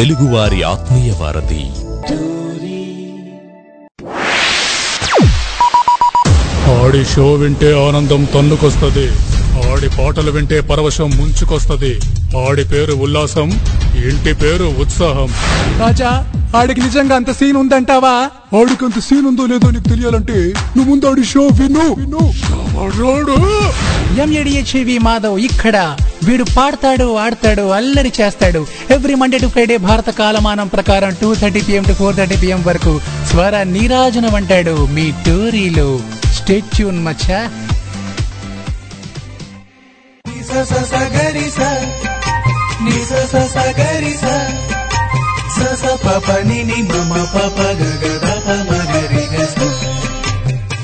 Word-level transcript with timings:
తెలుగువారి 0.00 0.62
ఆత్మీయ 0.62 1.12
వారధి. 1.12 1.64
ఆడి 6.74 7.04
షో 7.04 7.32
వింటే 7.32 7.88
ఆనందం 7.88 8.24
తన్నుకొస్తది. 8.24 9.06
ఆడి 9.80 9.88
పాటలు 9.88 10.30
వింటే 10.30 10.60
పరవశం 10.60 11.10
ముంచుకొస్తది. 11.10 12.00
ఆడి 12.48 12.64
పేరు 12.64 12.92
ఉల్లాసం 12.92 13.50
ఇంటి 13.94 14.32
పేరు 14.32 14.64
ఉత్సాహం. 14.64 15.28
రాజా 15.80 16.32
ఆడికి 16.56 16.80
నిజంగా 16.80 17.16
అంత 17.16 17.30
సీన్ 17.30 17.56
ఉందంటావా? 17.56 18.12
ఆడికి 18.58 18.84
అంత 18.84 18.98
సీన్ 18.98 19.26
ఉందో 19.26 19.46
లేదో 19.46 19.70
నీకు 19.70 19.88
తెలియాలంటే 19.88 20.52
నువ్వు 20.76 20.84
ముందు 20.84 21.06
ఆడి 21.06 21.24
షో 21.24 21.40
విను. 21.40 21.94
విను 21.98 22.32
రాడు 22.98 23.38
ఎంఏడిహెచ్వి 24.20 24.98
మాధవ్ 24.98 25.40
ఇక్కడ. 25.40 25.96
వీడు 26.24 26.44
పాడతాడు 26.56 27.16
ఆడతాడు 27.16 27.62
అల్లరి 27.62 28.12
చేస్తాడు. 28.20 28.66
ఎవ్రీ 28.90 29.14
మండే 29.14 29.38
టు 29.38 29.46
ఫ్రైడే 29.46 29.76
భారత 29.76 30.10
కాలమానం 30.10 30.66
ప్రకారం 30.66 31.16
two 31.20 31.34
thirty 31.34 31.60
PM 31.60 31.82
to 31.82 31.92
four 31.92 32.16
thirty 32.16 32.36
PM 32.36 32.64
వరకు 32.66 33.00
స్వర 33.30 33.62
నీరాజనం 33.62 34.34
అంటాడు 34.34 34.86
మీ 34.86 35.10
టోరీలో. 35.26 36.00
స్టేట్యూన్ 36.34 37.04
మచ్చా. 37.04 37.50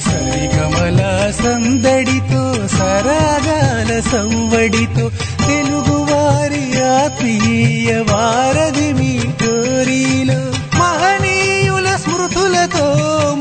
సరిగమల 0.04 1.00
సందడితో 1.42 2.42
సరాగాల 2.68 4.00
సంవడితో 4.12 5.04
తెలుగు 5.46 5.96
వారి 6.10 6.64
ఆత్మీయ 6.78 7.90
వారధి 8.10 8.92
మీ 8.92 9.12
కోరిలో. 9.42 10.40
మహనీయుల 10.78 11.88
స్మృతులతో 11.96 12.86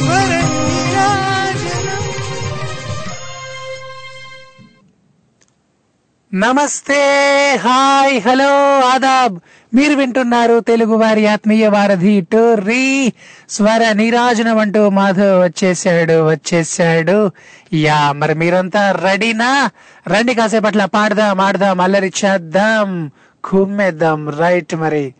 నమస్తే 6.34 7.60
హాయ్ 7.62 8.28
హలో 8.28 8.80
ఆదాబ్. 8.80 9.38
మీరు 9.74 9.94
వింటున్నారు 9.94 10.60
తెలుగు 10.60 10.96
వారి 10.96 11.26
ఆత్మీయ 11.26 11.68
వారధి 11.68 12.20
టోర్రీ. 12.20 13.12
స్వర 13.52 13.92
నీరాజనం 13.92 14.58
అంటూ 14.58 14.88
మాధవ్ 14.88 15.42
వచ్చేసాడు 15.42 16.28
వచ్చేసాడు 16.28 17.30
యా 17.72 18.12
మరి 18.12 18.34
మీరంతా 18.34 18.92
రెడీనా? 18.92 19.70
రండి 20.08 20.34
కాసేపట్ల 20.34 20.84
పాడదాం 20.84 21.40
ఆడదాం 21.40 21.80
అల్లరి 21.80 22.12
చేద్దాం 22.24 23.10
కుమ్మేద్దాం 23.44 24.28
రైట్ 24.28 24.74
మరి. 24.74 25.14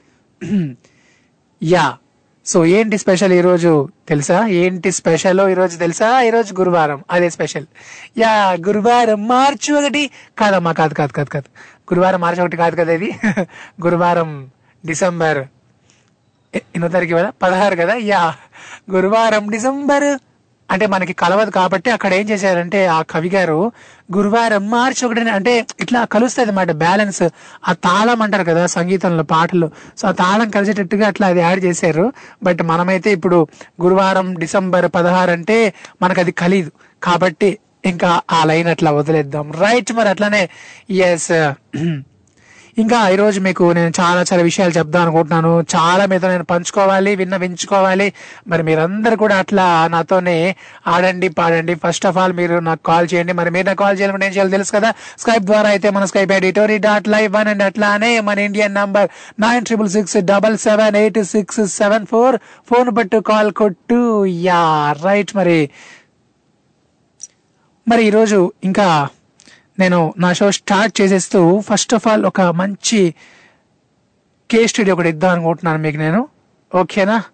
యా 1.63 1.97
సో 2.47 2.65
ఏంటి 2.67 2.99
స్పెషల్ 2.99 3.33
ఈరోజు 3.33 3.89
తెలుసా? 4.09 4.47
ఏంటి 4.47 4.93
స్పెషల్ 4.93 5.41
ఈరోజు 5.41 5.79
తెలుసా? 5.79 6.23
ఈరోజు 6.23 6.55
గురువారం 6.55 7.05
అదే 7.11 7.31
స్పెషల్. 7.31 7.67
యా 8.19 8.33
గురువారం 8.69 9.29
మార్చి 9.29 9.73
ఒకటి 9.75 10.11
కాదమ్మా 10.39 10.73
కాదు 10.73 10.95
కాదు 10.95 11.13
కాదు 11.13 11.29
కాదు. 11.29 11.49
గురువారం 11.93 12.21
మార్చి 12.21 12.43
ఒకటి 12.43 12.57
కాదు 12.57 12.77
కదా 12.77 12.93
ఇది? 12.93 13.11
గురువారం 13.87 14.51
డిసెంబర్ 14.87 15.45
ఎన్నో 16.55 16.89
తారీఖు 16.89 17.17
కదా? 17.17 17.33
పదహారు 17.43 17.77
కదా? 17.77 17.95
యా. 17.95 18.35
గురువారం 18.91 19.51
డిసెంబర్. 19.51 20.19
అంటే 20.71 20.87
మనకి 20.87 21.13
కలవదు 21.13 21.51
కాబట్టి 21.51 21.91
అక్కడ 21.91 22.15
ఏం 22.15 22.29
చేశారంటే 22.29 22.87
ఆ 22.87 23.03
కవి 23.03 23.29
గారు 23.29 23.73
గురువారం 24.17 24.71
మార్చి 24.71 25.07
ఒకటి 25.07 25.21
అంటే 25.21 25.67
ఇట్లా 25.81 26.05
కలుస్తుంది 26.05 26.49
అనమాట 26.49 26.71
బ్యాలెన్స్. 26.71 27.23
ఆ 27.69 27.73
తాళం 27.73 28.23
అంటారు 28.23 28.45
కదా 28.45 28.67
సంగీతంలో 28.67 29.23
పాటలు 29.23 29.71
సో 29.99 30.09
ఆ 30.09 30.11
తాళం 30.11 30.51
కలిసేటట్టుగా 30.51 31.07
అట్లా 31.07 31.27
అది 31.27 31.41
యాడ్ 31.41 31.65
చేశారు. 31.65 32.13
బట్ 32.43 32.63
మనమైతే 32.63 33.13
ఇప్పుడు 33.13 33.47
గురువారం 33.83 34.35
డిసెంబర్ 34.35 34.91
పదహారు 34.95 35.31
అంటే 35.31 35.75
మనకు 36.03 36.21
అది 36.21 36.33
కలీదు 36.33 36.73
కాబట్టి 37.03 37.59
ఇంకా 37.85 38.21
ఆ 38.31 38.45
లైన్ 38.45 38.69
అట్లా 38.69 38.91
వదిలేద్దాం. 38.91 39.53
రైట్ 39.53 39.93
మరి 39.93 40.09
అట్లానే. 40.09 40.49
ఎస్ 40.91 41.53
ఇంకా 42.79 43.09
ఈరోజు 43.09 43.41
మీకు 43.41 43.73
నేను 43.73 43.93
చాలా 44.01 44.21
చాలా 44.21 44.43
విషయాలు 44.43 44.73
చెప్దాం 44.73 45.03
అనుకుంటున్నాను. 45.03 45.67
చాలా 45.77 46.07
మీతో 46.07 46.29
నేను 46.29 46.45
పంచుకోవాలి 46.45 47.17
విన్న 47.17 47.37
వించుకోవాలి 47.37 48.13
మరి 48.49 48.63
మీరందరూ 48.63 49.17
కూడా 49.17 49.37
అట్లా 49.37 49.89
నాతోనే 49.89 50.57
ఆడండి 50.87 51.29
పాడండి. 51.29 51.75
ఫస్ట్ 51.75 52.07
ఆఫ్ 52.07 52.17
ఆల్ 52.17 52.33
మీరు 52.33 52.59
నాకు 52.59 52.83
కాల్ 52.83 53.09
చేయండి. 53.15 53.33
మరి 53.33 53.51
మీరు 53.51 53.67
నాకు 53.67 53.79
కాల్ 53.79 53.99
చేయాలంటే 53.99 54.27
ఏం 54.27 54.33
చేయాలి 54.33 54.51
తెలుసు 54.51 54.73
కదా? 54.73 54.93
స్కైప్ 55.19 55.43
ద్వారా 55.43 55.69
అయితే 55.69 55.91
మన 55.91 56.05
Skype 56.05 56.33
ID Tori 56.33 56.79
dot 56.79 57.09
live 57.09 57.33
one 57.33 57.49
and 57.49 57.63
అట్లానే 57.63 58.21
మన 58.21 58.39
Indian 58.39 58.75
number 58.75 59.09
nine 59.41 59.65
triple 59.65 59.89
six 59.89 60.17
double 60.17 60.59
seven 60.59 60.97
eight 60.97 61.25
six 61.25 61.67
seven 61.67 62.07
four 62.07 62.37
phone 62.73 62.97
పట్టు 62.97 63.17
కాల్ 63.17 63.53
కొట్టు. 63.53 64.25
యా 64.27 64.95
రైట్ 65.03 65.37
మరి. 65.37 65.71
మరి 67.89 68.05
ఈరోజు 68.05 68.53
ఇంకా 68.65 69.09
నేను 69.79 70.15
నా 70.19 70.33
షో 70.33 70.51
స్టార్ట్ 70.51 71.01
చేసేస్తూ 71.01 71.61
ఫస్ట్ 71.61 71.95
ఆఫ్ 71.95 72.07
ఆల్ 72.09 72.27
ఒక 72.27 72.41
మంచి 72.41 73.15
కేస్ 74.51 74.73
స్టడీ 74.73 74.91
ఒకటి 74.91 75.09
ఇద్దాం 75.09 75.31
అనుకుంటున్నాను 75.31 75.83
మీకు 75.83 75.97
నేను. 75.97 76.29
ఓకేనా? 76.75 77.25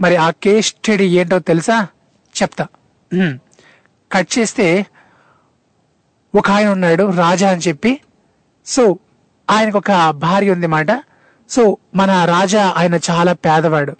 మరి 0.00 0.16
ఆ 0.16 0.30
కేస్ 0.30 0.66
స్టడీ 0.66 1.06
ఏంటో 1.08 1.38
తెలుసా? 1.38 1.86
చెప్తా. 2.42 2.66
కట్ 4.12 4.38
చేస్తే 4.38 4.86
ఒక 6.34 6.50
ఆయన 6.50 6.68
ఉన్నాడు 6.68 7.10
రాజా 7.16 7.50
అని 7.50 7.60
చెప్పి. 7.68 8.00
సో 8.66 8.98
ఆయనకు 9.50 9.78
ఒక 9.78 10.10
భార్య 10.10 10.52
ఉంది 10.52 10.66
మాట 10.66 10.86
సో 11.50 11.76
మన 11.94 12.24
రాజా 12.24 12.74
ఆయన 12.76 12.94
చాలా 13.10 13.32
పేదవాడు. 13.32 13.96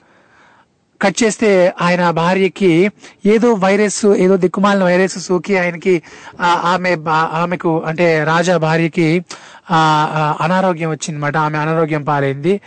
కట్ 1.03 1.23
చేస్తే 1.23 1.73
ఆయన 1.83 2.11
భార్యకి 2.11 2.93
ఏదో 3.27 3.53
వైరస్ 3.53 4.07
ఏదో 4.07 4.37
దిక్కుమాలిన 4.37 4.85
వైరస్ 4.85 5.19
సోకి 5.19 5.59
ఆయనకి 5.59 6.03
ఆమె 6.41 6.95
బా- 6.95 7.37
ఆమెకు 7.37 7.83
అంటే 7.87 8.25
రాజా 8.25 8.57
భార్యకి 8.57 9.25
ఆ, 9.71 10.37
అనారోగ్యం 10.41 10.91
వచ్చిందన్నమాట. 10.91 11.37
ఆమె 11.37 11.59
అనారోగ్యం 11.59 12.05
పాలైంది. 12.05 12.61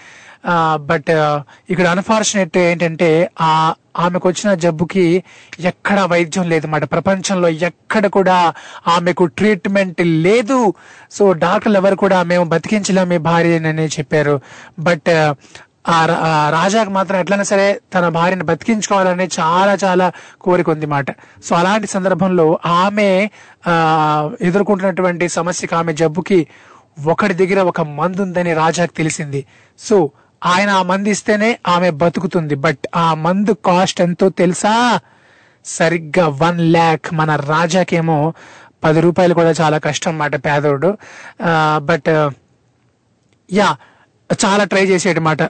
బట్ 0.76 1.10
ఇక్కడ 1.70 1.88
అన్ఫార్చునేట్ 1.88 2.58
ఏంటంటే 2.58 3.30
ఆ 3.42 3.74
ఆమెకు 4.00 4.28
వచ్చిన 4.28 4.54
జబ్బుకి 4.54 5.24
ఎక్కడ 5.60 6.00
వైద్యం 6.00 6.50
లేదన్నమాట. 6.50 6.92
ప్రపంచంలో 6.92 7.50
ఎక్కడ 7.50 8.08
కూడా 8.08 8.54
ఆమెకు 8.88 9.26
ట్రీట్మెంట్ 9.26 10.02
లేదు. 10.02 10.74
సో 11.12 11.32
డాక్టర్లు 11.32 11.78
ఎవరు 11.78 11.96
కూడా 11.96 12.24
మేము 12.24 12.44
బతికించలేము 12.44 13.10
మీ 13.10 13.18
భార్యనని 13.18 13.86
చెప్పారు. 13.88 14.40
బట్ 14.80 15.36
ఆ 15.88 16.06
రా- 16.06 16.62
రాజాకు 16.62 16.90
మాత్రం 16.90 17.20
ఎట్లయినా 17.20 17.44
సరే 17.44 17.82
తన 17.94 18.10
భార్యను 18.10 18.44
బతికించుకోవాలనే 18.44 19.30
చాలా 19.40 19.78
చాలా 19.84 20.12
కోరిక 20.42 20.70
ఉంది 20.70 20.86
మాట. 20.86 21.06
సో 21.44 21.56
అలాంటి 21.56 21.88
సందర్భంలో 21.88 22.60
ఆమె 22.66 23.30
ఆ 23.68 24.32
ఎదుర్కొంటున్నటువంటి 24.42 25.30
సమస్యకి 25.30 25.76
ఆమె 25.76 25.94
జబ్బుకి 25.94 26.48
ఒకటి 27.08 27.34
దగ్గర 27.34 27.62
ఒక 27.62 27.82
మందు 27.82 28.22
ఉందని 28.22 28.54
రాజాకు 28.54 28.98
తెలిసింది. 28.98 29.46
సో 29.80 30.12
ఆయన 30.46 30.70
ఆ 30.70 30.84
మందు 30.84 31.10
ఇస్తేనే 31.10 31.60
ఆమె 31.68 31.90
బతుకుతుంది. 31.90 32.56
బట్ 32.56 32.80
ఆ 32.96 33.14
మందు 33.14 33.52
కాస్ట్ 33.52 34.02
ఎంతో 34.02 34.30
తెలుసా? 34.30 35.00
సరిగ్గా 35.66 36.28
వన్ 36.28 36.62
ల్యాక్. 36.62 37.14
మన 37.14 37.36
రాజాకేమో 37.36 38.34
పది 38.84 39.02
రూపాయలు 39.02 39.34
కూడా 39.34 39.50
చాలా 39.50 39.78
కష్టం 39.78 40.10
అన్నమాట 40.12 40.36
పేదోడు. 40.36 40.98
బట్ 41.78 42.30
యా 43.54 43.78
చాలా 44.30 44.64
ట్రై 44.72 44.82
చేసేటమాట. 44.90 45.42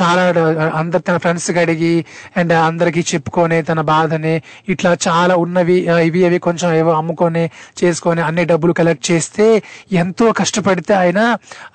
చాలా 0.00 0.22
అందరు 0.80 1.02
తన 1.08 1.16
ఫ్రెండ్స్ 1.16 1.46
అడిగి 1.62 2.04
అండ్ 2.36 2.52
అందరికి 2.52 3.00
చెప్పుకొని 3.10 3.58
తన 3.62 3.80
బాధని 3.90 4.32
ఇట్లా 4.72 4.90
చాలా 5.06 5.34
ఉన్నవి 5.36 5.76
ఇవి 6.08 6.20
అవి 6.28 6.38
కొంచెం 6.46 6.68
ఏవో 6.74 6.92
అమ్ముకొని 7.00 7.44
చేసుకొని 7.80 8.22
అన్ని 8.28 8.44
డబ్బులు 8.52 8.72
కలెక్ట్ 8.72 9.04
చేస్తే 9.10 9.46
ఎంతో 9.92 10.26
కష్టపడితే 10.40 10.94
ఆయన 10.94 11.20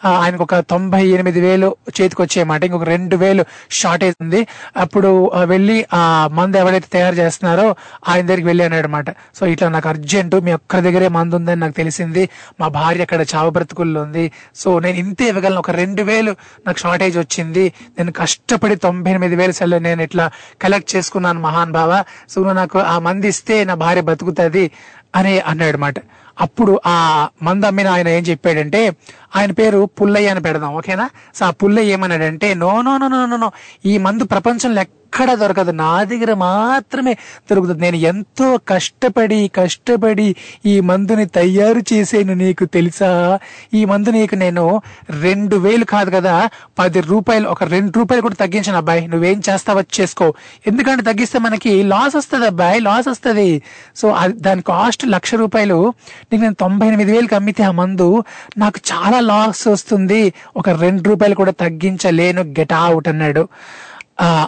ఆయనకు 0.05 0.43
ఒక 0.47 0.59
తొంభై 0.73 1.03
ఎనిమిది 1.15 1.41
వేలు 1.41 1.69
చేతికి 1.97 2.21
వచ్చేయమాట. 2.21 2.61
ఇంకొక 2.63 2.87
రెండు 2.93 3.15
వేలు 3.15 3.45
షార్టేజ్ 3.79 4.17
ఉంది. 4.25 4.41
అప్పుడు 4.77 5.31
వెళ్ళి 5.53 5.77
ఆ 5.93 6.01
మందు 6.39 6.57
ఎవరైతే 6.63 6.89
తయారు 6.97 7.15
చేస్తున్నారో 7.21 7.67
ఆయన 8.09 8.23
దగ్గరికి 8.25 8.47
వెళ్ళి 8.47 8.65
అన్నాడు 8.67 8.87
అనమాట 8.87 9.09
సో 9.39 9.45
ఇట్లా 9.53 9.69
నాకు 9.77 9.89
అర్జెంటు 9.93 10.37
మీ 10.47 10.53
ఒక్కరి 10.59 10.81
దగ్గరే 10.81 11.07
మందు 11.19 11.35
ఉందని 11.35 11.59
నాకు 11.59 11.77
తెలిసింది. 11.81 12.25
మా 12.61 12.67
భార్య 12.79 13.07
అక్కడ 13.07 13.21
చావ 13.35 13.47
బ్రతుకుల్లో 13.49 14.01
ఉంది. 14.01 14.31
సో 14.55 14.79
నేను 14.79 14.97
ఇంతే 15.05 15.27
ఇవ్వగలను. 15.33 15.59
ఒక 15.65 15.71
రెండు 15.81 16.01
వేలు 16.11 16.35
నాకు 16.67 16.79
షార్టేజ్ 16.79 17.17
వచ్చింది. 17.17 17.73
నేను 17.97 18.11
కష్టపడి 18.11 18.75
తొంభై 18.75 19.11
ఎనిమిది 19.11 19.35
వేలు 19.35 19.51
సెల్ 19.51 19.83
నేను 19.83 20.01
ఇట్లా 20.01 20.31
కలెక్ట్ 20.61 20.95
చేసుకున్నాను 20.95 21.39
మహాన్ 21.39 21.71
బావ. 21.71 22.03
సో 22.29 22.41
నువ్వు 22.41 22.55
నాకు 22.55 22.79
ఆ 22.79 22.99
మంది 22.99 23.27
ఇస్తే 23.27 23.63
నా 23.63 23.73
భార్య 23.73 24.01
బతుకుతుంది 24.01 24.71
అని 25.15 25.39
అన్నాడు 25.39 25.77
అనమాట 25.77 25.95
అప్పుడు 26.41 26.81
ఆ 26.85 27.27
మంది 27.43 27.67
అమ్మిన 27.67 27.87
ఆయన 27.87 28.07
ఏం 28.07 28.23
చెప్పాడంటే 28.23 28.81
ఆయన 29.35 29.51
పేరు 29.51 29.89
పుల్లయ్య 30.01 30.27
అని 30.27 30.41
పెడదాం 30.41 30.75
ఓకేనా? 30.75 31.09
సో 31.35 31.45
ఆ 31.45 31.49
పుల్లయ్య 31.49 31.93
ఏమన్నాడంటే 31.93 32.53
no 32.53 32.81
no 32.81 32.97
no 32.97 33.07
no 33.07 33.25
no 33.25 33.37
no. 33.37 33.51
ఈ 33.85 33.97
మందు 33.97 34.23
ప్రపంచంలో 34.23 34.81
ఎక్కడ 34.81 35.33
దొరకదు. 35.33 35.71
నా 35.71 36.03
దగ్గర 36.03 36.33
మాత్రమే 36.33 37.13
దొరుకుతుంది. 37.13 37.81
నేను 37.81 37.95
ఎంతో 37.95 38.59
కష్టపడి 38.67 39.51
కష్టపడి 39.55 40.35
ఈ 40.65 40.79
మందుని 40.79 41.25
తయారు 41.25 41.93
చేసేను 41.93 42.33
నీకు 42.33 42.65
తెలుసా? 42.65 43.39
ఈ 43.73 43.85
మందు 43.85 44.09
నీకు 44.09 44.35
నేను 44.35 44.81
రెండు 45.21 45.55
వేలు 45.55 45.85
కాదు 45.85 46.09
కదా 46.09 46.49
పది 46.79 47.01
రూపాయలు 47.01 47.49
ఒక 47.49 47.63
రెండు 47.63 47.99
రూపాయలు 47.99 48.21
కూడా 48.21 48.35
తగ్గించాను 48.35 48.77
అబ్బాయి. 48.77 49.07
నువ్వేం 49.07 49.41
చేస్తావో 49.49 49.83
చేసుకో. 49.99 50.33
ఎందుకంటే 50.67 51.03
తగ్గిస్తే 51.03 51.39
మనకి 51.39 51.83
లాస్ 51.83 52.15
వస్తుంది 52.15 52.45
అబ్బాయి 52.45 52.79
లాస్ 52.79 53.07
వస్తుంది. 53.07 53.61
సో 53.95 54.09
అది- 54.09 54.41
దాని 54.41 54.61
కాస్ట్ 54.61 55.07
లక్ష 55.07 55.35
రూపాయలు. 55.35 55.93
నీకు 56.31 56.41
నేను 56.41 56.53
తొంభై 56.53 56.87
ఎనిమిది 56.87 57.11
వేలకు 57.11 57.35
అమ్మితే 57.35 57.63
ఆ 57.63 57.71
మందు 57.71 58.23
నాకు 58.57 58.79
చాలా 58.93 59.18
లాస్ 59.19 59.67
వస్తుంది. 59.67 60.33
ఒక 60.57 60.69
రెండు 60.69 61.03
రూపాయలు 61.09 61.35
కూడా 61.35 61.51
తగ్గించలేను. 61.51 62.41
గెట్ 62.41 62.73
అవుట్ 62.73 63.07
అన్నాడు. 63.07 63.47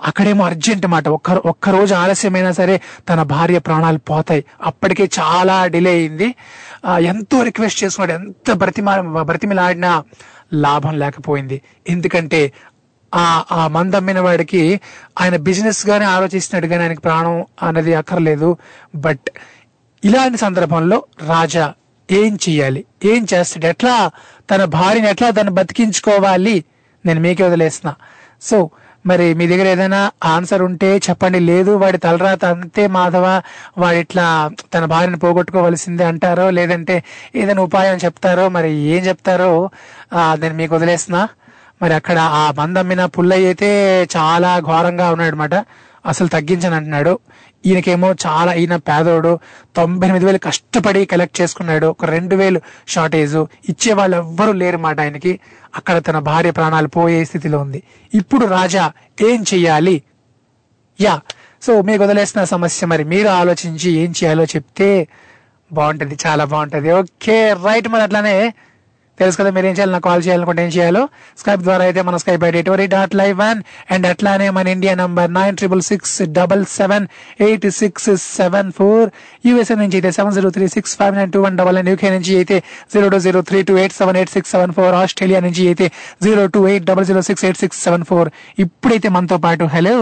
అక్కడేమో 0.03 0.45
అర్జెంట్ 0.45 0.87
మాట. 0.87 1.07
ఒక్క 1.07 1.31
ఒక్క 1.31 1.69
రోజు 1.69 1.93
ఆలస్యమైనా 1.95 2.51
సరే 2.51 2.81
తన 3.09 3.23
భార్య 3.23 3.59
ప్రాణాలు 3.59 3.97
పోతాయి. 3.97 4.45
అప్పటికే 4.63 5.09
చాలా 5.19 5.65
డిలే 5.65 5.91
అయింది. 5.91 6.35
ఎంతో 7.01 7.43
రిక్వెస్ట్ 7.43 7.83
చేసుకున్నాడు. 7.83 8.21
ఎంత 8.21 8.51
బ్రతిమా 8.51 9.01
బ్రతిమిలాడినా 9.21 10.03
లాభం 10.53 10.99
లేకపోయింది. 10.99 11.61
ఎందుకంటే 11.89 12.51
ఆ 13.15 13.43
ఆ 13.51 13.67
మందమ్మిన 13.67 14.19
వాడికి 14.19 14.79
ఆయన 15.21 15.35
బిజినెస్ 15.35 15.87
గానే 15.87 16.05
ఆలోచిస్తున్నాడు 16.05 16.67
కానీ 16.71 16.83
ఆయనకి 16.83 17.01
ప్రాణం 17.01 17.45
అన్నది 17.63 17.93
అక్కర్లేదు. 17.93 18.57
బట్ 18.95 19.29
ఇలాంటి 20.03 20.37
సందర్భంలో 20.37 21.03
రాజా 21.27 21.73
ఏం 22.11 22.35
చెయ్యాలి? 22.35 22.85
ఏం 23.05 23.27
చేస్తాడు? 23.33 23.65
ఎట్లా 23.65 24.11
తన 24.51 24.61
భార్యని 24.77 25.09
ఎట్లా 25.09 25.29
తను 25.29 25.51
బతికించుకోవాలి? 25.51 26.55
నేను 27.05 27.19
మీకే 27.25 27.43
వదిలేస్తున్నా. 27.43 27.93
సో 28.41 28.57
మరి 29.05 29.27
మీ 29.33 29.45
దగ్గర 29.47 29.67
ఏదైనా 29.67 29.99
ఆన్సర్ 30.31 30.61
ఉంటే 30.61 30.89
చెప్పండి. 31.05 31.39
లేదు 31.51 31.71
వాడి 31.83 31.97
తలరాత 31.97 32.43
అంతే 32.55 32.83
మాధవ 32.97 33.27
వాడిట్లా 33.83 34.25
తన 34.73 34.83
భార్యను 34.93 35.19
పోగొట్టుకోవలసిందే 35.23 36.03
అంటారో 36.03 36.49
లేదంటే 36.57 36.95
ఏదైనా 37.35 37.61
ఉపాయం 37.61 37.97
చెప్తారో 38.05 38.45
మరి 38.49 38.71
ఏం 38.95 39.01
చెప్తారో 39.09 39.51
నేను 40.41 40.55
మీకు 40.61 40.73
వదిలేస్తున్నా. 40.75 41.21
మరి 41.81 41.93
అక్కడ 41.99 42.17
ఆ 42.41 42.43
మందమ్మిన 42.57 43.05
పుల్లయ్య 43.15 43.45
అయితే 43.45 43.69
చాలా 44.17 44.49
ఘోరంగా 44.59 45.07
ఉన్నాడు 45.11 45.35
అనమాట 45.35 45.55
అసలు 46.05 46.27
తగ్గించను 46.27 46.75
అంటున్నాడు 46.75 47.13
ఈయనకేమో 47.65 48.15
చాలా 48.25 48.53
ఈయన 48.53 48.75
పేదోడు 48.75 49.39
తొంభై 49.75 50.07
ఎనిమిది 50.07 50.25
వేలు 50.25 50.37
కష్టపడి 50.37 51.05
కలెక్ట్ 51.05 51.41
చేసుకున్నాడు. 51.41 51.87
ఒక 51.87 52.05
రెండు 52.05 52.35
వేలు 52.35 52.61
షార్టేజ్ 52.87 53.35
ఇచ్చే 53.69 53.93
వాళ్ళు 53.93 54.17
ఎవ్వరూ 54.17 54.51
లేరు 54.51 54.77
మాట 54.77 54.99
ఆయనకి. 54.99 55.39
అక్కడ 55.75 55.97
తన 55.97 56.19
భార్య 56.19 56.51
ప్రాణాలు 56.51 56.87
పోయే 56.87 57.25
స్థితిలో 57.25 57.59
ఉంది. 57.59 57.83
ఇప్పుడు 58.13 58.45
రాజా 58.45 58.91
ఏం 59.21 59.43
చెయ్యాలి? 59.53 60.03
యా. 61.01 61.21
సో 61.61 61.81
మీకు 61.81 62.03
వదిలేసిన 62.03 62.43
సమస్య 62.43 62.87
మరి 62.87 63.03
మీరు 63.03 63.27
ఆలోచించి 63.27 63.91
ఏం 63.91 64.11
చేయాలో 64.11 64.43
చెప్తే 64.43 65.07
బాగుంటుంది 65.71 66.17
చాలా 66.25 66.45
బాగుంటుంది. 66.45 66.91
ఓకే 66.91 67.53
రైట్ 67.53 67.87
మరి 67.89 68.01
అట్లానే 68.01 68.53
తెలుసు 69.21 69.37
కదా 69.39 69.49
మీరు 69.55 69.67
ఏం 69.69 69.75
చేయాలి? 69.77 69.93
నాకు 69.95 70.05
కాల్ 70.07 70.23
చేయాలనుకుంటే 70.25 70.61
ఏం 70.65 70.71
చేయాలో? 70.75 71.01
స్కైప్ 71.39 71.63
ద్వారా 71.65 71.83
అయితే 71.87 72.01
మన 72.07 72.17
స్కైప్ 72.21 72.43
ఐడి 72.47 72.59
ఎటువంటి 72.61 72.85
డాట్ 72.93 73.13
లైవ్ 73.19 73.35
వన్ 73.41 73.59
అండ్ 73.93 74.05
అట్లానే 74.11 74.47
మన 74.57 74.67
India 74.75 74.93
number 75.01 75.29
nine 75.37 75.57
triple 75.59 75.83
six 75.89 76.15
double 76.37 76.63
seven 76.75 77.05
eight 77.47 77.67
six 77.79 78.07
seven 78.35 78.71
four 78.77 79.07
USA 79.47 79.77
నుంచి 79.81 79.97
అయితే 79.99 80.11
seven 80.17 80.35
zero 80.37 80.51
three 80.57 80.67
six 80.75 80.95
five 80.99 81.13
nine 81.19 81.33
two 81.35 81.41
one 81.45 81.57
double 81.61 81.77
nine 81.79 81.91
UK 81.93 82.11
నుంచి 82.15 82.33
అయితే 82.39 82.57
zero 82.93 83.09
two 83.13 83.19
zero 83.27 83.41
three 83.49 83.61
two 83.69 83.75
eight 83.83 83.95
seven 83.99 84.19
eight 84.21 84.33
six 84.35 84.51
seven 84.55 84.73
four 84.77 84.95
Australia 85.01 85.41
నుంచి 85.47 85.65
అయితే 85.67 85.87
zero 86.25 86.45
two 86.55 86.63
eight 86.71 86.87
double 86.89 87.07
zero 87.11 87.23
six 87.29 87.45
eight 87.47 87.61
six 87.63 87.79
seven 87.87 88.05
four 88.11 88.29
ఇప్పుడైతే 88.59 89.09
మనతో 89.17 89.39
పాటు 89.45 89.67
hello 89.75 89.95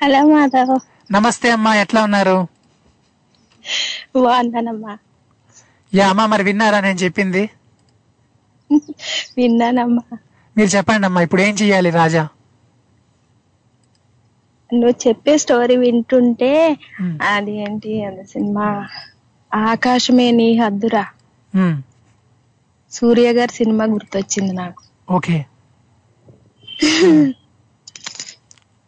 hello 0.00 0.20
Madhav 0.30 0.72
నమస్తే 1.10 1.48
అమ్మా 1.50 1.70
ఎట్లా 1.82 2.00
ఉన్నారు? 2.06 2.38
బాగున్నానమ్మా. 4.24 4.94
యా 5.92 6.08
అమ్మా 6.08 6.26
మరి 6.26 6.42
విన్నారా 6.42 6.80
నేను 6.80 6.98
చెప్పింది? 6.98 7.42
విన్నానమ్మా. 9.36 10.04
మీరు 10.56 10.68
చెప్పండి 10.68 11.06
అమ్మా 11.06 11.20
ఇప్పుడు 11.20 11.42
ఏం 11.42 11.54
చెయ్యాలి 11.54 11.90
రాజా? 11.90 12.24
నువ్వు 14.70 15.08
చెప్పే 15.08 15.38
స్టోరీ 15.38 15.76
వింటుంటే. 15.76 16.50
అది 17.30 17.56
ఏంటి 17.58 18.04
అది 18.04 18.26
సినిమా? 18.26 18.66
ఆకాశమే 19.54 20.30
నీ 20.30 20.56
హద్దురా. 20.58 21.04
సూర్య 22.92 23.32
గారి 23.32 23.52
సినిమా 23.52 23.84
గుర్తొచ్చింది 23.84 24.52
నాకు. 24.52 24.82
ఓకే. 25.10 25.36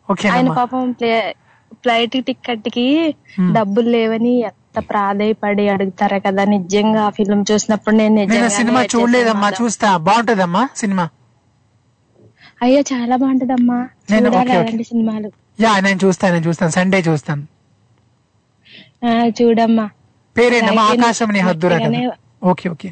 ఓకే 0.08 0.28
ఆయన 0.28 0.48
పాపం 0.52 0.92
ప్లే- 0.92 1.32
ఫ్లైట్ 1.72 2.24
టికెట్కి. 2.26 2.86
డబ్బులు 3.52 3.88
లేవని 3.90 4.40
ఎంత 4.40 4.59
ప్రాధాయపడి 4.88 5.68
అడుగుతారా 5.68 6.18
కదా 6.18 6.42
నిజంగా 6.44 7.00
ఆ 7.06 7.10
ఫిల్మ్ 7.10 7.44
చూసినప్పుడు 7.50 7.94
నేను 7.96 8.48
సినిమా 8.58 8.80
చూడలేదమ్మా. 8.94 9.48
చూస్తా. 9.60 9.88
బాగుంటదమ్మా 10.06 10.62
సినిమా? 10.76 11.06
అయ్యో 12.62 12.80
చాలా 12.92 13.14
బాగుంటదమ్మా. 13.16 13.78
అలాంటి 14.42 14.84
సినిమాలు. 14.84 15.28
యా 15.58 15.72
నేను 15.80 16.00
చూస్తాను 16.04 16.32
నేను 16.34 16.46
చూస్తాను 16.48 16.72
సండే 16.72 17.00
చూస్తాను. 17.08 17.44
చూడమ్మా. 19.38 19.86
పేరేంటమ్మా 20.36 20.82
అలాగే 20.84 21.00
ఆకాశం 21.02 21.28
నీ 21.28 21.40
హద్దురా 21.40 21.76
ఓకే 22.50 22.66
ఓకే. 22.68 22.90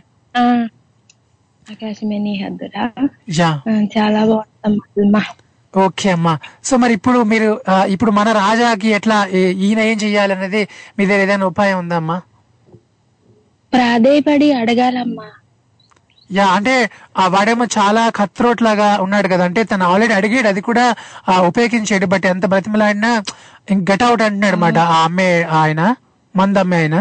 ఆకాశమే 1.66 2.18
నీ 2.18 2.34
హద్దురా. 2.42 2.84
చాలా 3.94 4.20
బాగుంటదమ్మా 4.30 5.22
ఓకే 5.74 6.10
అమ్మా. 6.10 6.32
సో 6.64 6.76
మరి 6.76 6.92
ఇప్పుడు 6.92 7.18
మీరు 7.22 7.48
ఇప్పుడు 7.86 8.10
మన 8.10 8.32
రాజాకి 8.32 8.88
ఎట్లా 8.88 9.26
ఈ- 9.32 9.54
ఈయన 9.58 9.80
ఏం 9.80 9.96
చెయ్యాలనేది 9.96 10.62
మీ 10.98 11.06
దగ్గర 11.06 11.20
ఏదైనా 11.20 11.46
ఉపాయం 11.46 11.78
ఉందమ్మా 11.78 12.16
ప్రాధేయపడి 13.72 14.52
అడగాలమ్మా. 14.52 15.26
యా 16.30 16.46
అంటే 16.48 16.74
ఆ 17.18 17.26
వాడేమో 17.26 17.64
చాలా 17.78 18.08
కత్రోట్ 18.10 18.62
లాగా 18.62 18.98
ఉన్నాడు 19.00 19.28
కదా. 19.28 19.44
అంటే 19.44 19.64
తను 19.64 19.84
ఆల్రెడీ 19.84 20.14
అడిగాడు 20.14 20.48
అది 20.48 20.60
కూడా 20.60 20.84
ఆ, 21.28 21.40
ఉపయోగించాడు. 21.40 22.06
బట్ 22.06 22.26
ఎంత 22.26 22.46
బ్రతిమలాడినా 22.46 23.10
గట్ 23.90 24.02
అవుట్ 24.02 24.22
అంటున్నాడు 24.22 24.56
అనమాట 24.56 24.78
ఆ 24.88 25.04
అమ్మే 25.04 25.30
ఆయన 25.60 25.80
మంది 26.34 26.58
అమ్మే 26.58 26.76
ఆయన. 26.76 26.98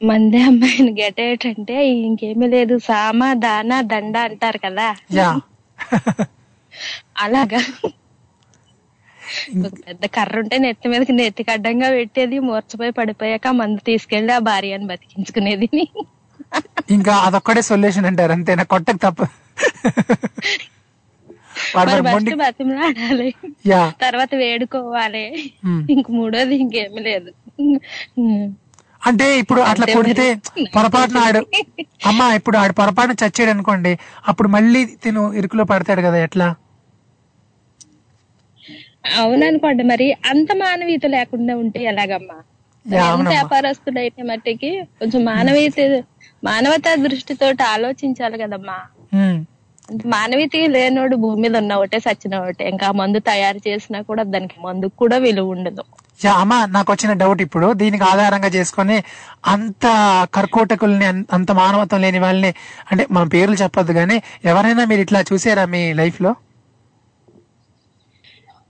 మందే 0.00 0.42
అమ్మాయిని 0.42 1.02
గెటేట్ 1.02 1.46
అంటే 1.46 1.76
ఇంకేమీ 2.00 2.46
లేదు. 2.46 2.78
సామ 2.78 3.32
దాన 3.36 3.80
దండ 3.84 4.16
అంటారు 4.24 4.58
కదా. 4.58 4.88
యా. 5.12 5.28
అలాగా. 7.16 7.60
ఒక 9.58 9.74
పెద్ద 9.86 10.04
కర్ర 10.16 10.36
ఉంటే 10.38 10.56
నెత్తి 10.58 10.88
మీదకి 10.88 11.12
నెత్తికి 11.12 11.50
అడ్డంగా 11.50 11.88
పెట్టేది 11.90 12.38
మూర్చపోయి 12.38 12.92
పడిపోయాక 12.92 13.46
మందు 13.54 13.80
తీసుకెళ్ళి 13.86 14.32
ఆ 14.32 14.40
భార్యని 14.48 14.86
బతికించుకునేది. 14.86 15.68
ఇంకా 16.90 17.14
అదొక్కడే 17.26 17.62
సొల్యూషన్ 17.62 18.06
అంటారు 18.06 18.32
అంతేనా? 18.32 18.62
కొట్టకు 18.64 19.00
తప్ప. 19.02 19.22
బతిమలాడాలి 22.38 23.28
యా. 23.66 23.82
తర్వాత 24.00 24.30
వేడుకోవాలి. 24.34 25.24
ఇంక 25.90 26.06
మూడోది 26.10 26.56
ఇంకేమీ 26.56 27.00
లేదు. 27.02 27.30
అంటే 29.02 29.38
ఇప్పుడు 29.38 29.60
అట్లా 29.62 29.86
కొడితే. 29.94 30.26
పొరపాటున 30.74 31.18
ఆడు 31.18 31.40
అమ్మా 32.06 32.34
ఇప్పుడు 32.34 32.56
ఆడు 32.56 32.72
పొరపాటున 32.72 33.16
చచ్చాడు 33.22 33.50
అనుకోండి 33.50 33.92
అప్పుడు 34.28 34.48
మళ్ళీ 34.48 34.84
తిను 35.04 35.32
ఇరుకులో 35.32 35.64
పడతాడు 35.64 36.02
కదా 36.02 36.18
ఎట్లా? 36.18 36.48
అవుననుకోండి 39.04 39.82
మరి 39.82 40.06
అంత 40.30 40.50
మానవీయత 40.56 41.06
లేకుండా 41.16 41.54
ఉంటే 41.56 41.80
ఎలాగమ్మా. 41.84 42.38
వ్యాపారస్తుడు 43.32 43.98
అయితే 43.98 44.22
మట్టికి 44.22 44.70
కొంచెం 45.00 45.24
మానవీయత 45.24 45.80
మానవతా 46.42 46.90
దృష్టితో 47.04 47.46
ఆలోచించాలి 47.66 48.38
కదమ్మా. 48.42 48.78
మానవీయత 50.12 50.56
లేనోడు 50.74 51.16
భూమి 51.16 51.40
మీద 51.42 51.56
ఉన్న 51.56 51.72
ఒకటే 51.74 51.98
సచిన 51.98 52.34
ఒకటే 52.36 52.64
ఇంకా 52.70 52.86
మందు 52.92 53.18
తయారు 53.28 53.60
చేసినా 53.68 53.98
కూడా 54.02 54.22
దానికి 54.34 54.56
మందుకు 54.60 54.94
కూడా 54.96 55.16
విలువ 55.16 55.54
ఉండదు. 55.56 55.82
అమ్మా 56.40 56.66
నాకు 56.66 56.92
వచ్చిన 56.92 57.12
డౌట్ 57.12 57.40
ఇప్పుడు. 57.42 57.68
దీనికి 57.72 58.04
ఆధారంగా 58.04 58.50
చేసుకొని 58.56 58.96
అంత 59.44 59.84
కర్కోటకుల్ని 60.36 61.06
అంత 61.30 61.50
మానవత్వం 61.52 62.00
లేని 62.00 62.18
వాళ్ళని 62.18 62.50
అంటే 62.90 63.06
మన 63.10 63.24
పేర్లు 63.34 63.56
చెప్పొద్దు 63.62 63.92
కానీ 63.92 64.16
ఎవరైనా 64.44 64.84
మీరు 64.84 65.00
ఇట్లా 65.00 65.22
చూసారా 65.32 65.64
మీ 65.66 65.92
లైఫ్లో 65.92 66.32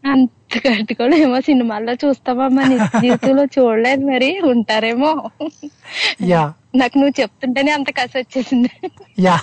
అంత 0.04 0.30
కట్టుకోవడం 0.58 1.14
ఏమో 1.14 1.40
సినిమాల్లో 1.40 1.92
చూస్తామమ్మా 1.92 2.62
నిజ 2.64 2.80
జీవితంలో 3.00 3.44
చూడలేదు 3.44 4.06
మరి 4.06 4.40
ఉంటారేమో. 4.44 5.30
యా. 6.22 6.52
నాకు 6.76 6.98
నువ్వు 6.98 7.20
చెప్తుంటేనే 7.20 7.70
అంత 7.70 7.90
కసి 7.90 8.18
వచ్చేసింది. 8.18 8.70
యా. 9.20 9.36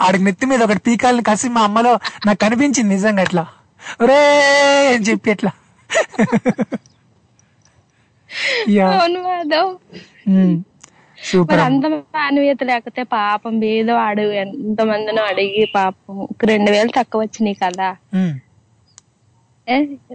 ఆడికి 0.00 0.24
నెత్తి 0.24 0.46
మీద 0.46 0.62
ఒకటి 0.62 0.78
పీకాలని 0.78 1.22
కసి 1.22 1.48
మా 1.48 1.60
అమ్మలో 1.60 1.98
నాకు 2.26 2.38
కనిపించింది 2.38 2.94
నిజంగా 2.94 3.22
అట్లా 3.22 3.46
ఒరే 4.00 4.20
అని 4.94 5.04
చెప్పి 5.04 5.30
అవును 8.82 9.20
మాధవ్. 9.22 9.72
ఉమ్. 10.28 10.62
సూపర్ 11.18 11.60
అంత 11.60 11.86
మానవీయత 11.86 12.64
లేకపోతే 12.64 13.02
పాపం 13.02 13.60
బీదవాడు 13.60 14.20
ఎంత 14.20 14.80
మందినో 14.82 15.22
అడిగి 15.22 15.64
పాపం. 15.74 16.28
రెండు 16.42 16.70
వేలు 16.70 16.90
తక్కువ 16.96 17.20
వచ్చినాయి 17.20 17.54
కదా. 17.54 17.96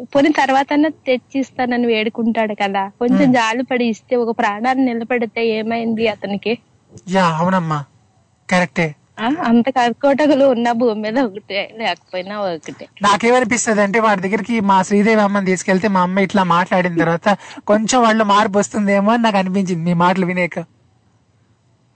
పోనీ 0.01 0.31
తర్వాత 0.31 0.67
తెచ్చిస్తానని 1.07 1.87
వేడుకుంటాడు 1.87 2.55
కదా. 2.61 2.89
కొంచెం 2.99 3.31
జాలి 3.31 3.63
పడి 3.63 3.85
ఇస్తే 3.85 4.15
ఒక 4.15 4.39
ప్రాణాన్ని 4.39 4.85
నిలబెడితే 4.85 5.47
ఏమైంది 5.47 6.07
అతనికి? 6.07 6.57
యా 7.09 7.25
అవునమ్మా. 7.25 7.85
కరెక్టే. 8.49 8.95
ఆ, 9.19 9.35
అంత 9.43 9.69
కర్కోటకులు 9.69 10.45
ఉన్న 10.45 10.71
భూమి 10.71 11.01
మీద 11.01 11.19
ఒకటే 11.19 11.73
లేకపోయినా 11.77 12.39
ఒకటే. 12.39 12.87
నాకేమనిపిస్తుంది 13.01 13.81
అంటే 13.81 13.99
వాడి 13.99 14.21
దగ్గరికి 14.21 14.59
మా 14.59 14.83
శ్రీదేవి 14.83 15.21
అమ్మని 15.21 15.45
తీసుకెళ్తే 15.45 15.87
మా 15.87 16.01
అమ్మ 16.01 16.19
ఇట్లా 16.19 16.43
మాట్లాడిన 16.43 16.97
తర్వాత 16.97 17.37
కొంచెం 17.67 18.01
వాళ్ళు 18.01 18.23
మార్పు 18.23 18.57
వస్తుందేమో 18.59 19.11
అని 19.11 19.23
నాకు 19.23 19.37
అనిపించింది. 19.37 19.83
మీ 19.83 19.93
మాటలు 19.93 20.25
వినేక. 20.25 20.59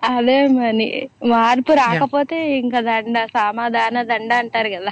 అదే 0.09 0.37
మరి. 0.55 0.87
మార్పు 1.31 1.73
రాకపోతే 1.79 2.37
ఇంకా 2.59 2.79
దండ 2.87 3.17
సమాధాన 3.35 3.97
దండ 4.09 4.31
అంటారు 4.41 4.69
కదా. 4.75 4.91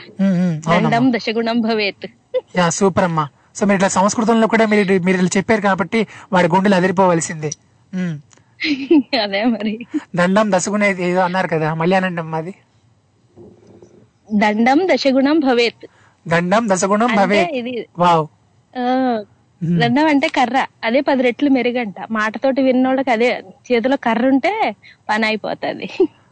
దండం 0.68 1.06
దశగుణం 1.16 1.58
భవేత్. 1.66 2.08
యా 2.58 2.66
సూపర్ 2.78 3.08
అమ్మా 3.08 3.26
సో 3.56 3.66
మీరు 3.66 3.78
ఇట్లా 3.80 3.90
సంస్కృతంలో 3.96 4.48
కూడా 4.52 4.66
మీరు 4.72 4.84
మీరు 5.08 5.18
ఇలా 5.20 5.32
చెప్పారు 5.38 5.62
కాబట్టి 5.66 6.00
వాడి 6.34 6.50
గుండెలు 6.54 6.76
అదిరిపోవలసిందే. 6.80 7.52
అదే 9.24 9.42
మరి. 9.54 9.74
దండం 10.16 10.48
దశగుణ 10.54 10.82
ఏదో 11.08 11.22
అన్నారు 11.28 11.50
కదా 11.54 11.70
మళ్ళీ 11.80 11.96
అనండి 12.00 12.22
అమ్మా 12.24 12.40
అది 12.42 12.54
దండం 14.38 14.80
దశగుణం 14.92 15.38
భవేత్. 15.46 15.86
దండం 16.26 16.64
దశగుణం 16.72 17.10
అంటే 17.10 17.20
భవే 17.22 17.42
ఇది 17.60 17.74
వావ్. 18.00 18.26
ఆ, 18.74 18.84
దండం 19.62 20.06
అంటే 20.14 20.28
కర్ర. 20.38 20.58
అదే 20.84 21.00
పది 21.02 21.22
రెట్లు 21.28 21.50
మెరుగంట. 21.50 21.98
మాటతోటి 22.12 22.62
విన్నోళ్ళకి 22.68 23.12
అదే 23.12 23.30
చేతిలో 23.68 23.98
కర్ర 24.06 24.26
ఉంటే 24.28 24.54
పని 25.10 25.26
అయిపోతది 25.26 25.88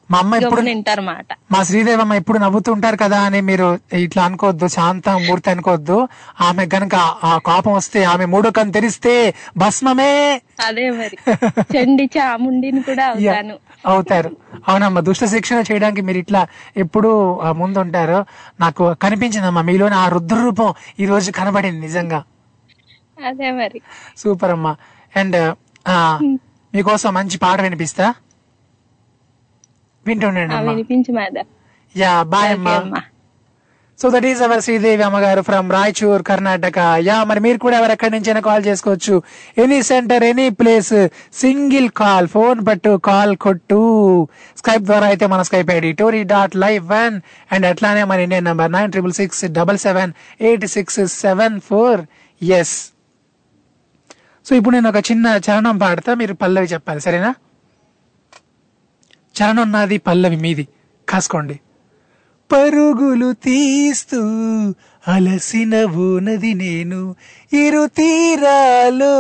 మా 0.10 0.20
అమ్మ 0.20 0.36
ఎప్పుడు 0.40 0.62
వింటారు 0.68 1.04
మాట 1.04 1.28
మా 1.54 1.60
శ్రీదేవమ్మ 1.64 2.14
ఎప్పుడు 2.14 2.38
నవ్వుతూ 2.38 2.70
ఉంటారు 2.76 2.98
కదా 2.98 3.18
అని 3.20 3.42
మీరు 3.42 3.68
ఇట్లా 4.06 4.24
అనుకోవద్దు 4.24 4.68
శాంత 4.68 5.10
మూర్తి 5.26 5.50
అనుకోవద్దు. 5.50 5.98
ఆమె 6.40 6.64
గనక 6.74 6.96
ఆ 7.24 7.38
కోపం 7.40 7.74
వస్తే 7.74 8.04
ఆమె 8.04 8.26
మూడో 8.26 8.50
కన్ను 8.50 8.74
తెరిస్తే 8.74 9.14
భస్మమే. 9.58 10.12
అదే 10.66 10.90
మరి. 10.92 11.18
చండి 11.76 12.06
చాముండిని 12.16 12.82
కూడా 12.82 13.06
అవుతాను. 13.12 13.56
అవుతారు. 13.86 14.30
అవునమ్మా 14.68 15.02
దుష్ట 15.02 15.24
శిక్షణ 15.26 15.64
చేయడానికి 15.70 16.02
మీరు 16.02 16.18
ఇట్లా 16.18 16.42
ఎప్పుడు 16.78 17.12
ముందుంటారు. 17.56 18.20
నాకు 18.60 18.94
కనిపించిందమ్మా 19.02 19.62
మీలోని 19.62 19.96
ఆ 19.96 20.08
రుద్ర 20.08 20.38
రూపం 20.42 20.70
ఈ 21.00 21.06
రోజు 21.06 21.32
కనబడింది 21.32 21.82
నిజంగా. 21.82 22.20
అదే 23.28 23.52
మరి. 23.52 23.82
సూపర్ 24.18 24.52
అమ్మా. 24.52 24.76
అండ్ 25.16 25.56
మీకోసం 26.76 27.14
మంచి 27.14 27.38
పాట 27.38 27.62
వినిపిస్తా? 27.62 28.14
వింటుండండి 30.08 30.56
యా 31.96 32.24
బాయ్ 32.24 32.52
అమ్మా. 32.52 33.02
So 34.02 34.10
that 34.10 34.26
is 34.26 34.42
our 34.42 34.62
Sridevi 34.62 35.04
అమ్మగారు 35.04 35.42
ఫ్రమ్ 35.42 35.72
రాయచూర్ 35.72 36.24
కర్ణాటక. 36.24 36.78
యా 36.80 37.24
మరి 37.24 37.40
మీరు 37.40 37.58
కూడా 37.58 37.78
ఎవరు 37.78 37.92
ఎక్కడి 37.92 38.12
నుంచైనా 38.12 38.40
కాల్ 38.40 38.66
చేసుకోవచ్చు. 38.66 39.24
Any 39.58 39.84
centre 39.84 40.24
any 40.24 40.50
place 40.50 41.08
single 41.34 41.90
call 41.90 42.28
phone 42.28 42.68
పట్టు 42.68 42.98
కాల్ 43.06 43.38
కొట్టు. 43.38 44.28
స్కైప్ 44.58 44.82
ద్వారా 44.82 45.08
అయితే 45.08 45.28
మన 45.28 45.42
Skype 45.42 45.70
ID 45.70 45.92
Tori 45.92 46.24
dot 46.24 46.56
live 46.56 46.88
one. 46.90 47.22
And 47.52 47.66
అట్లానే 47.66 48.04
మన 48.04 48.20
Indian 48.20 48.46
number 48.46 48.72
nine 48.72 48.92
triple 48.92 49.14
six 49.14 49.46
double 49.46 49.78
seven 49.78 50.14
eight 50.42 50.66
six 50.66 51.00
seven 51.08 51.60
four. 51.62 52.02
Yes. 52.44 52.99
So 54.46 54.56
ఇప్పుడు 54.56 54.76
నేను 54.76 54.90
ఒక 54.90 54.98
చిన్న 54.98 55.28
చరణం 55.28 55.78
పాడతా 55.78 56.14
మీరు 56.14 56.34
పల్లవి 56.34 56.66
చెప్పాలి 56.66 57.02
సరేనా? 57.02 57.36
చరణం 59.36 59.72
నాది 59.72 59.98
పల్లవి 59.98 60.36
మీది. 60.36 60.68
కాసుకోండి. 61.10 61.60
పరుగులు 62.52 63.34
తీస్తూ 63.34 64.22
అలసిన 65.08 65.86
నది 66.20 66.54
నేను 66.54 67.16
ఇరు 67.54 67.88
తీరాలో 67.88 69.16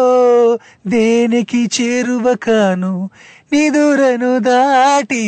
దేనికి 0.87 1.69
చేరువకాను 1.81 3.09
నిదురను 3.53 4.39
దాటి 4.39 5.23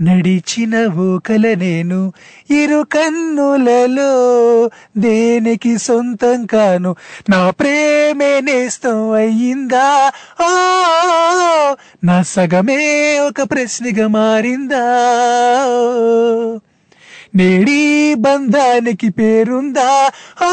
నడిచిన 0.00 0.86
ఓకల 0.86 1.54
నేను 1.54 2.12
ఇరు 2.50 2.86
కన్నులలో 2.92 4.12
దేనికి 4.96 5.78
సొంతం 5.78 6.46
కాను? 6.46 6.96
నా 7.30 7.50
ప్రేమే 7.50 8.40
నేస్తం 8.40 9.10
అయ్యిందా? 9.10 10.12
ఓ 10.40 10.48
నా 12.04 12.22
సగమే 12.22 13.18
ఒక 13.18 13.42
ప్రశ్నగా 13.42 14.08
మారిందా? 14.08 14.84
నేడి 17.34 18.14
బంధానికి 18.14 19.08
పేరుందా? 19.08 20.10
ఆ 20.42 20.52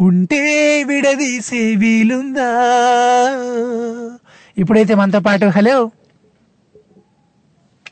ఉంటే 0.00 0.82
విడదీసే 0.84 1.74
వీలుందా? 1.74 2.50
ఇప్పుడైతే 4.58 4.94
మనతో 4.94 5.20
పాటు 5.20 5.46
హలో. 5.46 5.90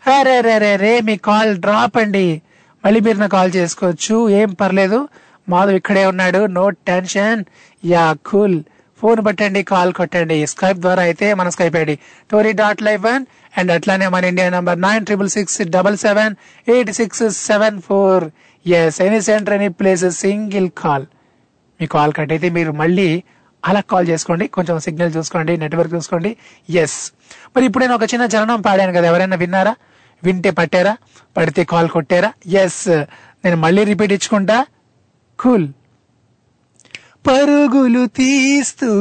అరే 0.06 0.40
రే 0.40 0.58
రే 0.58 0.76
రే 0.76 1.00
మీ 1.00 1.16
కాల్ 1.16 1.56
డ్రాప్ 1.56 1.98
అండి. 1.98 2.42
మళ్ళీ 2.84 3.00
మీరు 3.00 3.18
నా 3.18 3.26
కాల్ 3.26 3.52
చేసుకోవచ్చు. 3.56 4.28
ఏం 4.28 4.52
పర్లేదు. 4.52 5.08
మాధవ్ 5.48 5.74
ఇక్కడే 5.74 6.06
ఉన్నాడు. 6.06 6.46
No 6.46 6.70
tension. 6.70 7.44
Yeah 7.84 8.16
cool. 8.26 8.62
Phone 8.98 9.26
పట్టండి 9.26 9.62
కాల్ 9.62 9.92
కొట్టండి. 9.92 10.46
స్కైప్ 10.46 10.78
ద్వారా 10.78 11.02
అయితే 11.02 11.34
మన 11.34 11.48
Skype 11.48 11.76
ID. 11.76 11.98
Tori 12.30 12.52
dot 12.52 12.82
live 12.82 13.04
one 13.04 13.26
and 13.58 13.72
అట్లానే 13.72 14.08
మన 14.08 14.24
India 14.24 14.50
number 14.50 14.80
nine 14.80 15.04
triple 15.04 15.28
six 15.28 15.62
double 15.62 15.96
seven 15.96 16.34
eight 16.70 16.90
six 16.90 17.22
seven 17.30 17.80
four. 17.80 18.24
Yes 18.66 19.02
any 19.02 19.20
centre 19.20 19.54
any 19.54 19.68
place 19.68 20.10
single 20.10 20.70
call 20.78 21.06
మీ 21.80 21.86
call 21.86 22.12
cut 22.12 22.32
అయితే 22.32 22.48
మీరు 22.48 22.72
మళ్ళీ 22.72 23.22
అలా 23.66 23.80
కాల్ 23.80 24.06
చేసుకోండి 24.08 24.46
కొంచెం 24.46 24.76
సిగ్నల్ 24.86 25.12
చూసుకోండి 25.16 25.52
నెట్వర్క్ 25.56 25.94
చూసుకోండి. 25.94 26.30
ఎస్ 26.82 26.98
మరి 27.56 27.64
ఇప్పుడు 27.66 27.82
నేను 27.84 27.94
ఒక 27.94 28.06
చిన్న 28.12 28.24
చరణం 28.34 28.60
పాడాను 28.60 28.92
కదా 28.92 29.06
ఎవరైనా 29.12 29.36
విన్నారా? 29.36 29.74
వింటే 30.24 30.50
పట్టారా? 30.50 30.94
పడితే 31.36 31.64
కాల్ 31.64 31.88
కొట్టారా? 31.88 32.30
ఎస్ 32.62 32.82
నేను 33.44 33.56
మళ్ళీ 33.56 33.84
రిపీట్ 33.84 34.12
ఇచ్చుకుంటా. 34.12 34.58
కూల్ 35.38 35.66
పరుగులు 37.26 38.06
తీస్తూ 38.06 38.92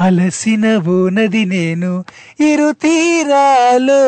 అలసిన 0.00 0.80
నది 1.12 1.44
నేను 1.44 2.04
ఇరు 2.40 2.72
తీరాలో 2.72 4.02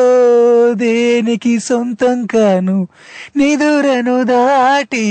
దేనికి 0.73 1.59
సొంతం 1.59 2.25
కాను? 2.25 2.87
నిదురను 3.35 4.23
దాటి 4.23 5.05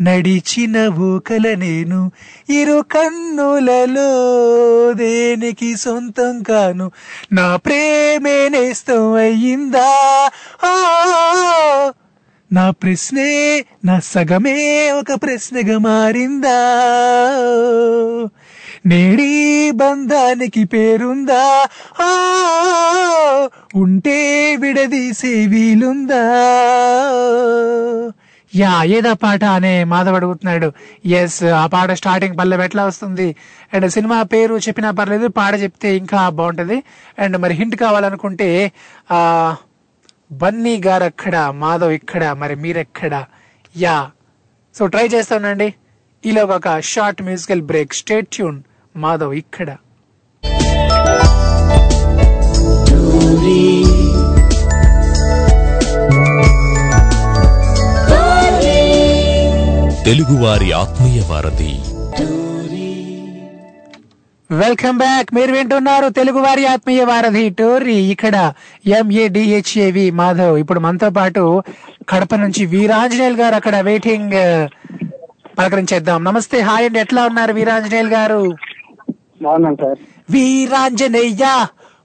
నడిచిన 0.00 0.88
ఓకల 0.88 1.54
నేను 1.54 2.10
ఇరు 2.50 2.84
కన్నులలో 2.92 4.10
దేనికి 4.92 5.76
సొంతం 5.76 6.42
కాను? 6.42 6.90
నా 7.32 7.56
ప్రేమే 7.56 8.48
నేస్తం 8.48 9.12
అయ్యిందా? 9.12 9.90
నా 12.52 12.70
ప్రశ్నే 12.70 13.64
నా 13.84 14.00
సగమే 14.00 14.90
ఒక 14.90 15.12
ప్రశ్నగా 15.22 15.78
మారిందా? 15.78 16.58
నేడి 18.86 19.70
బంధానికి 19.70 20.64
పేరుందా? 20.64 21.68
ఆ 22.00 22.10
ఉంటే 23.74 24.56
విడదీసే 24.56 25.46
వీలుందా? 25.46 26.22
యా 28.56 28.84
ఏదా 28.84 29.12
పాట 29.12 29.44
అనే 29.44 29.84
మాధవ్ 29.84 30.14
అడుగుతున్నాడు. 30.14 30.72
ఎస్ 31.06 31.44
ఆ 31.44 31.66
పాట 31.66 31.90
స్టార్టింగ్ 31.90 32.38
పల్లె 32.38 32.64
ఎట్లా 32.64 32.84
వస్తుంది? 32.84 33.36
అండ్ 33.74 33.90
సినిమా 33.90 34.22
పేరు 34.22 34.54
చెప్పినా 34.54 34.90
పర్లేదు 34.90 35.28
పాట 35.28 35.54
చెప్తే 35.54 35.96
ఇంకా 35.96 36.28
బాగుంటది. 36.28 36.82
అండ్ 37.18 37.38
మరి 37.38 37.54
హింట్ 37.54 37.76
కావాలనుకుంటే 37.76 38.72
ఆ 39.10 39.54
బన్నీ 40.32 40.82
గారు 40.86 41.04
అక్కడ 41.04 41.46
మాధవ్ 41.50 41.92
ఇక్కడ 41.92 42.32
మరి 42.32 42.54
మీరెక్కడ? 42.54 43.24
యా. 43.76 44.10
సో 44.74 44.86
ట్రై 44.86 45.06
చేస్తానండి. 45.06 45.74
ఇలా 46.24 46.44
ఒక 46.44 46.80
short 46.80 47.22
musical 47.22 47.62
break. 47.62 47.94
Stay 47.94 48.28
tuned. 48.28 48.62
Madhav 48.96 49.34
ఇక్కడ. 49.34 49.76
తెలుగువారి 60.04 60.72
ఆత్మీయ 60.72 61.22
వారధి. 61.22 61.89
వెల్కమ్ 64.50 64.96
బ్యాక్ 64.98 65.28
మీరు 65.36 65.52
వింటున్నారు 65.56 66.06
తెలుగు 66.16 66.40
వారి 66.44 66.62
ఆత్మీయ 66.66 67.02
వారధి 67.10 67.42
టోరీ 67.58 67.96
ఇక్కడ 68.14 68.36
ఎంఏడిహెచ్ఏవి 68.98 70.06
మాధవ్. 70.20 70.56
ఇప్పుడు 70.62 70.80
మనతో 70.86 71.08
పాటు 71.18 71.42
కడప 72.10 72.34
నుంచి 72.42 72.62
వీరాంజనేయులు 72.72 73.38
గారు 73.42 73.54
అక్కడ 73.60 73.76
వెయిటింగ్ 73.88 74.34
పలకరించేద్దాం. 75.58 76.18
నమస్తే. 76.28 76.58
హాయ్ 76.68 76.86
అండి. 76.88 77.00
ఎట్లా 77.04 77.22
ఉన్నారు 77.30 77.52
వీరాంజనేయులు 77.58 78.12
గారు? 78.16 78.42
వీరాంజనేయ 80.34 81.44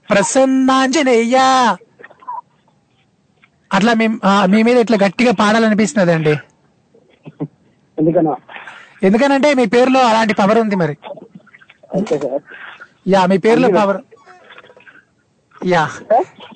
ప్రసన్నాంజనేయ. 0.08 1.36
అట్లా 3.70 3.92
మీ 4.52 4.60
మీద 4.68 4.76
ఇట్లా 4.84 4.98
గట్టిగా 5.06 5.34
పాడాలనిపిస్తున్నది 5.42 6.14
అండి 6.18 6.34
ఎందుకనో 8.00 8.32
ఎందుకనంటే 9.06 9.48
మీ 9.58 9.64
పేరులో 9.74 10.00
అలాంటి 10.10 10.34
పవర్ 10.40 10.58
ఉంది 10.64 10.76
మరి. 10.82 10.94
యా 13.12 13.20
మీ 13.30 13.36
పేరులో 13.44 13.68
పవర్ 13.76 13.98
యా. 15.68 15.82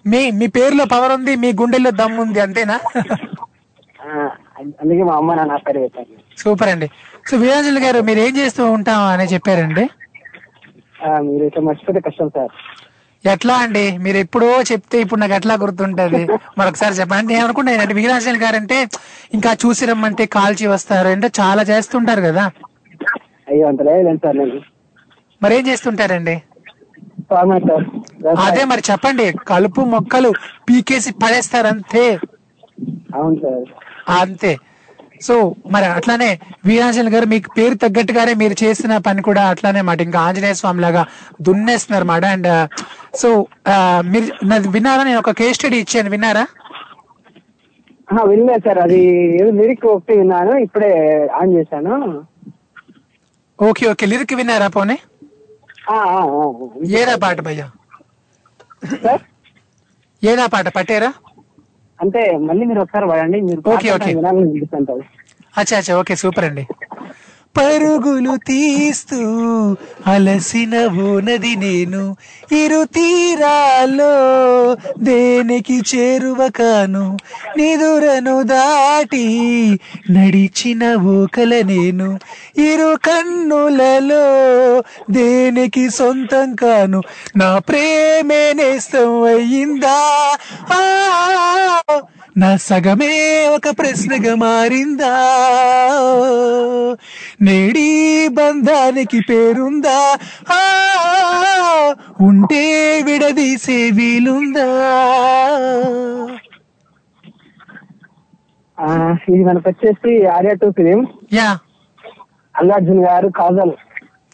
మీ 0.07 0.21
మీ 0.39 0.47
పేరులో 0.57 0.85
పవర్ 0.87 1.13
ఉంది 1.15 1.33
మీ 1.37 1.51
గుండెల్లో 1.53 1.91
దమ్ము 2.01 2.21
ఉంది 2.25 2.41
అంతేనా? 2.41 2.77
అందుకే 4.81 5.03
మా 5.03 5.15
అమ్మ 5.17 5.35
నాన్న 5.35 5.57
పేరు 5.67 5.81
పెట్టాను 5.85 6.19
సూపర్ 6.39 6.71
అండి. 6.73 6.89
సో 7.27 7.37
వీరాంజలి 7.37 7.81
గారు 7.81 7.99
మీరు 8.01 8.21
ఏం 8.21 8.33
చేస్తూ 8.39 8.63
ఉంటాం 8.73 9.01
అని 9.13 9.27
చెప్పారండి? 9.33 9.85
ఆ, 11.01 11.11
మీరు 11.27 11.45
ఇట్లా 11.45 11.63
మర్చిపోతే 11.63 12.01
కష్టం 12.01 12.29
సార్. 12.29 12.53
ఎట్లా 13.25 13.55
అండి? 13.63 13.85
మీరు 13.99 14.19
ఎప్పుడో 14.19 14.51
చెప్తే 14.71 14.97
ఇప్పుడు 15.01 15.21
నాకు 15.21 15.35
ఎట్లా 15.35 15.55
గుర్తుంటది? 15.55 16.23
మరొకసారి 16.59 16.95
చెప్పండి. 16.95 17.21
అంటే 17.21 17.33
నేను 17.35 17.45
అనుకుంటాను 17.47 17.83
అంటే 17.85 17.95
వీరాంజలి 17.95 18.41
గారు 18.45 18.57
అంటే 18.57 18.79
ఇంకా 19.35 19.53
చూసి 19.65 19.87
రమ్మంటే 19.87 20.27
కాల్చి 20.37 20.67
వస్తారు. 20.67 21.09
అంటే 21.09 21.29
చాలా 21.41 21.63
చేస్తుంటారు 21.63 22.21
కదా. 22.21 22.45
అయ్యో 23.49 23.65
అంత 23.69 23.81
లేదు 23.89 24.19
సార్ 24.25 24.37
నేను. 24.37 24.59
మరి 25.43 25.55
ఏం 25.59 25.65
చేస్తుంటారండి 25.69 26.37
అదే 28.47 28.63
మరి 28.71 28.83
చెప్పండి 28.91 29.27
కలుపు 29.51 29.81
మొక్కలు 29.93 30.31
పీకేసి 30.69 31.11
పడేస్తారు 31.23 31.69
అంతే 31.75 32.05
అవును 33.19 33.37
సార్. 33.43 33.65
అంతే. 34.21 34.53
సో 35.27 35.35
మరి 35.75 35.87
అట్లానే 35.97 36.29
వీరాంజలి 36.69 37.11
గారు 37.15 37.27
మీకు 37.33 37.49
పేరు 37.57 37.75
తగ్గట్టుగానే 37.83 38.33
మీరు 38.43 38.55
చేసిన 38.63 38.93
పని 39.07 39.21
కూడా 39.29 39.43
అట్లానే 39.53 39.81
మాట. 39.89 39.99
ఇంకా 40.07 40.21
ఆంజనేయ 40.29 40.57
స్వామి 40.61 40.85
లాగా 40.85 41.03
దున్నేస్తున్నారు 41.49 42.07
మాట. 42.13 42.25
అండ్ 42.37 42.49
సో 43.21 43.29
మీరు 44.13 44.27
నాది 44.51 44.71
విన్నారా? 44.77 45.03
నేను 45.09 45.21
ఒక 45.25 45.35
కేస్ 45.41 45.59
స్టడీ 45.59 45.79
ఇచ్చాను. 45.85 46.11
విన్నారా? 46.15 46.45
వినలేదు 48.31 48.63
సార్. 48.67 48.81
అది 48.87 49.01
లిరిక్ 49.59 49.87
ఒకటి 49.93 50.15
విన్నాను. 50.21 50.55
ఇప్పుడే 50.67 50.93
ఆన్ 51.41 51.55
చేశాను. 51.59 51.95
Okay 53.59 53.85
okay. 53.93 54.05
లిరిక్ 54.13 54.35
విన్నారా 54.41 54.69
పోనీ? 54.79 54.97
ఏదా 57.01 57.15
పాట 57.17 57.41
భయ్యా? 57.41 57.67
ఏదా 60.23 60.47
పాట? 60.47 60.69
పట్టారా? 60.69 61.11
అంటే 61.99 62.21
మళ్ళీ 62.39 62.65
మీరు 62.67 62.81
ఒకసారి 62.81 63.07
వాడండి 63.07 63.39
మీరు 63.41 63.61
ఓకే, 63.73 63.89
ఓకే. 63.93 64.13
అచ్చా 65.55 65.77
అచ్చా 65.79 65.97
ఓకే 65.97 66.15
సూపర్ 66.17 66.45
అండి. 66.45 66.65
పరుగులు 67.57 68.37
తీస్తూ 68.37 69.17
అలసిన 70.07 70.87
ఓనది 70.87 71.57
నేను. 71.57 72.17
ఇరు 72.53 72.85
తీరాలో 72.85 74.13
దేనికి 74.99 75.83
చేరువకాను? 75.97 77.17
నిదురను 77.57 78.43
దాటి 78.43 79.27
నడిచిన 80.11 80.95
ఓకల 80.95 81.63
నేను. 81.63 82.19
ఇరు 82.59 82.99
కన్నులలో 83.05 84.25
దేనికి 85.11 85.91
సొంతం 85.91 86.55
కాను? 86.55 87.03
నా 87.37 87.59
ప్రేమే 87.59 88.53
నేస్తం 88.53 89.23
అయ్యిందా? 89.23 90.37
ఆ, 90.73 90.87
నా 92.37 92.57
సగమే 92.57 93.49
ఒక 93.49 93.79
ప్రశ్నగా 93.79 94.35
మారిందా? 94.35 95.17
నేడి 97.43 98.29
బంధానికి 98.29 99.21
పేరుందా? 99.21 100.19
ఉంటే 102.21 103.03
విడదీసే 103.03 103.91
వీలుందా? 103.91 104.67
ఇది 109.29 109.45
మనకు 109.45 109.69
వచ్చేసి 109.69 110.27
Arya 110.27 110.53
two 110.53 110.71
film. 110.71 111.07
Yeah. 111.33 111.59
Allu 112.59 112.73
Arjun 112.73 113.05
గారు 113.05 113.29
కాజల్. 113.29 113.73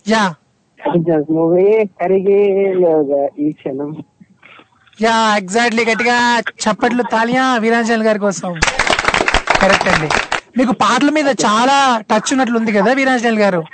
యా. 0.08 0.34
మూవీ 1.30 1.84
కరిగే 1.84 2.40
ఈ 3.38 3.52
క్షణం. 3.52 3.96
యా 5.00 5.36
ఎగ్జాక్ట్లీ 5.36 5.84
గట్టిగా 5.84 6.40
చప్పట్లు 6.40 7.02
తాలియా 7.02 7.56
వీరాంజల్ 7.56 8.02
గారి 8.02 8.18
కోసం. 8.18 8.60
కరెక్ట్ 9.62 9.88
అండి. 9.88 10.08
మీకు 10.58 10.72
పాటల 10.72 11.10
మీద 11.10 11.26
చాలా 11.26 12.02
టచ్ 12.10 12.32
ఉన్నట్లు 12.32 12.58
ఉంది 12.58 12.72
కదా 12.72 12.92
వీరాంజల్ 12.92 13.38
గారు? 13.38 13.64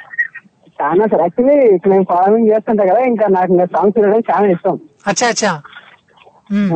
చాలా 0.82 1.06
సార్. 1.06 1.22
యాక్చువల్లీ 1.22 1.74
ఇక్కడ 1.74 1.90
నేను 1.90 2.04
ఫార్మింగ్ 2.04 2.48
చేస్తుంటా 2.48 2.84
కదా 2.84 2.98
ఇంకా 2.98 3.26
నాకు 3.28 3.52
ఇంకా 3.52 3.64
సాంగ్స్ 3.64 4.00
వినడం 4.00 4.20
చాలా 4.20 4.46
ఇష్టం. 4.46 4.80
అచ్చా 5.06 5.28
అచ్చా. 5.28 5.62
మ్మ్. 6.52 6.70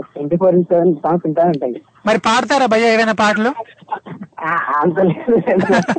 ట్వంటీ 0.00 0.36
ఫోర్ 0.36 0.54
సెవెన్ 0.62 0.94
సాంగ్స్ 0.94 1.26
వింటా 1.26 1.42
ఉంటాయి. 1.42 1.82
మరి 2.06 2.18
పాడతారా 2.18 2.66
భయ్య 2.66 2.94
ఏవైనా 2.94 3.12
పాటలు? 3.12 3.52
ఆ, 4.40 4.80
అంత 4.82 5.00
లేదు. 5.00 5.92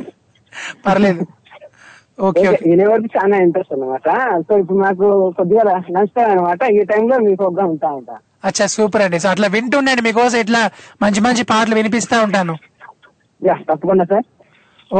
పర్లేదు. 0.86 1.26
ఓకే 2.20 2.48
వినే 2.48 2.84
వరకు 2.84 3.06
చాలా 3.06 3.36
ఇంట్రెస్ట్ 3.36 3.72
అన్నమాట. 3.72 4.08
సో 4.40 4.58
ఇప్పుడు 4.58 4.78
నాకు 4.78 5.32
కొద్దిగా 5.36 5.62
టైం 5.62 6.30
అనమాట 6.30 6.62
ఈ 6.62 6.84
టైంలో 6.84 7.18
మీ 7.18 7.34
ప్రోగ్రామ్ 7.34 7.70
ఉంటా 7.70 7.88
ఉంటా. 7.88 8.12
అచ్చా 8.44 8.66
సూపర్ 8.66 9.02
అండి. 9.02 9.20
సో 9.20 9.28
అట్లా 9.28 9.48
వింటుండండి 9.48 10.02
మీకోసం 10.02 10.38
ఇట్లా 10.38 10.70
మంచి 11.02 11.20
మంచి 11.20 11.44
పాటలు 11.44 11.74
వినిపిస్తా 11.74 12.22
ఉంటాను. 12.22 12.56
యా 13.48 13.54
తప్పకుండా 13.68 14.04
సార్. 14.12 14.26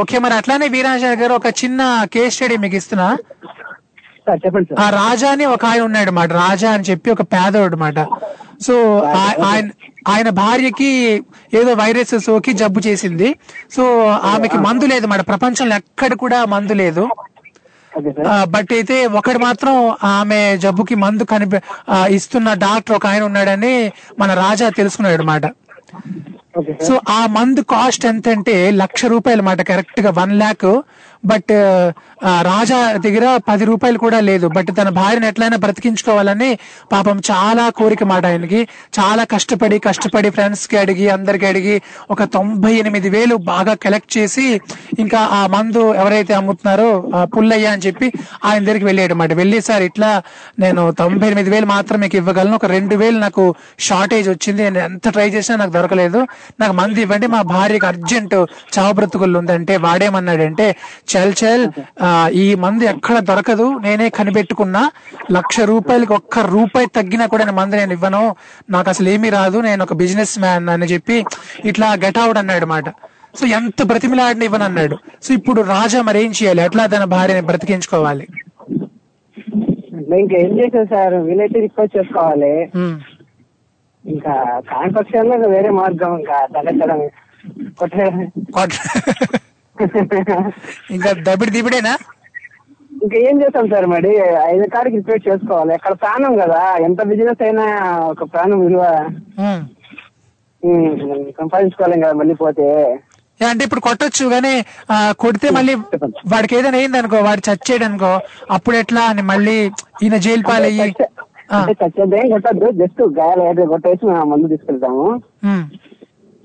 ఓకే 0.01 0.17
మరి 0.25 0.35
అట్లానే 0.39 0.67
వీరాంజలి 0.75 1.19
గారు 1.23 1.35
ఒక 1.41 1.49
చిన్న 1.61 1.81
కేస్ 2.15 2.35
స్టడీ 2.37 2.57
మీకు 2.65 2.77
ఇస్తున్నా. 2.81 3.09
సార్ 4.27 4.41
చెప్పండి 4.45 4.69
సార్. 4.69 4.79
ఆ 4.85 4.87
రాజా 5.01 5.31
అని 5.35 5.45
ఒక 5.55 5.65
ఆయన 5.71 5.83
ఉన్నాడు 5.89 6.13
మాట 6.19 6.31
రాజా 6.45 6.69
అని 6.77 6.87
చెప్పి 6.91 7.09
ఒక 7.15 7.25
పేదోడు 7.35 7.77
మాట. 7.85 7.99
సో 8.67 8.75
ఆయన 9.49 9.67
ఆయన 10.13 10.29
భార్యకి 10.41 10.91
ఏదో 11.59 11.73
వైరస్ 11.83 12.15
సోకి 12.27 12.53
జబ్బు 12.63 12.81
చేసింది. 12.89 13.29
సో 13.77 13.83
ఆమెకి 14.33 14.59
మందు 14.67 14.89
లేదు 14.93 15.07
మాట 15.13 15.23
ప్రపంచంలో 15.33 15.77
ఎక్కడ 15.83 16.13
కూడా 16.25 16.41
మందు 16.55 16.75
లేదు. 16.83 17.05
బట్ 18.55 18.73
అయితే 18.77 18.97
ఒకడు 19.19 19.41
మాత్రం 19.47 19.75
ఆమె 20.17 20.39
జబ్బుకి 20.63 20.97
మందు 21.05 21.25
కనిపి 21.33 21.59
ఇస్తున్న 22.17 22.55
డాక్టర్ 22.65 22.97
ఒక 22.99 23.07
ఆయన 23.13 23.25
ఉన్నాడని 23.31 23.75
మన 24.23 24.31
రాజా 24.45 24.69
తెలుసుకున్నాడు 24.81 25.27
సార్ 25.31 25.47
సో 26.87 26.95
ఆ 27.09 27.21
మందు 27.27 27.63
కాస్ట్ 27.71 28.05
ఎంత 28.07 28.29
అంటే 28.29 28.55
లక్ష 28.71 29.05
రూపాయలు 29.05 29.43
మాట 29.43 29.61
కరెక్ట్గా 29.63 30.11
వన్ 30.11 30.33
ల్యాక్ 30.33 30.69
బట్ 31.25 31.53
రాజా 32.49 32.79
దగ్గర 33.07 33.27
పది 33.49 33.65
రూపాయలు 33.71 33.99
కూడా 34.05 34.19
లేదు. 34.31 34.47
బట్ 34.57 34.71
తన 34.81 34.89
భార్యను 34.99 35.27
ఎట్లయినా 35.27 35.57
బ్రతికించుకోవాలని 35.65 36.51
పాపం 36.93 37.17
చాలా 37.31 37.65
కోరిక 37.79 38.05
మాట 38.13 38.25
ఆయనకి. 38.27 38.61
చాలా 38.99 39.25
కష్టపడి 39.25 39.79
కష్టపడి 39.79 40.31
ఫ్రెండ్స్కి 40.37 40.77
అడిగి 40.83 41.07
అందరికి 41.17 41.47
అడిగి 41.47 41.77
ఒక 42.11 42.25
తొంభై 42.37 42.73
ఎనిమిది 42.83 43.09
వేలు 43.15 43.37
బాగా 43.53 43.75
కలెక్ట్ 43.85 44.13
చేసి 44.19 44.47
ఇంకా 44.99 45.21
ఆ 45.39 45.41
మందు 45.47 45.83
ఎవరైతే 45.95 46.35
అమ్ముతున్నారో 46.35 46.89
పుల్లయ్య 47.37 47.73
అని 47.75 47.83
చెప్పి 47.87 48.07
ఆయన 48.45 48.63
దగ్గరికి 48.65 48.85
వెళ్ళాడనమాట 48.85 49.33
వెళ్ళి 49.33 49.61
సార్ 49.69 49.83
ఇట్లా 49.91 50.11
నేను 50.59 50.83
తొంభై 51.01 51.27
ఎనిమిది 51.27 51.51
వేలు 51.51 51.67
మాత్రం 51.67 51.99
మీకు 52.05 52.17
ఇవ్వగలను. 52.17 52.57
ఒక 52.61 52.67
రెండు 52.75 52.95
వేలు 53.03 53.19
నాకు 53.27 53.45
షార్టేజ్ 53.89 54.29
వచ్చింది. 54.29 54.63
నేను 54.63 54.79
ఎంత 54.79 55.09
ట్రై 55.09 55.29
చేసినా 55.37 55.57
నాకు 55.63 55.75
దొరకలేదు. 55.79 56.21
నాకు 56.61 56.75
మంది 56.81 57.03
ఇవ్వండి. 57.03 57.27
మా 57.37 57.43
భార్యకి 57.55 57.87
అర్జెంట్ 57.87 58.35
చావు 58.77 58.93
బ్రతుకులు 58.93 59.39
ఉందంటే 59.39 59.77
వాడేమన్నాడంటే 59.87 60.67
చల్ 61.17 61.35
చల్ 61.43 61.65
ఈ 62.33 62.55
మందు 62.55 62.85
ఎక్కడ 62.85 63.19
దొరకదు 63.19 63.79
నేనే 63.79 64.09
కనిపెట్టుకున్నా. 64.09 64.91
లక్ష 65.33 65.61
రూపాయలకి 65.61 66.13
ఒక్క 66.13 66.39
రూపాయి 66.39 66.87
తగ్గినా 66.87 67.27
కూడా 67.27 67.45
నేను 67.45 67.57
మందు 67.57 67.77
నేను 67.77 67.93
ఇవ్వను. 67.93 68.37
నాకు 68.71 68.89
అసలు 68.89 69.09
ఏమీ 69.09 69.29
రాదు 69.29 69.59
నేను 69.59 69.83
ఒక 69.83 69.93
బిజినెస్ 69.93 70.39
మ్యాన్ 70.39 70.69
అని 70.69 70.87
చెప్పి 70.87 71.25
ఇట్లా 71.65 71.93
గెట్ 72.05 72.19
అవుట్ 72.19 72.39
అన్నాడు 72.39 72.67
మాట. 72.67 72.85
సో 73.35 73.47
ఎంత 73.47 73.83
బ్రతిమిలాడిని 73.83 74.45
ఇవ్వను 74.45 74.65
అన్నాడు. 74.65 74.97
సో 75.23 75.35
ఇప్పుడు 75.35 75.63
రాజా 75.63 76.03
మరి 76.03 76.25
ఏం 76.25 76.31
చేయాలి? 76.31 76.63
ఎట్లా 76.63 76.87
తన 76.87 77.05
భార్యని 77.05 77.47
బ్రతికించుకోవాలి? 77.47 78.27
ఇంకా 80.19 80.37
ఏం 80.37 80.59
చేశారు 80.59 80.85
సార్? 80.85 81.15
వీలైతే 81.15 81.61
రిక్వెస్ట్ 81.61 81.99
చేసుకోవాలి. 81.99 82.71
ఇంకా 84.07 84.61
కాని 84.71 84.93
పక్షంలో 84.93 85.35
ఇంకా 85.35 85.49
వేరే 85.49 85.71
మార్గం 85.71 86.19
ఇంకా 86.19 86.47
తగ్గడం 86.47 87.09
కొట్టే 87.79 88.05
కొట్- 88.55 89.39
ఇంకా 90.91 91.11
దబిడి 91.29 91.51
దిబిడేనా? 91.51 91.95
ఇంకా 93.03 93.17
ఏం 93.29 93.37
చేస్తాం 93.43 93.67
సార్ 93.69 93.87
మరి? 93.87 94.13
ఐదు 94.51 94.67
కాడికి 94.75 94.97
రిక్వెస్ట్ 94.97 95.29
చేసుకోవాలి. 95.29 95.75
ఎక్కడ 95.75 95.93
ప్రాణం 95.93 96.35
కదా. 96.43 96.61
ఎంత 96.85 97.03
బిజినెస్ 97.03 97.43
అయినా 97.43 97.65
ఒక 98.11 98.23
ప్రాణం 98.23 98.61
విలువ. 98.61 98.85
సంపాదించుకోలేం 101.41 102.01
కదా 102.01 102.13
మళ్ళీ 102.13 102.35
పోతే. 102.35 102.69
అంటే 103.41 103.65
ఇప్పుడు 103.65 103.81
కొట్టొచ్చు 103.81 104.25
కానీ 104.27 104.53
కొడితే 105.19 105.51
మళ్ళీ 105.51 105.75
వాడికి 106.33 106.57
ఏదైనా 106.57 106.79
అయింది 106.79 106.99
అనుకో 106.99 107.17
వాడు 107.17 107.43
చచ్చాడు 107.51 107.85
అనుకో 107.85 108.13
అప్పుడు 108.51 108.77
ఎట్లా 108.77 109.03
అని 109.03 109.23
మళ్ళీ 109.23 109.57
ఈయన 110.03 110.17
జైలు 110.27 110.45
పాలయ్యి 110.49 110.95
చచ్చేదేం 111.83 112.27
కొట్టద్దు. 112.31 112.71
జస్ట్ 112.71 113.03
గాయాలు 113.19 113.67
కొట్టేసి 113.67 114.07
మందు 114.31 114.47
తీసుకెళ్తాము. 114.49 115.07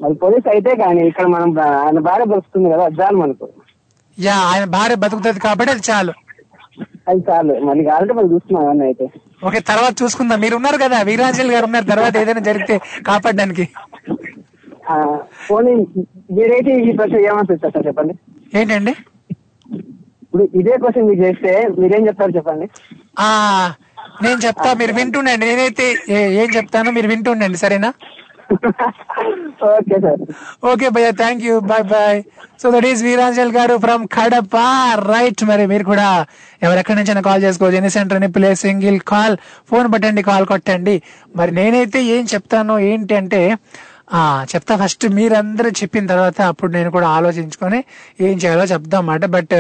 మరి 0.01 0.13
పోలీస్ 0.13 0.47
అయితే 0.47 0.75
కానీ 0.75 1.07
ఇక్కడ 1.07 1.27
మనం 1.27 1.59
ఆయన 1.59 1.99
భార్య 1.99 2.25
బతుకుతుంది 2.25 2.69
కదా 2.69 2.85
అది 2.85 2.95
చాలు 3.01 3.17
మనకు. 3.17 3.49
యా 4.19 4.35
ఆయన 4.35 4.65
భార్య 4.65 4.95
బతుకుతుంది 4.95 5.39
కాబట్టి 5.39 5.71
అది 5.71 5.81
చాలు. 5.91 6.13
అది 7.07 7.19
చాలు. 7.29 7.53
మళ్ళీ 7.59 7.83
కావాలంటే 7.83 8.13
మనం 8.13 8.33
చూస్తున్నాం 8.33 8.81
అయితే. 8.81 9.05
ఓకే 9.45 9.59
తర్వాత 9.59 10.03
చూసుకుందాం. 10.03 10.39
మీరు 10.41 10.55
ఉన్నారు 10.55 10.77
కదా 10.77 11.01
వీరాంజలి 11.01 11.53
గారు 11.53 11.65
ఉన్నారు 11.65 11.85
తర్వాత 11.85 12.17
ఏదైనా 12.17 12.39
జరిగితే 12.39 12.79
కాపాడడానికి. 13.07 13.67
ఆ, 14.89 15.19
పోనీ 15.51 15.71
మీరైతే 16.31 16.71
ఈ 16.73 16.91
ప్రశ్న 16.91 17.17
ఏమని 17.17 17.51
చెప్తారు 17.51 17.73
సార్ 17.73 17.87
చెప్పండి? 17.87 18.13
ఏంటండి? 18.57 18.91
ఇప్పుడు 20.23 20.49
ఇదే 20.55 20.77
క్వశ్చన్ 20.77 21.07
మీకు 21.07 21.23
చేస్తే 21.23 21.67
మీరేం 21.79 22.07
చెప్తారు 22.07 22.31
చెప్పండి? 22.31 22.69
ఆ 23.19 23.73
నేను 24.21 24.39
చెప్తా 24.39 24.73
మీరు 24.73 24.93
వింటుండండి. 24.93 25.45
నేనైతే 25.45 25.95
ఏ- 26.09 26.43
ఏం 26.43 26.49
చెప్తానో 26.55 26.91
మీరు 26.91 27.07
వింటుండండి 27.07 27.57
సరేనా? 27.57 27.93
ఓకే 29.77 29.97
సార్ 30.05 30.21
ఓకే 30.71 30.87
భయ్య 30.95 31.09
thank 31.21 31.43
you 31.47 31.55
bye 31.71 31.85
bye 31.93 32.19
so 32.61 32.67
that 32.75 32.87
is 32.91 33.01
Veeranjal 33.07 33.51
గారు 33.57 33.75
ఫ్రమ్ 33.85 34.03
కడప 34.15 34.55
రైట్ 35.11 35.43
మరి 35.51 35.65
మీరు 35.71 35.85
కూడా 35.91 36.07
ఎవరెక్కడి 36.65 36.97
నుంచైనా 36.99 37.23
కాల్ 37.27 37.43
చేసుకోవచ్చు. 37.47 37.77
Any 37.81 37.91
centre 37.97 38.17
any 38.19 38.29
place 38.37 38.61
single 38.67 38.99
call 39.11 39.35
phone 39.71 39.87
పట్టండి 39.93 40.23
కాల్ 40.29 40.45
కొట్టండి. 40.53 40.95
మరి 41.39 41.51
నేనైతే 41.59 42.01
ఏం 42.15 42.25
చెప్తాను 42.33 42.75
ఏంటి 42.91 43.15
అంటే 43.21 43.41
ఆ 44.19 44.21
చెప్తా 44.51 44.73
ఫస్ట్ 44.81 45.05
మీరందరూ 45.17 45.69
చెప్పిన 45.79 46.05
తర్వాత 46.11 46.39
అప్పుడు 46.51 46.71
నేను 46.75 46.89
కూడా 46.95 47.07
ఆలోచించుకొని 47.17 47.79
ఏం 48.27 48.35
చేయాలో 48.43 48.65
చెప్దాం 48.71 49.01
అన్నమాట. 49.01 49.25
బట్ 49.35 49.55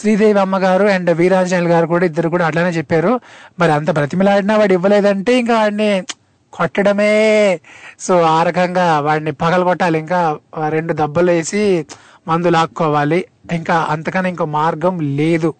శ్రీదేవి 0.00 0.40
అమ్మగారు 0.42 0.86
అండ్ 0.94 1.10
వీరాంజల్ 1.20 1.68
గారు 1.72 1.86
కూడా 1.92 2.04
ఇద్దరు 2.10 2.28
కూడా 2.34 2.46
అట్లానే 2.48 2.72
చెప్పారు. 2.78 3.12
మరి 3.62 3.72
అంత 3.78 3.90
బ్రతిమలాడినా 3.98 4.56
వాడు 4.62 4.76
ఇవ్వలేదంటే 4.78 5.34
ఇంకా 5.42 5.56
వాడిని 5.60 5.88
కొట్టడమే. 6.54 7.60
సో 8.00 8.20
ఆ 8.20 8.42
రకంగా 8.42 9.00
వాడిని 9.00 9.32
పగలగొట్టాలి. 9.32 9.98
ఇంకా 9.98 10.38
రెండు 10.68 10.92
దెబ్బలు 10.92 11.30
వేసి 11.30 11.86
మందు 12.28 12.48
లాక్కోవాలి. 12.48 13.24
ఇంకా 13.52 13.76
అంతకన్నా 13.90 14.28
ఇంకో 14.28 14.44
మార్గం 14.44 14.94
లేదు. 15.16 15.54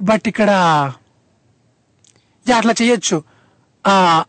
బట్ 0.00 0.28
ఇక్కడ 0.28 0.50
అట్లా 2.56 2.74
చేయొచ్చు. 2.82 3.22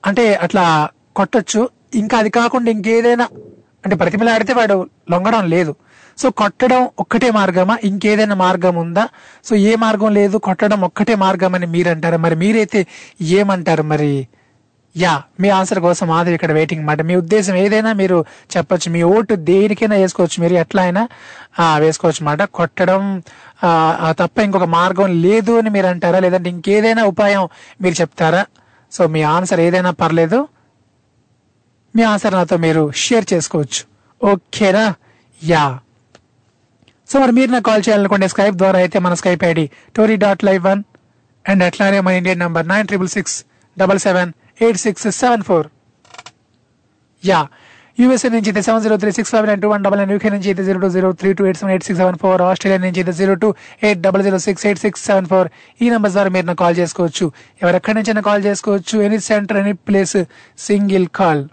అంటే 0.06 0.34
అట్లా 0.36 0.90
కొట్టచ్చు. 1.16 1.70
ఇంకా 1.96 2.18
అది 2.18 2.30
కాకుండా 2.30 2.72
ఇంకేదైనా 2.72 3.28
అంటే 3.84 3.96
ప్రతిమలాడితే 3.96 4.54
వాడు 4.54 4.78
లొంగడం 5.12 5.50
లేదు. 5.50 5.76
సో 6.18 6.30
కొట్టడం 6.30 6.90
ఒక్కటే 7.00 7.32
మార్గమా? 7.32 7.78
ఇంకేదైనా 7.84 8.36
మార్గం 8.36 8.76
ఉందా? 8.76 9.06
సో 9.46 9.56
ఏ 9.56 9.76
మార్గం 9.76 10.14
లేదు. 10.14 10.38
కొట్టడం 10.38 10.82
ఒక్కటే 10.82 11.16
మార్గం 11.16 11.56
అని 11.56 11.68
మీరు 11.76 11.90
అంటారు 11.90 12.18
మరి 12.18 12.36
మీరైతే 12.36 12.88
ఏమంటారు 13.22 13.84
మరి? 13.84 14.28
యా 15.04 15.14
మీ 15.44 15.50
ఆన్సర్ 15.58 15.80
కోసం 15.86 16.06
మాధవి 16.12 16.36
ఇక్కడ 16.38 16.52
వెయిటింగ్ 16.58 16.84
మాట 16.90 17.02
మీ 17.10 17.16
ఉద్దేశం 17.22 17.56
ఏదైనా 17.64 17.92
మీరు 18.02 18.18
చెప్పొచ్చు. 18.54 18.88
మీ 18.96 19.02
ఓటు 19.16 19.34
దేనికైనా 19.50 19.96
వేసుకోవచ్చు. 20.04 20.38
మీరు 20.44 20.54
ఎట్లా 20.64 20.82
అయినా 20.88 21.04
వేసుకోవచ్చు 21.84 22.22
మాట 22.26 22.42
కొట్టడం 22.60 23.04
తప్ప 24.22 24.38
ఇంకొక 24.48 24.68
మార్గం 24.78 25.10
లేదు 25.26 25.54
అని 25.60 25.70
మీరు 25.76 25.88
అంటారా? 25.94 26.20
లేదంటే 26.26 26.50
ఇంకేదైనా 26.56 27.04
ఉపాయం 27.12 27.44
మీరు 27.82 27.96
చెప్తారా? 28.02 28.44
సో 28.92 29.08
మీ 29.16 29.22
ఆన్సర్ 29.36 29.62
ఏదైనా 29.68 29.92
పర్లేదు. 30.04 30.40
మీ 31.96 32.04
ఆన్సర్ 32.14 32.36
నాతో 32.40 32.58
మీరు 32.66 32.84
షేర్ 33.04 33.26
చేసుకోవచ్చు. 33.34 33.82
ఓకేనా? 34.22 34.86
యా. 35.42 35.66
సో 37.12 37.16
మరి 37.20 37.34
మీరు 37.38 37.50
నాకు 37.52 37.66
కాల్ 37.70 37.84
చేయాలనుకోండి 37.88 38.28
స్కైప్ 38.34 38.56
ద్వారా 38.62 38.78
అయితే 38.84 38.98
మన 39.06 39.14
Skype 39.20 39.44
ID 39.52 39.64
Tori 39.98 40.16
dot 40.24 40.42
live 40.48 40.64
one 40.70 40.82
and 41.46 41.62
అట్లానే 41.68 42.00
మన 42.06 42.14
Indian 42.22 42.42
number 42.46 42.66
nine 42.68 42.88
triple 42.90 43.12
six 43.14 43.36
double 43.78 44.00
seven 44.08 44.32
eight 44.66 44.82
six 44.86 45.08
seven 45.22 45.44
four 45.50 45.68
yeah 47.24 47.40
USA 47.98 48.30
నుంచి 48.34 48.50
అయితే 48.52 48.62
seven 48.66 48.82
zero 48.86 48.96
three 49.02 49.12
six 49.18 49.32
five 49.34 49.46
nine 49.50 49.62
two 49.64 49.70
one 49.72 49.84
double 49.86 50.00
nine 50.02 50.12
UK 50.16 50.30
నుంచి 50.34 50.48
అయితే 50.52 50.64
zero 50.68 50.80
two 50.84 50.90
zero 50.96 51.10
three 51.22 51.30
two 51.38 51.44
eight 51.48 51.60
seven 51.60 51.74
eight 51.76 51.86
six 51.88 52.00
seven 52.02 52.18
four 52.24 52.42
Australia 52.48 52.80
నుంచి 52.84 53.00
అయితే 53.04 53.14
zero 53.20 53.34
two 53.44 53.50
eight 53.88 54.02
double 54.06 54.24
zero 54.28 54.40
six 54.46 54.66
eight 54.70 54.82
six 54.86 55.04
seven 55.10 55.28
four 55.32 55.48
ఈ 55.84 55.90
number 55.94 56.14
ద్వారా 56.16 56.32
మీరు 56.36 56.56
call 56.64 56.76
చేసుకోవచ్చు. 56.82 57.26
ఎవరెక్కడి 57.64 57.96
నుంచైనా 58.00 58.24
కాల్ 58.30 58.44
చేసుకోవచ్చు. 58.50 58.96
Any 59.08 59.20
centre 59.30 59.60
any 59.64 59.74
place 59.90 60.18
single 60.68 61.08
call 61.20 61.44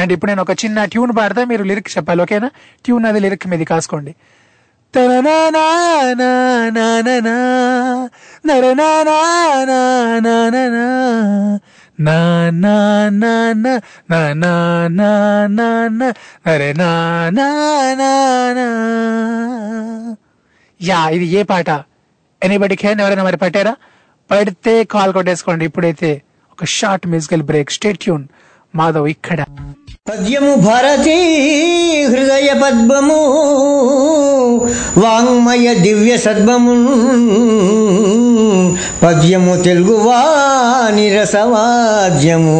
and 0.00 0.12
ఇప్పుడు 0.14 0.30
నేను 0.30 0.42
ఒక 0.46 0.52
చిన్న 0.64 0.84
ట్యూన్ 0.92 1.12
పాడితే 1.18 1.42
మీరు 1.52 1.64
లిరిక్ 1.70 1.90
చెప్పాలి 1.96 2.22
ఓకేనా 2.24 2.48
ట్యూన్ 2.84 3.06
అది 3.10 3.20
లిరిక్ 3.24 3.46
మీది 3.52 3.66
కాసుకోండి. 3.72 4.12
యా 20.80 20.98
ఇది 21.08 21.26
ఏ 21.38 21.42
పాట 21.42 21.70
ఎనీబడి 22.42 22.76
క్యాన్ 22.76 23.00
ఎవరైనా 23.00 23.22
మరి 23.22 23.36
పట్టారా 23.36 23.74
పడితే 24.30 24.84
కాల్ 24.84 25.12
కొట్టేసుకోండి 25.12 25.64
ఇప్పుడైతే 25.64 26.10
ఒక 26.52 26.64
short 26.64 27.06
musical 27.06 27.42
break 27.42 27.70
stay 27.70 27.98
tuned 27.98 28.24
Madhav 28.74 29.08
ఇక్కడ 29.08 29.40
పద్యము 30.10 30.54
భారతీ 30.54 31.14
హృదయ 32.02 32.54
పద్మము 32.64 33.16
వాంగ్మయ 34.98 35.74
దివ్య 35.74 36.16
సద్మము 36.16 36.76
పద్యము 39.02 39.62
తెలుగు 39.62 39.96
వాణి 39.96 41.16
రసవాద్యము. 41.16 42.52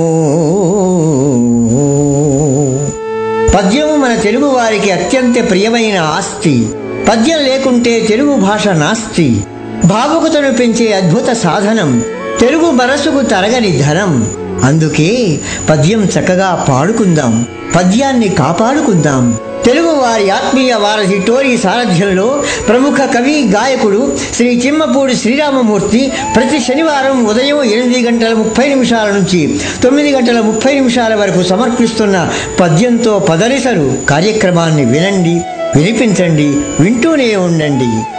పద్యము 3.54 3.96
మన 3.96 4.14
తెలుగు 4.14 4.46
వారికి 4.46 4.90
అత్యంత 4.90 5.50
ప్రియమైన 5.50 5.98
ఆస్తి. 5.98 6.68
పద్యం 7.08 7.38
లేకుంటే 7.38 8.00
తెలుగు 8.00 8.36
భాష 8.36 8.68
నాస్తి. 8.68 9.44
భావుకతను 9.84 10.52
పెంచే 10.52 10.92
అద్భుత 10.92 11.32
సాధనం. 11.32 12.02
తెలుగు 12.40 12.70
మనసుకు 12.70 13.22
తరగని 13.22 13.70
ధనం. 13.70 14.47
అందుకే 14.64 15.38
పద్యం 15.70 16.04
చక్కగా 16.04 16.66
పాడుకుందాం. 16.68 17.46
పద్యాన్ని 17.76 18.28
కాపాడుకుందాం. 18.28 19.38
తెలుగు 19.64 19.86
వారి 19.86 20.30
ఆత్మీయ 20.30 20.74
వారధి 20.74 21.18
టోరీ 21.18 21.56
సారథ్యంలో 21.56 22.42
ప్రముఖ 22.68 22.94
కవి 23.16 23.48
గాయకుడు 23.48 24.16
శ్రీ 24.34 24.48
చిమ్మపూడి 24.48 25.16
శ్రీరామమూర్తి 25.16 26.12
ప్రతి 26.36 26.60
శనివారం 26.60 27.24
ఉదయం 27.24 27.64
ఎనిమిది 27.64 28.06
గంటల 28.06 28.32
ముప్పై 28.34 28.68
నిమిషాల 28.68 29.10
నుంచి 29.10 29.60
తొమ్మిది 29.82 30.12
గంటల 30.12 30.40
ముప్పై 30.40 30.74
నిమిషాల 30.74 31.14
వరకు 31.14 31.42
సమర్పిస్తున్న 31.42 32.30
పద్యంతో 32.60 33.18
పదనిసలు 33.18 33.98
కార్యక్రమాన్ని 34.10 34.84
వినండి 34.84 35.40
వినిపించండి 35.76 36.48
వింటూనే 36.80 37.36
ఉండండి. 37.36 38.17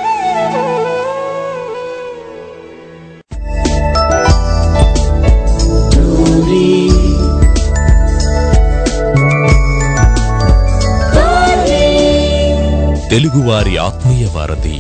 తెలుగువారి 13.12 13.78
ఆత్మీయ 13.78 14.26
వారధి. 14.36 14.78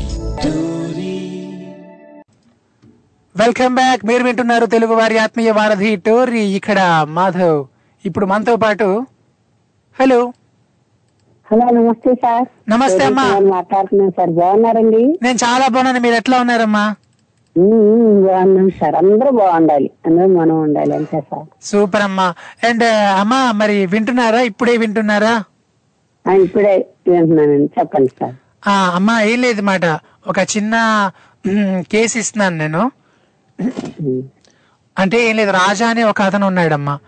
వెల్కమ్ 3.35 3.75
బ్యాక్ 3.75 4.05
మీరు 4.05 4.23
వింటున్నారు 4.23 4.65
తెలుగు 4.65 4.93
వారి 4.93 5.17
ఆత్మీయ 5.17 5.51
వారధి 5.51 5.95
టోరీ 5.95 6.39
ఇక్కడ 6.39 7.05
మాధవ్. 7.09 7.65
ఇప్పుడు 8.05 8.25
మనతో 8.25 8.55
పాటు 8.55 9.05
హలో. 9.99 10.33
హలో 11.51 11.65
నమస్తే 11.65 12.13
సార్. 12.13 12.47
నమస్తే 12.69 13.05
అమ్మా. 13.05 13.23
సార్ 13.23 13.43
మాట్లాడుతున్నాను 13.43 14.11
సార్? 14.11 14.29
బాగున్నారండి? 14.29 15.19
నేను 15.23 15.37
చాలా 15.43 15.67
బాగున్నాను. 15.67 15.99
మీరు 15.99 16.15
ఎట్లా 16.15 16.39
ఉన్నారమ్మా? 16.39 16.95
బాగున్నాం 18.25 18.69
సార్. 18.69 18.95
అందరూ 18.95 19.31
బాగుండాలి. 19.31 19.91
అందరూ 20.05 20.27
మనం 20.27 20.61
ఉండాలి. 20.61 20.95
అంతే 20.95 21.21
సార్. 21.21 21.45
సూపర్ 21.61 22.01
అమ్మా. 22.01 22.33
అండ్ 22.69 22.83
అమ్మా 23.19 23.51
మరి 23.51 23.85
వింటున్నారా? 23.85 24.41
ఇప్పుడే 24.41 24.77
వింటున్నారా? 24.77 25.43
ఇప్పుడే 26.33 26.87
వింటున్నానండి 27.07 27.71
చెప్పండి 27.79 28.11
సార్. 28.19 28.35
ఆ 28.67 28.91
అమ్మా 28.95 29.21
ఏం 29.21 29.41
లేదు 29.41 29.61
మాట. 29.61 29.85
ఒక 30.27 30.39
చిన్న 30.39 30.75
కేసు 31.91 32.17
ఇస్తున్నాను 32.17 32.57
నేను. 32.57 32.91
అంటే 34.99 35.29
ఏం 35.29 35.35
లేదు 35.35 35.51
రాజా 35.51 35.89
అని 35.89 36.03
ఒక 36.03 36.21
అతను 36.21 36.47
ఉన్నాడమ్మా. 36.47 36.99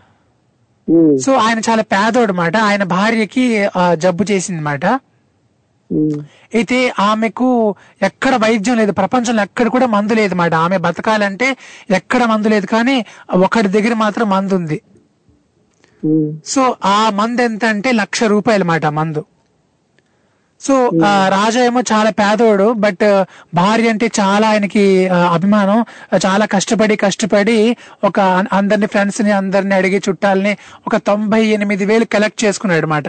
సో 1.22 1.34
ఆయన 1.34 1.60
చాలా 1.60 1.84
పేదోడు 1.84 2.34
మాట. 2.34 2.58
ఆయన 2.58 2.84
భార్యకి 2.84 3.68
జబ్బు 3.94 4.26
చేసింది 4.32 4.62
మాట. 4.62 4.86
అయితే 6.54 6.94
ఆమెకు 7.00 7.76
ఎక్కడ 8.02 8.36
వైద్యం 8.36 8.78
లేదు. 8.78 8.92
ప్రపంచంలో 8.92 9.44
ఎక్కడ 9.44 9.68
కూడా 9.68 9.86
మందు 9.86 10.14
లేదు 10.14 10.36
మాట. 10.36 10.54
ఆమె 10.54 10.78
బతకాలంటే 10.78 11.58
ఎక్కడ 11.90 12.24
మందు 12.24 12.48
లేదు. 12.48 12.66
కానీ 12.66 13.06
ఒకరి 13.36 13.68
దగ్గర 13.68 13.94
మాత్రం 13.94 14.30
మందు 14.30 14.54
ఉంది. 14.56 14.82
సో 16.46 16.62
ఆ 16.86 17.10
మందు 17.10 17.42
ఎంత 17.42 17.66
అంటే 17.66 17.92
లక్ష 17.92 18.24
రూపాయలు 18.24 18.64
మాట 18.64 18.86
మందు. 18.86 19.24
సో 20.62 20.74
రాజా 21.30 21.62
ఏమో 21.66 21.82
చాలా 21.92 22.10
పేదోడు 22.10 22.68
బట్ 22.84 23.06
భార్య 23.54 23.90
అంటే 23.90 24.08
చాలా 24.20 24.46
ఆయనకి 24.50 24.84
అభిమానం. 25.08 25.80
చాలా 26.26 26.46
కష్టపడి 26.46 26.96
కష్టపడి 26.96 27.78
ఒక 28.04 28.20
అందరిని 28.54 28.88
ఫ్రెండ్స్ని 28.88 29.32
అందరిని 29.32 29.76
అడిగి 29.76 30.02
చుట్టాలని 30.10 30.54
ఒక 30.88 30.96
తొంభై 31.10 31.42
ఎనిమిది 31.58 31.86
వేలు 31.86 32.06
కలెక్ట్ 32.06 32.44
చేసుకున్నాడు 32.46 32.86
అనమాట 32.86 33.08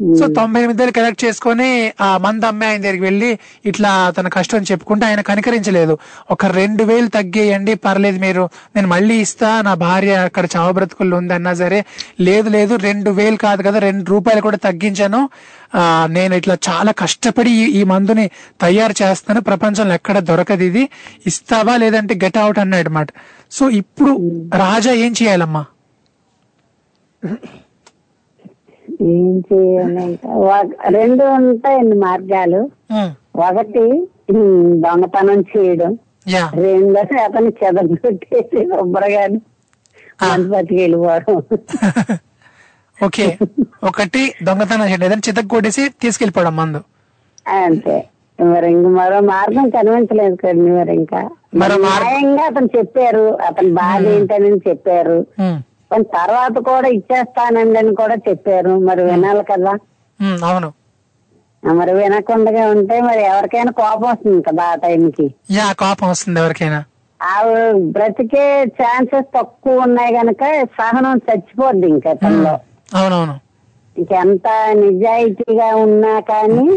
సో 0.00 0.26
తొంభై 0.26 0.62
ఎనిమిది 0.62 0.92
కలెక్ట్ 0.92 1.24
చేసుకొని 1.24 1.92
ఆ 2.00 2.18
మంద 2.18 2.44
అమ్మాయి 2.44 2.72
ఆయన 2.72 2.80
దగ్గరికి 2.80 3.02
వెళ్ళి 3.02 3.38
ఇట్లా 3.66 4.10
తన 4.10 4.28
కష్టం 4.28 4.58
చెప్పుకుంటే 4.58 5.06
ఆయన 5.06 5.20
కనికరించలేదు. 5.20 5.98
ఒక 6.30 6.46
రెండు 6.46 6.84
వేలు 6.84 7.08
తగ్గేయండి 7.08 7.74
పర్లేదు 7.74 8.18
మీరు. 8.18 8.48
నేను 8.76 8.88
మళ్ళీ 8.88 9.16
ఇస్తా 9.16 9.62
నా 9.62 9.74
భార్య 9.74 10.14
అక్కడ 10.14 10.48
చావ 10.56 10.72
బ్రతుకుల్లో 10.72 11.16
ఉంది 11.16 11.34
అన్నా 11.34 11.54
సరే. 11.54 11.84
లేదు 12.20 12.48
లేదు 12.48 12.74
రెండు 12.74 13.10
వేలు 13.10 13.36
కాదు 13.36 13.62
కదా 13.62 13.78
రెండు 13.78 14.04
రూపాయలు 14.10 14.40
కూడా 14.40 14.56
తగ్గించాను. 14.56 15.28
ఆ, 15.74 16.06
నేను 16.10 16.34
ఇట్లా 16.34 16.58
చాలా 16.68 16.92
కష్టపడి 16.92 17.50
ఈ- 17.50 17.80
ఈ 17.80 17.84
మందుని 17.84 18.30
తయారు 18.60 18.94
చేస్తాను. 19.02 19.40
ప్రపంచంలో 19.40 19.94
ఎక్కడ 19.94 20.18
దొరకదు 20.18 20.62
ఇది. 20.62 20.88
ఇస్తావా 21.26 21.76
లేదంటే 21.76 22.18
గెట్ 22.24 22.38
అవుట్ 22.38 22.58
అన్నాడు 22.58 22.88
అనమాట 22.88 23.08
సో 23.52 23.70
ఇప్పుడు 23.70 24.18
రాజా 24.54 24.92
ఏం 24.92 25.14
చేయాలమ్మా? 25.22 25.64
ఏం 29.08 29.42
చేయాలి 29.48 30.06
రెండు 30.94 31.24
ఉంటాయండి 31.38 31.96
మార్గాలు. 31.96 32.60
ఒకటి 33.40 33.84
దొంగతనం 34.80 35.40
చేయడం. 35.50 35.92
యా. 36.28 36.44
రెండోది 36.56 37.20
అతను 37.20 37.52
చెదగొట్టేసి 37.60 38.40
శుభ్రగాని 38.72 39.38
మంచి 40.22 40.48
బతికి 40.48 40.80
వెళ్ళిపోవడం 40.80 41.36
ఓకే. 42.98 43.26
ఒకటి 43.84 44.22
దొంగతనం 44.42 44.86
చేయడం. 44.88 45.04
ఏదైనా 45.04 45.22
చితక్ 45.28 45.48
కొట్టేసి 45.48 45.82
తీసుకెళ్ళిపోవడం 46.02 46.56
మందు. 46.56 46.80
అంతే. 47.60 47.96
మరి 48.38 48.66
ఇంక 48.70 48.86
మరో 48.90 49.20
మార్గం 49.28 49.70
కనిపించలేదు 49.70 50.36
కదండి 50.36 50.70
మరి 50.74 50.92
ఇంకా. 50.94 51.20
న్యాయంగా 51.84 52.42
అతను 52.42 52.68
చెప్పారు. 52.76 53.24
అతని 53.48 53.70
బాధ 53.72 54.02
ఏంటని 54.08 54.50
చెప్పారు. 54.68 55.18
కానీ 55.90 56.04
తర్వాత 56.04 56.58
కూడా 56.58 56.88
ఇచ్చేస్తానండి 56.88 57.78
అని 57.78 57.94
కూడా 57.94 58.14
చెప్పారు. 58.28 58.78
మరి 58.78 59.02
వినాలి 59.04 59.44
కదా. 59.44 59.74
అవును. 60.46 60.72
మరి 61.74 61.92
వినకుండా 61.94 62.70
ఉంటే 62.70 63.00
మరి 63.00 63.22
ఎవరికైనా 63.22 63.72
కోపం 63.72 64.08
వస్తుంది 64.10 64.42
కదా 64.42 64.64
ఆ 64.64 64.74
టైంకి. 64.74 65.34
యా 65.50 65.72
కోపం 65.72 66.08
వస్తుంది 66.08 66.40
ఎవరికైనా. 66.40 66.84
బ్రతికే 67.90 68.44
ఛాన్సెస్ 68.64 69.26
తక్కువ 69.38 69.74
ఉన్నాయి 69.78 70.14
గనక 70.14 70.44
సహనం 70.80 71.20
చచ్చిపోద్ది 71.28 71.86
ఇంకా 71.86 72.12
తనలో 72.12 72.54
అవునవును. 72.94 73.34
ఇంకెంత 73.96 74.48
నిజాయితీగా 74.72 75.74
ఉన్నా 75.76 76.20
కానీ 76.20 76.68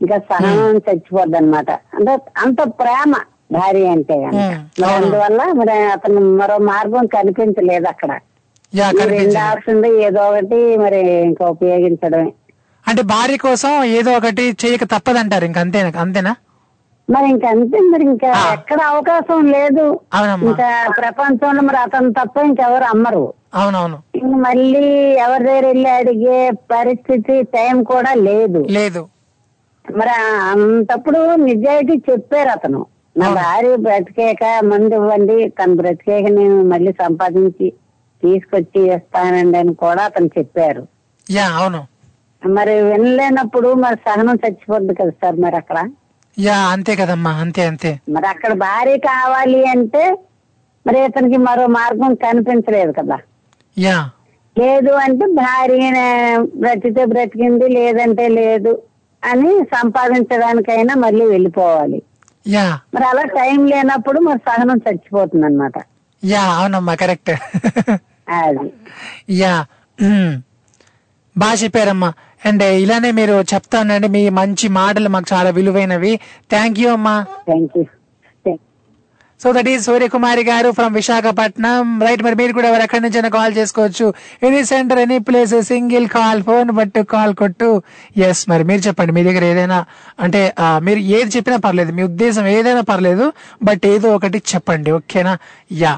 ఇంకా 0.00 0.18
సహనం 0.18 0.76
చచ్చిపోద్ది 0.76 1.36
అనమాట 1.36 1.70
అంటే 1.70 2.12
అంత 2.36 2.62
ప్రేమ 2.80 3.12
భార్య 3.52 3.88
అంటే. 3.88 4.16
అందువల్ల 4.96 5.52
మరి 5.52 5.70
అతను 5.70 6.20
మరో 6.36 6.58
మార్గం 6.58 7.06
కనిపించలేదు 7.06 7.88
అక్కడ. 7.88 8.10
రెండు 8.72 9.38
ఆప్షన్ 9.38 9.86
ఏదో 9.86 10.28
ఒకటి 10.28 10.76
మరి 10.76 11.00
ఇంకా 11.22 11.46
ఉపయోగించడమే. 11.46 12.32
అంటే 12.88 13.02
భార్య 13.02 13.36
కోసం 13.36 13.84
ఏదో 13.84 14.12
ఒకటి 14.12 14.56
చేయక 14.64 14.84
తప్పదంటారు 14.84 15.44
ఇంక 15.44 15.58
అంతేనా 15.58 16.00
అంతేనా? 16.00 16.32
మరి 17.08 17.28
ఇంకా 17.28 17.48
అంతే 17.48 17.78
మరి 17.78 18.02
ఇంకా. 18.02 18.52
ఎక్కడ 18.52 18.80
అవకాశం 18.82 19.46
లేదు. 19.46 20.00
ఇంకా 20.42 20.68
ప్రపంచంలో 20.98 21.62
మరి 21.62 21.76
అతను 21.76 22.10
తప్ప 22.12 22.38
ఇంకెవరు 22.38 22.84
అమ్మరు. 22.84 23.34
అవునవును. 23.54 23.98
ఇంక 24.14 24.34
మళ్ళీ 24.36 24.84
ఎవరి 25.16 25.44
దగ్గర 25.44 25.66
వెళ్ళి 25.66 25.90
అడిగే 25.90 26.50
పరిస్థితి 26.50 27.42
టైం 27.42 27.82
కూడా 27.82 28.14
లేదు. 28.14 28.66
లేదు. 28.70 29.02
మరి 29.84 30.10
అంతప్పుడు 30.50 31.34
నిజాయితీ 31.34 32.02
చెప్పారు 32.10 32.48
అతను. 32.48 32.86
నా. 33.16 33.28
భార్య 33.34 33.76
బ్రతికేక 33.76 34.44
మందు 34.64 34.94
ఇవ్వండి 34.94 35.48
తను 35.48 35.74
బ్రతికేక 35.74 36.26
నేను 36.30 36.62
మళ్ళీ 36.62 36.92
సంపాదించి 36.92 37.68
తీసుకొచ్చి 38.22 38.94
ఇస్తానండి 38.94 39.58
అని 39.58 39.74
కూడా 39.74 40.02
అతను 40.02 40.30
చెప్పారు. 40.38 40.82
యా 41.30 41.46
అవును. 41.50 41.80
మరి 42.42 42.82
వినలేనప్పుడు 42.82 43.74
మరి 43.74 43.96
సహనం 44.08 44.34
చచ్చిపోద్ది 44.34 44.94
కదా 44.94 45.10
సార్ 45.10 45.36
మరి 45.36 45.56
అక్కడ? 45.56 45.78
యా 46.38 46.56
అంతే 46.68 46.96
కదమ్మా 46.96 47.30
అంతే 47.30 47.62
అంతే. 47.66 47.90
మరి 48.08 48.26
అక్కడ 48.26 48.52
భార్య 48.52 48.96
కావాలి 48.98 49.68
అంటే 49.68 50.02
మరి 50.86 51.04
ఇతనికి 51.04 51.36
మరో 51.36 51.66
మార్గం 51.66 52.14
కనిపించలేదు 52.14 52.92
కదా. 52.92 53.18
యా. 53.78 53.96
లేదు 54.56 54.90
అంటే 54.96 55.26
భార్య 55.34 55.88
బ్రతికితే 56.56 57.04
బ్రతికింది 57.04 57.68
లేదంటే 57.68 58.28
లేదు 58.28 58.82
అని 59.22 59.64
సంపాదించడానికైనా 59.74 60.94
మళ్ళీ 60.94 61.24
వెళ్ళిపోవాలి. 61.24 62.02
యా. 62.46 62.66
మరి 62.94 63.04
అలా 63.04 63.22
టైం 63.22 63.66
లేనప్పుడు 63.66 64.20
మరి 64.20 64.38
సహనం 64.48 64.76
చచ్చిపోతుంది 64.78 65.46
అనమాట 65.46 65.72
యా 66.22 66.42
అవునమ్మా 66.52 66.94
కరెక్ట్. 66.94 67.32
అది. 68.30 68.68
యా. 69.42 69.54
బాగా 71.36 71.54
చెప్పారమ్మా. 71.54 72.12
అండ్ 72.46 72.62
ఇలానే 72.62 73.10
మీరు 73.10 73.36
చెప్తానండి 73.54 74.08
మీ 74.08 74.28
మంచి 74.28 74.68
మాటలు 74.68 75.08
మాకు 75.08 75.26
చాలా 75.32 75.50
విలువైనవి. 75.50 76.12
థ్యాంక్ 76.50 76.80
యూ 76.80 76.90
అమ్మా. 76.92 77.14
Thank 77.46 77.78
you 77.78 77.84
so 79.40 79.52
that 79.52 79.68
is 79.68 79.84
Suryakumari 79.84 80.42
గారు 80.44 80.70
ఫ్రమ్ 80.70 80.94
విశాఖపట్నం. 80.94 82.00
రైట్ 82.06 82.22
మరి 82.22 82.34
మీరు 82.34 82.52
కూడా 82.52 82.68
ఎవరు 82.68 82.82
ఎక్కడి 82.82 83.02
నుంచైనా 83.02 83.28
కాల్ 83.28 83.56
చేసుకోవచ్చు. 83.56 84.06
Any 84.42 84.64
centre 84.64 84.98
any 84.98 85.18
place 85.18 85.54
single 85.62 86.08
call 86.08 86.42
phone 86.42 86.70
బట్టు 86.78 87.00
కాల్ 87.00 87.34
కొట్టు. 87.34 87.68
ఎస్ 88.16 88.48
మరి 88.50 88.64
మీరు 88.64 88.80
చెప్పండి 88.86 89.12
మీ 89.12 89.22
దగ్గర 89.22 89.44
ఏదైనా 89.44 89.78
అంటే 90.20 90.40
మీరు 90.58 90.98
ఏది 90.98 91.30
చెప్పినా 91.36 91.56
పర్లేదు. 91.56 91.92
మీ 91.92 92.02
ఉద్దేశం 92.02 92.46
ఏదైనా 92.46 92.80
పర్లేదు 92.80 93.32
బట్ 93.62 93.86
ఏదో 93.86 94.14
ఒకటి 94.16 94.42
చెప్పండి 94.54 94.90
ఓకేనా? 94.98 95.38
యా 95.72 95.94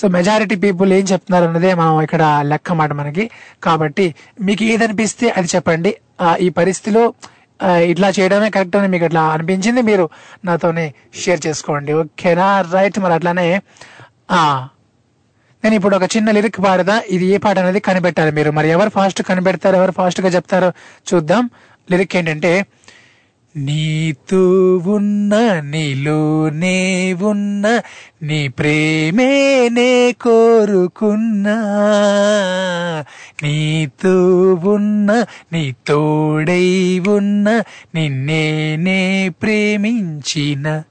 సో 0.00 0.04
మెజారిటీ 0.16 0.56
పీపుల్ 0.64 0.90
ఏం 0.98 1.04
చెప్తున్నారు 1.12 1.44
అన్నదే 1.48 1.70
మనం 1.80 1.94
ఇక్కడ 2.06 2.22
లెక్క 2.50 2.72
మాట 2.80 2.92
మనకి. 3.00 3.24
కాబట్టి 3.66 4.06
మీకు 4.48 4.64
ఏదనిపిస్తే 4.72 5.28
అది 5.38 5.48
చెప్పండి. 5.54 5.92
ఈ 6.46 6.48
పరిస్థితిలో 6.58 7.04
ఇట్లా 7.90 8.08
చేయడమే 8.16 8.48
కరెక్ట్ 8.54 8.76
అని 8.78 8.88
మీకు 8.94 9.04
అట్లా 9.08 9.22
అనిపించింది 9.34 9.82
మీరు 9.90 10.04
నాతోనే 10.48 10.86
షేర్ 11.22 11.42
చేసుకోండి. 11.46 11.92
ఓకేనా? 12.00 12.46
రైట్ 12.74 12.98
మరి 13.04 13.14
అట్లానే 13.18 13.46
ఆ 14.38 14.40
నేను 15.64 15.76
ఇప్పుడు 15.78 15.94
ఒక 15.98 16.06
చిన్న 16.14 16.30
లిరిక్ 16.36 16.58
పాడదా? 16.64 16.96
ఇది 17.14 17.26
ఏ 17.34 17.36
పాట 17.44 17.56
అనేది 17.64 17.80
కనిపెట్టాలి 17.88 18.32
మీరు. 18.38 18.50
మరి 18.56 18.68
ఎవరు 18.76 18.90
ఫాస్ట్ 18.96 19.20
కనిపెడతారు? 19.28 19.76
ఎవరు 19.80 19.92
ఫాస్ట్గా 19.98 20.30
చెప్తారో 20.36 20.68
చూద్దాం. 21.10 21.44
లిరిక్ 21.92 22.16
ఏంటంటే 22.20 22.50
నీతో 23.56 24.76
ఉన్న 24.76 25.60
నీలోనే 25.60 27.12
ఉన్న 27.12 27.82
నీ 28.22 28.48
ప్రేమే 28.48 29.68
నే 29.68 30.12
కోరుకున్నా. 30.12 31.54
నీతో 33.42 34.54
ఉన్న 34.54 35.26
నీ 35.52 35.74
తోడై 35.86 36.98
ఉన్న 36.98 37.62
నిన్నే 37.94 38.76
నే 38.76 39.28
ప్రేమించిన. 39.28 40.82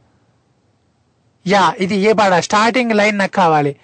యా 1.48 1.74
ఇది 1.80 1.96
ఏ 1.96 2.14
పాట? 2.14 2.34
స్టార్టింగ్ 2.34 2.92
లైన్ 2.92 3.18
నాకు 3.18 3.32
కావాలి. 3.32 3.76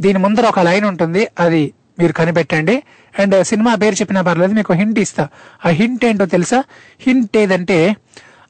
దీని 0.00 0.18
ముందర 0.18 0.46
ఒక 0.46 0.60
లైన్ 0.60 0.84
ఉంటుంది 0.84 1.28
అది 1.40 1.72
మీరు 1.98 2.12
కనిపెట్టండి. 2.12 2.82
అండ్ 3.18 3.44
సినిమా 3.44 3.74
పేరు 3.74 3.94
చెప్పినా 3.94 4.22
పర్లేదు 4.22 4.52
మీకు 4.52 4.72
హింట్ 4.72 4.98
ఇస్తా. 4.98 5.28
ఆ 5.66 5.68
హింట్ 5.68 6.04
ఏంటో 6.04 6.26
తెలుసా? 6.26 6.64
హింట్ 7.00 7.36
ఏదంటే 7.36 7.96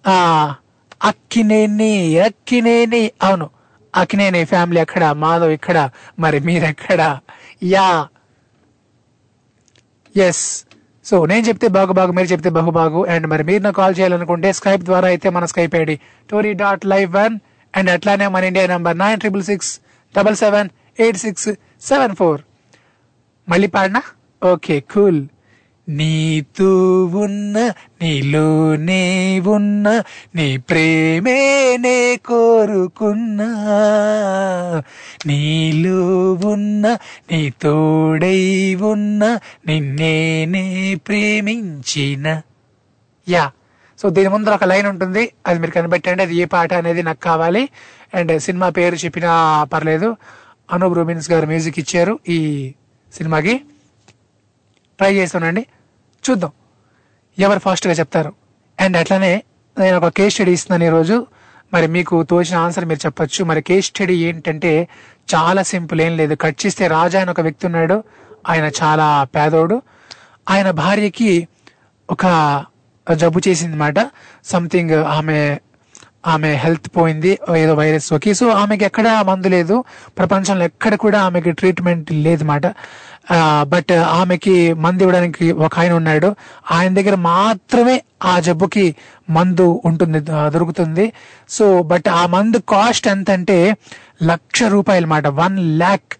ఆ 0.06 0.16
అక్కినేని 1.04 2.18
అక్కినేని 2.18 3.12
అవును. 3.22 3.50
అక్కినేని 3.96 4.44
ఫ్యామిలీ 4.44 4.80
అక్కడ 4.80 5.04
మాధవ్ 5.04 5.52
ఇక్కడ 5.52 5.90
మరి 6.18 6.40
మీరెక్కడ? 6.40 7.18
యా. 7.62 8.06
ఎస్ 10.16 10.64
సో 11.04 11.26
నేను 11.26 11.48
చెప్తే 11.48 11.68
బాగు 11.68 11.92
బాగు 11.92 12.12
మీరు 12.12 12.26
చెప్తే 12.26 12.50
బహు 12.50 12.70
బాగు 12.70 13.06
అండ్ 13.06 13.26
మరి 13.26 13.44
మీరు 13.44 13.62
నాకు 13.62 13.76
కాల్ 13.76 13.94
చేయాలనుకుంటే 13.98 14.52
స్కైప్ 14.52 14.82
ద్వారా 14.82 15.08
అయితే 15.08 15.30
మన 15.30 15.44
Skype 15.44 15.74
ID 15.74 16.00
Tori 16.30 16.52
dot 16.52 16.86
live 16.86 17.12
one 17.14 17.38
and 17.76 17.90
అట్లానే 17.90 18.28
మన 18.28 18.44
India 18.44 18.66
number 18.66 18.98
nine 18.98 19.20
triple 19.20 19.42
six 19.42 19.70
double 20.16 20.36
seven 20.36 20.68
eight 20.98 21.16
six 21.16 21.48
seven 21.82 22.16
four 22.16 22.40
మళ్ళీ 23.48 23.66
పాడినా? 23.66 24.02
Okay 24.44 24.80
cool. 24.80 25.26
నీతో 25.88 27.04
ఉన్న 27.04 27.72
నీలోనే 28.02 29.40
ఉన్న 29.40 30.02
నీ 30.34 30.56
ప్రేమే 30.56 31.76
నే 31.76 32.16
కోరుకున్నా. 32.16 33.44
నీలో 35.26 36.32
ఉన్న 36.32 36.98
నీ 37.32 37.52
తోడై 37.62 38.74
ఉన్న 38.74 39.38
నిన్నే 39.66 40.44
నే 40.44 40.94
ప్రేమించిన. 40.94 42.42
యా. 43.28 43.50
సో 43.98 44.10
దీని 44.10 44.28
ముందర 44.28 44.54
ఒక 44.54 44.64
లైన్ 44.64 44.86
ఉంటుంది. 44.86 45.32
అది 45.46 45.58
మీరు 45.60 45.70
కనిపెట్టండి. 45.70 46.22
అది 46.22 46.36
ఏ 46.36 46.44
పాట 46.44 46.74
అనేది 46.74 47.02
నాకు 47.02 47.20
కావాలి. 47.20 47.68
అండ్ 48.14 48.40
సినిమా 48.42 48.68
పేరు 48.68 48.94
చెప్పినా 48.94 49.64
పర్లేదు. 49.64 50.16
అనూప్ 50.72 50.94
రూబిన్స్ 50.94 51.30
గారు 51.30 51.46
మ్యూజిక్ 51.46 51.78
ఇచ్చారు 51.78 52.18
ఈ 52.28 52.74
సినిమాకి. 53.12 53.60
ట్రై 55.02 55.14
చేస్తానండి 55.14 55.66
చూద్దాం. 56.30 56.50
ఎవరు 57.38 57.58
ఫాస్ట్గా 57.58 57.92
చెప్తారు? 57.92 58.32
అండ్ 58.80 58.96
అట్లనే 58.96 59.42
నేను 59.78 59.96
ఒక 59.96 60.08
కేస్ 60.08 60.34
స్టడీ 60.34 60.52
ఇస్తున్నాను 60.52 60.84
ఈరోజు. 60.84 61.26
మరి 61.74 61.86
మీకు 61.86 62.22
తోచిన 62.22 62.56
ఆన్సర్ 62.56 62.84
మీరు 62.84 63.06
చెప్పొచ్చు. 63.06 63.44
మరి 63.44 63.62
కేస్ 63.62 63.86
స్టడీ 63.86 64.16
ఏంటంటే 64.24 64.88
చాలా 65.34 65.62
సింపుల్ 65.62 66.00
ఏం 66.00 66.16
లేదు. 66.16 66.34
కట్ 66.34 66.66
చేస్తే 66.66 66.86
రాజా 66.86 67.20
అని 67.20 67.30
ఒక 67.30 67.40
వ్యక్తి 67.40 67.66
ఉన్నాడు. 67.66 68.04
ఆయన 68.48 68.70
చాలా 68.82 69.24
పేదోడు. 69.24 69.82
ఆయన 70.50 70.70
భార్యకి 70.70 71.48
ఒక 72.10 72.26
జబ్బు 73.12 73.40
చేసింది 73.48 73.72
అనమాట 73.72 74.10
సంథింగ్ 74.44 74.90
ఆమె 74.90 75.58
ఆమె 76.26 76.50
హెల్త్ 76.54 76.88
పోయింది 76.96 77.38
ఏదో 77.56 77.74
వైరస్ 77.74 78.12
ఓకే 78.12 78.34
సో 78.34 78.48
ఆమెకి 78.48 78.84
ఎక్కడ 78.84 79.08
మందు 79.26 79.48
లేదు. 79.48 79.84
ప్రపంచంలో 80.18 80.64
ఎక్కడ 80.64 80.94
కూడా 80.94 81.20
ఆమెకి 81.20 81.52
ట్రీట్మెంట్ 81.52 82.12
లేదన్నమాట 82.12 82.66
బట్ 83.62 83.92
ఆమెకి 83.92 84.72
మందు 84.72 85.02
ఇవ్వడానికి 85.02 85.52
ఒక 85.52 85.78
ఆయన 85.78 85.92
ఉన్నాడు. 85.92 86.36
ఆయన 86.70 86.94
దగ్గర 86.94 87.14
మాత్రమే 87.14 88.02
ఆ 88.24 88.40
జబ్బుకి 88.40 88.94
మందు 89.30 89.82
ఉంటుంది 89.84 90.20
దొరుకుతుంది. 90.20 91.12
సో 91.48 91.82
బట్ 91.82 92.08
ఆ 92.08 92.26
మందు 92.26 92.58
కాస్ట్ 92.58 93.08
ఎంత 93.08 93.30
అంటే 93.30 93.76
లక్ష 94.22 94.62
రూపాయలు 94.62 95.06
మాట. 95.06 95.26
వన్ 95.26 95.58
ల్యాక్ 95.58 96.14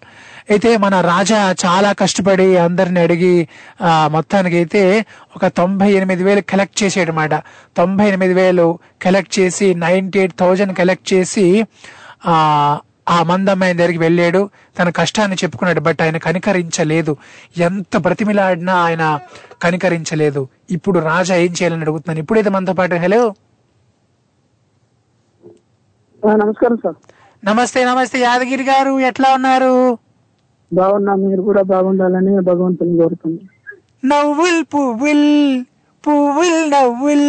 అయితే 0.48 0.76
మన 0.76 1.00
రాజా 1.04 1.40
చాలా 1.64 1.92
కష్టపడి 1.92 2.56
అందరిని 2.58 3.00
అడిగి 3.00 3.34
ఆ, 3.80 4.08
మొత్తానికి 4.08 4.56
అయితే 4.56 4.82
ఒక 5.36 5.46
తొంభై 5.58 5.90
ఎనిమిది 5.92 6.22
వేలు 6.22 6.40
కలెక్ట్ 6.42 6.82
చేసేటమాట 6.82 7.34
తొంభై 7.76 8.06
ఎనిమిది 8.06 8.34
వేలు 8.34 8.66
కలెక్ట్ 9.02 9.38
చేసి 9.38 9.74
నైన్టీ 9.78 10.18
ఎయిట్ 10.18 10.34
థౌజండ్ 10.38 10.76
కలెక్ట్ 10.76 11.12
చేసి 11.12 11.46
ఆ 12.26 12.34
ఆ 13.08 13.22
మందమ్మాయి 13.22 13.74
దగ్గరికి 13.74 13.98
వెళ్ళాడు. 13.98 14.40
తన 14.78 14.88
కష్టాన్ని 14.90 15.36
చెప్పుకున్నాడు 15.36 15.80
బట్ 15.80 16.00
ఆయన 16.02 16.16
కనికరించలేదు. 16.18 17.12
ఎంత 17.60 17.96
బ్రతిమిలాడినా 17.98 18.74
ఆయన 18.84 19.04
కనికరించలేదు. 19.62 20.42
ఇప్పుడు 20.70 20.98
రాజా 21.08 21.34
ఏం 21.36 21.52
చేయాలని 21.52 21.82
అడుగుతున్నాను? 21.82 22.20
ఇప్పుడైతే 22.20 22.50
మనతో 22.50 22.72
పాటు 22.72 22.94
హలో? 22.96 23.22
నమస్కారం 26.42 26.76
సార్. 26.76 26.96
నమస్తే 27.42 27.84
నమస్తే 27.84 28.18
యాదగిరి 28.20 28.64
గారు 28.64 29.00
ఎట్లా 29.00 29.34
ఉన్నారు? 29.34 29.74
బాగున్నా 30.72 31.12
మీరు 31.22 31.42
కూడా 31.48 31.62
బాగుండాలని 31.72 32.32
భగవంతుని 32.50 32.94
కోరుతుంది. 33.00 33.42
నవ్వుల్ 34.12 34.62
పువ్వుల్ 34.74 35.28
పువ్వుల్ 36.04 36.56
నవ్వుల్. 36.74 37.28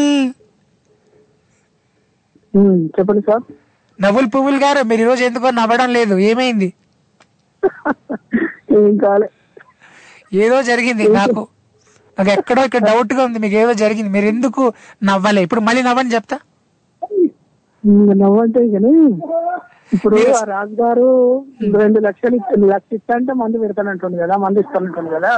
చెప్పండి 2.95 3.21
సార్. 3.27 3.43
నవ్వుల్ 3.99 4.29
పువ్వుల్ 4.35 4.59
గారు 4.63 4.81
మీరు 4.89 5.01
ఈరోజు 5.05 5.23
ఎందుకో 5.29 5.49
నవ్వడం 5.59 5.89
లేదు 5.97 6.15
ఏమైంది? 6.29 6.69
ఏం 8.79 8.93
కాలే. 9.03 9.27
ఏదో 10.43 10.57
జరిగింది 10.69 11.05
నాకు. 11.19 11.41
నాకు 12.17 12.31
ఎక్కడో 12.37 12.61
ఇక్కడ 12.69 12.81
డౌట్గా 12.89 13.21
ఉంది 13.27 13.39
మీకు 13.43 13.55
ఏదో 13.61 13.73
జరిగింది 13.83 14.11
మీరు 14.15 14.27
ఎందుకు 14.33 14.63
నవ్వలే? 15.09 15.41
ఇప్పుడు 15.47 15.61
మళ్ళీ 15.67 15.81
నవ్వని 15.89 16.13
చెప్తా. 16.15 16.37
నవ్వంటే 18.21 18.61
కానీ 18.73 18.91
ఇప్పుడు 19.93 20.17
ఆ 20.37 20.43
రాజుగారు 20.51 21.07
రెండు 21.81 21.99
లక్షలు 22.05 22.37
లక్ష 22.73 22.89
ఇస్తా 22.97 23.13
అంటే 23.17 23.33
మందు 23.41 23.61
పెడతానంటుంది 23.63 24.17
కదా 24.23 24.35
మందు 24.43 24.61
ఇస్తానంటుంది 24.63 25.11
కదా. 25.15 25.31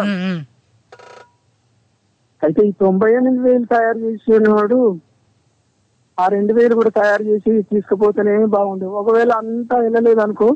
అయితే 2.41 2.61
ఈ 2.69 2.73
తొంభై 2.81 3.09
ఎనిమిది 3.19 3.43
వేలు 3.45 3.67
తయారు 3.73 3.99
చేసినవాడు 4.05 4.79
ఆ 6.17 6.25
రెండు 6.27 6.53
వేలు 6.57 6.73
కూడా 6.79 6.91
తయారు 6.97 7.23
చేసి 7.29 7.53
తీసుకుపోతేనే 7.71 8.33
బాగుండు. 8.55 8.87
ఒకవేళ 9.01 9.31
అంతా 9.41 9.77
వెళ్ళలేదు 9.85 10.21
అనుకో. 10.25 10.49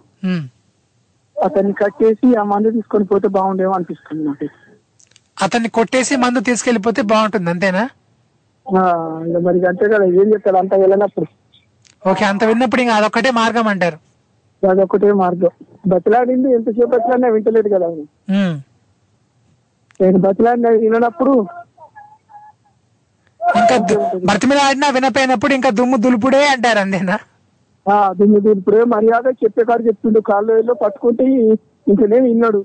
అతన్ని 1.38 1.74
కట్టేసి 1.74 2.28
ఆ 2.36 2.46
మందు 2.52 2.70
తీసుకొని 2.78 3.06
పోతే 3.12 3.28
బాగుండేమో 3.38 3.74
అనిపిస్తుంది 3.78 4.24
నాకు. 4.24 4.48
అతన్ని 5.38 5.70
కొట్టేసి 5.78 6.14
మందు 6.24 6.40
తీసుకెళ్ళిపోతే 6.48 7.02
బాగుంటుంది 7.12 7.50
అంతేనా? 7.54 7.84
మరి 9.46 9.60
అంతే 9.70 9.86
కదా 9.94 10.06
ఏం 10.22 10.28
చెప్తాడు 10.34 10.58
అంతా 10.62 10.76
వెళ్ళనప్పుడు. 10.78 11.28
ఓకే 12.04 12.24
అంత 12.26 12.44
విన్నప్పుడు 12.46 12.82
ఇంకా 12.82 12.96
అదొక్కటే 12.96 13.32
మార్గం 13.34 13.68
అంటారు. 13.68 13.98
అదొకటే 14.64 15.12
మార్గం. 15.16 15.52
బతిలాడింది 15.88 16.54
ఎంతసేపు 16.54 16.90
బతిలాడినా 16.90 17.28
వింటలేదు 17.30 17.70
కదా. 17.70 17.88
నేను 20.00 20.18
బతిలాడిన 20.18 20.68
వినప్పుడు 20.86 21.34
ఇంకా 23.42 23.76
దు- 23.90 24.00
బ్రతిమిల 24.26 24.60
ఆడినా 24.62 24.88
వినపోయినప్పుడు 24.90 25.54
ఇంకా 25.54 25.70
దుమ్ము 25.72 25.98
దులుపుడే 25.98 26.42
అంటారు 26.48 26.80
అంతేనా? 26.80 27.18
దీని 28.18 28.38
ఇప్పుడే 28.52 28.82
మర్యాద 28.86 29.28
చెప్పే 29.38 29.64
కాదు 29.64 29.84
చెప్తుండు. 29.88 30.20
కాళ్ళు 30.28 30.52
పట్టుకుంటే 30.82 31.26
ఇంకనే 31.88 32.20
విన్నాడు. 32.20 32.62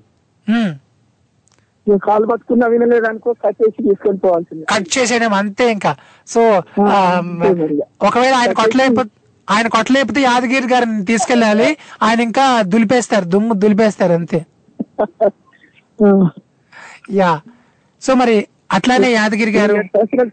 కాళ్ళు 2.01 2.27
పట్టుకున్నా 2.27 2.67
వినలేదు 2.67 3.07
అనుకో 3.07 3.31
కట్టేసి 3.43 3.79
తీసుకొని 3.83 4.19
పోవాల్సిందే 4.19 4.65
కట్ 4.71 4.89
చేసేయడం 4.95 5.33
అంతే 5.35 5.65
ఇంకా. 5.73 5.93
సో. 6.27 6.41
ఒకవేళ 8.03 8.35
ఆయన 8.35 8.53
కొట్టలేకపోతే 8.53 9.11
ఆయన 9.49 9.67
కొట్టలేకపోతే 9.69 10.21
యాదగిరి 10.23 10.69
గారిని 10.73 11.05
తీసుకెళ్ళాలి. 11.05 11.69
ఆయన 12.03 12.21
ఇంకా 12.21 12.45
దులిపేస్తారు 12.73 13.27
దుమ్ము 13.35 13.55
దులిపేస్తారు 13.55 14.13
అంతే. 14.13 14.39
యా. 17.21 17.31
సో 18.03 18.15
మరి 18.23 18.37
అట్లానే 18.73 19.09
యాదగిరి 19.13 19.53
గారు 19.57 19.75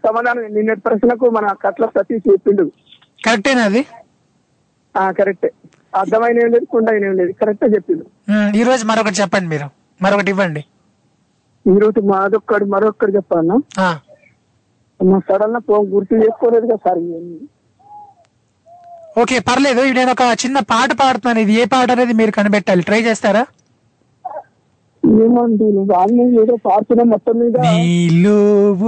సమాధానం 0.06 0.42
నిన్నటి 0.56 0.80
ప్రశ్నకు 0.80 1.26
మన 1.36 1.46
కట్ల 1.64 1.86
సతీష్ 1.96 2.26
చెప్పిండు. 2.30 2.64
కరెక్టేనా 3.24 3.64
అది? 3.70 3.82
ఆ 4.94 5.04
కరెక్టే. 5.18 5.50
అర్థమైన 6.00 6.42
ఏం 6.44 6.50
లేదు 6.54 6.66
కుండ 6.72 6.88
ఏం 7.08 7.14
లేదు. 7.20 7.32
కరెక్టే 7.40 7.66
చెప్పిండు. 7.74 8.04
ఈ 8.60 8.62
రోజు 8.68 8.84
మరొకటి 8.90 9.20
చెప్పండి 9.20 9.48
మీరు. 9.52 9.68
మరొకటి 10.00 10.30
ఇవ్వండి. 10.34 10.62
ఈ 11.66 11.76
రోజు 11.82 12.00
మాదొక్కడు 12.12 12.64
మరొక్కడు 12.74 13.12
చెప్పాను 13.16 13.56
మా 15.00 15.18
సడన్ 15.28 15.58
పో 15.68 15.76
గుర్తు 15.92 16.14
చేసుకోలేదు 16.22 16.66
కదా 16.66 16.80
సార్. 16.86 17.00
ఓకే 19.18 19.38
పర్లేదు. 19.38 19.82
నేను 19.98 20.10
ఒక 20.10 20.22
చిన్న 20.44 20.58
పాట 20.58 20.92
పాడుతున్నాను. 20.92 21.40
ఇది 21.40 21.52
ఏ 21.52 21.64
పాట 21.64 21.90
అనేది 21.90 22.12
మీరు 22.12 22.30
కనిపెట్టాలి? 22.30 22.82
ట్రై 22.82 23.00
చేస్తారా? 23.02 23.42
నీలో 27.66 28.38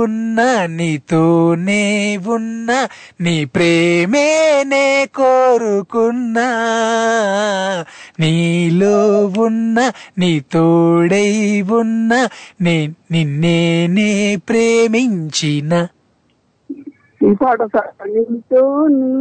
ఉన్న 0.03 0.41
నీతోనే 0.67 2.17
ఉన్న 2.35 2.71
నీ 3.21 3.45
ప్రేమే 3.45 4.27
నే 4.65 5.07
కోరుకున్నా 5.07 6.47
నీలో 8.21 8.95
ఉన్న 9.47 9.93
నీ 10.19 10.41
తోడై 10.41 11.61
ఉన్న 11.81 12.29
నే 12.61 12.77
నిన్నే 13.11 13.87
నే 13.87 14.37
ప్రేమించిన 14.37 15.73
ఈ 17.27 17.31
పాట 17.43 17.61
నీతో 18.15 18.63
నీ 18.95 19.13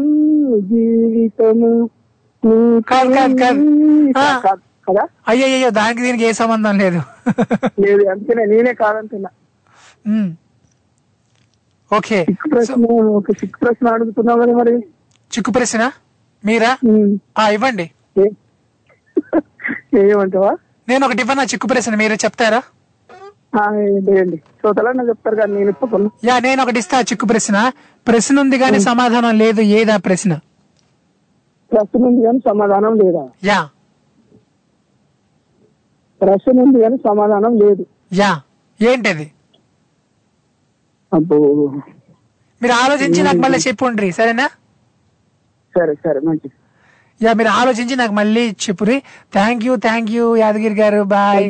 జీవితము 0.69 1.71
కాదు, 2.91 4.61
అయ్యయ్యో 5.31 5.69
దానికి 5.77 6.01
దీనికి 6.05 6.23
ఏ 6.29 6.31
సంబంధం 6.39 6.73
లేదు. 6.83 7.01
లేదు 7.83 8.03
అందుకనే 8.13 8.43
నేనే 8.53 8.73
కాదంటున్నా. 8.81 9.29
ఓకే. 11.91 12.19
ప్రశ్న 12.53 12.85
ఒక 13.19 13.31
సిక్కు 13.39 13.57
ప్రశ్న 13.63 13.93
అడుగుతున్నావు 13.95 14.39
కదా 14.41 14.53
మరి. 14.61 14.75
చిక్కు 15.31 15.51
ప్రశ్న? 15.57 15.83
మీరా. 16.43 16.71
ఆ 17.41 17.43
ఇవ్వండి. 17.55 17.85
ఏమంటావా? 20.03 20.53
నేను 20.87 21.03
ఒకటి 21.07 21.21
ఇవ్వనా 21.23 21.43
చిక్కు 21.51 21.67
ప్రశ్న? 21.73 21.95
మీరు 22.03 22.15
చెప్తారా? 22.25 22.61
శ్రోతలన్నా 24.59 25.03
చెప్తారు 25.09 25.35
కానీ 25.39 25.53
నేను 25.57 26.09
యా 26.27 26.35
నేను 26.45 26.59
ఒకటి 26.63 26.79
ఇస్తా 26.83 26.97
చిక్కు 27.09 27.25
ప్రశ్న. 27.31 27.57
ప్రశ్న 28.07 28.39
ఉంది 28.39 28.57
కానీ 28.57 28.79
సమాధానం 28.79 29.37
లేదు. 29.37 29.61
ఏదా 29.77 29.97
ప్రశ్న? 29.97 30.33
ప్రశ్న 31.71 32.07
ఉంది 32.07 32.21
కానీ 32.25 32.39
సమాధానం 32.49 32.93
లేదా? 33.03 33.23
యా. 33.43 33.59
ప్రశ్న 36.21 36.61
ఉంది 36.61 36.79
కానీ 36.83 36.97
సమాధానం 37.07 37.53
లేదు. 37.57 37.83
యా. 38.13 38.31
ఏంటది? 38.79 39.27
అబ్బో. 41.11 41.37
మీరు 42.61 42.73
ఆలోచించి 42.73 43.23
నాకు 43.23 43.37
మళ్ళీ 43.37 43.59
చెప్పుండ్రి 43.67 44.11
సరేనా? 44.11 44.45
సరే 45.75 45.93
సరే 46.05 46.19
మంచిది. 46.19 46.55
యా 47.21 47.33
మీరు 47.33 47.49
ఆలోచించి 47.49 47.95
నాకు 47.95 48.13
మళ్ళీ 48.13 48.49
చెప్పురి 48.63 48.95
thank 49.33 49.65
you 49.65 49.75
thank 49.75 50.11
you 50.11 50.35
Yadagiri 50.35 50.75
గారు. 50.75 51.03
బాయ్ 51.15 51.45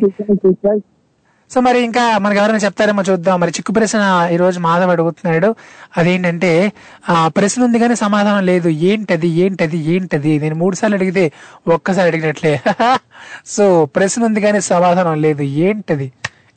సో 1.52 1.62
మరి 1.62 1.82
ఇంకా 1.82 2.18
మనకు 2.18 2.40
ఎవరైనా 2.40 2.60
చెప్తారేమో 2.60 3.02
చూద్దాం. 3.02 3.40
మరి 3.40 3.52
చిక్కు 3.52 3.72
ప్రశ్న 3.72 4.30
ఈ 4.34 4.36
రోజు 4.36 4.60
మాధవ్ 4.60 4.90
అడుగుతున్నాడు. 4.90 5.56
అదేంటంటే 5.98 6.72
ఆ 7.10 7.28
ప్రశ్న 7.28 7.64
ఉంది 7.64 7.80
కానీ 7.80 7.96
సమాధానం 7.96 8.46
లేదు. 8.46 8.70
ఏంటది? 8.70 9.28
ఏంటది? 9.28 9.78
ఏంటది? 9.78 10.40
నేను 10.40 10.56
మూడు 10.56 10.76
సార్లు 10.76 10.96
అడిగితే 10.96 11.32
ఒక్కసారి 11.68 12.08
అడిగినట్లే. 12.08 12.62
సో 13.46 13.86
ప్రశ్న 13.86 14.26
ఉంది 14.26 14.42
కానీ 14.42 14.62
సమాధానం 14.62 15.22
లేదు. 15.22 15.42
ఏంటది? 15.42 16.12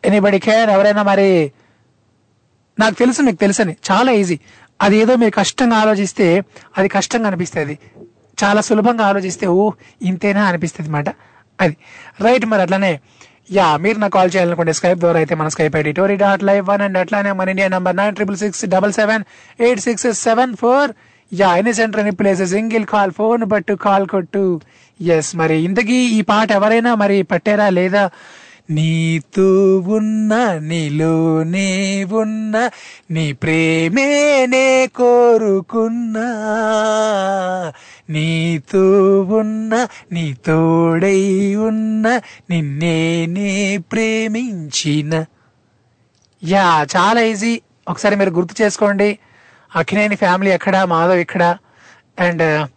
ఎనీబడి 0.05 0.39
కేర్ 0.39 0.70
ఎవరైనా 0.70 1.03
మరి? 1.03 1.53
నాకు 2.78 2.95
తెలుసు 2.95 3.22
మీకు 3.22 3.37
తెలుసని. 3.37 3.76
చాలా 3.91 4.12
ఈజీ 4.12 4.39
అది 4.82 4.97
ఏదో 4.97 5.16
మీరు 5.16 5.30
కష్టంగా 5.30 5.76
ఆలోచిస్తే 5.76 6.45
అది 6.78 6.89
కష్టంగా 6.89 7.26
అనిపిస్తుంది. 7.26 7.78
చాలా 8.45 8.61
సులభంగా 8.61 9.05
ఆలోచిస్తే 9.07 9.47
ఓ 9.47 9.72
ఇంతేనా 10.03 10.45
అనిపిస్తుంది 10.45 10.91
అనమాట 10.91 11.14
అది. 11.61 11.76
రైట్ 12.20 12.47
మరి 12.47 12.62
అట్లనే. 12.62 13.01
యా 13.51 13.76
మీరు 13.76 13.99
నాకు 13.99 14.12
కాల్ 14.12 14.30
చేయాలనుకుంటే 14.36 14.72
స్కైప్ 14.72 14.99
ద్వారా 14.99 15.18
అయితే 15.18 15.34
మన 15.34 15.49
Skype 15.49 15.76
ID 15.76 15.92
Tori 15.92 16.16
dot 16.16 16.44
live 16.44 16.68
one 16.68 16.82
and 16.82 16.99
అట్లానే 16.99 17.32
మన 17.32 17.49
India 17.49 17.68
number 17.68 17.97
nine 17.97 18.14
triple 18.14 18.36
six 18.36 18.64
double 18.66 18.92
seven 18.92 19.24
eight 19.61 19.80
six 19.80 20.07
seven 20.12 20.57
four 20.57 20.90
yeah 21.32 21.57
any 21.57 21.74
centre 21.74 22.01
any 22.01 22.11
places 22.11 22.51
single 22.51 22.86
call 22.86 23.12
phone 23.12 23.51
పట్టు 23.53 23.72
కాల్ 23.72 24.07
కొట్టు. 24.09 24.61
ఎస్ 25.03 25.36
మరి 25.36 25.57
ఇంతకీ 25.62 26.09
ఈ 26.18 26.20
పాట 26.22 26.51
ఎవరైనా 26.51 26.94
మరి 26.94 27.22
పట్టారా 27.22 27.70
లేదా? 27.70 28.11
నీతో 28.71 29.79
ఉన్న 29.79 30.59
నీలోనే 30.59 32.05
ఉన్న 32.05 32.71
నీ 33.11 33.33
ప్రేమే 33.33 34.47
నే 34.47 34.87
కోరుకున్నా. 34.87 36.29
నీతో 38.11 39.21
ఉన్న 39.23 39.89
నీ 40.12 40.37
తోడై 40.47 41.55
ఉన్న 41.55 42.21
నిన్నే 42.51 43.27
నే 43.27 43.79
ప్రేమించిన. 43.93 45.25
యా 46.45 46.87
చాలా 46.97 47.21
ఈజీ. 47.21 47.61
ఒకసారి 47.89 48.17
మీరు 48.17 48.31
గుర్తు 48.31 48.62
చేసుకోండి. 48.62 49.19
అఖినేని 49.77 50.17
ఫ్యామిలీ 50.17 50.51
ఎక్కడ? 50.53 50.85
మాధవ్ 50.85 51.19
ఇక్కడ 51.19 51.57
అండ్ 52.21 52.69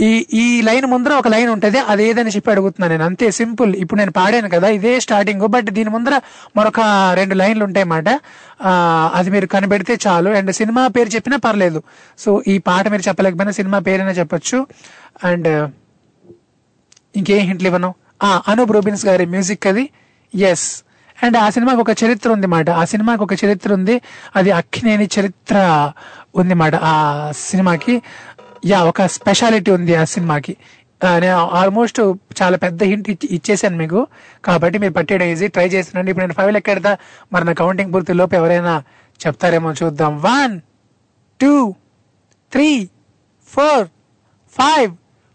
ఈ 0.00 0.26
ఈ 0.32 0.62
లైన్ 0.62 0.86
ముందర 0.86 1.12
ఒక 1.12 1.28
లైన్ 1.28 1.50
ఉంటుంది 1.50 1.78
అది 1.78 2.04
ఏదని 2.04 2.30
చెప్పి 2.30 2.50
అడుగుతున్నాను 2.50 2.92
నేను. 2.92 3.04
అంతే 3.04 3.30
సింపుల్. 3.30 3.76
ఇప్పుడు 3.76 3.98
నేను 3.98 4.12
పాడాను 4.12 4.48
కదా 4.48 4.68
ఇదే 4.68 5.00
స్టార్టింగ్. 5.00 5.40
బట్ 5.40 5.64
దీని 5.64 5.90
ముందర 5.90 6.20
మరొక 6.56 6.80
రెండు 7.14 7.34
లైన్లు 7.34 7.64
ఉంటాయి 7.64 7.82
అన్నమాట. 7.82 8.20
అది 9.14 9.30
మీరు 9.30 9.46
కనిపెడితే 9.46 9.98
చాలు. 10.06 10.30
అండ్ 10.30 10.52
సినిమా 10.52 10.86
పేరు 10.86 11.08
చెప్పినా 11.08 11.36
పర్లేదు. 11.36 11.82
సో 12.18 12.42
ఈ 12.48 12.58
పాట 12.58 12.88
మీరు 12.88 13.08
చెప్పలేకపోయినా 13.08 13.52
సినిమా 13.52 13.78
పేరైనా 13.78 14.10
చెప్పొచ్చు. 14.10 14.66
అండ్ 15.24 15.70
ఇంకేం 17.16 17.46
హింట్లు 17.46 17.66
ఇవ్వను. 17.68 17.94
ఆ, 18.22 18.42
అనూప్ 18.48 18.72
రూబిన్స్ 18.72 19.06
గారి 19.06 19.26
మ్యూజిక్ 19.26 19.66
అది. 19.66 19.90
ఎస్ 20.34 20.82
అండ్ 21.22 21.36
ఆ 21.36 21.50
సినిమాకి 21.50 21.80
ఒక 21.80 21.90
చరిత్ర 21.90 22.30
ఉంది 22.32 22.46
మాట 22.46 22.70
ఆ 22.70 22.84
సినిమాకి 22.84 23.22
ఒక 23.22 23.32
చరిత్ర 23.32 23.74
ఉంది. 23.74 24.00
అది 24.36 24.50
అక్కినేని 24.50 25.08
చరిత్ర 25.20 25.92
ఉంది 26.36 26.54
మాట 26.54 26.72
ఆ 26.74 27.30
సినిమాకి. 27.36 28.02
యా 28.64 28.84
ఒక 28.84 29.06
స్పెషాలిటీ 29.06 29.70
ఉంది 29.70 29.94
ఆ 29.94 30.04
సినిమాకి. 30.04 30.56
నేను 31.20 31.36
ఆల్మోస్ట్ 31.60 32.00
చాలా 32.40 32.56
పెద్ద 32.56 32.82
హింట్ 32.82 33.08
ఇచ్చేసాను 33.36 33.76
మీకు. 33.76 34.00
కాబట్టి 34.44 34.78
మీరు 34.78 34.92
పట్టేయడం 34.92 35.26
ఈజీ 35.26 35.48
ట్రై 35.48 35.68
చేస్తున్నాను. 35.68 36.10
ఇప్పుడు 36.10 36.24
నేను 36.24 36.36
ఫైవ్ 36.40 36.56
ఎక్కడదా 36.56 36.96
మరి 37.32 37.44
నా 37.44 37.52
కౌంటింగ్ 37.52 37.92
పూర్తి 37.94 38.12
లోపు 38.12 38.34
ఎవరైనా 38.34 38.74
చెప్తారేమో 39.26 39.72
చూద్దాం. 39.82 40.22
One 40.22 40.60
two 41.40 41.74
three 42.52 42.88
four 43.48 43.84
five 44.58 44.90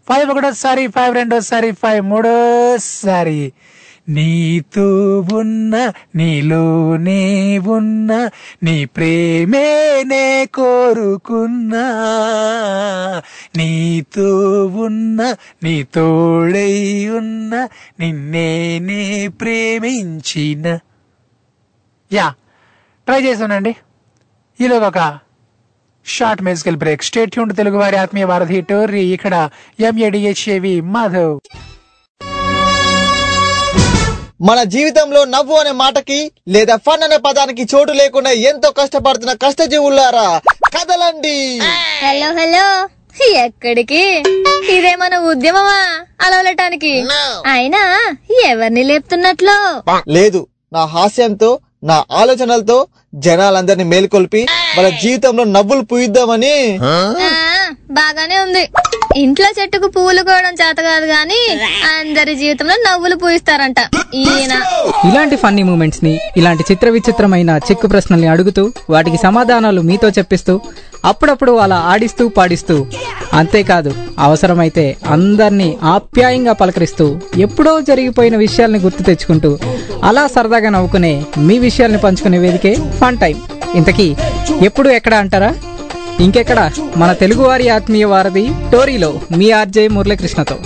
five 0.08 0.30
ఒకటోసారి 0.30 0.86
ఫైవ్ 0.86 1.14
రెండోసారి 1.14 1.70
ఫైవ్ 1.72 2.02
మూడోసారి. 2.12 3.52
నీతో 4.08 5.20
ఉన్న 5.20 5.92
నీలోనే 6.14 7.58
ఉన్న 7.58 8.30
నీ 8.62 8.84
ప్రేమేనే 8.84 10.46
కోరుకున్నా. 10.46 11.86
నీతో 13.56 14.66
ఉన్న 14.66 15.36
నీ 15.62 15.82
తోడై 15.82 17.08
ఉన్న 17.08 17.68
నిన్నేనే 18.00 19.28
ప్రేమించిన. 19.28 20.78
యా 22.12 22.34
ట్రై 23.06 23.20
చేసానండి 23.22 23.76
ఈలోగా 24.60 24.88
ఒక 24.88 25.18
short 26.06 26.42
musical 26.42 26.76
break. 26.76 27.02
Stay 27.02 27.32
tuned 27.32 27.56
Telugu 27.56 27.78
వారి 27.78 27.96
ఆత్మీయ 27.96 28.24
వారధి 28.24 28.60
టోర్రీ. 28.60 29.04
ఇక్కడ 29.12 29.50
ఎంఏడిహెచ్ఏవి 29.80 30.80
మాధవ్. 30.80 31.40
మన 34.40 34.62
జీవితంలో 34.62 35.24
నవ్వు 35.24 35.54
అనే 35.56 35.70
మాటకి 35.70 36.18
లేదా 36.48 36.76
ఫన్ 36.76 37.02
అనే 37.02 37.16
పదానికి 37.16 37.64
చోటు 37.74 37.92
లేకుండా 37.92 38.30
ఎంతో 38.30 38.70
కష్టపడుతున్న 38.70 39.32
కష్టజీవులారా 39.32 40.40
కదలండి. 40.76 41.58
Hello 42.06 42.28
hello. 42.32 42.88
ఎక్కడికి? 43.44 44.02
ఇదే 44.72 44.96
మన 44.96 45.18
ఉద్యమమా? 45.18 45.80
అలవలటానికి? 46.20 46.92
అయినా 47.46 47.82
ఎవరిని 48.48 48.82
లేపుతున్నట్లు? 48.82 49.56
లేదు 50.10 50.46
నా 50.72 50.84
హాస్యంతో 50.84 51.58
నా 51.84 52.04
ఆలోచనలతో 52.12 52.86
జనాలందరినీ 53.14 53.84
మేల్కొల్పి 53.84 54.46
వాళ్ళ 54.76 54.88
జీవితంలో 55.02 55.44
నవ్వులు 55.44 55.82
పూయిద్దామని. 55.82 56.78
బాగానే 57.90 58.38
ఉంది. 58.38 58.64
ఇంట్లో 59.16 59.62
చెట్టుకు 59.62 59.88
పువ్వులు 59.88 60.22
కోయడం 60.22 60.54
చేత 60.54 60.76
కాదు 60.80 61.06
గాని 61.06 61.38
అందరి 61.98 62.34
జీవితంలో 62.34 62.74
నవ్వులు 62.86 63.16
పూయిస్తారంట. 63.16 63.76
ఈయన. 64.14 64.52
ఇలాంటి 65.08 65.36
ఫన్నీ 65.36 65.62
మూమెంట్స్ని 65.62 66.20
ఇలాంటి 66.36 66.64
చిత్ర 66.72 66.88
విచిత్రమైన 66.88 67.60
చిక్కు 67.70 67.86
ప్రశ్నల్ని 67.86 68.28
అడుగుతూ 68.28 68.72
వాటికి 68.90 69.16
సమాధానాలు 69.16 69.80
మీతో 69.80 70.08
చెప్పిస్తూ 70.08 70.60
అప్పుడప్పుడు 71.04 71.52
అలా 71.52 71.76
ఆడిస్తూ 71.76 72.28
పాడిస్తూ 72.28 72.86
అంతేకాదు 73.32 73.94
అవసరమైతే 74.18 74.96
అందరినీ 75.06 75.78
ఆప్యాయంగా 75.82 76.52
పలకరిస్తూ 76.52 77.20
ఎప్పుడో 77.38 77.80
జరిగిపోయిన 77.80 78.36
విషయాల్ని 78.36 78.78
గుర్తు 78.78 79.02
తెచ్చుకుంటూ 79.02 79.58
అలా 80.04 80.26
సరదాగా 80.26 80.70
నవ్వుకునే 80.70 81.24
మీ 81.38 81.58
విషయాల్ని 81.58 81.98
పంచుకునే 81.98 82.38
వేదికే 82.38 82.74
ఫన్ 83.00 83.18
టైం. 83.18 83.42
ఇంతకీ 83.74 84.16
ఎప్పుడు 84.62 84.88
ఎక్కడ 84.88 85.14
అంటారా? 85.14 85.54
ఇంకెక్కడ? 86.20 86.70
మన 86.96 87.12
తెలుగువారి 87.12 87.68
ఆత్మీయ 87.68 88.04
వారధి 88.04 88.48
టోరీలో 88.72 89.20
మీ 89.36 89.50
ఆర్జే 89.50 89.88
మురళీకృష్ణతో. 89.88 90.56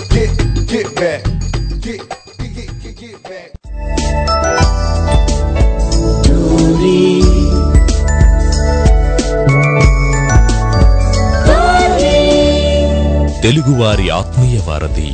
తెలుగువారి 13.41 14.09
ఆత్మీయ 14.09 14.59
వారధి. 14.67 15.09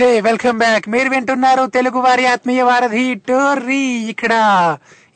Hey 0.00 0.20
welcome 0.20 0.58
back. 0.58 0.88
మీరు 0.88 1.08
వింటున్నారు 1.08 1.66
తెలుగు 1.66 1.98
వారి 1.98 2.26
ఆత్మీయ 2.26 2.62
వారధి 2.62 3.14
టోర్రీ 3.14 3.86
ఇక్కడ 3.86 4.32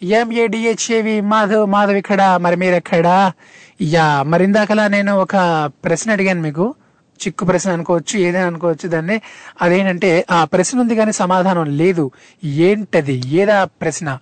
ఎంఏడిహెచ్ఏవి 0.03 1.20
మాధవ్ 1.20 1.66
మాధవ్ 1.66 1.96
ఇక్కడ 1.96 2.22
మరి 2.40 2.57
మీరు 2.57 2.74
ఎక్కడా 2.74 3.32
యా 3.82 4.22
మరి 4.22 4.44
ఇందాకలా 4.44 4.88
నేను 4.88 5.16
ఒక 5.16 5.36
ప్రశ్న 5.84 6.12
అడిగాను 6.12 6.42
మీకు. 6.42 6.74
చిక్కు 7.26 7.44
ప్రశ్న 7.44 7.72
అనుకోవచ్చు 7.72 8.18
ఏదైనా 8.18 8.46
అనుకోవచ్చు 8.46 8.88
దాన్ని. 8.88 9.20
అదేంటంటే 9.62 10.24
ఆ 10.30 10.44
ప్రశ్న 10.44 10.80
ఉంది 10.80 10.94
కానీ 10.94 11.12
సమాధానం 11.12 11.64
లేదు. 11.64 12.11
ఏంటది? 12.44 13.12
ఏదా 13.26 13.64
ప్రశ్న? 13.64 14.18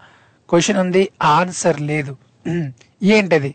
క్వశ్చన్ 0.48 0.78
ఉంది 0.78 1.08
ఆన్సర్ 1.22 1.80
లేదు. 1.80 2.16
ఏంటది? 3.02 3.54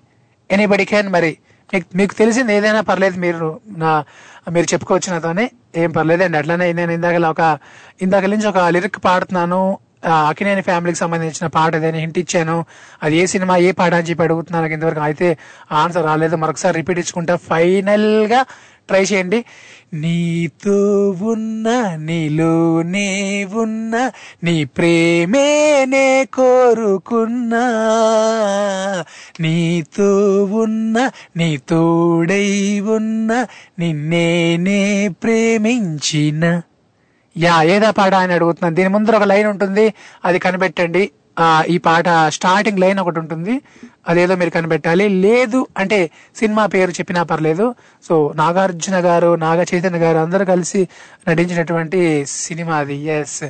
ఎనీబడి 0.51 0.85
క్యాన్ 0.85 1.09
మరి. 1.09 1.37
మీకు 1.73 1.85
మీకు 1.95 2.13
తెలిసింది 2.13 2.53
ఏదైనా 2.53 2.81
పర్లేదు 2.81 3.19
మీరు 3.19 3.59
నా 3.67 4.03
మీరు 4.49 4.73
చెప్పుకోవచ్చు 4.73 5.13
నాతోనే. 5.13 5.51
ఏం 5.75 5.91
పర్లేదండి 5.91 6.37
అట్లానే 6.37 6.73
నేను 6.73 6.91
ఇందాక 6.91 7.15
ఒక 7.25 7.59
ఇందాక 8.01 8.25
నుంచి 8.25 8.47
ఒక 8.47 8.57
లిరిక్ 8.57 9.05
పాడుతున్నాను. 9.05 9.77
అకినేని 10.07 10.61
ఫ్యామిలీకి 10.61 10.99
సంబంధించిన 10.99 11.47
పాట 11.47 11.75
ఏదైనా 11.75 11.97
హింట్ 11.97 12.19
ఇచ్చాను? 12.19 12.65
అది 13.03 13.17
ఏ 13.17 13.25
సినిమా 13.25 13.57
ఏ 13.57 13.71
పాట 13.71 13.93
అని 13.93 14.07
చెప్పి 14.07 14.23
అడుగుతున్నాను 14.23 14.65
ఇంతవరకు. 14.65 14.99
అయితే 14.99 15.37
ఆన్సర్ 15.71 16.05
రాలేదు. 16.05 16.35
మరొకసారి 16.35 16.77
రిపీట్ 16.77 16.99
ఇచ్చుకుంటా. 16.99 17.35
ఫైనల్గా 17.35 18.45
ట్రై 18.87 19.03
చేయండి. 19.03 19.45
నీతో 19.93 21.09
ఉన్న 21.09 21.93
నీలోనే 21.95 23.43
ఉన్న 23.43 24.11
నీ 24.43 24.65
ప్రేమే 24.65 25.85
నే 25.85 26.25
కోరుకున్నా 26.33 27.63
నీతో 29.39 30.43
ఉన్న 30.43 31.11
నీ 31.37 31.57
తోడై 31.57 32.79
ఉన్న 32.79 33.45
నిన్నే 33.79 34.57
నే 34.57 35.07
ప్రేమించిన 35.07 36.61
యా 37.37 37.63
ఏదా 37.63 37.91
పాట 37.91 38.13
అని 38.13 38.33
అడుగుతున్నాను 38.33 38.75
దీని 38.75 38.89
ముందర 38.89 39.15
ఒక 39.15 39.23
లైన్ 39.23 39.47
ఉంటుంది 39.47 39.93
అది 40.25 40.39
కనిపెట్టండి. 40.39 41.11
ఆ 41.39 41.63
ఈ 41.67 41.77
పాట 41.77 42.05
స్టార్టింగ్ 42.27 42.79
లైన్ 42.79 42.99
ఒకటి 42.99 43.19
ఉంటుంది 43.19 43.61
అదేదో 44.07 44.35
మీరు 44.35 44.49
కనిపెట్టాలి. 44.49 45.09
లేదు 45.09 45.67
అంటే 45.77 46.11
సినిమా 46.35 46.65
పేరు 46.65 46.91
చెప్పినా 46.91 47.23
పర్లేదు. 47.23 47.75
సో 48.03 48.33
నాగార్జున 48.35 48.95
గారు 48.95 49.35
నాగ 49.35 49.63
చైతన్య 49.73 49.99
గారు 49.99 50.17
అందరూ 50.17 50.45
కలిసి 50.45 50.87
నటించినటువంటి 51.29 52.25
సినిమా 52.25 52.75
అది. 52.77 52.95
ఎస్ 52.95 53.43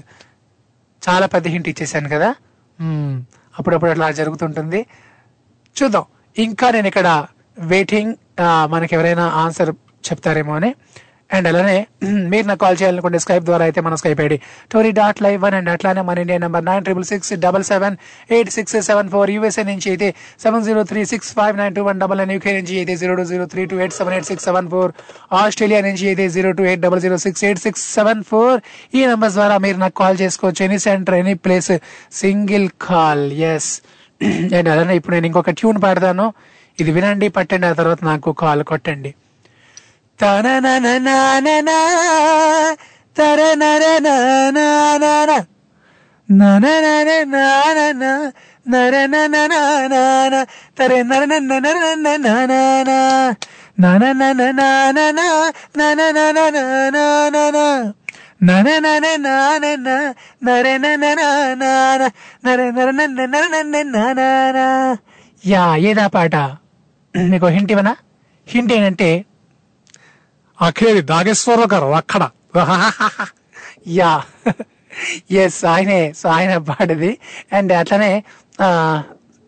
చాలా 1.09 1.25
పెద్ద 1.25 1.47
హింట్ 1.47 1.69
ఇచ్చేసాను 1.69 2.09
కదా? 2.09 2.35
Hmm. 2.81 3.21
అప్పుడప్పుడు 3.59 3.91
అట్లా 3.91 4.11
జరుగుతుంటుంది. 4.11 4.85
చూద్దాం. 5.83 6.03
ఇంకా 6.37 6.71
నేను 6.71 6.87
ఇక్కడ 6.87 7.25
వెయిటింగ్ 7.57 8.15
మనకి 8.65 8.95
ఎవరైనా 8.95 9.25
ఆన్సర్ 9.27 9.69
చెప్తారేమో 10.11 10.55
అని. 10.55 10.75
అండ్ 11.29 11.47
అలానే 11.49 11.77
మీరు 12.31 12.45
నాకు 12.49 12.61
కాల్ 12.63 12.77
చేయాలనుకుంటే 12.79 13.19
స్కైప్ 13.23 13.45
ద్వారా 13.47 13.63
అయితే 13.67 13.79
మన 13.85 13.95
Skype 14.01 14.19
ID 14.25 14.37
tori 14.73 14.91
dot 14.99 15.19
live 15.25 15.37
one 15.45 15.55
and 15.59 15.69
అట్లానే 15.73 16.01
మన 16.09 16.23
India 16.23 16.37
number 16.43 16.65
nine 16.67 16.83
triple 16.87 17.07
six 17.11 17.31
double 17.45 17.65
seven 17.71 17.95
eight 18.35 18.51
six 18.57 18.75
seven 18.89 19.09
four 19.13 19.31
USA 19.35 19.63
నుంచి 19.71 19.89
అయితే 19.93 20.09
seven 20.43 20.63
zero 20.67 20.83
three 20.91 21.03
six 21.13 21.31
five 21.39 21.57
nine 21.61 21.75
two 21.77 21.83
one 21.89 21.99
double 22.03 22.19
nine 22.21 22.33
UK 22.35 22.53
నుంచి 22.59 22.75
అయితే 22.81 22.95
zero 23.01 23.15
two 23.19 23.25
zero 23.31 23.47
three 23.53 23.65
two 23.73 23.79
eight 23.83 23.95
seven 23.99 24.15
eight 24.17 24.29
six 24.31 24.45
seven 24.49 24.69
four 24.73 24.93
Australia 25.41 25.81
నుంచి 25.89 26.05
అయితే 26.13 26.27
zero 26.37 26.51
two 26.59 26.65
eight 26.71 26.83
double 26.85 27.03
zero 27.05 27.19
six 27.25 27.43
eight 27.49 27.63
six 27.65 27.85
seven 27.97 28.23
four 28.31 28.57
ఈ 28.97 29.03
numbers 29.13 29.37
ద్వారా 29.39 29.57
మీరు 29.65 29.79
నాకు 29.85 29.97
call 30.03 30.19
చేసుకోవచ్చు 30.23 30.63
any 30.67 30.79
centre 30.87 31.17
any 31.21 31.35
place 31.47 31.73
single 32.23 32.69
call 32.87 33.25
yes 33.53 33.71
and 34.57 34.69
అలానే 34.73 34.93
ఇప్పుడు 34.99 35.13
నేను 35.15 35.27
ఇంకొక 35.29 35.51
ట్యూన్ 35.59 35.79
పాడతాను. 35.85 36.25
ఇది 36.77 36.91
వినండి 36.97 37.27
పట్టండి 37.35 37.65
ఆ 37.69 37.75
తర్వాత 37.79 38.01
నాకు 38.11 38.29
కాల్ 38.43 38.63
కొట్టండి. 38.71 39.11
యా 65.43 65.75
ఏదా 65.89 66.07
పాట? 66.07 66.35
నీకు 67.13 67.47
హింట్ 67.47 67.71
ఇవ్వనా? 67.71 67.93
హింట్ 68.47 68.73
ఏంటంటే 68.73 69.09
అఖేరి 70.59 71.01
నాగేశ్వరరావు 71.09 71.71
గారు 71.73 71.89
అక్కడ. 71.95 72.23
యా. 73.99 74.11
ఎస్ 75.41 75.65
ఆయనే 75.65 75.99
సో 76.13 76.29
ఆయన 76.29 76.51
పాడేది. 76.69 77.09
అండ్ 77.53 77.71
అట్లనే 77.73 78.11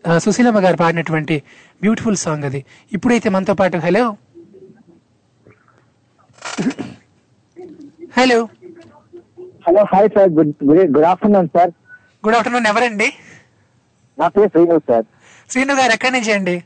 సుశీలమ్మ 0.04 0.60
గారు 0.60 0.76
పాడినటువంటి 0.76 1.36
బ్యూటిఫుల్ 1.82 2.16
సాంగ్ 2.16 2.44
అది. 2.44 2.60
ఇప్పుడైతే 2.92 3.28
మనతో 3.28 3.54
పాటు 3.54 3.78
hello 3.78 4.04
hello 8.18 8.38
hello 9.66 9.82
hi 9.92 10.08
sir 10.14 10.30
good 10.30 10.52
good 10.64 10.90
good 10.96 11.08
afternoon 11.10 11.48
sir 11.56 11.72
good 12.24 12.36
afternoon 12.36 12.66
ఎవరండి? 12.66 13.08
నా 14.18 14.28
పేరు 14.28 14.48
శ్రీను 14.48 14.78
సార్ 14.88 15.06
శ్రీను 15.50 15.74
గారు 15.74 15.92
ఎక్కడి 15.92 16.14
నుంచి 16.16 16.32
అండి? 16.32 16.56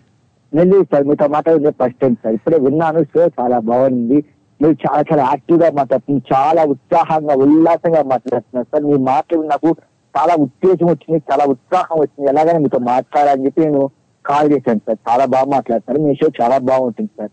నెల్లూరు 0.53 0.86
సార్ 0.92 1.05
మీతో 1.11 1.26
మాట్లాడింది 1.26 1.70
ఫస్ట్ 1.80 2.00
టైం 2.00 2.14
సార్. 2.22 2.34
ఇప్పుడే 2.34 2.59
విన్నాను 2.66 3.03
షో 3.12 3.22
చాలా 3.38 3.59
బాగుంది. 3.70 4.18
మీరు 4.61 4.74
చాలా 4.84 5.03
చాలా 5.11 5.22
యాక్టివ్గా 5.30 5.68
మాట్లాడుతున్నారు. 5.78 6.24
చాలా 6.34 6.62
ఉత్సాహంగా 6.74 7.34
ఉల్లాసంగా 7.44 8.03
మాట్లాడుతున్నారు 8.12 8.68
సార్. 8.72 8.84
మీ 8.90 8.96
మాటలు 9.11 9.44
నాకు 9.53 9.70
చాలా 10.14 10.34
ఉత్తేజం 10.44 10.86
వచ్చింది 10.86 11.18
చాలా 11.30 11.44
ఉత్సాహం 11.44 11.96
వచ్చింది. 12.00 12.26
ఎలాగైనా 12.28 12.59
మీతో 12.59 12.80
మాట్లాడాలని 12.92 13.44
చెప్పి 13.46 13.64
నేను 13.64 13.82
కాల్ 14.24 14.48
చేశాను 14.53 14.82
సార్. 14.86 15.00
చాలా 15.09 15.24
బాగా 15.26 15.48
మాట్లాడుతున్నారు. 15.57 16.03
మీ 16.07 16.14
షో 16.14 16.28
చాలా 16.42 16.59
బాగుంటుంది 16.70 17.12
సార్. 17.18 17.32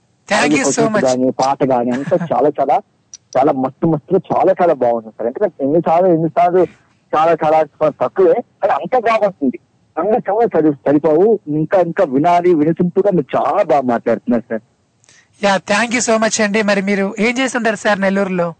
కానీ 1.08 1.30
పాట 1.42 1.60
కానీ 1.70 1.92
అంతా 1.92 2.16
చాలా 2.34 2.50
చాలా 2.60 2.78
చాలా 3.36 3.52
మస్తు 3.64 3.88
మస్తుగా 3.88 4.20
చాలా 4.32 4.52
చాలా 4.62 4.74
బాగుంటుంది 4.74 5.16
సార్. 5.18 5.28
ఎందుకంటే 5.28 5.64
ఎన్నిసార్లు 5.64 6.10
ఎన్నిసార్లు 6.18 6.62
చాలా 7.14 7.34
చాలా 7.44 7.60
తక్కువే 8.04 8.38
కానీ 8.62 8.74
అంత 8.80 8.96
బాగుంటుంది 9.08 9.58
సరిపోవు 10.86 11.40
ఇంకా 11.48 11.82
ఇంకా 11.82 12.04
వినాలి 12.04 12.54
వినిసింపుగా 12.54 13.12
మీరు 13.12 13.38
చాలా 13.38 13.64
బాగా 13.64 13.82
మాట్లాడుతున్నారు 13.82 14.44
sir. 14.50 14.62
Yeah 15.44 15.58
thank 15.58 15.96
you 15.96 16.02
so 16.02 16.18
much 16.18 16.42
అండి. 16.42 16.62
మరి 16.62 16.82
మీరు 16.82 17.16
ఏం 17.20 17.38
చేస్తుంటారు 17.38 17.76
సార్ 17.76 18.02
నెల్లూరులో? 18.02 18.54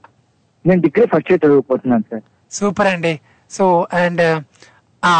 నేను 0.66 0.82
డిగ్రీ 0.82 1.06
ఫస్ట్ 1.06 1.32
ఇయర్ 1.32 1.46
చదువుకుంటున్నాను 1.46 2.04
సార్. 2.12 2.24
సూపర్ 2.52 2.88
అండి. 2.88 3.20
సో 3.52 3.88
అండ్ 3.94 4.44
ఆ 5.06 5.14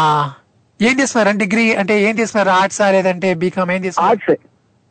ఏం 0.82 1.00
చేస్తున్నారు? 1.00 1.38
డిగ్రీ 1.38 1.74
అంటే 1.74 2.02
ఏం 2.02 2.18
చేస్తున్నారు? 2.18 2.48
ఆర్ట్స్ 2.48 2.80
లేదంటే 2.80 3.34
బీకామ్ 3.34 3.70
ఏం 3.70 3.84
చేస్తున్నారు? 3.84 4.10
ఆర్ట్స్. 4.10 4.46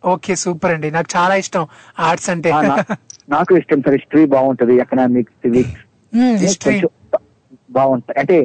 ఓకే 0.05 0.35
సూపర్ 0.35 0.71
అండి. 0.71 0.91
నాకు 0.91 1.07
చాలా 1.17 1.35
ఇష్టం 1.35 1.67
ఆర్ట్స్ 1.99 2.29
అంటే. 2.29 2.51
నాకు 3.29 3.57
ఇష్టం 3.57 3.81
సార్. 3.81 3.95
హిస్టరీ 3.95 4.25
బాగుంటది 4.25 4.75
ఎకనామిక్స్ 4.75 5.33
సివిక్స్. 5.33 5.81
హిస్టరీ. 6.41 6.81
బాగుంటాయి. 7.69 8.17
అంటే 8.19 8.37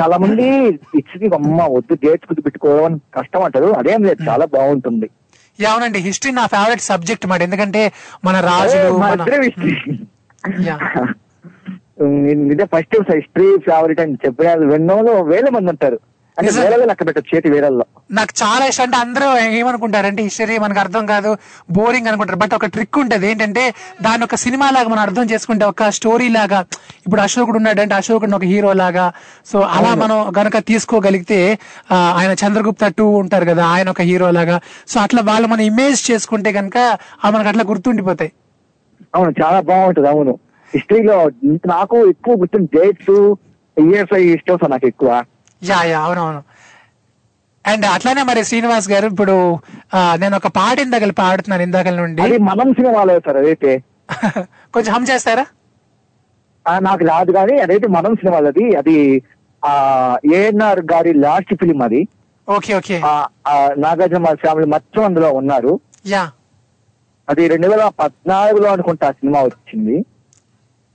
చాలా 0.00 0.16
మంది 0.16 0.46
హిస్టరీ 0.94 1.28
అమ్మ 1.38 1.60
వద్దు 1.76 1.94
డేట్స్ 2.04 2.28
గుర్తు 2.30 2.42
పెట్టుకోవడం 2.42 3.00
కష్టం 3.16 3.42
అంటారు. 3.42 3.68
అదేం 3.72 4.02
లేదు 4.04 4.20
చాలా 4.28 4.44
బాగుంటుంది. 4.56 5.08
అవునండి. 5.58 5.98
హిస్టరీ 5.98 6.32
నా 6.32 6.46
ఫేవరెట్ 6.46 6.82
సబ్జెక్ట్ 6.82 7.26
మాట 7.26 7.42
ఎందుకంటే 7.42 7.82
మన 8.24 8.36
నేను 12.24 12.42
ఇదే 12.52 12.64
ఫస్ట్ 12.64 12.94
హిస్టరీ 13.16 13.48
ఫేవరెట్ 13.66 14.00
అని 14.00 14.14
చెప్పిన 14.26 14.52
విన్నోలో 14.72 15.22
వేల 15.22 15.48
మంది 15.48 15.70
ఉంటారు. 15.70 15.98
అంటే 16.40 16.50
నిజం. 16.50 16.62
వేలలో 16.62 16.84
లెక్క 16.84 17.06
పెట్టచ్చు 17.06 17.30
చేతి 17.36 17.48
వేలల్లో. 17.50 17.84
నాకు 18.10 18.32
చాలా 18.42 18.66
ఇష్టం. 18.66 18.84
అంటే 18.84 18.96
అందరూ 18.96 19.26
ఏమనుకుంటారంటే 19.58 20.22
హిస్టరీ 20.22 20.58
మనకు 20.58 20.80
అర్థం 20.80 21.06
కాదు 21.06 21.30
బోరింగ్ 21.70 22.08
అనుకుంటారు. 22.10 22.38
బట్ 22.42 22.54
ఒక 22.54 22.66
ట్రిక్ 22.74 22.98
ఉంటది 22.98 23.30
ఏంటంటే 23.30 23.64
దాని 24.02 24.24
ఒక 24.24 24.34
సినిమా 24.44 24.70
లాగా 24.70 24.88
మనం 24.88 25.02
అర్థం 25.06 25.26
చేసుకుంటే 25.32 25.64
ఒక 25.64 25.88
స్టోరీ 25.98 26.28
లాగా 26.28 26.60
ఇప్పుడు 27.06 27.20
అశోకుడు 27.20 27.56
ఉన్నాడు 27.56 27.80
అంటే 27.80 27.94
అశోకుడు 27.94 28.36
ఒక 28.36 28.46
హీరో 28.52 28.72
లాగా. 28.72 29.06
సో 29.52 29.60
అలా 29.76 29.94
మనం 29.94 30.18
గనక 30.38 30.58
తీసుకోగలిగితే 30.70 31.40
ఆయన 32.20 32.32
చంద్రగుప్త 32.42 32.86
టూ 32.98 33.06
ఉంటారు 33.22 33.44
కదా 33.44 33.66
ఆయన 33.66 33.90
ఒక 33.90 34.02
హీరో 34.10 34.30
లాగా. 34.30 34.56
సో 34.88 35.00
అట్లా 35.00 35.22
వాళ్ళు 35.30 35.48
మనం 35.48 35.64
ఇమేజ్ 35.70 36.10
చేసుకుంటే 36.10 36.52
గనక 36.58 36.78
మనకు 37.30 37.48
అట్లా 37.48 37.64
గుర్తుండిపోతాయి. 37.70 38.32
అవును 39.14 39.34
చాలా 39.42 39.60
బాగుంటది 39.60 40.08
అవును. 40.08 40.32
హిస్టరీలో 40.74 41.18
నాకు 41.66 41.96
ఎక్కువ 42.08 42.34
గుర్తుంది 42.34 42.68
డేట్స్ 42.74 43.14
ఇయర్స్ 43.76 44.50
సార్ 44.50 44.70
నాకు 44.70 44.86
ఎక్కువ. 44.86 45.10
యా 45.62 45.82
యా 45.82 46.00
అవునవును. 46.00 46.40
అండ్ 47.64 47.86
అట్లానే 47.86 48.22
మరి 48.22 48.44
శ్రీనివాస్ 48.44 48.90
గారు 48.90 49.06
ఇప్పుడు 49.06 49.34
నేను 50.16 50.36
ఒక 50.36 50.46
పాట 50.48 50.78
ఇందాక 50.78 51.10
పాడుతున్నాను 51.18 51.62
ఇందాక 51.62 51.88
నుండి. 51.88 52.22
అది 52.22 52.38
మనం 52.38 52.72
సినిమాలో 52.72 53.20
సార్ 53.20 53.36
అదైతే. 53.36 53.72
కొంచెం 54.74 54.92
హమ్ 54.94 55.08
చేస్తారా? 55.10 55.44
నాకు 56.66 57.04
రాదు 57.04 57.32
కానీ 57.32 57.58
అదైతే 57.58 57.86
మనం 57.88 58.14
సినిమాలది 58.14 58.76
అది 58.76 58.96
ఆ 59.62 59.72
ఏఎన్ఆర్ 60.34 60.80
గారి 60.92 61.12
లాస్ట్ 61.18 61.54
ఫిలిం 61.54 61.82
అది. 61.82 62.00
Okay 62.48 62.74
okay. 62.74 62.96
నాగార్జున 63.78 64.34
ఫ్యామిలీ 64.34 64.66
మొత్తం 64.66 65.04
అందులో 65.04 65.30
ఉన్నారు. 65.32 65.72
యా. 66.06 66.22
అది 67.28 67.48
రెండు 67.48 67.68
వేల 67.68 67.88
పద్నాలుగులో 68.00 68.68
అనుకుంటా 68.72 69.10
సినిమా 69.10 69.40
వచ్చింది. 69.42 69.96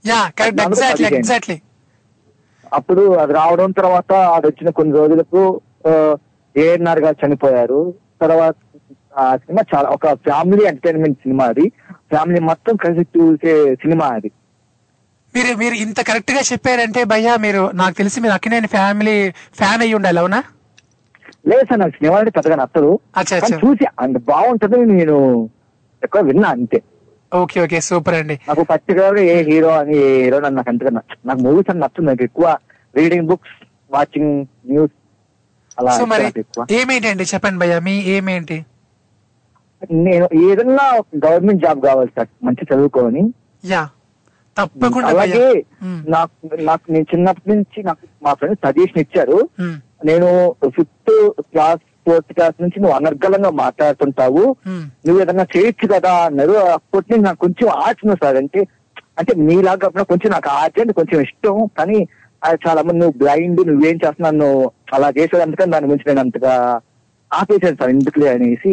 Yeah 0.04 0.18
correct 0.38 0.60
exactly. 0.60 1.06
ఎగ్జాక్ట్లీ. 1.16 1.56
అప్పుడు 2.72 3.12
అది 3.14 3.32
రావడం 3.32 3.70
తర్వాత 3.70 4.12
అది 4.36 4.46
వచ్చిన 4.46 4.70
కొన్ని 4.70 4.94
రోజులకు 4.94 5.40
ఏఎన్ఆర్ 6.56 7.00
గారు 7.00 7.26
చనిపోయారు. 7.26 7.80
తర్వాత 8.20 8.54
ఆ 9.18 9.36
సినిమా 9.36 9.62
చాలా 9.74 9.88
ఒక 9.88 10.06
ఫ్యామిలీ 10.24 10.64
ఎంటర్టైన్మెంట్ 10.64 11.22
సినిమా 11.22 11.44
అది. 11.44 11.66
ఫ్యామిలీ 12.10 12.40
మొత్తం 12.40 12.76
కలిసి 12.76 13.02
చూసే 13.16 13.74
సినిమా 13.74 14.06
అది. 14.08 14.30
మీరు 15.34 15.56
మీరు 15.56 15.74
ఇంత 15.74 16.00
కరెక్ట్గా 16.00 16.40
చెప్పారంటే 16.52 17.04
భయ్యా 17.04 17.36
మీరు 17.36 17.70
నాకు 17.74 17.94
తెలిసి 17.96 18.20
మీరు 18.20 18.32
అక్కినేని 18.32 18.66
ఫ్యామిలీ 18.66 19.16
ఫ్యాన్ 19.54 19.82
అయ్యి 19.82 19.94
ఉండాలి 19.94 20.18
అవునా? 20.18 20.40
లేదు 21.48 21.64
సార్ 21.68 21.80
నాకు 21.80 21.90
సినిమా 21.90 22.18
అంటే 22.18 22.30
పెద్దగా 22.30 22.56
నచ్చదు. 22.56 22.92
చూసి 23.64 23.86
అంత 23.98 24.18
బాగుంటది 24.24 24.76
నేను 24.92 25.16
ఎక్కువ 26.02 26.22
విన్నా 26.22 26.48
అంతే. 26.48 26.78
ఓకే 27.38 27.58
ఓకే 27.64 27.78
సూపర్ 27.88 28.16
అండి. 28.18 28.36
నాకు 28.48 28.62
పర్టికులర్ 28.72 29.18
ఏ 29.32 29.36
హీరో 29.48 29.70
అని 29.80 29.96
ఏ 30.04 30.12
హీరో 30.24 30.38
అని 30.48 30.56
నాకు 30.58 30.70
అంతగా 30.72 30.90
నాకు 31.28 31.40
మూవీస్ 31.46 31.70
అని 31.72 31.82
నచ్చుతుంది 31.84 32.08
నాకు 32.10 32.24
ఎక్కువ 32.28 32.46
రీడింగ్ 32.94 33.26
బుక్స్ 33.30 33.56
వాచింగ్ 33.96 34.32
న్యూస్ 34.70 34.94
అలా 35.78 35.94
సో 35.98 36.04
మరి 36.12 36.24
నాకు 36.28 36.40
ఎక్కువ. 36.44 36.64
ఏమేంటి 36.78 37.08
అండి 37.12 37.24
చెప్పండి 37.32 37.60
భయ్యా 37.62 37.78
మీ 37.88 37.94
ఏమేంటి? 38.14 38.58
నేను 40.04 40.26
ఏదన్నా 40.46 40.86
గవర్నమెంట్ 41.24 41.62
జాబ్ 41.64 41.80
కావాలి 41.88 42.10
సార్ 42.16 42.30
మంచి 42.46 42.64
చదువుకోని. 42.70 43.22
యా 43.64 43.82
తప్పకుండా 44.56 45.08
అలాగే 45.12 45.46
నాకు 46.14 46.34
నాకు 46.68 46.84
నేను 46.92 47.06
చిన్నప్పటి 47.10 47.48
నుంచి 47.52 47.78
నాకు 47.88 48.04
మా 48.24 48.32
ఫ్రెండ్స్ 48.38 48.62
సజెషన్ 48.66 49.02
ఇచ్చారు. 49.04 49.38
నేను 50.08 50.28
ఫిఫ్త్ 50.76 51.12
క్లాస్ 51.52 51.84
ఫోర్త్ 52.06 52.32
క్లాస్ 52.32 52.62
నుంచి 52.62 52.78
నువ్వు 52.80 52.96
అనర్గళంగా 52.96 53.50
మాట్లాడుతుంటావు. 53.62 54.44
నువ్వు 55.06 55.18
ఏదన్నా 55.22 55.46
చేయొచ్చు 55.56 55.86
కదా 55.94 56.12
అన్నారు. 56.28 56.54
అప్పటి 56.76 57.06
నుంచి 57.10 57.24
నాకు 57.24 57.38
కొంచెం 57.38 57.68
ఆర్ట్స్ 57.68 58.24
సార్. 58.24 58.36
అంటే 58.36 58.62
అంటే 59.18 59.34
మీలాగా 59.34 59.88
కొంచెం 60.12 60.30
నాకు 60.30 60.48
ఆర్ట్ 60.48 60.80
అంటే 60.80 60.92
కొంచెం 60.92 61.18
ఇష్టం. 61.20 61.56
కానీ 61.78 61.98
అది 62.42 62.58
చాలా 62.68 62.80
మంది 62.82 63.00
నువ్వు 63.00 63.18
బ్లైండ్ 63.18 63.60
నువ్వేం 63.68 63.96
చేస్తున్నావు 63.96 64.72
అలా 64.94 65.08
చేసేది 65.18 65.42
అందుకని 65.42 65.72
దాని 65.72 65.86
గురించి 65.86 66.08
నేను 66.08 66.20
అంతగా 66.20 66.54
ఆపేశాను 67.30 67.78
సార్. 67.80 67.90
ఎందుకులే 67.90 68.28
అనేసి 68.28 68.72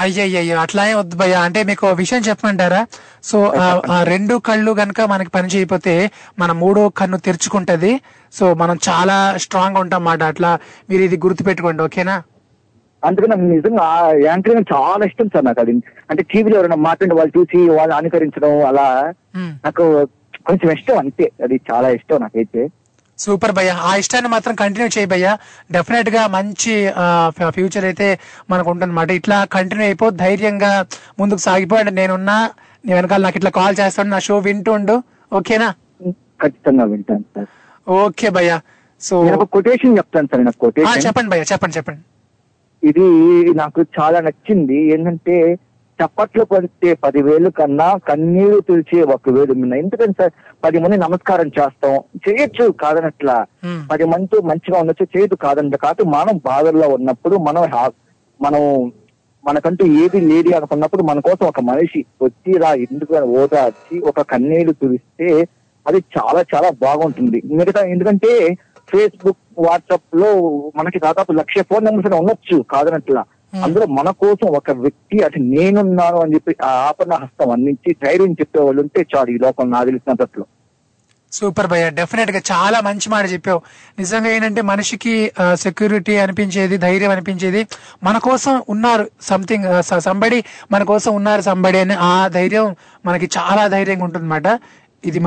అయ్యయ్యో 0.00 0.58
అట్లా 0.58 0.98
వద్దు 0.98 1.16
భయ్యా. 1.16 1.40
అంటే 1.40 1.62
మీకు 1.62 1.90
విషయం 1.90 2.20
చెప్పమంటారా? 2.20 2.86
సో 3.22 3.52
ఆ, 3.90 4.02
రెండు 4.02 4.34
కళ్ళు 4.38 4.72
గనక 4.72 5.00
మనకి 5.00 5.30
పని 5.30 5.48
చేయకపోతే 5.48 6.10
మన 6.38 6.52
మూడో 6.52 6.88
కన్ను 6.88 7.18
తెరుచుకుంటది. 7.18 8.00
సో 8.32 8.54
మనం 8.54 8.78
చాలా 8.88 9.34
స్ట్రాంగ్ 9.36 9.76
ఉంటాం 9.76 10.04
మాట. 10.04 10.22
అట్లా 10.22 10.58
మీరు 10.90 11.02
ఇది 11.02 11.16
గుర్తు 11.16 11.42
పెట్టుకోండి 11.42 11.82
ఓకేనా? 11.82 12.22
అందుకని 13.04 13.28
నాకు 13.28 13.40
నిజంగా 13.40 14.12
యాంకరింగ్ 14.24 14.64
చాలా 14.74 15.06
ఇష్టం 15.06 15.28
సార్ 15.28 15.44
నాకు 15.44 15.60
అది. 15.60 15.72
అంటే 16.10 16.22
టీవీలో 16.22 16.56
ఎవరైనా 16.56 16.76
మాట్లాడి 16.76 17.14
వాళ్ళు 17.14 17.32
చూసి 17.38 17.70
వాళ్ళు 17.70 17.94
అనుకరించడం 17.94 18.66
అలా 18.66 19.12
నాకు 19.36 20.06
కొంచెం 20.46 20.70
ఇష్టం 20.72 20.98
అంతే. 20.98 21.30
అది 21.42 21.60
చాలా 21.72 21.88
ఇష్టం 21.88 22.20
నాకైతే. 22.20 22.68
సూపర్ 23.18 23.54
భయ్య. 23.58 23.70
ఆ 23.88 23.92
ఇష్టాన్ని 24.02 24.30
మాత్రం 24.34 24.54
కంటిన్యూ 24.62 24.88
చేయి 24.96 25.08
భయ్య. 25.12 25.26
డెఫినెట్గా 25.76 26.22
మంచి 26.36 26.74
ఫ్యూచర్ 27.56 27.86
అయితే 27.90 28.08
మనకు 28.52 28.68
ఉంటుందన్నమాట 28.72 29.10
ఇట్లా 29.20 29.38
కంటిన్యూ 29.56 29.86
అయిపో 29.90 30.08
ధైర్యంగా 30.24 30.72
ముందుకు 31.20 31.42
సాగిపోండి 31.48 31.92
నేనున్నా 32.00 32.38
నీ 32.84 32.92
వెనకాల 32.98 33.20
నాకు 33.26 33.38
ఇట్లా 33.40 33.52
కాల్ 33.60 33.76
చేస్తాను 33.80 34.10
నా 34.14 34.20
షో 34.26 34.36
వింటూ 34.48 34.72
ఉండు. 34.78 34.96
ఓకేనా? 35.32 35.68
ఖచ్చితంగా 36.42 36.84
వింటాను 36.92 37.24
సార్. 37.36 37.48
ఓకే 37.86 38.28
భయ్య. 38.36 38.52
సో 39.00 39.14
కొటేషన్ 39.56 39.96
చెప్తాను 40.00 40.28
సార్ 40.32 40.44
నాకు 40.48 40.60
కొటేషన్ 40.66 41.04
చెప్పండి 41.06 41.30
భయ్య 41.32 41.46
చెప్పండి 41.52 41.76
చెప్పండి. 41.78 42.02
ఇది 42.82 43.06
నాకు 43.62 43.80
చాలా 43.98 44.18
నచ్చింది. 44.26 44.78
ఏంటంటే 44.94 45.36
చప్పట్లు 45.98 46.44
పడితే 46.44 46.94
పదివేలు 46.94 47.50
కన్నా 47.50 47.96
కన్నీరు 47.96 48.60
తుడిచే 48.60 49.02
ఒక 49.02 49.30
వేలు 49.30 49.52
మిన్న. 49.52 49.74
ఎందుకంటే 49.74 50.12
సార్? 50.12 50.32
పది 50.64 50.78
మంది 50.78 50.96
నమస్కారం 50.96 51.46
చేస్తాం. 51.46 51.94
చేయొచ్చు 52.28 52.70
కాదనట్లా. 52.72 53.46
పది 53.90 54.04
మందితో 54.04 54.40
మంచిగా 54.40 54.80
ఉండొచ్చు 54.80 55.06
చేయదు 55.16 55.34
కాదంట 55.34 55.76
కాదు 55.76 56.02
మనం 56.02 56.40
బాధల్లో 56.44 56.88
ఉన్నప్పుడు 56.88 57.36
మనం 57.36 57.62
మనం 58.40 58.92
మనకంటూ 59.46 59.86
ఏది 59.86 60.20
లేదు 60.20 60.50
అనుకున్నప్పుడు 60.50 61.02
మన 61.02 61.20
కోసం 61.20 61.46
ఒక 61.46 61.60
మనిషి 61.60 62.04
వచ్చి 62.22 62.58
రా 62.58 62.74
ఎందుకు 62.74 63.14
ఓదార్చి 63.14 64.00
ఒక 64.00 64.20
కన్నీరు 64.20 64.72
తుడిస్తే 64.72 65.48
అది 65.86 66.04
చాలా 66.18 66.44
చాలా 66.54 66.70
బాగుంటుంది. 66.70 67.42
మిగతా 67.44 67.86
ఎందుకంటే 67.86 68.54
ఫేస్బుక్ 68.88 69.36
వాట్సాప్లో 69.58 70.30
మనకి 70.76 70.98
దాదాపు 70.98 71.32
లక్ష 71.32 71.58
ఫోన్ 71.58 71.84
నెంబర్స్ 71.84 72.12
ఉండొచ్చు 72.12 72.62
కాదనట్లా. 72.62 73.24
అందులో 73.64 73.86
మన 73.98 74.10
కోసం 74.22 74.46
ఒక 74.50 74.70
వ్యక్తి 74.76 75.24
అది 75.24 75.40
నేనున్నాను 75.52 76.20
అని 76.20 76.34
చెప్పి 76.34 76.56
ఆ 76.64 76.70
ఆపణ 76.88 77.14
హస్తం 77.14 77.50
అందించి 77.50 77.96
ధైర్యం 78.04 78.32
చెప్పే 78.32 78.60
వాళ్ళు 78.60 78.82
ఉంటే 78.82 79.06
చాలు 79.12 79.30
ఈ 79.30 79.38
లోకం 79.38 79.70
నాకు 79.70 79.86
తెలిసినంతట్లో 79.86 80.44
సూపర్ 81.32 81.66
భయ్య 81.66 81.90
డెఫినెట్గా 81.90 82.40
చాలా 82.52 82.80
మంచి 82.80 83.10
మాట 83.10 83.32
చెప్పావు. 83.32 83.60
నిజంగా 83.98 84.30
ఏంటంటే 84.30 84.60
మనిషికి 84.62 85.14
సెక్యూరిటీ 85.54 86.16
అనిపించేది 86.16 86.76
ధైర్యం 86.78 87.10
అనిపించేది. 87.10 87.62
మన 88.04 88.18
కోసం 88.18 88.62
ఉన్నారు 88.68 89.10
సంథింగ్ 89.20 89.66
సంబడి 90.00 90.44
మన 90.72 90.82
కోసం 90.82 91.14
ఉన్నారు 91.14 91.42
సంబడి 91.42 91.78
అని 91.78 91.94
ఆ 92.10 92.28
ధైర్యం 92.28 92.68
మనకి 93.06 93.28
చాలా 93.38 93.68
ధైర్యంగా 93.68 94.04
ఉంటుంది 94.04 94.28
ఇది 95.06 95.18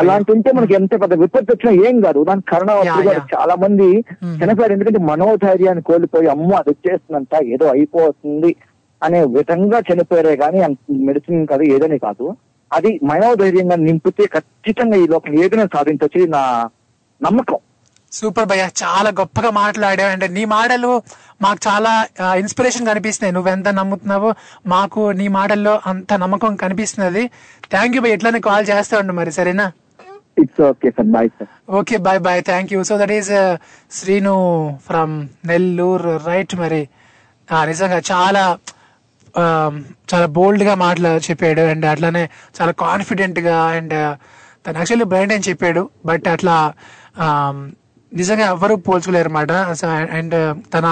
అలాంటి 0.00 0.32
ఉంటే 0.32 0.52
మనకి 0.52 0.74
ఎంత 0.74 0.94
పెద్ద 1.02 1.14
విపత్తు 1.14 1.52
వచ్చినా 1.52 1.88
ఏం 1.88 2.00
కాదు. 2.00 2.24
దానికి 2.24 2.48
యా. 2.86 2.94
చాలా 3.34 3.54
మంది 3.54 3.88
చనిపోయారు. 4.38 4.72
ఎందుకంటే 4.72 5.00
మనోధైర్యాన్ని 5.02 5.82
కోల్పోయి 5.82 6.26
అమ్మో 6.26 6.54
అది 6.56 6.70
వచ్చేస్తుందంట 6.70 7.42
ఏదో 7.46 7.66
అయిపోతుంది 7.68 8.50
అనే 9.02 9.20
విధంగా 9.36 9.78
చనిపోయారే 9.88 10.36
కానీ 10.36 10.58
మెడిసిన్ 11.06 11.46
కాదు 11.46 11.62
ఏదని 11.74 11.98
కాదు. 11.98 12.26
అది 12.70 12.90
మనోధైర్యంగా 13.02 13.76
నింపితే 13.86 14.26
ఖచ్చితంగా 14.26 14.96
ఈ 14.96 15.06
లోకం 15.06 15.34
ఏదైనా 15.42 15.66
సాధించవచ్చు 15.74 16.26
నా 16.28 16.42
నమ్మకం. 17.20 17.58
సూపర్ 18.16 18.48
భయ్య 18.50 18.64
చాలా 18.82 19.10
గొప్పగా 19.20 19.50
మాట్లాడావు. 19.58 20.10
అంటే 20.14 20.26
నీ 20.36 20.42
మాటలు 20.52 20.90
మాకు 21.42 21.60
చాలా 21.68 21.92
ఇన్స్పిరేషన్ 22.42 22.88
కనిపిస్తున్నాయి. 22.90 23.34
నువ్వెంత 23.34 23.68
నమ్ముతున్నావో 23.78 24.30
మాకు 24.66 25.00
నీ 25.12 25.26
మాటల్లో 25.38 25.74
అంత 25.86 26.12
నమ్మకం 26.22 26.52
కనిపిస్తున్నది. 26.56 27.24
థ్యాంక్ 27.70 27.96
యూ 27.96 28.02
భయ్య 28.02 28.18
ఇట్లానే 28.18 28.40
కాల్ 28.40 28.66
చేస్తా 28.70 28.98
ఉండు 28.98 29.12
మరి 29.12 29.32
సరేనా? 29.32 29.66
It's 30.42 30.60
okay 30.68 30.88
sir 30.90 31.10
bye 31.16 31.28
sir 31.38 31.50
okay 31.78 31.96
bye 31.98 32.20
bye 32.20 32.40
thank 32.42 32.72
you 32.72 32.80
so 32.82 32.94
that 32.98 33.12
is 33.12 33.32
Srinu 33.90 34.36
from 34.86 35.12
Nellore 35.44 36.14
right 36.26 36.54
మరి? 36.56 36.82
నిజంగా 37.68 37.98
చాలా 38.12 38.44
ఆ, 39.34 39.44
చాలా 40.10 40.26
బోల్డ్గా 40.36 40.74
మాటలు 40.82 41.10
చెప్పాడు. 41.26 41.62
అండ్ 41.70 41.86
అట్లానే 41.86 42.22
చాలా 42.58 42.72
కాన్ఫిడెంట్గా 42.82 43.56
అండ్ 43.76 43.94
తను 44.64 44.78
యాక్చువల్లీ 44.78 45.04
బ్రైండ్ 45.04 45.32
అని 45.32 45.46
చెప్పాడు. 45.48 45.82
బట్ 46.06 46.26
అట్లా 46.28 46.54
ఆ, 47.18 47.26
నిజంగా 48.14 48.46
ఎవరు 48.46 48.74
పోల్చుకోలేరు 48.74 49.28
అనమాట 49.28 49.52
అండ్ 50.12 50.34
uh, 50.34 50.72
తన 50.72 50.86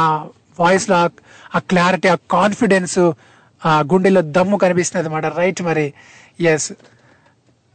వాయిస్లో 0.61 0.97
ఆ- 0.97 1.59
క్లారిటీ 1.59 2.09
ఆ 2.09 2.17
కాన్ఫిడెన్స్ 2.31 2.99
ఆ 3.63 3.81
గుండెలో 3.93 4.21
దమ్ము 4.21 4.57
కనిపిస్తుంది 4.57 5.09
అనమాట 5.09 5.27
రైట్ 5.39 5.63
మరి? 5.63 5.87
ఎస్ 6.41 6.73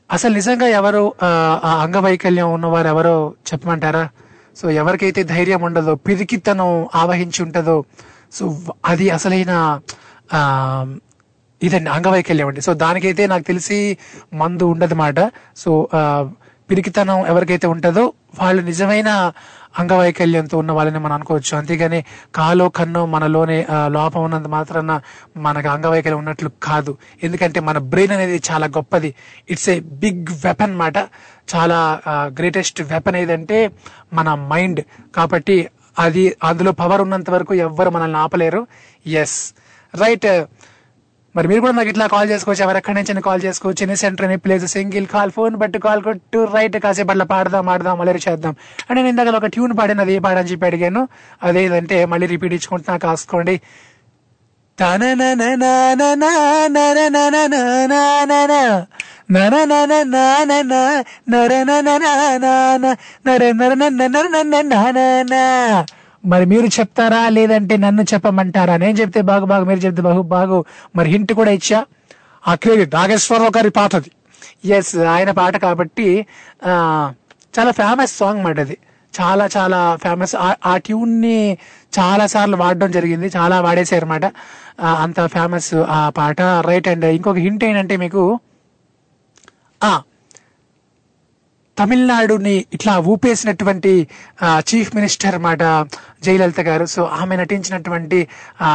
అసలు 0.10 0.34
నిజంగా 0.34 0.68
ఎవరు 0.68 1.14
ఆ, 1.24 1.30
అంగవైకల్యం 1.82 2.54
ఉన్నవారు 2.54 2.88
ఎవరో 2.88 3.16
చెప్పమంటారా? 3.48 4.10
సో 4.56 4.70
ఎవరికైతే 4.72 5.24
ధైర్యం 5.24 5.62
ఉండదో 5.62 5.96
పిరికితనం 5.96 6.88
ఆవహించి 6.96 7.44
ఉంటుందో 7.44 7.84
సో 8.32 8.44
అది 8.86 9.10
అసలైన 9.10 9.54
ఇదండి 11.62 11.90
అంగవైకల్యం 11.90 12.48
అండి. 12.48 12.62
సో 12.62 12.74
దానికైతే 12.74 13.28
నాకు 13.28 13.44
తెలిసి 13.44 13.98
మందు 14.34 14.66
ఉండదు 14.66 14.66
ఉండదన్నమాట 14.66 15.20
సో 15.56 15.72
పిరికితనం 16.70 17.28
ఎవరికైతే 17.28 17.68
ఉంటుందో 17.68 18.14
వాళ్ళు 18.40 18.62
నిజమైన 18.62 19.10
అంగవైకల్యంతో 19.80 20.56
ఉన్న 20.58 20.72
వాళ్ళని 20.72 21.00
మనం 21.00 21.14
అనుకోవచ్చు. 21.14 21.52
అంతేగాని 21.58 22.00
కాలో 22.36 22.66
కన్నో 22.70 23.02
మనలోనే 23.06 23.58
లోపం 23.88 24.24
ఉన్నంత 24.24 24.48
మాత్రాన 24.48 24.94
మనకు 25.38 25.70
అంగవైకల్యం 25.70 26.20
ఉన్నట్లు 26.20 26.50
కాదు. 26.64 26.98
ఎందుకంటే 27.24 27.60
మన 27.60 27.78
బ్రెయిన్ 27.92 28.14
అనేది 28.14 28.38
చాలా 28.50 28.68
గొప్పది. 28.78 29.12
ఇట్స్ 29.50 29.70
ఏ 29.70 29.80
బిగ్ 29.80 30.32
వెపన్ 30.46 30.76
మాట. 30.76 30.98
చాలా 31.56 31.80
గ్రేటెస్ట్ 32.40 32.82
వెపన్ 32.82 33.16
ఏదంటే 33.16 33.60
మన 34.14 34.30
మైండ్. 34.54 34.82
కాబట్టి 35.16 35.58
అది 36.00 36.24
అందులో 36.44 36.72
పవర్ 36.72 37.02
ఉన్నంత 37.02 37.30
వరకు 37.30 37.54
ఎవ్వరు 37.68 37.90
మనల్ని 37.90 38.18
ఆపలేరు. 38.18 38.68
ఎస్ 39.22 39.40
రైట్ 39.94 40.28
మరి 41.38 41.48
మీరు 41.48 41.62
కూడా 41.62 41.74
నాకు 41.78 41.90
ఇట్లా 41.90 42.08
కాల్ 42.08 42.30
చేసుకోవచ్చు. 42.30 42.64
ఎవరెక్కడి 42.64 42.96
నుంచి 42.98 43.22
కాల్ 43.22 43.42
చేసుకోవచ్చు. 43.46 43.82
Any 43.84 43.96
centre 43.96 44.26
any 44.26 44.38
place 44.38 44.66
single 44.66 45.08
call 45.08 45.32
phone 45.32 45.56
బట్టి 45.56 45.80
కాల్ 45.80 46.04
కొట్టు 46.04 46.48
రైట్ 46.56 46.78
కాసేపు 46.78 47.12
అట్లా 47.12 47.26
పాడదాం 47.26 47.70
ఆడదాం 47.70 47.98
మళ్ళీ 48.00 48.14
చేద్దాం. 48.28 48.56
అంటే 48.90 49.02
నేను 49.02 49.08
ఇందాక 49.08 49.28
ఒక 49.28 49.46
ట్యూన్ 49.46 49.78
పాడిన 49.78 50.02
అది 50.02 50.14
ఏ 50.14 50.20
పాడని 50.20 50.50
చెప్పి 50.52 50.66
అడిగాను. 50.66 51.08
అదేదంటే 51.44 52.06
మళ్ళీ 52.06 52.28
రిపీట్ 52.28 52.54
ఇచ్చుకుంటున్నా 52.54 52.98
కాసుకోండి. 52.98 53.62
మరి 66.28 66.46
మీరు 66.46 66.68
చెప్తారా? 66.78 67.30
లేదంటే 67.30 67.78
నన్ను 67.78 68.04
చెప్పమంటారా? 68.14 68.76
నేను 68.84 68.96
చెప్తే 68.98 69.22
బాగు 69.32 69.46
బాగు 69.46 69.66
మీరు 69.66 69.80
చెప్తే 69.80 70.02
బాగు 70.02 70.22
బాగు. 70.36 70.58
మరి 70.96 71.10
హింట్ 71.10 71.34
కూడా 71.34 71.52
ఇచ్చా. 71.52 71.80
ఆ 72.44 72.54
క్రెడిట్ 72.56 72.94
నాగేశ్వరరావు 72.96 73.54
గారి 73.58 73.70
పాటది. 73.70 74.10
ఎస్ 74.78 74.96
ఆయన 75.16 75.32
పాట 75.32 75.56
కాబట్టి 75.58 76.08
చాలా 77.58 77.72
ఫేమస్ 77.80 78.14
సాంగ్ 78.18 78.42
మాట 78.44 78.60
అది. 78.60 78.78
చాలా 79.14 79.46
చాలా 79.58 79.80
ఫేమస్ 80.04 80.34
ఆ 80.72 80.74
ట్యూన్ని 80.86 81.38
చాలా 81.98 82.26
సార్లు 82.34 82.58
వాడడం 82.58 82.90
జరిగింది. 82.92 83.28
చాలా 83.38 83.56
వాడేసారు 83.62 84.06
అనమాట 84.06 84.26
అంత 85.04 85.20
ఫేమస్ 85.36 85.72
ఆ 85.98 86.00
పాట. 86.18 86.40
రైట్ 86.70 86.88
అండ్ 86.88 87.06
ఇంకొక 87.18 87.40
హింట్ 87.46 87.64
ఏంటంటే 87.64 87.96
మీకు 88.06 88.24
ఆ 89.82 89.92
తమిళనాడుని 91.80 92.66
ఇట్లా 92.74 93.00
ఊపేసినటువంటి 93.00 93.94
చీఫ్ 94.70 94.96
మినిస్టర్ 94.96 95.36
అన్నమాట 95.36 95.64
జయలలిత 96.26 96.62
గారు. 96.70 96.86
సో 96.96 97.04
ఆమె 97.22 97.36
నటించినటువంటి 97.36 98.28
ఆ 98.62 98.72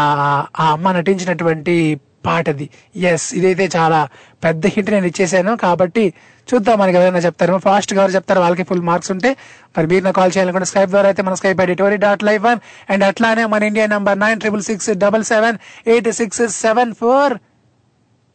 అమ్మ 0.73 0.93
నటించినటువంటి 0.93 2.01
పాటది. 2.27 2.71
ఎస్ 2.97 3.35
ఇదైతే 3.35 3.65
చాలా 3.77 4.09
పెద్ద 4.45 4.67
హిట్ 4.67 4.91
నేను 4.95 5.07
ఇచ్చేసాను. 5.07 5.53
కాబట్టి 5.57 6.05
చూద్దాం 6.49 6.77
మనకి 6.79 6.97
ఎవరైనా 6.99 7.19
చెప్తారు 7.19 7.55
ఫాస్ట్గా 7.65 8.05
చెప్తారు 8.17 8.41
వాళ్ళకి 8.41 8.65
ఫుల్ 8.69 8.83
మార్క్స్ 8.89 9.11
ఉంటే. 9.11 9.31
మరి 9.77 9.87
మీరు 9.87 10.05
నాకు 10.05 10.17
కాల్ 10.17 10.33
చేయాలనుకుంటే 10.37 10.69
స్కైప్ 10.71 10.91
ద్వారా 10.91 11.09
అయితే 11.09 11.23
మన 11.23 11.35
Skype 11.41 11.61
ID 11.65 11.97
dot 12.05 12.25
live 12.29 12.43
one 12.45 12.61
and 12.93 13.05
అట్లానే 13.05 13.45
మన 13.55 13.63
India 13.63 13.87
number 13.87 14.21
nine 14.25 14.41
triple 14.41 14.63
six 14.63 14.91
double 15.05 15.25
seven 15.33 15.59
eight 15.87 16.11
six 16.21 16.43
seven 16.65 16.95
four. 17.01 17.35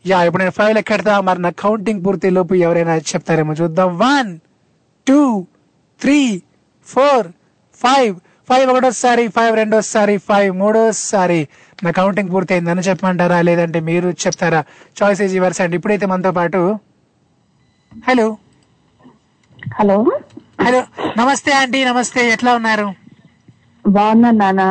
Yeah 0.05 0.24
ఇప్పుడు 0.24 0.41
నేను 0.43 0.55
ఫైవ్ 0.57 0.78
ఎక్కడతా? 0.84 1.22
మరి 1.30 1.41
నా 1.41 1.49
కౌంటింగ్ 1.49 2.05
పూర్తి 2.05 2.30
లోపు 2.30 2.53
ఎవరైనా 2.68 2.95
చెప్తారేమో 3.13 3.53
చూద్దాం. 3.53 3.89
One. 4.05 4.32
Two 5.07 5.47
three 6.01 6.41
four 6.85 7.27
five. 7.83 8.15
Five 8.49 8.69
ఒకటోసారి 8.71 9.27
ఫైవ్ 9.27 9.55
రెండోసారి 9.55 10.17
ఫైవ్ 10.17 10.51
మూడోసారి. 10.57 11.47
నా 11.83 11.91
కౌంటింగ్ 11.91 12.31
పూర్తయిందని 12.31 12.81
చెప్పమంటారా? 12.81 13.41
లేదంటే 13.41 13.79
మీరు 13.79 14.09
చెప్తారా? 14.09 14.63
చాయిస్ 15.03 15.21
ఈజ్ 15.21 15.35
యువర్స్ 15.35 15.61
అండ్ 15.61 15.75
ఇప్పుడైతే 15.75 16.05
మనతో 16.05 16.31
పాటు 16.31 16.79
హలో 18.07 18.37
హలో 19.79 19.97
హలో 20.61 20.83
నమస్తే 21.17 21.51
ఆంటీ 21.51 21.85
నమస్తే. 21.85 22.21
ఎట్లా 22.31 22.55
ఉన్నారు? 22.55 22.87
బాగున్నాను 23.95 24.38
నాన్న. 24.39 24.61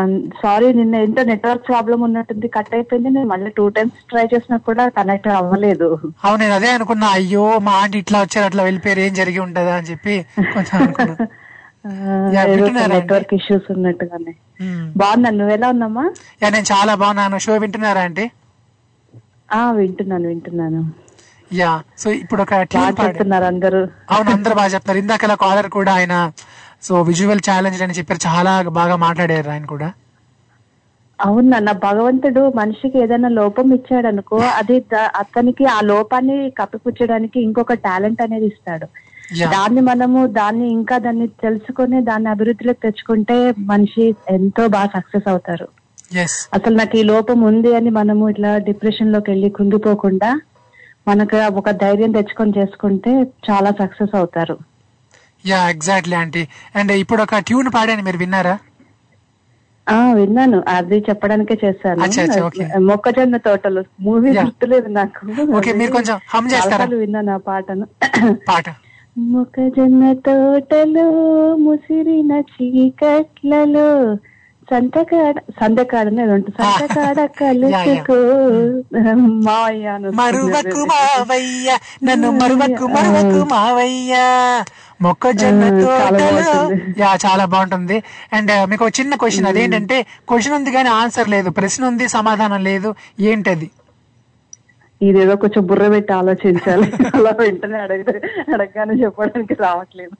సారీ 0.40 0.66
నిన్న 0.72 0.94
ఏంటో 0.96 1.22
నెట్వర్క్ 1.22 1.64
ప్రాబ్లం 1.68 1.98
ఉన్నట్టుంది 2.06 2.48
కట్ 2.56 2.72
అయిపోయింది. 2.74 3.08
నేను 3.08 3.28
మళ్ళీ 3.28 3.50
టూ 3.58 3.64
టైమ్స్ 3.76 4.00
ట్రై 4.10 4.24
చేసినా 4.32 4.56
కూడా 4.66 4.84
కనెక్ట్ 4.96 5.28
అవ్వలేదు. 5.36 5.88
అవును 6.24 6.40
నేను 6.42 6.54
అదే 6.54 6.70
అనుకున్నా. 6.76 7.08
అయ్యో 7.18 7.44
మా 7.66 7.74
ఆంటీ 7.82 7.98
ఇట్లా 7.98 8.18
వచ్చారు 8.24 8.46
అట్లా 8.46 8.64
వెళ్ళిపోయారు 8.64 9.00
ఏం 9.00 9.14
జరిగి 9.14 9.40
ఉంటుందా 9.40 9.74
అని 9.78 9.88
చెప్పి? 9.92 10.16
నెట్వర్క్ 12.92 13.32
ఇష్యూస్ 13.38 13.66
ఉన్నట్టుగానే. 13.74 14.32
మ్మ్. 14.62 14.86
బాగున్నాను 14.96 15.36
నువ్వు 15.40 15.54
ఎలా 15.54 15.68
ఉన్నామా 15.68 16.04
యా 16.42 16.48
నేను 16.48 16.68
చాలా 16.72 16.92
బాగున్నాను 17.02 17.38
షో 17.38 17.56
వింటున్నారా 17.64 18.02
ఆంటీ? 18.02 18.26
ఆ 19.48 19.60
వింటున్నాను 19.72 20.26
వింటున్నాను. 20.28 20.80
యా 21.50 21.72
సో 21.98 22.08
ఇప్పుడు 22.22 22.42
ఒక 22.42 22.54
అందరూ. 23.50 23.80
అవును 24.10 24.30
అందరూ 24.30 24.54
బాగా 24.54 24.70
చెప్తారు 24.74 24.98
ఇందాక 24.98 25.34
కాలర్ 25.44 25.68
కూడా 25.76 25.92
ఆయన 25.94 26.14
సో 26.86 27.02
విజువల్ 27.02 27.46
ఛాలెంజ్ 27.48 27.80
అని 27.84 27.96
చెప్పారు. 27.98 28.20
చాలా 28.28 28.52
బాగా 28.80 28.96
మాట్లాడారు 29.06 29.50
ఆయన 29.54 29.66
కూడా. 29.74 29.88
అవును 31.18 31.48
నాన్న 31.48 31.72
భగవంతుడు 31.88 32.42
మనిషికి 32.56 32.96
ఏదైనా 33.02 33.28
లోపం 33.40 33.66
ఇచ్చాడు 33.74 34.06
అనుకో 34.06 34.38
అది 34.60 34.76
అతనికి 35.22 35.64
ఆ 35.76 35.78
లోపాన్ని 35.92 36.36
కప్పిపుచ్చడానికి 36.58 37.38
ఇంకొక 37.40 37.74
టాలెంట్ 37.86 38.20
అనేది 38.22 38.46
ఇస్తాడు. 38.46 38.86
దాన్ని 39.54 39.80
మనము 39.80 40.26
దాన్ని 40.26 40.66
ఇంకా 40.72 40.96
దాన్ని 40.98 41.26
తెలుసుకొని 41.44 42.00
దాన్ని 42.02 42.28
అభివృద్ధిలోకి 42.34 42.82
తెచ్చుకుంటే 42.82 43.36
మనిషి 43.72 44.04
ఎంతో 44.36 44.64
బాగా 44.68 44.90
సక్సెస్ 44.96 45.28
అవుతారు. 45.32 45.66
అసలు 46.56 46.74
నాకు 46.76 46.96
ఈ 46.96 47.02
లోపం 47.12 47.40
ఉంది 47.40 47.70
అని 47.76 47.90
మనము 47.90 48.28
ఇట్లా 48.28 48.52
డిప్రెషన్లోకి 48.68 49.30
వెళ్ళి 49.30 49.50
కుంగిపోకుండా 49.50 50.30
మనకు 51.08 51.38
ఒక 51.60 51.70
ధైర్యం 51.70 52.12
తెచ్చుకొని 52.12 52.52
చేసుకుంటే 52.58 53.12
చాలా 53.48 53.70
సక్సెస్ 53.82 54.14
అవుతారు. 54.16 54.56
యా 55.46 55.60
ఎగ్జాక్ట్లీ 55.68 56.16
ఆంటీ 56.20 56.42
అండ్ 56.74 56.92
ఇప్పుడు 57.02 57.22
ఒక 57.22 57.40
ట్యూన్ 57.48 57.70
పాడాను 57.72 58.02
మీరు 58.02 58.18
విన్నారా? 58.18 58.54
ఆ 59.86 59.98
విన్నాను. 60.14 60.58
అది 60.68 60.96
చెప్పడానికే 61.08 61.54
చేశాను. 61.62 62.06
ఓకే. 62.46 62.64
మొక్కజొన్న 62.86 63.36
తోటలు. 63.44 63.82
మూవీ. 64.06 64.30
గుర్తులేదు 64.40 64.88
నాకు. 64.96 65.20
ఓకే, 65.58 65.72
మీరు 65.80 65.92
కొంచెం 65.96 66.16
hum 66.32 66.44
చేస్తారా? 66.48 66.72
చాలాసార్లు 66.78 66.96
విన్నాను 67.02 67.32
ఆ 67.32 67.40
పాటను. 67.46 67.86
పాట. 68.48 68.66
మొక్కజొన్న 69.26 70.04
తోటలో 70.26 71.04
ముసిరిన 71.64 72.32
చీకట్లలో 72.52 73.88
సంతకాడ 74.70 75.36
కలుసుకో 77.40 78.16
మావయ్య. 79.46 79.86
మరువకు 80.18 80.80
మావయ్య. 80.92 81.68
నన్ను 82.04 82.30
మరువకు 82.40 82.84
మరువకు 82.86 83.40
మావయ్య. 83.44 84.14
మొక్కజొన్న 85.02 85.62
చాలా 85.98 86.18
తోటలో. 86.18 86.50
బాగుంటుంది. 86.50 86.76
యా 87.02 87.10
చాలా 87.26 87.44
బాగుంటుంది. 87.44 87.96
అండ్ 88.32 88.52
మీకు 88.66 88.84
ఒక 88.84 89.00
చిన్న 89.00 89.14
క్వశ్చన్ 89.14 89.46
అదేంటంటే 89.46 89.96
క్వశ్చన్ 90.28 90.54
ఉంది 90.54 90.70
కానీ 90.70 90.88
ఆన్సర్ 91.00 91.28
లేదు. 91.28 91.50
ప్రశ్న 91.50 91.86
ఉంది 91.86 92.08
సమాధానం 92.08 92.62
లేదు. 92.64 92.90
ఏంటది? 93.22 93.68
ఇదేదో 95.00 95.36
కొంచెం 95.36 95.66
బుర్ర 95.66 95.88
పెట్టి 95.88 96.12
ఆలోచించాలి. 96.12 96.86
అలా 97.14 97.32
వెంటనే 97.40 97.78
అడగ 97.78 98.02
అడగగానే 98.54 98.94
చెప్పడానికి 99.02 99.54
రావట్లేదు. 99.60 100.16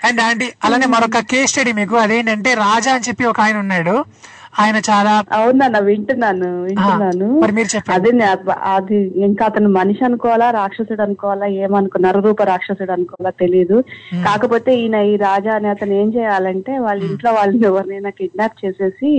అండ్ 0.00 0.20
ఆంటీ 0.20 0.46
అలానే 0.64 0.86
మరొక 0.86 1.20
కేస్ 1.32 1.50
స్టడీ 1.52 1.72
మీకు. 1.72 1.96
అదేంటంటే 1.96 2.50
రాజా 2.66 2.92
అని 2.94 3.06
చెప్పి 3.08 3.24
ఒక 3.24 3.40
ఆయన 3.40 3.58
ఉన్నాడు. 3.58 3.94
ఆయన 4.60 4.78
చాలా 4.88 5.12
అవునన్న 5.36 5.78
వింటున్నాను 5.88 6.48
వింటున్నాను. 6.62 7.26
మరి 7.42 7.52
మీరు 7.52 7.68
చెప్పండి. 7.74 7.94
అదే 7.96 8.10
అది 8.74 8.96
ఇంకా 9.26 9.44
అతను 9.46 9.68
మనిషి 9.76 10.02
అనుకోవాలా 10.04 10.48
రాక్షసుడు 10.50 11.02
అనుకోవాలా 11.02 11.46
ఏమనుకో 11.64 11.98
నరరూప 11.98 12.42
రాక్షసుడు 12.42 12.92
అనుకోవాలా 12.92 13.32
తెలియదు 13.42 13.76
కాకపోతే 14.24 14.72
ఈయన 14.80 15.00
ఈ 15.12 15.14
రాజా 15.26 15.54
అని 15.54 15.68
అతను 15.68 15.94
ఏం 15.94 16.08
చేయాలంటే 16.16 16.74
వాళ్ళ 16.78 17.00
ఇంట్లో 17.10 17.32
వాళ్ళని 17.32 17.62
ఎవరినైనా 17.70 18.12
కిడ్నాప్ 18.20 18.60
చేసేసి 18.64 19.12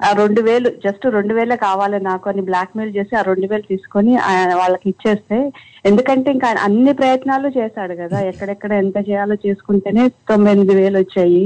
ఆ 0.00 0.10
రెండు 0.12 0.40
వేలు 0.40 0.68
జస్ట్ 0.84 1.04
రెండు 1.16 1.32
వేలే 1.34 1.56
కావాలి 1.64 1.98
నాకు 2.02 2.26
అని 2.30 2.42
బ్లాక్ 2.42 2.76
మెయిల్ 2.76 2.92
చేసి 2.96 3.16
ఆ 3.16 3.22
రెండు 3.22 3.46
వేలు 3.46 3.66
తీసుకొని 3.68 4.12
ఆయన 4.26 4.52
వాళ్ళకి 4.54 4.86
ఇచ్చేస్తే 4.88 5.38
ఎందుకంటే 5.86 6.30
ఇంకా 6.30 6.48
అన్ని 6.66 6.92
ప్రయత్నాలు 6.92 7.48
చేశాడు 7.58 7.94
కదా 7.94 8.20
ఎక్కడెక్కడ 8.30 8.72
ఎంత 8.82 8.98
చేయాలో 9.08 9.36
చేసుకుంటేనే 9.44 10.04
తొమ్మిది 10.30 10.74
వేలు 10.74 10.98
వచ్చాయి. 10.98 11.44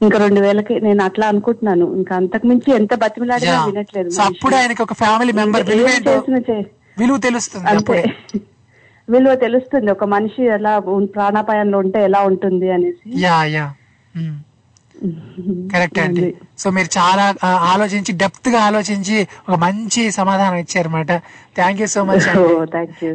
ఇంకా 0.00 0.16
రెండు 0.18 0.40
వేలకి 0.40 0.74
నేను 0.80 1.02
అట్లా 1.04 1.26
అనుకుంటున్నాను. 1.28 1.86
ఇంకా 1.94 2.14
అంతకు 2.16 2.46
మించి 2.46 2.70
ఎంత 2.72 2.94
బతిమిలాడినా. 2.94 3.54
వినట్లేదు 3.68 4.10
అప్పుడు 4.26 4.54
ఆయనకి 4.56 4.82
ఒక 4.82 4.94
ఫ్యామిలీ 5.02 5.32
మెంబర్ 5.32 5.64
విలువ 5.70 5.88
తెలుస్తుంది 6.08 6.58
అంతే. 7.72 7.98
విలువ 9.08 9.34
తెలుస్తుంది. 9.36 9.88
ఒక 9.90 10.04
మనిషి 10.12 10.42
ఎలా 10.50 10.72
ప్రాణాపాయంలో 11.14 11.78
ఉంటే 11.78 11.98
ఎలా 12.02 12.20
ఉంటుంది 12.30 12.68
అనేసి. 12.70 13.08
Yeah 13.20 13.36
yeah. 13.54 13.66
కరెక్ట్ 15.72 15.98
అండి. 15.98 16.34
సో 16.58 16.70
మీరు 16.70 16.98
చాలా 16.98 17.34
ఆలోచించి 17.44 18.12
డెప్త్గా 18.12 18.60
ఆలోచించి 18.60 19.28
ఒక 19.48 19.56
మంచి 19.58 20.10
సమాధానం 20.10 20.56
ఇచ్చారన్నమాట. 20.56 21.12
Thank 21.56 21.80
you 21.80 21.86
so 21.86 22.04
much 22.04 22.28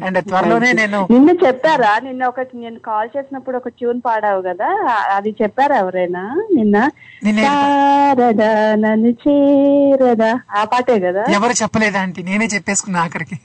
and. 0.04 0.26
త్వరలోనే 0.28 0.74
నేను 0.74 1.08
నిన్న 1.12 1.30
చెప్పారా? 1.48 2.00
నిన్న 2.04 2.26
ఒక 2.26 2.40
నేను 2.56 2.80
కాల్ 2.80 3.10
చేసినప్పుడు 3.18 3.58
ఒక 3.58 3.68
ట్యూన్ 3.68 4.02
పాడావు 4.06 4.42
కదా? 4.42 4.70
అది 5.16 5.36
చెప్పారా 5.42 5.78
ఎవరైనా? 5.78 6.48
నిన్న? 6.54 6.90
నిన్న 7.24 7.42
శారదా 7.42 8.52
చేరదా? 9.28 10.40
ఆ 10.58 10.64
పాటే 10.64 11.00
కదా? 11.00 11.26
ఎవరు 11.30 11.52
చెప్పలేదు 11.52 11.98
ఆంటీ. 11.98 12.24
నేనే 12.24 12.46
చెప్పేసుకున్నా 12.46 13.02
ఆఖరికి. 13.02 13.40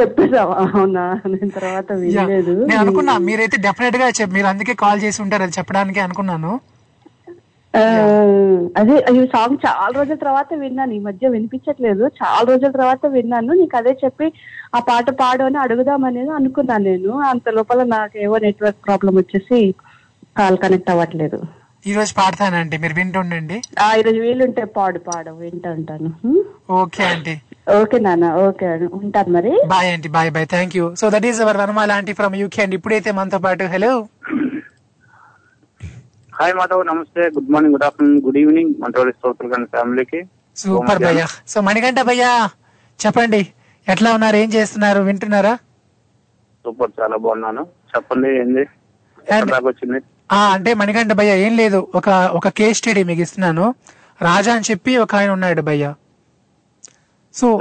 చెప్పేసావా 0.00 0.54
అవునా? 0.54 1.20
నేను 1.26 1.50
తర్వాత. 1.50 1.92
వినలేదు. 1.92 2.64
నేను 2.64 2.80
అనుకున్నా 2.80 3.18
మీరైతే 3.18 3.56
డెఫినెట్గా 3.56 4.26
మీరు 4.26 4.46
అందుకే 4.46 4.74
కాల్ 4.74 5.02
చేసి 5.02 5.22
ఉంటారు 5.22 5.42
అది 5.42 5.52
చెప్పడానికి 5.58 6.00
అనుకున్నాను. 6.00 6.60
అదే 8.78 8.94
ఈ 9.16 9.26
సాంగ్ 9.26 9.58
చాలా 9.66 9.86
రోజుల 9.96 10.14
తర్వాత 10.14 10.48
విన్నాను. 10.54 10.92
ఈ 10.92 10.98
మధ్య 10.98 11.28
వినిపించట్లేదు. 11.28 12.04
చాలా 12.20 12.40
రోజుల 12.48 12.70
తర్వాత 12.70 13.06
విన్నాను. 13.06 13.52
నీకు 13.52 13.76
అదే 13.76 13.92
చెప్పి 14.04 14.32
ఆ 14.74 14.78
పాట 14.78 15.10
పాడు 15.10 15.44
అని 15.44 15.58
అడుగుదామనేది 15.58 16.30
అనుకున్నాను 16.30 16.84
నేను. 16.84 17.12
అంత 17.18 17.48
లోపల 17.48 17.82
నాకు 17.82 18.18
ఏవో 18.18 18.38
నెట్వర్క్ 18.38 18.84
ప్రాబ్లం 18.86 19.14
వచ్చేసి 19.16 19.74
కాల్ 20.38 20.58
కనెక్ట్ 20.58 20.90
అవ్వట్లేదు. 20.90 21.40
ఈ 21.86 21.92
రోజు 21.92 22.12
పాడతానండి. 22.16 22.78
మీరు 22.78 22.94
వింటుండండి? 22.94 23.62
ఆ 23.80 23.94
ఈరోజు 24.00 24.18
వీలుంటే 24.20 24.64
పాడు 24.64 24.98
పాడు. 24.98 25.30
వింటూ 25.30 25.70
ఉంటాను? 25.70 26.10
ఓకే 26.70 27.02
ఆంటీ 27.04 27.34
ఓకే 27.80 27.98
నాన్న. 27.98 28.32
ఓకే 28.46 28.66
ఉంటాను 28.98 29.32
మరి. 29.32 29.52
Bye 29.66 29.92
aunty 29.92 30.08
bye 30.08 30.30
bye. 30.30 30.46
Thank 30.46 30.76
you 30.76 30.94
so 30.94 31.08
that 31.10 31.26
is 31.26 31.40
our 31.40 31.56
Vanamala 31.56 31.92
aunty 31.92 32.12
from 32.12 32.36
UK 32.36 32.62
and. 32.62 32.74
ఇప్పుడైతే 32.74 33.12
మనతో 33.12 33.38
పాటు 33.38 33.64
హలో 33.64 33.92
హాయ్ 36.40 36.54
మాధవ్ 36.54 36.86
నమస్తే 36.86 37.20
good 37.20 37.50
morning 37.50 37.74
good 37.74 37.84
afternoon 37.84 38.22
good 38.22 38.38
evening 38.38 38.70
మంత్రోడి 38.80 39.12
స్తోత్రులు 39.12 39.64
ఫ్యామిలీకి 39.64 40.20
సూపర్ 40.56 40.98
భయ్యా 40.98 41.26
సో 41.48 41.60
మణికంఠ 41.60 42.00
భయ్యా 42.00 42.48
చెప్పండి. 43.06 43.46
ఎట్లా 43.88 44.12
ఉన్నారు? 44.12 44.36
ఏం 44.36 44.52
చేస్తున్నారు? 44.52 45.00
వింటున్నారా? 45.00 45.58
సూపర్ 46.64 46.90
చాలా 47.00 47.16
బాగున్నాను. 47.16 47.66
చెప్పండి 47.96 48.40
ఏంది? 48.40 48.64
వచ్చింది? 49.64 50.00
ఆ 50.32 50.52
అంటే 50.52 50.74
మణికంఠ 50.74 51.12
భయ్య 51.12 51.38
ఏం 51.38 51.56
లేదు. 51.56 51.88
ఒక 51.94 52.08
ఒక 52.08 52.48
కేస్ 52.48 52.78
స్టడీ 52.78 53.04
మీకు 53.04 53.20
ఇస్తున్నాను. 53.20 53.74
రాజా 54.22 54.54
అని 54.54 54.64
చెప్పి 54.70 54.96
ఒక 54.96 55.16
ఆయన 55.16 55.30
ఉన్నాడు 55.30 55.62
భయ్య 55.62 55.94
సో 57.34 57.60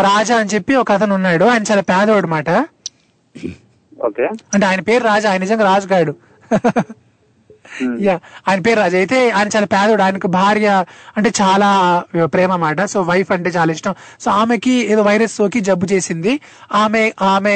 రాజా 0.00 0.36
అని 0.36 0.48
చెప్పి 0.48 0.74
ఒక 0.74 0.92
అతను 0.92 1.14
ఉన్నాడు. 1.14 1.44
ఆయన 1.44 1.62
చాలా 1.62 1.82
పేదవాడు 1.82 2.26
మాట. 2.26 2.50
ఓకే. 4.04 4.26
అంటే 4.54 4.66
ఆయన 4.66 4.80
పేరు 4.80 5.04
రాజా. 5.04 5.30
ఆయన 5.30 5.40
నిజంగా 5.40 5.64
రాజుగాడు. 5.64 6.14
Hmm. 7.80 7.92
యా 8.04 8.14
ఆయన 8.48 8.60
పేరు 8.60 8.80
రాజు. 8.80 8.96
అయితే 8.96 9.30
ఆయన 9.30 9.48
చాలా 9.56 9.66
పేదోడు. 9.66 10.02
ఆయనకు 10.02 10.26
భార్య 10.26 10.84
అంటే 11.16 11.32
చాలా 11.40 11.68
ప్రేమ 12.24 12.56
మాట 12.56 12.84
సో 12.84 13.02
వైఫ్ 13.02 13.32
అంటే 13.32 13.50
చాలా 13.50 13.72
ఇష్టం. 13.72 13.94
సో 14.20 14.30
ఆమెకి 14.30 14.70
ఏదో 14.92 15.02
వైరస్ 15.02 15.34
సోకి 15.36 15.60
జబ్బు 15.60 15.86
చేసింది. 15.92 16.40
ఆమె 16.72 17.12
ఆమె 17.22 17.54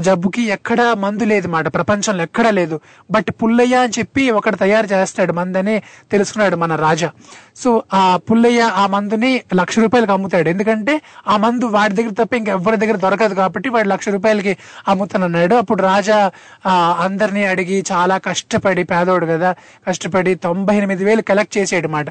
జబ్బుకి 0.00 0.42
ఎక్కడ 0.42 0.80
మందు 0.82 1.24
లేదు 1.24 1.48
మాట 1.48 1.74
ప్రపంచంలో 1.74 2.22
ఎక్కడా 2.22 2.50
లేదు. 2.50 2.80
బట్ 3.10 3.30
పుల్లయ్య 3.42 3.76
అని 3.76 3.92
చెప్పి 3.98 4.30
ఒకడు 4.30 4.56
తయారు 4.56 4.86
చేస్తాడు 4.86 5.32
మందని 5.32 5.82
తెలుసుకున్నాడు 6.10 6.56
మన 6.56 6.76
రాజా. 6.76 7.10
సో 7.56 7.82
ఆ 7.94 8.02
పుల్లయ్య 8.16 8.60
ఆ 8.60 8.86
మందుని 8.86 9.32
లక్ష 9.54 9.78
రూపాయలకు 9.78 10.12
అమ్ముతాడు. 10.12 10.48
ఎందుకంటే 10.48 11.00
ఆ 11.28 11.36
మందు 11.36 11.64
వాడి 11.64 11.94
దగ్గర 11.94 12.12
తప్ప 12.24 12.34
ఇంకెవ్వరి 12.34 12.76
దగ్గర 12.76 12.96
దొరకదు 12.96 13.34
కాబట్టి 13.34 13.68
వాడు 13.68 13.88
లక్ష 13.88 14.08
రూపాయలకి 14.08 14.56
అమ్ముతానన్నాడు. 14.88 15.54
అప్పుడు 15.54 15.82
రాజా 15.82 16.20
అందరినీ 17.06 17.44
అడిగి 17.44 17.84
చాలా 17.92 18.18
కష్టపడి 18.18 18.84
పేదోడు 18.84 19.27
కదా 19.28 19.50
కష్టపడి 19.86 20.34
తొంభై 20.46 20.76
ఎనిమిది 20.76 21.04
వేలు 21.04 21.22
కలెక్ట్ 21.22 21.54
చేసాడు 21.58 21.88
మాట 21.88 22.08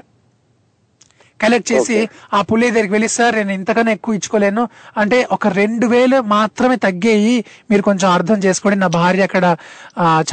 కలెక్ట్ 1.42 1.72
చేసి 1.72 1.98
ఆ 2.34 2.42
పుల్లయ్య 2.42 2.72
దగ్గరికి 2.72 2.94
వెళ్ళి 2.94 3.10
సార్ 3.10 3.36
నేను 3.36 3.52
ఇంతకన్నా 3.52 3.92
ఎక్కువ 3.92 4.20
ఇచ్చుకోలేను. 4.20 4.64
అంటే 4.98 5.28
ఒక 5.32 5.48
రెండు 5.48 5.88
వేలు 5.88 6.22
మాత్రమే 6.36 6.76
తగ్గేయి 6.76 7.36
మీరు 7.72 7.82
కొంచెం 7.82 8.08
అర్థం 8.12 8.38
చేసుకోండి. 8.46 8.80
నా 8.80 8.88
భార్య 8.88 9.24
అక్కడ 9.30 9.46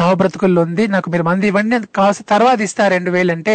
చావు 0.00 0.14
బ్రతుకుల్లో 0.14 0.62
ఉంది. 0.62 0.88
నాకు 0.88 1.10
మీరు 1.10 1.22
మంది 1.22 1.46
ఇవ్వండి. 1.46 1.80
కావాల్సిన 1.96 2.24
తర్వాత 2.34 2.60
ఇస్తా 2.68 2.88
రెండు 2.88 3.10
వేలు 3.10 3.32
అంటే 3.32 3.54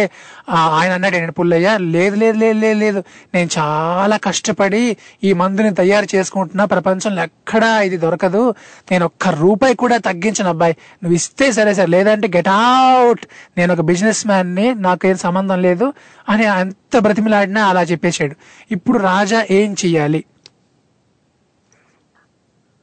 ఆయన 0.56 0.92
అన్నాడు 0.92 1.16
నేను 1.16 1.32
పుల్లయ్య? 1.32 1.68
లేదు 1.78 2.16
లేదు 2.16 2.38
లేదు 2.38 2.58
లేదు 2.58 2.78
లేదు. 2.84 3.00
నేను 3.34 3.50
చాలా 3.58 4.16
కష్టపడి 4.16 4.82
ఈ 5.24 5.32
మందుని 5.32 5.74
తయారు 5.74 6.08
చేసుకుంటున్నా. 6.14 6.64
ప్రపంచంలో 6.64 7.22
ఎక్కడా 7.22 7.80
ఇది 7.88 7.96
దొరకదు. 7.96 8.42
నేను 8.90 9.04
ఒక్క 9.10 9.28
రూపాయి 9.42 9.74
కూడా 9.74 9.96
తగ్గించను 10.08 10.48
అబ్బాయి. 10.48 10.76
నువ్వు 11.02 11.14
ఇస్తే 11.14 11.52
సరే 11.52 11.74
సరే. 11.74 11.86
లేదంటే 11.86 12.28
గెట్ 12.36 12.48
అవుట్. 12.54 13.24
నేను 13.58 13.70
ఒక 13.74 13.80
బిజినెస్ 13.90 14.26
మ్యాన్ని 14.26 14.74
నాకేం 14.86 15.16
సంబంధం 15.16 15.62
లేదు. 15.62 15.86
అని 16.30 16.44
ఎంత 16.54 16.98
బ్రతిమిలాడినా 16.98 17.62
అలా 17.66 17.82
చెప్పేశాడు. 17.82 18.34
ఇప్పుడు 18.70 18.98
రాజా 19.02 19.40
ఏం 19.50 19.70
చెయ్యాలి? 19.82 20.20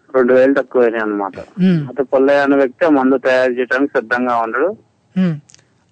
రెండు 0.10 0.34
వేలు 0.34 0.54
తక్కువ 0.54 0.84
అనమాట. 1.02 1.36
అయితే 1.88 2.04
పుల్లయ్య 2.04 2.40
అనే 2.40 2.56
వ్యక్తి 2.56 2.90
మందు 2.94 3.18
తయారు 3.26 3.52
చేయడానికి 3.52 3.92
సిద్ధంగా 3.92 4.36
ఉన్నాడు 4.38 4.70
హ్మ్. 5.16 5.36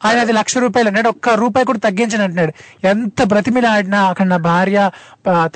ఆయన 0.02 0.20
అది 0.20 0.34
లక్ష 0.34 0.58
రూపాయలు 0.58 0.88
అన్నాడు. 0.88 1.10
ఒక్క 1.10 1.30
రూపాయి 1.42 1.66
కూడా 1.66 1.80
తగ్గించని 1.80 2.24
అంటున్నాడు 2.24 2.54
ఎంత 2.84 3.24
బ్రతిమిలాడినా 3.24 4.00
అక్కడ 4.08 4.26
నా 4.26 4.38
భార్య 4.48 4.80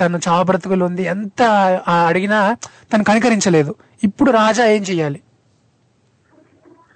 తను 0.00 0.20
చావ 0.26 0.42
బ్రతుకులు 0.42 0.84
ఉంది. 0.84 1.02
ఎంత 1.06 1.40
అడిగినా 2.08 2.38
తను 2.92 3.04
కనికరించలేదు. 3.04 3.72
ఇప్పుడు 4.02 4.30
రాజా 4.32 4.64
ఏం 4.66 4.82
చెయ్యాలి? 4.82 5.20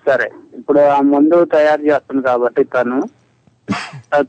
సరే. 0.06 0.28
ఇప్పుడు 0.58 0.80
ఆ 0.94 1.00
మందు 1.04 1.44
తయారు 1.52 1.82
చేస్తుంది 1.82 2.22
కాబట్టి 2.22 2.64
తను 2.74 2.98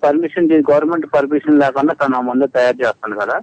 పర్మిషన్ 0.04 0.48
గవర్నమెంట్ 0.70 1.08
పర్మిషన్ 1.14 1.60
లేకుండా 1.60 1.94
తను 1.94 2.18
ఆ 2.18 2.22
మందు 2.22 2.48
తయారు 2.56 2.78
చేస్తుంది 2.84 3.16
కదా. 3.20 3.38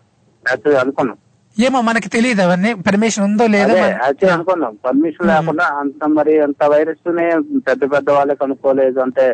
యాక్చువల్లీ 0.44 0.80
అనుకున్నాం. 0.80 1.18
ఏమో 1.57 1.78
మనకి 1.82 2.09
తెలియదు 2.09 2.42
అవన్నీ. 2.42 2.70
పర్మిషన్ 2.86 3.24
ఉందో 3.24 3.46
లేదో 3.46 3.74
యాక్చువల్లీ 3.78 4.32
అనుకున్నాం. 4.34 4.74
పర్మిషన్ 4.86 5.28
లేకుండా 5.28 5.64
అంత 5.80 6.05
మరి 6.18 6.34
అంత 6.40 6.62
వైరస్ 6.64 7.09
నే 7.18 7.26
పెద్ద 7.68 7.82
పెద్ద 7.92 8.11
వాళ్ళే 8.11 8.34
కనుక్కోలేదు 8.34 9.00
అంటే 9.00 9.26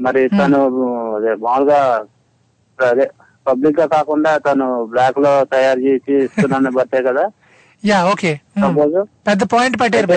మరి 0.00 0.22
తను 0.38 0.60
అదే 1.16 1.32
మామూలుగా 1.44 1.80
అదే 2.78 3.06
పబ్లిక్గా 3.46 3.86
కాకుండా 3.86 4.30
తను 4.38 4.66
బ్లాక్లో 4.84 5.44
తయారు 5.44 5.80
చేసి 5.80 6.12
ఇస్తున్నాను 6.24 6.70
బట్టే 6.70 7.02
కదా. 7.02 7.24
యా 7.82 7.98
ఓకే 8.12 8.30
సపోజ్ 8.60 8.94
పెద్ద 9.28 9.42
పాయింట్ 9.44 9.76
పట్టారు 9.80 10.08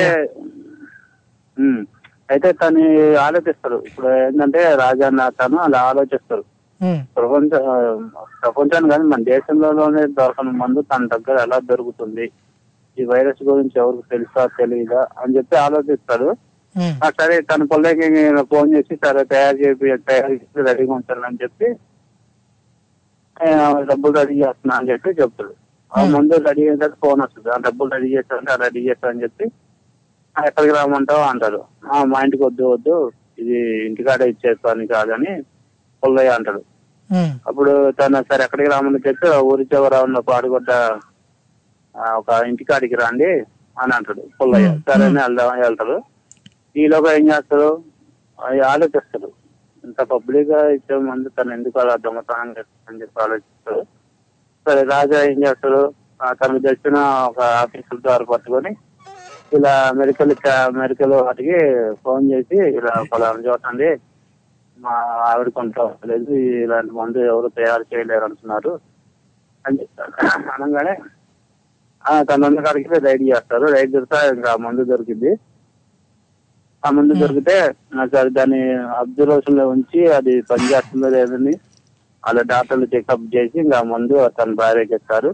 అయితే 2.29 2.49
తను 2.59 2.81
ఆలోచిస్తారు. 3.21 3.77
ఇప్పుడు 3.87 4.07
ఏంటంటే 4.19 4.61
రాజన్న 4.81 5.21
తను 5.39 5.57
అలా 5.65 5.79
ఆలోచిస్తారు. 5.89 6.43
ప్రపంచ 7.15 7.51
ప్రపంచాన్ని 8.41 8.89
కానీ 8.91 9.05
మన 9.11 9.21
దేశంలోనే 9.29 10.01
దొరకని 10.17 10.51
మందు 10.59 10.81
తన 10.91 11.07
దగ్గర 11.13 11.35
ఎలా 11.45 11.57
దొరుకుతుంది? 11.69 12.25
ఈ 12.97 13.05
వైరస్ 13.09 13.41
గురించి 13.47 13.75
ఎవరికి 13.79 14.05
తెలుసా 14.11 14.43
తెలియదా 14.57 15.01
అని 15.17 15.35
చెప్పి 15.37 15.55
ఆలోచిస్తాడు 15.63 16.27
ఉమ్, 16.75 16.93
ఆ, 17.01 17.09
సరే 17.19 17.35
తన 17.49 17.61
పిల్లకి 17.71 18.07
ఫోన్ 18.51 18.69
చేసి 18.73 18.93
సరే 19.03 19.21
తయారు 19.31 19.57
చేసి 19.61 19.79
తయారు 20.07 20.33
చేసి 20.35 20.65
రెడీగా 20.67 20.93
ఉంటానని 20.97 21.41
చెప్పి 21.43 21.67
ఆ, 23.37 23.47
డబ్బులు 23.89 24.13
రెడీ 24.19 24.35
చేస్తున్నా 24.39 24.75
అని 24.77 24.89
చెప్పి 24.91 25.09
చెప్తాడు. 25.19 25.53
ఆ 25.91 26.03
ముందు 26.13 26.35
రెడీ 26.45 26.61
అయిన 26.63 26.77
తర్వాత 26.77 26.97
ఫోన్ 27.03 27.19
వస్తుంది. 27.23 27.49
ఆ 27.49 27.59
డబ్బులు 27.65 27.89
రెడీ 27.95 28.09
చేస్తానంటే 28.13 28.51
ఆ 28.51 28.61
రెడీ 28.63 28.81
చేస్తా 28.87 29.07
అని 29.09 29.23
చెప్పి 29.23 29.45
"ఆ, 29.45 29.66
ఎక్కడికి 30.37 30.73
రామంటావు 30.75 31.23
అంటాడు. 31.29 31.59
"ఆ, 31.87 32.03
మా 32.05 32.17
ఇంటికి 32.25 32.43
వద్దు 32.43 32.63
వద్దు 32.71 32.95
ఇది 33.41 33.57
ఇంటికాడ 33.87 34.21
ఇచ్చేస్తాను 34.31 34.83
కాదని 34.91 35.33
పుల్లయ్య 36.03 36.35
అంటాడు. 36.37 36.61
అప్పుడు 37.47 37.71
తను 37.97 38.19
సరే 38.29 38.43
ఎక్కడికి 38.45 38.69
రామని 38.73 38.99
చెప్పి 39.05 39.27
"ఆ 39.31 39.39
ఊరి 39.49 39.65
చివర 39.71 39.95
ఉన్న 40.07 40.19
పాడుగొడ్డ 40.29 40.71
ఒక 42.15 42.29
ఇంటికాడికి 42.49 42.95
రండి 43.01 43.29
అని 43.77 43.93
అంటాడు 43.97 44.23
పుల్లయ్య. 44.37 44.69
సరే 44.87 45.05
అని 45.05 45.19
వెళ్దాం 45.23 45.59
వెళ్తారు 45.61 45.97
ఈలోగా 46.75 47.11
ఏం 47.17 47.25
చేస్తారు 47.29 47.69
అవి 48.39 48.59
ఆలోచిస్తారు 48.71 49.29
ఇంత 49.83 49.99
పబ్లిక్గా 50.11 50.59
ఇచ్చే 50.75 50.95
ముందు 51.05 51.29
తను 51.37 51.51
ఎందుకు 51.57 51.77
అలా 51.79 51.93
దొంగతనం 52.03 52.49
చేస్తాడని 52.57 53.01
చెప్పి 53.03 53.17
ఆలోచిస్తారు 53.23 53.81
సరే 54.65 54.81
రాజా 54.91 55.19
ఏం 55.29 55.37
చేస్తాడు? 55.45 55.81
తనకు 56.37 56.61
తెలిసిన 56.65 56.97
ఒక 57.29 57.39
ఆఫీసుల 57.59 57.97
ద్వారా 58.05 58.25
పట్టుకొని 58.31 58.71
ఇలా 59.51 59.73
మెడికల్ 59.93 60.33
మెడికల్ 60.75 61.13
వాటికి 61.19 61.57
ఫోన్ 62.03 62.25
చేసి 62.31 62.57
ఇలా 62.77 62.93
పలానా 63.11 63.41
చూడండి 63.45 63.89
మా 64.79 64.93
ఆవిడ 65.27 65.49
కొంత 65.49 65.77
లేదు 66.05 66.31
ఇలాంటి 66.57 66.91
మందు 66.91 67.19
ఎవరు 67.29 67.49
తయారు 67.57 67.85
చేయలేరు 67.91 68.25
అంటున్నారు. 68.25 68.73
అని 69.65 69.77
చెప్తారు 69.81 70.11
అనగానే 70.55 70.93
ఆ, 72.05 72.11
తన 72.23 72.59
కాడికి 72.65 72.99
రైడ్ 73.05 73.23
చేస్తారు. 73.29 73.65
రైడ్ 73.73 73.91
దొరికితే 73.93 74.19
ఇంకా 74.35 74.51
మందు 74.57 74.83
దొరికింది 74.91 75.31
ఆ 76.83 76.89
మందు 76.91 77.13
దొరికితే 77.21 77.55
సరే 78.13 78.29
దాన్ని 78.29 78.61
అబ్జర్వేషన్లో 78.99 79.65
ఉంచి 79.69 80.01
అది 80.17 80.33
పనిచేస్తుందో 80.49 81.09
లేదని 81.09 81.53
వాళ్ళ 82.23 82.39
డాక్టర్లు 82.43 82.87
చెకప్ 82.93 83.25
చేసి 83.35 83.57
ఇంకా 83.59 83.79
మందు 83.83 84.15
తన 84.37 84.53
భార్యకి 84.53 84.95
ఇస్తారు. 84.95 85.29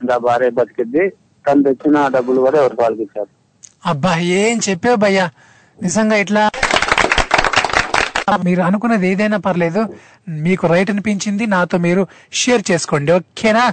ఇంకా 0.00 0.16
భార్య 0.18 0.48
బతికిద్ది. 0.50 1.04
తను 1.44 1.62
తెచ్చిన 1.62 1.96
డబ్బులు 2.08 2.40
కూడా 2.40 2.58
ఎవరికి 2.60 2.82
వాళ్ళకి 2.82 3.02
ఇచ్చారు. 3.02 3.32
అబ్బా 3.90 4.12
ఏం 4.40 4.56
చెప్పావు 4.66 4.98
భయ్యా? 5.04 5.26
నిజంగా 5.78 6.16
ఇట్లా 6.24 6.42
మీరు 8.46 8.62
అనుకున్నది 8.66 9.06
ఏదైనా 9.12 9.38
పర్లేదు. 9.46 9.80
మీకు 10.44 10.64
రైట్ 10.72 10.90
అనిపించింది 10.92 11.44
నాతో 11.54 11.76
మీరు 11.86 12.02
షేర్ 12.40 12.62
చేసుకోండి 12.70 13.10
ఓకేనా? 13.16 13.64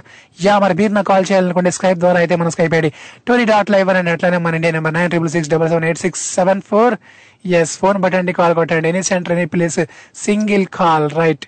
యా 0.46 0.54
మరి 0.64 0.74
మీరు 0.80 0.92
నాకు 0.96 1.08
కాల్ 1.12 1.26
చేయాలనుకోండి 1.30 1.70
స్కైప్ 1.76 2.00
ద్వారా 2.02 2.18
అయితే 2.22 2.36
మన 2.40 2.50
Skype 2.54 2.74
ID 2.78 2.90
tony 3.28 3.44
dot 3.52 3.70
live 3.74 3.90
అని 3.92 4.12
అట్లానే 4.14 4.40
మన 4.46 4.58
India 4.58 4.72
number 4.76 4.94
nine 4.98 5.10
triple 5.12 5.32
six 5.36 5.50
double 5.54 5.70
seven 5.72 5.86
eight 5.90 6.02
six 6.04 6.22
seven 6.38 6.60
four 6.70 6.96
yes 7.60 7.72
phone 7.82 7.98
బటండి 8.04 8.34
call 8.40 8.54
కొట్టండి. 8.60 8.88
Any 8.92 9.02
centre 9.10 9.34
any 9.36 9.46
place 9.54 9.80
single 10.26 10.66
call 10.78 11.08
right 11.20 11.46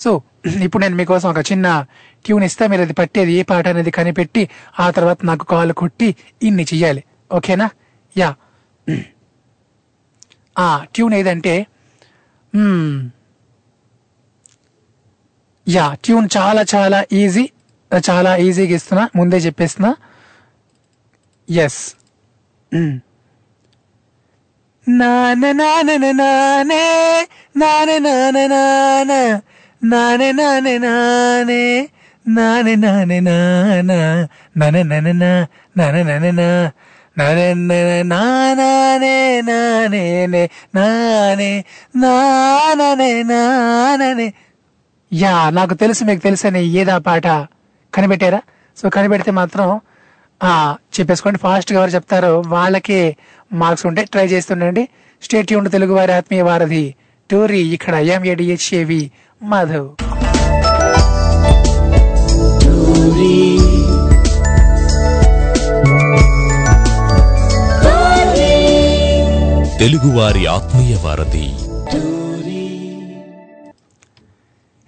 so 0.00 0.12
ఇప్పుడు 0.64 0.80
నేను 0.82 0.96
మీకోసం 0.96 1.28
ఒక 1.28 1.42
చిన్న 1.50 1.66
ట్యూన్ 2.24 2.44
ఇస్తే 2.44 2.64
మీరు 2.66 2.82
అది 2.82 2.92
పట్టేది 2.92 3.32
ఏ 3.32 3.42
పాట 3.42 3.68
అనేది 3.68 3.90
కనిపెట్టి 3.90 4.42
ఆ 4.78 4.86
తర్వాత 4.90 5.18
నాకు 5.24 5.44
కాల్ 5.44 5.72
కొట్టి 5.72 6.08
ఇన్ని 6.42 6.64
చెయ్యాలి 6.72 7.02
ఓకేనా 7.32 7.68
యా 8.16 8.30
ఆ 10.58 10.68
ట్యూన్ 10.94 11.14
ఏదంటే 11.14 11.54
యా 15.66 15.84
ట్యూన్ 16.04 16.28
చాలా 16.36 16.64
చాలా 16.74 17.00
ఈజీ 17.12 17.44
చాలా 17.90 18.36
ఈజీగా 18.36 18.74
ఇస్తున్నా 18.74 19.04
ముందే 19.16 19.38
చెప్పేస్తున్నా 19.38 19.90
ఎస్ 21.48 21.80
నాన 24.86 25.44
నాన 25.52 25.90
నానే 26.12 26.84
నానే 27.54 27.96
నానే 28.46 29.20
నానే 29.84 30.32
నానే 30.32 30.78
నానే 30.78 31.88
నానే 32.26 32.74
నానే 32.74 33.20
నానా 33.20 34.28
నన 34.58 34.76
నన 34.82 35.22
నా 35.22 35.40
నన 35.76 35.98
నన 36.08 36.40
నా 37.16 37.28
నన 37.40 38.12
నానే 38.12 39.40
నానే 39.40 40.26
నే 40.26 40.48
నానే 40.74 41.64
నాననే 41.96 43.22
నాననే 43.22 44.32
యా 45.12 45.50
నాకు 45.50 45.74
తెలుసు 45.74 46.04
మీకు 46.04 46.22
తెలుసని 46.22 46.62
ఏదా 46.66 46.98
పాట 46.98 47.26
కనిపెట్టారా? 47.94 48.40
సో 48.76 48.90
కనిపెడితే 48.90 49.30
మాత్రం 49.30 49.80
ఆ 50.42 50.76
చెప్పేసుకోండి. 51.00 51.38
ఫాస్ట్గా 51.38 51.78
ఎవరు 51.78 51.90
చెప్తారో 51.90 52.40
వాళ్ళకే 52.46 53.16
మార్క్స్ 53.52 53.86
ఉంటే 53.86 54.04
ట్రై 54.04 54.26
చేస్తుండండి. 54.26 54.88
స్టేట్ 55.22 55.52
యూన్ 55.52 55.70
తెలుగు 55.70 55.94
వారి 55.94 56.12
ఆత్మీయ 56.12 56.42
వారధి 56.42 56.94
టూరి 57.30 57.60
ఇక్కడ 57.60 57.94
ఎంఏడిహెచ్ఏవి 57.94 59.10
మాధవ్. 59.44 59.88
తెలుగువారి 69.78 70.46
ఆత్మీయ 70.46 70.96
వారధి. 71.04 71.50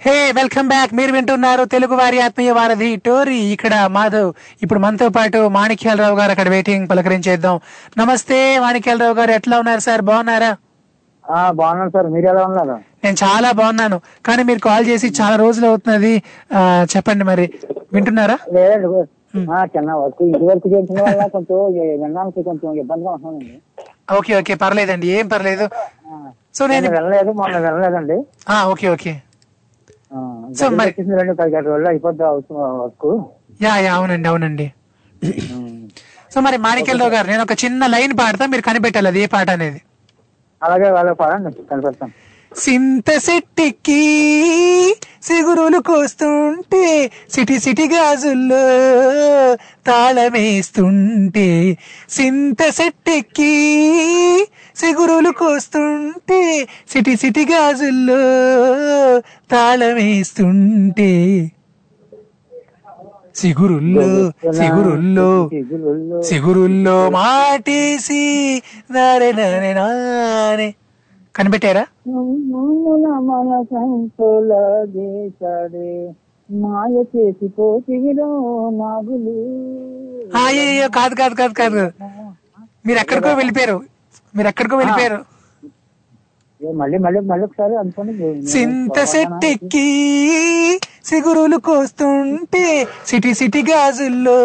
Hey 0.01 0.33
welcome 0.33 0.69
back. 0.69 0.95
మీరు 0.95 1.13
వింటున్నారు 1.13 1.65
తెలుగు 1.65 1.95
వారి 1.95 2.21
ఆత్మీయ 2.21 2.51
వారధి 2.51 2.97
టోరీ. 2.97 3.39
ఇక్కడ 3.39 3.87
మాధవ్. 3.87 4.33
ఇప్పుడు 4.63 4.79
మనతో 4.79 5.09
పాటు 5.09 5.49
మాణిక్యాలరావు 5.49 6.17
గారు 6.17 6.31
అక్కడ 6.31 6.49
వెయిటింగ్ 6.49 6.89
పలకరించేద్దాం. 6.89 7.61
నమస్తే 7.99 8.61
మాణిక్యాలరావు 8.61 9.15
గారు. 9.15 9.31
ఎట్లా 9.31 9.59
ఉన్నారు 9.59 9.81
సార్? 9.81 10.03
బాగున్నారా? 10.03 10.57
బాగున్నాను 11.51 11.91
సార్. 11.91 12.07
మీరు 12.07 12.27
ఎలా 12.29 12.45
ఉన్నారు? 12.45 12.71
నేను 13.05 13.17
చాలా 13.25 13.53
బాగున్నాను. 13.53 14.01
కానీ 14.27 14.43
మీరు 14.43 14.59
కాల్ 14.59 14.87
చేసి 14.87 15.13
చాలా 15.21 15.37
రోజులు 15.37 15.67
అవుతున్నది 15.67 16.23
చెప్పండి 16.97 17.25
మరి. 17.25 17.53
వింటున్నారా? 17.93 18.39
లేదండి 18.53 18.87
చిన్న 19.77 19.93
వర్క్. 19.93 20.23
ఇంటి 20.23 20.45
వర్క్ 20.45 20.67
చేసిన 20.67 21.03
వల్ల 21.03 21.27
కొంచెం 21.27 21.57
వినడానికి 22.03 22.43
కొంచెం 22.43 22.73
ఇబ్బందిగా 22.73 23.11
ఉంటుందండి. 23.11 23.59
Okay 24.19 24.39
okay. 24.39 24.55
పర్లేదండి. 24.55 25.07
ఏం 25.07 25.29
పర్లేదు. 25.29 25.69
సో 26.55 26.67
నేను 26.67 26.91
వెళ్ళలేదు 26.91 27.31
మొన్న 27.33 27.59
వెళ్ళలేదండి 27.59 28.23
ఆ, 28.49 28.65
ఓకే 28.69 28.89
ఓకే. 28.89 29.13
సో 30.59 30.69
మరి- 30.69 30.95
వర్క్. 32.63 33.23
యా 33.63 33.77
యా 33.77 33.95
అవునండి 33.95 34.29
అవునండి. 34.29 34.73
సో 36.35 36.41
మరి 36.41 36.57
మాణిక్యాలరావు 36.57 37.11
గారు 37.11 37.27
నేను 37.27 37.43
ఒక 37.43 37.53
చిన్న 37.65 37.87
లైన్ 37.87 38.13
పాడతా. 38.13 38.47
మీరు 38.47 38.63
కనిపెట్టాలి 38.63 39.09
అది 39.09 39.21
ఏ 39.21 39.27
పాట 39.27 39.51
అనేది. 39.51 39.81
అలాగే 40.67 40.91
వాళ్ళకి 40.91 41.19
పడండి 41.23 41.69
కనిపెడతాం 41.71 42.13
సింత 42.53 43.11
సెట్టికి 43.19 44.03
సిగురులు 45.23 45.79
కోస్తుంటే 45.79 46.85
సిటీ 47.35 47.57
సిటీ 47.59 47.87
గాజుల్లో 47.87 48.63
తాళమేస్తుంటే 49.87 51.49
సింత 52.11 52.63
సెట్టికి 52.71 53.53
సిగురులు 54.77 55.31
కోస్తుంటే 55.31 56.41
సిటీ 56.93 57.17
సిటీ 57.17 57.45
గాజుల్లో 57.45 58.23
తాళమేస్తుంటే. 59.51 61.13
సిగురుల్లో 63.37 64.05
సిగురుల్లో 64.53 65.29
సిగురుల్లో. 66.29 66.97
మాటేసి 67.11 68.23
నారే 68.91 69.29
నారే 69.33 69.71
నానే. 69.75 70.69
కనిపెట్టారా? 71.37 71.85
మాయ 76.51 76.95
చేసి 77.13 77.47
పోతివిలో 77.59 78.29
నాగులు. 78.81 79.37
అయ్యో 80.45 80.89
కాదు 80.89 81.15
కాదు 81.15 81.35
కాదు 81.35 81.55
కాదు. 81.63 81.83
మీరు 82.87 82.99
ఎక్కడికో 82.99 83.31
వెళ్ళిపోయారు. 83.41 83.79
మీరు 84.37 84.49
ఎక్కడికో 84.49 84.77
వెళ్ళిపోయారు 84.77 85.21
మళ్ళీ 86.61 86.99
మళ్ళీ 86.99 87.21
మళ్ళీ 87.31 87.45
ఒకసారి 87.45 87.75
అనుకోండి. 87.81 88.13
సింత 88.53 88.99
సెట్టెక్కి 89.13 89.87
సిగురులు 91.07 91.57
కోస్తుంటే 91.57 92.63
సిటీ 93.07 93.35
సిటీ 93.35 93.63
గాజుల్లో 93.63 94.39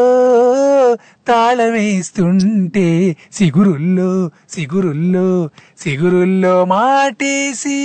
తాళమేస్తుంటే 1.28 3.16
సిగురుల్లో 3.34 4.32
సిగురుల్లో 4.50 5.50
సిగురుల్లో 5.78 6.66
మాటేసి 6.66 7.80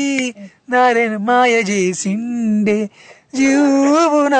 నారాయణ 0.71 1.17
మాయ 1.17 1.53
చేసిండే 1.71 2.79
జీవున 3.35 4.37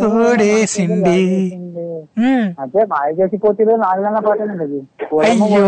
తోడేసిండే. 0.00 1.16
మాయ 2.84 3.10
చేసి 3.12 3.36
పోతే 3.36 3.64
నాలుగన్న 3.64 4.18
పాటనండి 4.18 4.64
అది 4.64 4.80
అయ్యో. 5.30 5.64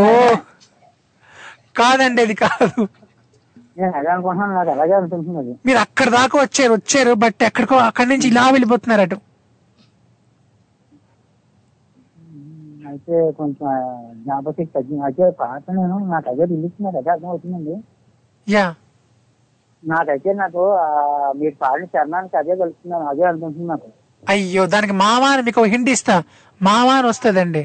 కాదండి 1.77 2.23
అది 2.23 2.35
కాదు. 2.35 2.89
నేను 3.77 3.93
అదే 3.99 4.11
అనుకుంటున్నాను 4.13 4.55
నాకు 4.57 4.71
అలాగే 4.75 4.95
అనిపిస్తుంది 4.97 5.39
అది. 5.41 5.53
మీరు 5.67 5.79
అక్కడ 5.85 6.09
దాకా 6.17 6.37
వచ్చారు 6.43 6.73
వచ్చారు 6.77 7.13
బట్ 7.23 7.41
ఎక్కడికో 7.49 7.77
అక్కడి 7.89 8.09
నుంచి 8.13 8.27
ఇలా 8.31 8.45
వెళ్ళిపోతున్నారు 8.51 9.05
అటు 9.07 9.19
అయితే 12.89 13.17
కొంచెం 13.39 13.69
జ్ఞాపకం 14.23 14.67
తగ్గింది 14.75 15.03
అయితే 15.07 15.27
పాట 15.39 15.63
నేను 15.79 15.97
నాకు 16.11 16.29
అదే 16.33 16.45
రిలీజ్ 16.51 16.79
నాకు 16.85 16.99
అదే 17.01 17.11
అర్థం 17.15 17.31
అవుతుందండి 17.31 17.75
యా. 18.47 18.65
నాకైతే 19.83 20.31
నాకు 20.37 20.63
మీరు 21.37 21.55
పాడిన 21.63 21.87
చరణానికి 21.95 22.37
అదే 22.41 22.55
కలుస్తున్నాను 22.61 23.07
అదే 23.11 23.25
అనిపిస్తుంది 23.31 23.69
నాకు. 23.69 23.89
అయ్యో 24.23 24.63
దానికి 24.75 24.95
మావా 25.01 25.29
అని 25.33 25.43
మీకు 25.49 25.63
హింట్ 25.73 25.91
ఇస్తా. 25.91 26.15
మావా 26.61 26.95
అని 26.95 27.09
వస్తుందండి. 27.09 27.63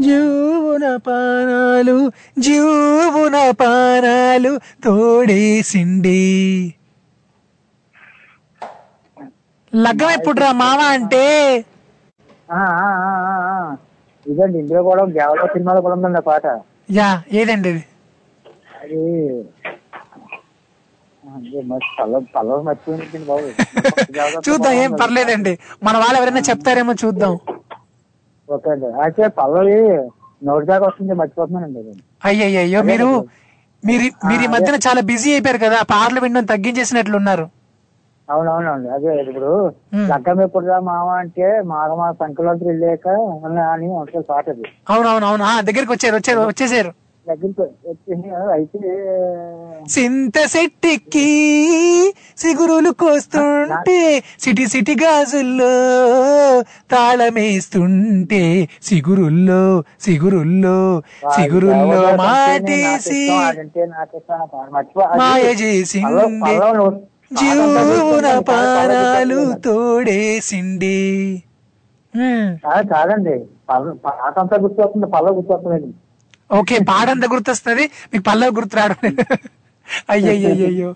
జీవున 0.00 0.86
పానాలు 0.98 1.96
జీవున 2.38 3.36
పానాలు 3.52 4.52
తోడేసిండి 4.84 6.20
లగ్గం 9.72 10.10
ఎప్పుడురా 10.10 10.50
మామ 10.52 10.80
అంటే. 10.94 11.24
ఇదండి 14.26 14.56
ఇందులో 14.58 14.82
కూడా 14.82 15.04
దేవత 15.12 15.44
సినిమాలో 15.52 15.80
కూడా 15.80 15.94
ఉందండి 15.98 16.22
పాట. 16.22 16.44
యా 16.90 17.08
ఏదండి 17.32 17.70
అది 17.70 17.82
అదే 18.78 19.02
మరి 19.02 19.50
పల్ల 19.62 20.20
పల్లవ 20.20 20.30
మర్చిపోయింది 20.32 20.40
బాబు 20.42 20.48
దేవత 21.02 21.11
చూద్దాం 24.46 24.72
ఏం 24.76 24.94
పర్లేదండి. 24.94 25.58
మన 25.82 25.98
వాళ్ళు 25.98 26.18
ఎవరైనా 26.18 26.40
చెప్తారేమో 26.48 26.94
చూద్దాం. 27.02 27.38
ఓకే 28.48 28.70
అండి. 28.70 28.86
అయితే 29.04 29.28
పల్లవి 29.38 30.08
నోటి 30.42 30.66
దాకా 30.66 30.88
వస్తుంది 30.88 31.14
మర్చిపోతున్నానండి 31.14 32.00
అయ్యయ్యో 32.24 32.82
మీరు 32.90 33.24
మీరు 33.82 34.02
మీరు 34.22 34.44
ఈ 34.44 34.48
మధ్యన 34.54 34.78
చాలా 34.86 35.00
బిజీ 35.10 35.32
అయిపోయారు 35.32 35.58
కదా 35.58 35.82
పాటలు 35.92 36.20
వినడం 36.20 36.44
తగ్గించేసినట్లున్నారు. 36.44 37.50
అవునవునండి. 38.28 38.88
అదే 38.88 39.22
ఇప్పుడు 39.22 39.74
లగ్గం 40.10 40.44
ఎప్పుడురా 40.44 40.80
మామ 40.80 41.22
అంటే 41.22 41.62
మాగ 41.70 41.94
మా 41.94 42.14
సంకలంతో 42.20 42.70
వెళ్ళాక 42.70 43.08
అని 43.72 43.88
ఉంటుంది 43.94 44.26
పాట 44.28 44.50
అది 44.50 44.62
అవునవును 44.88 45.26
అవును 45.30 45.44
ఆ, 45.44 45.60
దగ్గరికి 45.60 45.92
వచ్చారు 45.92 46.16
వచ్చారు 46.18 46.46
వచ్చేసారు. 46.46 46.92
సింత 49.88 50.38
సెట్టికి 50.46 51.28
సిగురులు 52.38 52.90
కోస్తుంటే 52.94 53.98
సిటీ 54.40 54.64
సిటీ 54.66 54.94
గాజుల్లో 55.02 55.70
తాళమేస్తుంటే 56.92 58.42
సిగురుల్లో 58.82 59.62
సిగురుల్లో 60.00 60.76
సిగురుల్లో 61.36 62.00
మాటేసి 62.22 63.20
మాయ 65.22 65.46
పల్లవి 65.54 66.00
జీవున 67.38 68.26
పానాలు 68.48 69.38
హ్మ్. 72.14 72.48
కాదు, 72.64 72.86
కాదండి 72.88 73.34
పాట 74.04 74.34
అంతా 74.40 74.56
గుర్తొస్తుంది 74.58 75.06
పల్లవి 75.06 75.36
గుర్తొస్తుంది 75.36 75.78
ఓకే 76.52 76.76
పాడంత 76.90 77.24
గుర్తొస్తుంది? 77.32 77.84
మీకు 78.12 78.24
పల్లవి 78.28 78.54
గుర్తు 78.58 78.76
రావడం 78.78 79.00
లేదు. 79.08 79.24
అయ్యయ్యయ్యో 80.12 80.90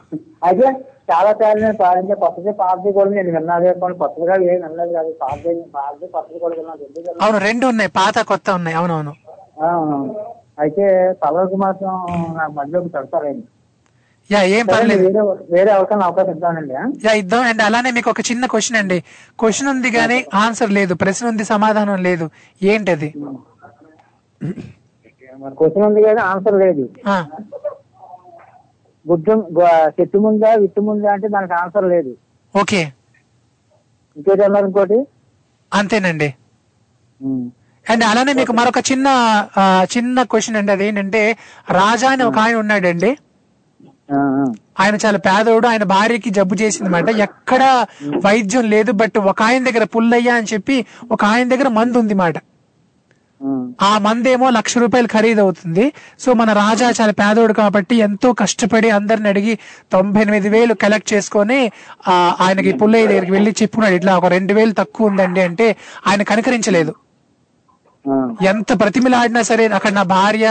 అయితే 0.46 0.66
చాలా 1.10 1.30
సార్లు 1.40 1.62
నేను 1.64 1.78
పాడించే 1.80 2.14
కొత్తది 2.22 2.52
పాతది 2.60 2.90
కూడా 2.96 3.10
నేను 3.16 3.30
విన్నాను 3.34 3.64
కానీ 3.80 3.96
కొత్తగా 4.02 4.34
ఏం 4.44 4.60
వినలేదు 4.64 4.92
కాదు. 4.98 5.10
పాతది 5.22 5.50
పాతది 5.76 6.06
కొత్తది 6.14 6.38
కూడా 6.44 6.54
విన్నాను? 6.56 7.18
అవును 7.24 7.38
రెండు 7.46 7.64
ఉన్నాయి. 7.72 7.90
పాత 7.98 8.16
కొత్త 8.32 8.50
ఉన్నాయి. 8.58 8.76
అవునవును. 8.76 9.12
అయితే 10.62 10.84
పల్లవికి 11.22 11.58
మాత్రం 11.62 11.92
నాకు 12.38 12.52
మధ్యలోకి 12.58 12.90
పెడతారండి 12.94 13.44
యా 14.30 14.40
ఏం 14.54 14.64
పర్లేదు. 14.66 15.02
వేరే 15.54 15.70
అవకాశం 15.76 16.02
అవకాశం 16.06 16.30
ఇద్దానండి 16.32 16.74
ఆ? 16.74 16.84
యా 17.04 17.12
ఇద్దాం. 17.20 17.42
అండి 17.50 17.62
అలానే 17.62 17.90
మీకు 17.90 18.08
ఒక 18.10 18.22
చిన్న 18.30 18.44
క్వశ్చన్ 18.52 18.78
అండి. 18.80 18.98
క్వశ్చన్ 19.38 19.68
ఉంది 19.72 19.90
కానీ 19.96 20.16
ఆన్సర్ 20.42 20.72
లేదు. 20.78 20.94
ప్రశ్న 21.02 21.30
ఉంది 21.32 21.44
సమాధానం 21.52 22.00
లేదు. 22.08 22.26
ఏంటది? 22.60 23.10
మరి 25.42 25.54
క్వశ్చన్ 25.58 25.84
ఉంది 25.88 26.00
కానీ 26.06 26.20
ఆన్సర్ 26.30 26.56
లేదు. 26.64 26.84
గుడ్డు 29.06 29.34
చెట్టు 29.96 30.18
ముందా 30.24 30.50
విట్టు 30.62 30.80
ముందా 30.86 31.08
అంటే 31.16 31.28
దానికి 31.34 31.54
ఆన్సర్ 31.62 31.86
లేదు. 31.94 32.12
ఓకే. 32.54 32.80
ఇంకోటి 34.16 34.42
అన్నారు 34.46 34.66
ఇంకోటి? 34.70 34.98
అంతేనండి. 35.72 36.28
అండ్ 37.86 38.04
అలానే 38.10 38.32
మీకు 38.38 38.52
మరొక 38.58 38.80
చిన్న 38.90 39.08
చిన్న 39.94 40.22
క్వశ్చన్ 40.32 40.58
అండి 40.60 40.72
అదేంటంటే 40.76 41.20
రాజా 41.78 42.08
అని 42.14 42.24
ఒక 42.30 42.38
ఆయన 42.44 42.56
ఉన్నాడండి. 42.62 43.10
ఆయన 44.80 44.94
చాలా 45.04 45.18
పేదోడు 45.26 45.66
ఆయన 45.70 45.84
భార్యకి 45.92 46.30
జబ్బు 46.38 46.54
చేసిందన్నమాట. 46.62 47.08
ఎక్కడ 47.26 47.62
వైద్యం 48.26 48.64
లేదు 48.74 48.90
బట్ 49.02 49.16
ఒక 49.32 49.40
ఆయన 49.48 49.62
దగ్గర 49.68 49.84
పుల్లయ్య 49.94 50.36
అని 50.40 50.50
చెప్పి 50.52 50.76
ఒక 51.14 51.22
ఆయన 51.32 51.46
దగ్గర 51.54 51.68
మందు 51.78 52.00
ఉంది 52.02 52.16
మాట 52.22 52.36
ఆ 53.82 53.92
మందేమో 54.04 54.46
లక్ష 54.56 54.74
రూపాయలు 54.82 55.08
ఖరీదు 55.12 55.40
అవుతుంది 55.42 55.84
సో 56.22 56.32
మన 56.34 56.50
రాజా 56.58 56.86
చాలా 56.98 57.14
పేదోడు 57.18 57.54
కాబట్టి 57.58 57.94
ఎంతో 58.04 58.28
కష్టపడి 58.38 58.90
అందరిని 58.96 59.28
అడిగి 59.32 59.54
తొంభై 59.92 60.22
ఎనిమిది 60.24 60.50
వేలు 60.54 60.74
కలెక్ట్ 60.82 61.10
చేసుకొని 61.12 61.58
ఆ, 62.08 62.14
ఆయనకి 62.44 62.72
పుల్లయ్య 62.80 63.10
దగ్గరికి 63.10 63.34
వెళ్ళి 63.36 63.52
చెప్పుకున్నాడు 63.60 63.98
ఇట్లా 63.98 64.14
ఒక 64.18 64.30
రెండు 64.34 64.54
వేలు 64.54 64.74
తక్కువ 64.80 65.10
ఉందండి 65.10 65.42
అంటే 65.46 65.66
ఆయన 66.06 66.22
కనికరించలేదు. 66.30 66.94
ఎంత 68.46 68.70
ప్రతిమలాడినా 68.80 69.40
సరే 69.46 69.64
అక్కడ 69.76 69.92
నా 69.94 70.04
భార్య 70.12 70.48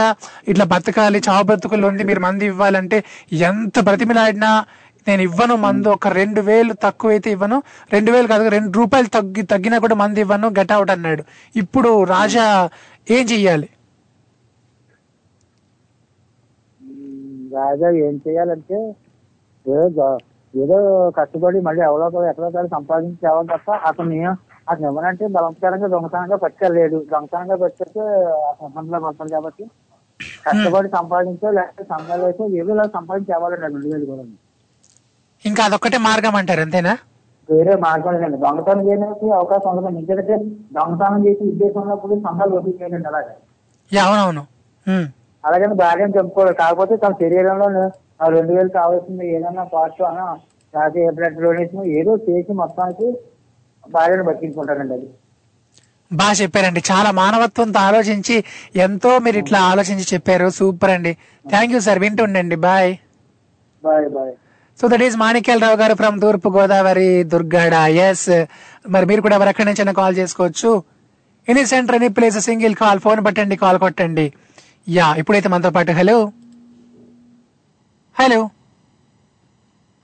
ఇట్లా 0.48 0.64
బతకాలి 0.72 1.20
చావు 1.26 1.44
బతుకులు 1.50 1.84
ఉంది 1.88 2.02
మీరు 2.04 2.20
మంది 2.24 2.44
ఇవ్వాలంటే 2.50 2.98
ఎంత 3.46 3.76
ప్రతిమలాడినా 3.86 4.50
నేను 5.08 5.22
ఇవ్వను 5.28 5.56
మందు. 5.66 5.88
ఒక 5.96 6.08
రెండు 6.20 6.40
వేలు 6.48 6.74
తక్కువ 6.86 7.14
అయితే 7.14 7.28
ఇవ్వను. 7.36 7.58
రెండు 7.94 8.10
వేలు 8.14 8.28
కాదు 8.32 8.52
రెండు 8.56 8.72
రూపాయలు 8.80 9.08
తగ్గి 9.18 9.42
తగ్గినా 9.52 9.78
కూడా 9.84 9.96
మంది 10.02 10.20
ఇవ్వను. 10.26 10.48
గెట్ 10.58 10.74
అవుట్ 10.76 10.92
అన్నాడు. 10.96 11.22
ఇప్పుడు 11.62 11.90
రాజా 12.14 12.46
ఏం 13.16 13.24
చెయ్యాలి? 13.32 13.68
రాజా 17.58 17.88
ఏం 18.06 18.14
చేయాలంటే 18.24 18.78
ఏదో 19.66 20.06
ఏదో 20.54 20.76
కష్టపడి 21.18 21.58
మళ్ళీ 21.66 21.82
ఎవరో 21.86 22.04
ఒకరు 22.08 22.26
ఎక్కడో 22.30 22.46
ఒకరు 22.50 22.68
సంపాదించి 22.74 23.18
తేవాలి 23.22 23.48
తప్ప 23.54 23.68
అతను 23.88 24.18
అతను 24.70 24.86
ఇవ్వనంటే 24.90 25.24
బలంకరంగా 25.36 25.88
దొంగతనంగా 25.94 26.36
పట్టుకెళ్ళలేడు. 26.44 26.98
దొంగతనంగా 27.12 27.56
పట్టుకెళ్తే 27.62 28.04
అతను 28.50 28.68
ఇబ్బందిలో 28.70 28.98
పడతాడు 29.04 29.30
కాబట్టి 29.36 29.64
కష్టపడి 30.46 30.88
సంపాదించో 30.98 31.48
లేకపోతే 31.58 31.84
సంపాదించో 31.94 32.46
ఏదో 32.60 32.70
ఇలా 32.76 32.86
సంపాదించి 32.98 33.30
తేవాలండి 33.32 33.64
రెండు 33.66 33.88
వేలు 33.92 34.06
కూడా. 34.12 34.24
ఇంకా 35.46 35.64
అదొక్కటే 35.64 35.98
మార్గం 36.06 36.34
అంటారు 36.34 36.60
అంతేనా? 36.60 36.94
వేరే 37.48 37.74
మార్గం 37.76 38.12
లేదండి. 38.14 38.36
దొంగతనం 38.36 38.88
చేయడానికి 38.88 39.26
అవకాశం 39.30 39.68
ఉండదండి 39.70 39.98
ఎందుకంటే 39.98 40.36
దొంగతనం 40.72 41.26
చేసి 41.26 41.42
ఉద్దేశం 41.44 41.80
ఉన్నప్పుడు 41.80 42.14
సంఘాలు 42.20 42.56
వసూలు 42.56 42.76
చేయండి 42.80 43.08
అలాగే. 43.08 43.34
అవునవును. 43.90 44.42
అలాగని 45.44 45.74
భార్యను 45.74 46.14
చంపుకోడు 46.16 46.52
కాకపోతే 46.52 46.96
తన 46.96 47.12
శరీరంలో 47.12 47.66
ఆ 48.22 48.28
రెండు 48.28 48.52
వేలు 48.52 48.68
కావాల్సింది 48.68 49.34
ఏదైనా 49.36 49.64
పార్ట్ 49.64 50.02
అన 50.02 50.20
లేకపోతే 50.74 51.00
ఏ 51.04 51.10
బ్లడ్ 51.10 51.38
డొనేషన్ 51.40 51.84
ఏదో 51.98 52.16
చేసి 52.26 52.52
మొత్తానికి 52.52 53.06
భార్యను 53.90 54.24
బతికించుకుంటారండి 54.24 54.94
అది. 54.94 55.08
బాగా 56.10 56.32
చెప్పారండి. 56.32 56.82
చాలా 56.90 57.10
మానవత్వంతో 57.10 57.80
ఆలోచించి 57.80 58.36
ఎంతో 58.76 59.18
మీరు 59.18 59.38
ఇట్లా 59.38 59.58
ఆలోచించి 59.62 60.04
చెప్పారు. 60.14 60.50
సూపర్ 60.50 60.90
అండి. 60.90 61.12
Thank 61.44 61.72
you 61.72 61.80
sir. 61.80 61.98
వింటుండండి. 61.98 62.56
Bye. 62.56 62.92
Bye 63.84 64.08
bye. 64.08 64.34
So 64.80 64.88
that 64.88 65.02
is 65.02 65.16
Manikyalarao 65.16 65.76
గారు 65.76 65.94
ఫ్రమ్ 65.94 66.20
తూర్పు 66.20 66.48
గోదావరి 66.48 67.24
దుర్గాడ 67.24 67.72
ఎస్ 67.72 68.44
మరి 68.88 69.06
మీరు 69.06 69.20
కూడా 69.20 69.36
ఎవరెక్కడి 69.36 69.66
నుంచైనా 69.66 69.92
కాల్ 69.92 70.16
చేసుకోవచ్చు. 70.16 70.82
Any 71.48 71.66
centre 71.66 71.96
any 71.96 72.08
place 72.08 72.40
single 72.40 72.74
call 72.74 73.00
phone 73.00 73.24
పట్టండి 73.26 73.56
కాల్ 73.56 73.78
కొట్టండి. 73.78 74.32
యా 74.88 75.14
ఇప్పుడైతే 75.14 75.48
మనతో 75.48 75.70
పాటు 75.70 75.92
హలో 75.92 76.32
హలో 78.20 78.50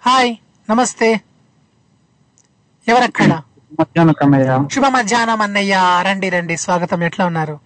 హాయ్ 0.07 0.37
నమస్తే. 0.71 1.21
ఎవరక్కడ? 2.89 3.43
శుభ 4.73 4.85
మధ్యాహ్నం 4.87 5.43
అన్నయ్య. 5.43 6.03
రండి 6.07 6.29
రండి. 6.29 6.57
స్వాగతం. 6.57 7.03
ఎట్లా 7.03 7.27
ఉన్నారు? 7.27 7.59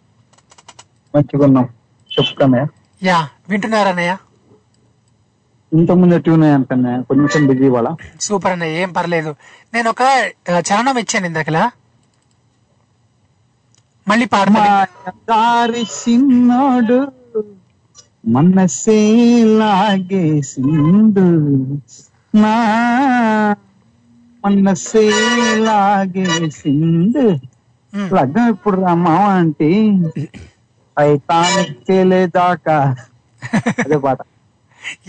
మంచిగా 1.16 1.44
ఉన్నాం 1.44 2.68
యా 3.02 3.28
వింటున్నారా 3.48 4.18
అన్నయ్య 5.72 5.82
ఇంత 5.82 5.90
ముందే 5.92 6.18
ట్యూన్ 6.18 6.42
అయ్యాను 6.42 6.64
కన్నా 6.64 6.92
కొంచెం 7.00 7.46
బిజీ 7.46 7.64
ఇవాళ. 7.66 7.88
సూపర్ 8.20 8.52
అన్న 8.52 8.64
ఏం 8.64 8.92
పర్లేదు. 8.92 9.30
నేను 9.74 9.90
ఒక 9.90 10.02
చరణం 10.60 10.98
ఇచ్చాను 10.98 11.26
ఇందాకలా. 11.26 11.64
మళ్ళీ 14.06 14.26
పాడతా. 14.26 14.64
దారి 15.30 15.84
సిన్నోడు 15.90 16.98
మనసే 18.28 19.00
లాగేసిండు 19.58 21.26
నా 22.34 22.54
మనసే 24.44 25.04
లాగేసిండు 25.58 27.24
లగ్గం 28.14 28.48
ఇప్పుడు 28.48 28.80
రమ్మా 28.80 29.16
అంటే 29.34 29.70
టైటానిక్ 30.96 31.76
తేలేదాకా. 31.88 32.76
అదే 33.84 33.96
పాట. 33.96 34.18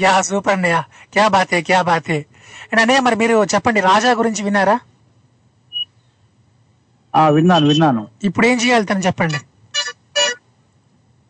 యా 0.03 0.13
సూపర్ 0.27 0.55
అన్నయ్య. 0.55 0.77
క్యా 1.13 1.25
బాతే 1.35 1.59
క్యా 1.69 1.79
బాతే. 1.89 2.17
అండ్ 2.69 2.81
అన్నయ్య 2.83 3.01
మరి 3.07 3.15
మీరు 3.21 3.35
చెప్పండి 3.53 3.79
రాజా 3.89 4.11
గురించి 4.21 4.41
విన్నారా? 4.47 4.77
ఆ 7.13 7.23
విన్నాను 7.35 7.65
విన్నాను. 7.71 8.01
ఇప్పుడు 8.23 8.45
ఏం 8.51 8.57
చేయాలి 8.63 8.85
తను 8.89 9.05
చెప్పండి. 9.07 9.39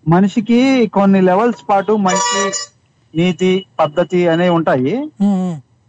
మనిషికి 0.05 0.59
కొన్ని 0.97 1.19
లెవెల్స్ 1.29 1.61
పాటు 1.69 1.93
మంచి 2.07 2.41
నీతి 3.13 3.49
పద్ధతి 3.79 4.19
అనేవి 4.33 4.53
ఉంటాయి. 4.57 4.93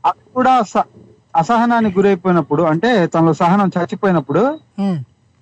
అది 0.04 0.22
కూడా 0.36 0.52
అసహనానికి 1.40 1.94
గురైపోయినప్పుడు 1.98 2.62
అంటే 2.70 2.90
తనలో 3.14 3.32
సహనం 3.42 3.68
చచ్చిపోయినప్పుడు 3.76 4.42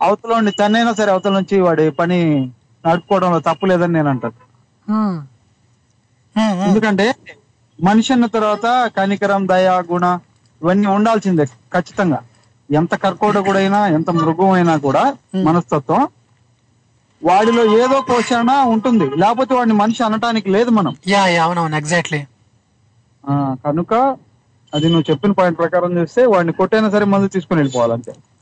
అవతల 0.01 0.31
నుండి 0.39 0.53
తన్నైనా 0.61 0.93
సరే 0.93 1.11
అవతల 1.13 1.33
నుంచి 1.39 1.57
వాడి 1.67 1.85
పని 2.01 2.19
నడుపుకోవడంలో 2.85 3.39
తప్పు 3.49 3.67
లేదని 3.67 3.95
నేను 3.99 4.11
అంటాను. 4.15 4.39
ఎందుకంటే 6.67 7.07
మనిషి 7.79 8.11
అన్న 8.13 8.27
తర్వాత 8.27 8.67
కనికరం 8.97 9.43
దయ 9.49 9.69
గుణ 9.91 10.07
ఇవన్నీ 10.61 10.87
ఉండాల్సిందే 10.87 11.45
ఖచ్చితంగా. 11.73 12.19
ఎంత 12.71 12.95
కర్కోటకుడైనా 12.95 13.81
ఎంత 13.89 14.11
మృగం 14.11 14.51
అయినా 14.51 14.77
కూడా 14.79 15.03
మనస్తత్వం 15.45 16.03
వాడిలో 17.23 17.63
ఏదో 17.81 18.01
పోషణ 18.09 18.51
ఉంటుంది. 18.67 19.07
లేకపోతే 19.17 19.55
వాడిని 19.55 19.75
మనిషి 19.75 20.03
అనటానికి 20.03 20.49
లేదు 20.51 20.71
మనం. 20.71 20.95
యా 21.09 21.23
అవునవును 21.45 21.77
ఎగ్జాక్ట్లీ 21.77 22.21
ఆ, 23.25 23.35
కనుక 23.67 23.93
అది 24.73 24.87
నువ్వు 24.87 25.07
చెప్పిన 25.11 25.33
పాయింట్ 25.33 25.59
ప్రకారం 25.59 25.93
చేస్తే 25.99 26.23
వాడిని 26.27 26.53
కొట్టైనా 26.53 26.89
సరే 26.91 27.05
మందు 27.05 27.29
తీసుకుని 27.29 27.59
వెళ్ళిపోవాలి 27.61 27.95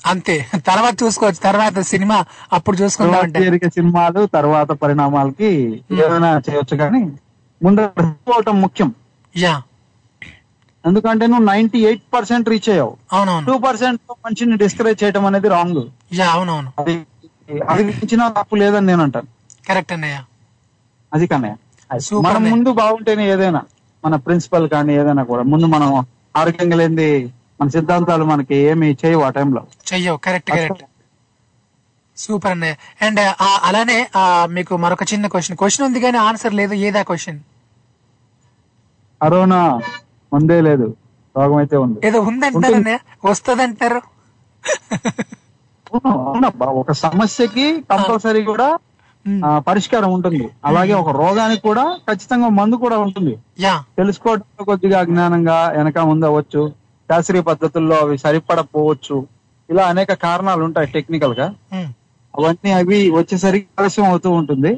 అంతే. 0.04 0.34
తర్వాత 0.66 0.94
చూసుకోవచ్చు. 1.02 1.40
తర్వాత 1.40 1.78
సినిమా 1.90 2.16
అప్పుడు 2.52 2.76
చూసుకుందాం 2.76 3.70
సినిమాలు 3.76 4.22
తర్వాత 4.32 4.72
పరిణామాలకి 4.82 5.50
ఏమైనా 6.00 6.30
చేయొచ్చు 6.48 6.76
కానీ 6.76 7.02
ముందు 7.62 7.86
పోవటం 8.10 8.60
ముఖ్యం. 8.60 8.94
యా. 9.36 9.62
ఎందుకంటే 10.86 11.26
నువ్వు 11.26 11.44
నైన్టీ 11.44 11.78
ఎయిట్ 11.78 12.02
పర్సెంట్ 12.14 12.48
రీచ్ 12.48 12.70
అయ్యావు. 12.70 12.96
టూ 13.46 13.58
పర్సెంట్ 13.58 14.00
మనిషిని 14.10 14.56
డిస్కరేజ్ 14.56 15.04
చేయడం 15.04 15.26
అనేది 15.26 15.48
రాంగ్ 15.48 16.20
అవునవును. 16.20 16.72
అది 16.78 17.06
అది 17.68 17.84
మించిన 17.84 18.28
తప్పు 18.28 18.56
లేదని 18.56 18.86
నేను 18.86 19.02
అంటాను. 19.02 19.26
కరెక్ట్ 19.68 19.92
అన్నయ్య. 19.92 20.20
అది 21.14 21.26
కన్నయ్య. 21.26 21.56
మనం. 22.14 22.50
ముందు 22.50 22.72
బాగుంటేనే 22.72 23.30
ఏదైనా 23.30 23.62
మన 24.04 24.16
ప్రిన్సిపల్ 24.16 24.68
కానీ 24.68 24.94
ఏదైనా 24.94 25.22
కూడా 25.22 25.42
ముందు 25.42 25.66
మనం 25.66 26.06
ఆరోగ్యంగా 26.36 26.76
లేనిది 26.76 27.32
మన 27.60 27.68
సిద్ధాంతాలు 27.68 28.24
మనకి 28.24 28.54
ఏమి 28.54 28.96
చేయవు 29.04 29.22
ఆ 29.22 29.30
టైంలో 29.30 29.66
చెయ్యవు. 29.92 30.16
కరెక్ట్ 30.16 30.50
కరెక్ట్ 30.50 30.84
సూపర్ 32.18 32.52
అన్నయ్య 32.52 32.74
అండ్ 33.00 33.20
అలానే 33.64 33.98
ఆ, 34.16 34.22
మీకు 34.50 34.74
మరొక 34.76 35.04
చిన్న 35.12 35.26
క్వశ్చన్ 35.26 35.56
క్వశ్చన్ 35.56 35.84
ఉంది 35.86 36.00
కానీ 36.00 36.18
ఆన్సర్ 36.24 36.54
లేదు. 36.54 36.74
ఏదా 36.86 37.02
క్వశ్చన్ 37.02 37.40
కరోనా 39.20 39.60
ఉందే 40.32 40.58
లేదు. 40.62 40.86
రోగం 41.34 41.58
అయితే 41.60 41.76
ఉంది. 41.84 41.98
ఏదో 42.06 42.18
ఉందంటారు 42.22 42.80
వస్తుంది 43.24 43.62
అంటారు 43.62 44.00
ఒక 46.80 46.92
సమస్యకి 47.00 47.66
కంపల్సరీ 47.90 48.42
కూడా 48.44 48.68
పరిష్కారం 49.66 50.10
ఉంటుంది. 50.16 50.46
అలాగే 50.64 50.94
ఒక 50.94 51.10
రోగానికి 51.18 51.62
కూడా 51.62 51.84
ఖచ్చితంగా 52.08 52.48
మందు 52.56 52.76
కూడా 52.82 52.96
ఉంటుంది. 53.04 53.34
యా. 53.60 53.74
తెలుసుకోవడం 53.98 54.64
కొద్దిగా 54.70 54.96
అజ్ఞానంగా 55.04 55.58
వెనక 55.76 55.98
ముందు 56.10 56.26
అవ్వచ్చు. 56.30 56.62
శాస్త్రీయ 57.08 57.42
పద్ధతుల్లో 57.48 57.96
అవి 58.02 58.16
సరిపడపోవచ్చు 58.18 59.16
ఇలా 59.68 59.84
అనేక 59.92 60.12
కారణాలు 60.24 60.62
ఉంటాయి 60.66 60.88
టెక్నికల్గా 60.94 61.46
అవన్నీ 62.38 62.70
అవి 62.80 62.98
వచ్చేసరికి 63.16 63.66
ఆలస్యం 63.80 64.06
అవుతూ 64.10 64.28
ఉంటుంది. 64.40 64.72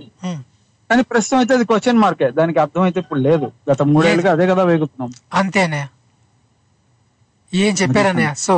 కానీ 0.91 1.03
ప్రస్తుతం 1.11 1.39
అయితే 1.43 1.53
అది 1.57 1.65
క్వశ్చన్ 1.71 2.01
మార్కే 2.03 2.27
దానికి 2.39 2.59
అర్థం 2.65 2.83
అయితే 2.89 2.99
ఇప్పుడు 3.03 3.21
లేదు. 3.29 3.47
గత 3.71 3.83
మూడేళ్ళుగా 3.93 4.31
అదే 4.37 4.45
కదా 4.51 4.63
వేగుతున్నాం. 4.71 5.11
అంతే 5.41 5.61
అన్నయ్య 5.67 5.87
ఏం 7.53 7.75
చెప్పారన్నయ్య? 7.81 8.31
సో 8.47 8.55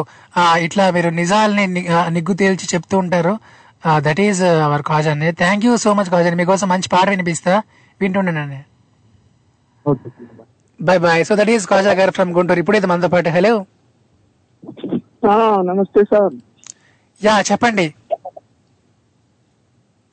ఇట్లా 0.67 0.85
మీరు 0.97 1.11
నిజాలని 1.21 1.65
నిగ్గు 2.17 2.35
తేల్చి 2.41 2.67
చెప్తూ 2.75 2.97
ఉంటారు. 3.05 3.35
దట్ 4.07 4.21
ఈస్ 4.27 4.43
అవర్ 4.67 4.85
కాజ్ 4.91 5.09
అన్నయ్య. 5.13 5.35
Thank 5.43 5.65
you 5.69 5.73
so 5.85 5.91
much 5.99 6.11
Kaj 6.15 6.27
అన్నయ్య 6.29 6.41
మీకోసం 6.43 6.69
మంచి 6.75 6.89
పాట 6.95 7.07
వినిపిస్తా. 7.15 7.55
వింటుండండి 8.01 8.41
అన్నయ్య. 8.45 8.65
Okay 9.91 10.09
bye 10.81 10.97
bye 11.05 11.23
so 11.29 11.35
that 11.41 11.53
is 11.55 11.67
Kaja 11.73 11.93
గారు 12.01 12.13
ఫ్రమ్ 12.19 12.33
గుంటూరు. 12.39 12.61
ఇప్పుడైతే 12.65 12.89
మనతో 12.93 13.11
పాటు. 13.15 13.31
హలో 13.39 13.55
నమస్తే 15.71 16.03
సార్ 16.13 16.35
యా 17.21 17.35
చెప్పండి. 17.51 17.87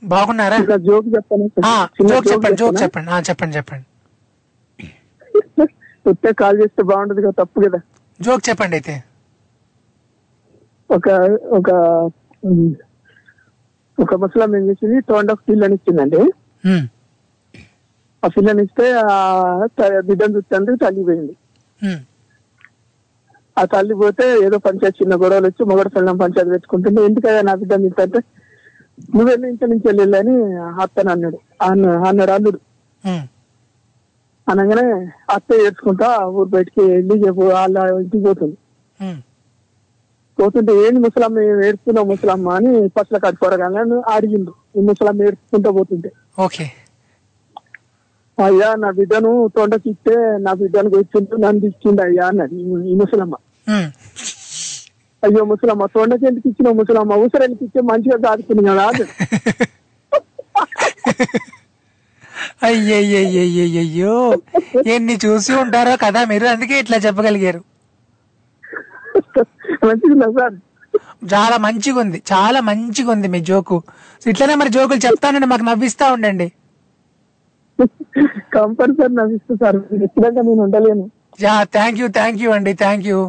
బాగున్నారా? 0.06 0.58
జోక్ 0.88 1.08
చెప్పాను? 1.16 1.46
జోక్ 2.10 2.28
చెప్పండి 2.32 2.58
జోక్ 2.58 2.78
చెప్పండి. 2.82 3.12
చెప్పండి 3.30 3.56
చెప్పండి. 3.58 3.86
కాల్ 6.40 6.58
చేస్తే 6.62 6.84
బాగుంటది 6.84 7.22
కదా 7.22 7.36
తప్పు 7.40 7.60
కదా? 7.60 7.80
జోక్ 8.20 8.50
చెప్పండి 8.50 8.76
అయితే. 8.76 8.96
ఒక 10.90 11.08
ఒక 11.50 11.70
ఒక 13.98 14.16
ముసలం 14.16 14.56
ఏం 14.56 14.70
చేసింది? 14.70 15.00
టోండ్ 15.10 15.32
ఆఫ్ 15.32 15.40
పిల్లని 15.50 15.74
ఇచ్చిందండి. 15.74 16.22
హ్మ్. 16.64 16.84
ఆ 18.24 18.28
పిల్లని 18.28 18.64
ఇస్తే 18.64 18.86
ఆ 19.06 19.16
త- 19.80 20.02
బిడ్డను 20.02 20.36
చూస్తే 20.36 20.56
తల్లి 20.76 21.04
పోయింది 21.04 21.34
హ్మ్. 21.82 22.00
ఆ 23.58 23.66
తల్లి 23.66 23.96
పోతే 23.96 24.26
ఏదో 24.44 24.58
పంచాయతీ 24.58 24.98
చిన్న 25.02 25.16
గొడవలు 25.16 25.48
వచ్చి 25.48 25.66
మొగడు 25.66 25.90
పిల్లం 25.90 26.18
పంచాయతీ 26.18 26.50
పెట్టుకుంటుంటే 26.50 27.02
ఎందుకయ్యా 27.02 27.42
నా 27.42 27.56
బిడ్డను 27.56 27.88
ఇస్తే 27.88 28.22
నువ్వు 29.00 29.30
వెళ్ళి 29.30 29.50
ఇంటి 29.50 29.68
నుంచి 29.68 29.98
వెళ్ళి 29.98 30.20
అని 30.20 30.56
అత్తను 30.82 31.12
అన్నాడు. 31.12 31.40
అన్న 31.62 31.90
అన్నాడు 31.90 32.32
అల్లుడు. 32.32 32.60
అనగానే 34.52 35.12
అత్త 35.30 35.54
ఏడ్చుకుంటా 35.54 36.26
ఊరు 36.26 36.50
బయటికి 36.50 36.82
వెళ్ళి 36.82 37.28
చెప్పు 37.28 37.42
వాళ్ళ 37.42 37.78
ఇంటికి 37.78 38.24
పోతుంది. 38.24 38.58
పోతుంటే 40.40 40.74
ఏంది 40.74 41.00
ముసలమ్మ 41.00 41.40
ఏడుస్తున్నావు 41.40 42.08
ముసలమ్మ 42.08 42.50
అని 42.50 42.90
పట్ల 42.90 43.18
కట్టుకోరగానే 43.18 44.02
అడిగిండు. 44.16 44.54
ఈ 44.78 44.82
ముసలమ్మ 44.82 45.24
ఏడ్చుకుంటా 45.24 45.72
పోతుంటే. 45.72 46.12
ఓకే. 46.40 46.64
అయ్యా 48.46 48.76
నా 48.76 48.92
బిడ్డను 48.92 49.50
తొండకి 49.56 49.90
ఇస్తే 49.90 50.38
నా 50.38 50.54
బిడ్డను 50.54 50.90
వచ్చిండు 50.90 51.36
నన్ను 51.36 51.66
ఇచ్చిండు 51.66 52.02
అయ్యా 52.02 52.28
అన్నది 52.28 52.56
ఈ- 52.56 52.96
ముసలమ్మ. 52.96 53.36
అయ్యో 55.26 55.44
ముసలమ్మ 55.52 55.86
తొండకి 55.96 56.26
ఎందుకు 56.30 56.48
ఇచ్చిన 56.52 56.70
ముసలమ్మ? 56.80 57.14
ఉసరానికి 57.26 57.64
ఇస్తే 57.68 57.82
మంచిగా 57.92 58.18
దాడుతుంది 58.26 58.64
కదా. 58.70 58.86
అయ్యయ్యయ్యయ్యో 62.70 64.16
ఎన్ని 64.94 65.16
చూసి 65.24 65.52
ఉంటారో 65.64 65.94
కదా 66.06 66.22
మీరు 66.32 66.46
అందుకే 66.54 66.76
ఇట్లా 66.84 66.98
చెప్పగలిగారు. 67.06 67.62
సార్? 70.38 70.56
చాలా 71.34 71.56
మంచిగా 71.66 72.00
ఉంది 72.04 72.20
చాలా 72.32 72.60
మంచిగా 72.70 73.10
ఉంది 73.16 73.28
మీ 73.34 73.40
జోకు. 73.50 73.78
ఇట్లనే 74.32 74.56
మరి 74.62 74.72
జోకులు 74.76 75.02
చెప్తానండి 75.06 75.48
మాకు 75.52 75.66
నవ్విస్తా 75.70 76.06
ఉండండి. 76.16 76.48
కంపల్సరీ 78.56 79.14
నవ్విస్తూ 79.22 79.54
సార్ 79.62 79.78
ఎప్పుడంటే 80.08 80.42
నేను 80.50 80.62
ఉండలేను. 80.66 81.06
Yeah 81.46 81.56
thank 81.78 82.00
you 82.02 82.08
thank 82.20 82.42
you 82.44 82.50
అండి 82.58 82.74
థ్యాంక్ 82.84 83.08
యూ. 83.12 83.20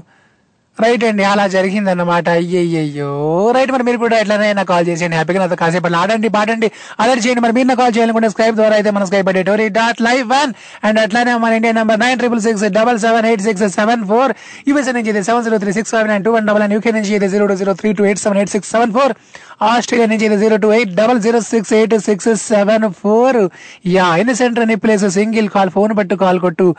రైట్ 0.85 1.05
అండి 1.05 1.25
అలా 1.25 1.47
జరిగిందన్నమాట. 1.47 2.29
అయ్యయ్యో 2.29 3.11
రైట్ 3.57 3.73
మరి 3.73 3.83
మీరు 3.83 3.99
కూడా 3.99 4.19
ఎట్లనే 4.23 4.53
నాకు 4.53 4.69
కాల్ 4.69 4.87
చేసేయండి. 4.89 5.17
హ్యాపీగా 5.17 5.41
నాతో 5.43 5.57
కాసేపు 5.63 5.95
ఆడండి 6.03 6.29
పాడండి. 6.29 6.71
అదర్ 7.01 7.21
చేయండి 7.27 7.41
మరి 7.45 7.53
మీరు 7.53 7.77
కాల్ 7.83 7.95
చేయాలనుకుంటే 7.97 8.29
స్కైప్ 8.29 8.57
ద్వారా 8.61 8.75
అయితే 8.75 8.91
మన 8.91 9.05
స్కైప్ 9.05 9.29
అడే 9.29 9.43
టోరీ 9.43 9.69
డాట్ 9.69 10.03
లైవ్ 10.03 10.29
వన్ 10.31 10.53
అండ్ 10.85 11.01
అట్లానే 11.01 11.35
మన 11.45 11.53
India 11.53 11.73
number 11.73 12.01
nine 12.01 12.19
triple 12.19 12.41
six 12.41 12.65
double 12.79 12.99
seven 12.99 13.27
eight 13.27 13.43
six 13.43 13.65
seven 13.79 14.05
four. 14.05 14.35
USA 14.69 14.93
నుంచి 14.93 15.11
అయితే 15.13 15.23
seven 15.23 15.45
zero 15.45 15.59
three 15.59 15.73
six 15.73 15.93
five 15.97 16.09
nine 16.09 16.25
two 16.25 16.33
one 16.37 16.47
double 16.47 16.73
UK 16.73 16.91
నుంచి 16.91 17.13
అయితే 17.19 17.29
zero 17.29 17.47
two 17.47 17.55
zero 17.55 17.73
three 17.73 17.93
two 17.93 18.05
eight 18.05 18.21
seven 18.25 18.39
eight 18.39 18.53
six 18.57 18.71
seven 18.71 18.93
four. 18.93 19.15
Australia 19.63 20.09
నుంచి 20.13 20.25
అయితే 20.29 20.39
zero 20.45 20.57
two 20.57 20.73
eight 20.73 20.95
double 20.95 21.21
zero 21.21 21.41
six 21.41 21.73
eight 21.73 21.95
six 21.99 22.29
seven 22.53 22.93
four. 22.93 23.51
Yeah 23.87 24.17
ఇన్సెంటర్ 24.17 24.37
center 24.37 24.83
place 24.85 25.07
single 25.19 25.49
call 25.49 25.71
phone 25.71 25.99
పట్టు 25.99 26.15
call 26.15 26.41
కొట్టు. 26.41 26.75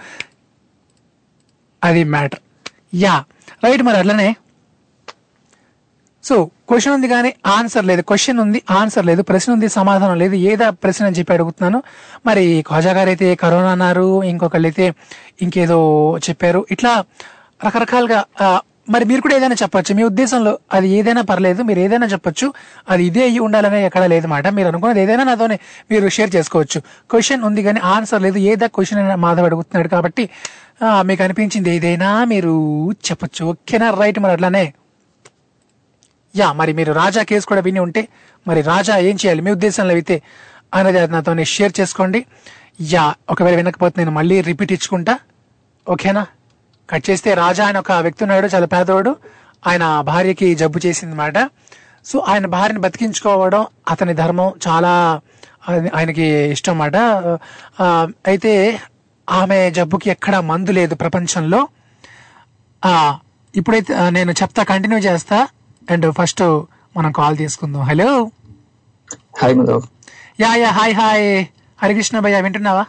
అది 1.83 2.03
matter. 2.03 2.39
Yeah. 2.93 3.23
Right 3.63 3.83
మరి 3.83 3.97
అట్లనే. 3.97 4.35
So 6.23 6.35
question 6.69 6.93
ఉంది 6.93 7.07
కానీ 7.07 7.33
answer 7.45 7.85
లేదు. 7.85 8.01
క్వశ్చన్ 8.01 8.39
ఉంది 8.39 8.61
ఆన్సర్ 8.71 9.05
లేదు. 9.05 9.21
ప్రశ్న 9.21 9.53
ఉంది 9.53 9.67
సమాధానం 9.69 10.17
లేదు. 10.17 10.35
ఏదా 10.35 10.69
ప్రశ్న 10.69 11.05
అని 11.05 11.15
చెప్పి 11.19 11.33
అడుగుతున్నాను. 11.33 11.83
మరి 12.25 12.65
ఖోజా 12.67 12.91
గారు 12.91 13.09
అయితే 13.09 13.35
కరోనా 13.35 13.71
అన్నారు 13.71 14.23
ఇంకొకళ్ళు 14.23 14.67
అయితే 14.67 14.93
ఇంకేదో 15.41 15.79
చెప్పారు. 16.29 16.65
ఇట్లా 16.71 16.93
రకరకాలుగా 17.65 18.19
మరి 18.89 19.05
మీరు 19.05 19.21
కూడా 19.21 19.35
ఏదైనా 19.35 19.55
చెప్పొచ్చు. 19.61 19.95
మీ 19.95 20.03
ఉద్దేశంలో 20.03 20.59
అది 20.73 20.89
ఏదైనా 20.89 21.21
పర్లేదు 21.21 21.61
మీరు 21.63 21.79
ఏదైనా 21.79 22.07
చెప్పొచ్చు. 22.07 22.53
అది 22.89 23.05
ఇదే 23.05 23.23
అయ్యి 23.23 23.39
ఉండాలనే 23.39 23.85
ఎక్కడ 23.85 24.03
లేదు 24.05 24.27
మాట. 24.27 24.47
మీరు 24.47 24.67
అనుకున్నది 24.67 25.01
ఏదైనా 25.01 25.23
నాతోనే 25.23 25.59
మీరు 25.91 26.09
షేర్ 26.09 26.35
చేసుకోవచ్చు. 26.35 26.79
క్వశ్చన్ 27.11 27.43
ఉంది 27.43 27.63
కానీ 27.63 27.79
ఆన్సర్ 27.79 28.21
లేదు. 28.21 28.37
ఏదో 28.37 28.67
క్వశ్చన్ 28.67 28.99
అయినా 28.99 29.15
మాధవ్ 29.15 29.45
అడుగుతున్నాడు 29.45 29.87
కాబట్టి 29.87 30.29
మీకు 31.09 31.21
అనిపించింది 31.25 31.69
ఏదైనా 31.75 32.09
మీరు 32.31 32.53
చెప్పచ్చు. 33.07 33.41
ఓకేనా? 33.51 33.87
రైట్ 34.01 34.19
మరి 34.23 34.33
అట్లానే. 34.35 34.65
యా 36.39 36.47
మరి 36.59 36.71
మీరు 36.79 36.91
రాజా 37.01 37.21
కేసు 37.29 37.45
కూడా 37.51 37.61
విని 37.67 37.79
ఉంటే 37.85 38.01
మరి 38.47 38.61
రాజా 38.71 38.95
ఏం 39.09 39.15
చేయాలి? 39.21 39.41
మీ 39.45 39.51
ఉద్దేశంలో 39.57 39.93
అయితే 39.99 40.15
అనేది 40.77 40.99
అది 41.03 41.11
నాతో 41.15 41.33
షేర్ 41.55 41.73
చేసుకోండి. 41.79 42.19
యా 42.93 43.03
ఒకవేళ 43.33 43.55
వినకపోతే 43.59 43.95
నేను 43.99 44.13
మళ్ళీ 44.17 44.35
రిపీట్ 44.49 44.73
ఇచ్చుకుంటా. 44.75 45.15
ఓకేనా? 45.87 46.23
కట్ 46.89 47.05
చేస్తే 47.09 47.29
రాజా 47.43 47.65
అని 47.69 47.79
ఒక 47.83 47.91
వ్యక్తి 48.05 48.23
ఉన్నాడు 48.25 48.47
చాలా 48.53 48.67
పేదవాడు. 48.73 49.13
ఆయన 49.67 49.85
భార్యకి 50.11 50.49
జబ్బు 50.61 50.79
చేసింది 50.85 51.15
మాట 51.21 51.37
సో 52.09 52.17
ఆయన 52.31 52.45
భార్యని 52.55 52.81
బతికించుకోవడం 52.83 53.63
అతని 53.93 54.13
ధర్మం 54.21 54.51
చాలా 54.67 54.91
ఆయనకి 55.97 56.25
ఇష్టం 56.55 56.81
అన్నమాట. 56.81 56.97
అయితే 58.31 58.53
ఆమె 59.29 59.69
జబ్బుకి 59.69 60.09
ఎక్కడ 60.09 60.39
మందు 60.39 60.71
లేదు 60.71 60.95
ప్రపంచంలో. 60.95 61.67
ఆ 62.85 63.19
ఇప్పుడైతే 63.55 64.09
నేను 64.09 64.31
చెప్తా 64.31 64.63
కంటిన్యూ 64.63 64.99
చేస్తా. 64.99 65.47
అండ్ 65.91 66.11
ఫస్ట్ 66.11 66.43
మనం 66.97 67.11
కాల్ 67.11 67.37
తీసుకుందాం. 67.37 67.81
Hello. 67.81 68.31
Hi 69.41 69.55
Madhav 69.55 69.81
yeah 70.41 70.55
yeah 70.55 70.69
hi 70.69 70.93
hi. 70.93 71.45
Harikrishna 71.83 72.19
భయ్య 72.19 72.41
వింటున్నావా? 72.41 72.85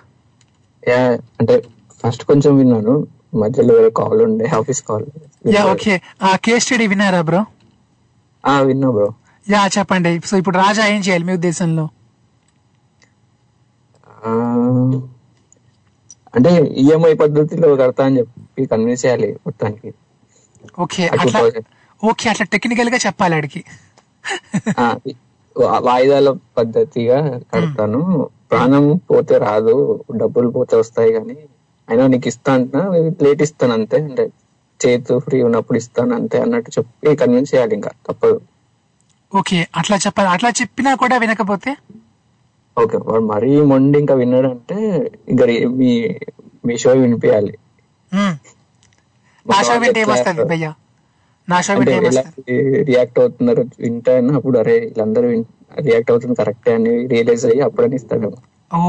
యా 0.89 1.01
అంటే 1.41 1.65
ఫస్ట్ 2.03 2.25
కొంచెం 2.25 2.57
విన్నాను. 2.57 3.07
మధ్యలో 3.35 3.75
వేరే 3.75 3.91
కాల్ 3.91 4.23
ఉండే 4.23 4.47
ఆఫీస్ 4.47 4.83
కాల్. 4.83 5.07
Yeah 5.55 5.65
okay. 5.65 6.01
ఆ 6.23 6.37
కేస్ 6.37 6.65
స్టడీ 6.65 6.87
విన్నారా 6.87 7.21
బ్రో? 7.21 7.47
ఆ 8.47 8.61
విన్నా 8.61 8.91
బ్రో. 8.91 9.09
యా 9.51 9.67
చెప్పండి. 9.79 10.21
సో 10.27 10.37
ఇప్పుడు 10.37 10.59
రాజా 10.59 10.87
ఏం 10.87 11.01
చేయాలి 11.01 11.25
మీ 11.25 11.33
ఉద్దేశంలో? 11.33 11.89
అంటే 16.35 16.51
ఈఎంఐ 16.83 17.13
పద్ధతిలో 17.23 17.69
కడతా 17.83 18.03
అని 18.09 18.19
చెప్పి 18.21 18.63
కన్విన్స్ 18.73 19.03
చేయాలి 19.05 19.29
మొత్తానికి. 19.47 19.91
ఓకే 20.85 21.03
అట్లా 21.15 21.41
2000. 21.41 21.63
ఓకే 22.03 22.27
అట్లా 22.33 22.45
టెక్నికల్గా 22.55 22.99
చెప్పాలి 23.07 23.35
ఆడికి. 23.39 23.61
వాయిదాల 25.87 26.29
పద్ధతిగా 26.59 27.19
కడతాను. 27.53 28.01
ప్రాణం 28.51 28.85
పోతే 29.11 29.37
రాదు 29.47 29.75
డబ్బులు 30.21 30.51
పోతే 30.57 30.75
వస్తాయి 30.83 31.11
కానీ 31.17 31.37
అయినా 31.89 32.05
నీకు 32.13 32.29
ఇస్తా 32.33 32.53
అంటున్నా 32.57 32.83
లేట్ 33.25 33.43
ఇస్తాను 33.47 33.75
అంతే. 33.79 33.99
అంటే 34.09 34.25
చేతు 34.81 35.13
ఫ్రీ 35.27 35.39
ఉన్నప్పుడు 35.49 35.79
ఇస్తాను 35.83 36.13
అంతే 36.19 36.37
అన్నట్టు 36.45 36.71
చెప్పి 36.77 37.15
కన్విన్స్ 37.23 37.53
చేయాలి 37.55 37.75
ఇంకా 37.79 37.91
తప్పదు. 38.09 38.39
ఓకే 39.33 39.59
అట్లా 39.81 39.97
చెప్పాలి. 40.05 40.29
అట్లా 40.35 40.51
చెప్పినా 40.61 40.91
కూడా 41.03 41.17
వినకపోతే? 41.23 41.73
ఓకే 42.79 42.97
వాడు 43.05 43.25
మరీ 43.31 43.51
మొండి 43.71 43.97
ఇంకా 44.03 44.15
విన్నాడంటే 44.21 44.79
ఇంకా 45.33 45.45
మీ 45.79 45.91
మీ 46.65 46.75
షో 46.83 46.93
వినిపించాలి. 47.01 47.53
నా 49.47 49.59
షో 49.67 49.75
వింటే 49.83 50.01
ఏమొస్తుంది 50.05 50.43
భయ్యా? 50.51 50.71
నా 51.49 51.59
షో 51.67 51.75
వింటే 51.77 51.95
రియాక్ట్ 52.89 53.19
అవుతున్నారు? 53.23 53.63
వింటాను 53.85 54.33
అప్పుడు 54.39 54.57
అరే 54.63 54.75
వీళ్ళందరూ 54.83 55.29
రియాక్ట్ 55.87 56.11
అవుతుంది 56.13 56.35
కరెక్టే 56.41 56.75
అని 56.79 56.93
రియలైజ్ 57.13 57.45
అయ్యి 57.49 57.63
అప్పుడని 57.67 57.97
ఇస్తాడు 58.01 58.29
ఓ 58.71 58.81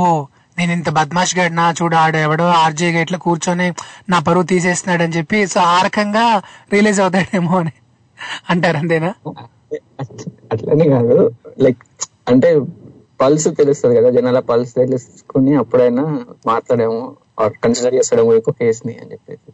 నేను 0.57 0.71
ఇంత 0.77 0.89
బద్మాష్ 0.97 1.33
గడినా 1.37 1.65
చూడు 1.77 1.95
ఆడు 1.95 2.17
ఎవడో 2.25 2.47
ఆర్జే 2.61 2.87
గేట్లో 2.95 3.17
కూర్చొని 3.25 3.67
నా 4.09 4.17
పరువు 4.25 4.45
తీసేస్తున్నాడు 4.51 5.03
అని 5.05 5.15
చెప్పి 5.17 5.39
సో 5.47 5.59
ఆ 5.69 5.77
రకంగా 5.87 6.25
రిలీజ్ 6.73 6.99
అవుతాడేమో 7.03 7.53
అని 7.61 7.73
అంటారు 8.49 8.77
అంతేనా? 8.81 9.11
అట్లనే 10.53 10.85
కాదు. 10.93 11.15
లైక్ 11.63 11.81
అంటే 12.27 12.49
పల్స్ 13.19 13.47
తెలుస్తుంది 13.59 13.95
కదా 13.97 14.09
జనాల 14.17 14.39
పల్స్ 14.49 14.71
తెలుసుకుని 14.77 15.53
అప్పుడైనా 15.61 16.03
మాట్లాడేమో 16.51 16.99
కన్సిడర్ 17.63 17.95
చేస్తాడేమో 17.97 18.31
ఎక్కువ 18.39 18.53
కేసుని 18.61 18.93
అని 19.01 19.11
చెప్పేసి. 19.13 19.49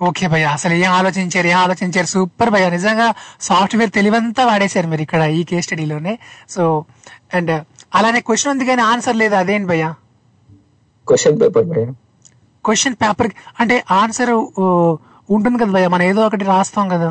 ఓకే 0.00 0.24
భయ్య 0.32 0.46
అసలు 0.56 0.74
ఏం 0.80 0.90
ఆలోచించారు 0.98 1.48
ఏం 1.52 1.58
ఆలోచించారు? 1.64 2.08
సూపర్ 2.14 2.50
భయ్య 2.54 2.66
నిజంగా 2.74 3.06
సాఫ్ట్వేర్ 3.48 3.92
తెలివంతా 3.98 4.42
వాడేశారు 4.50 4.88
మీరు 4.92 5.02
ఇక్కడ 5.06 5.22
ఈ 5.38 5.42
కేస్ 5.50 5.66
స్టడీలోనే 5.66 6.14
సో 6.54 6.62
అండ్ 7.38 7.52
అలానే 7.98 8.20
క్వశ్చన్ 8.28 8.52
ఉంది 8.54 8.64
కానీ 8.70 8.82
ఆన్సర్ 8.90 9.16
లేదు 9.22 9.36
అదేంటి 9.40 9.68
భయ్య? 9.72 9.86
క్వశ్చన్ 11.06 11.38
పేపర్ 11.42 11.66
భయ 11.72 11.84
క్వశ్చన్ 12.64 12.96
పేపర్ 13.02 13.30
అంటే 13.60 13.76
ఆన్సర్ 14.00 14.32
ఉంటుంది 15.28 15.56
కదా 15.62 15.72
భయ్య 15.76 15.88
మనం 15.94 16.04
ఏదో 16.10 16.20
ఒకటి 16.28 16.44
రాస్తాం 16.54 16.86
కదా. 16.94 17.10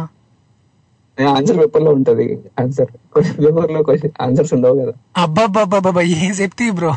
ఆన్సర్ 1.23 1.57
పేపర్లో 1.57 1.91
ఉంటది. 1.91 2.43
ఆన్సర్ 2.59 2.85
క్వశ్చన్ 2.85 3.45
పేపర్లో 3.45 3.83
క్వశ్చన్ 3.83 4.11
ఆన్సర్స్ 4.21 4.53
ఉండవు 4.53 4.79
కదా. 4.79 4.91
అబ్బాబ్బాబ్బాబ్బా 5.17 6.01
ఏం 6.01 6.31
చెప్తీ 6.31 6.71
బ్రో? 6.71 6.95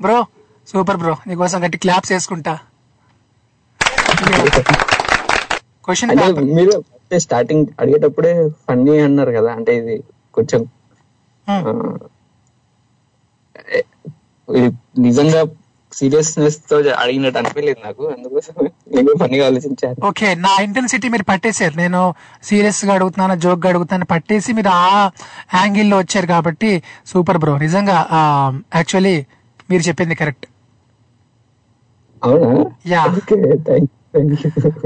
Bro 0.00 0.26
super 0.68 0.96
bro. 0.96 1.16
నీకోసం 1.26 1.64
గట్టి 1.64 1.78
క్లాప్స్ 1.78 2.12
వేసుకుంటా. 2.12 2.58
క్వశ్చన్ 5.84 6.36
మీరు 6.54 6.84
స్టార్టింగ్ 7.18 7.66
అడిగేటప్పుడే 7.80 8.48
ఫన్నీ 8.48 8.98
అన్నారు 8.98 9.30
కదా 9.30 9.52
అంటే 9.52 9.76
ఇది 9.76 10.02
కొంచెం 10.34 10.66
ఏ- 13.74 13.82
ఇది 14.56 14.72
నిజంగా 14.98 15.44
సీరియస్నెస్తో 15.94 16.76
అడిగినట్టు 16.76 17.38
అనిపించలేదు 17.38 17.80
నాకు. 17.86 18.02
అందుకోసం 18.16 18.54
నేను 18.94 19.14
ఫన్నీగా 19.20 19.46
ఆలోచించాను. 19.46 20.06
ఓకే 20.06 20.34
నా 20.34 20.52
ఇంటెన్సిటీ 20.62 21.08
మీరు 21.08 21.22
పట్టేశారు. 21.22 21.76
నేను 21.76 22.14
సీరియస్గా 22.42 22.94
అడుగుతున్నాను 22.94 23.40
జోక్గా 23.40 23.68
అడుగుతున్నాను 23.68 24.08
పట్టేసి 24.14 24.52
మీరు 24.52 24.70
ఆ 24.74 25.10
యాంగిల్లో 25.54 25.98
వచ్చారు 25.98 26.26
కాబట్టి 26.26 26.82
సూపర్ 27.06 27.38
బ్రో. 27.38 27.58
నిజంగా 27.58 27.98
యాక్చువల్లీ 28.74 29.16
మీరు 29.70 29.82
చెప్పింది 29.82 30.14
కరెక్ట్. 30.14 30.46
అవునా? 32.24 32.64
యా. 32.86 33.04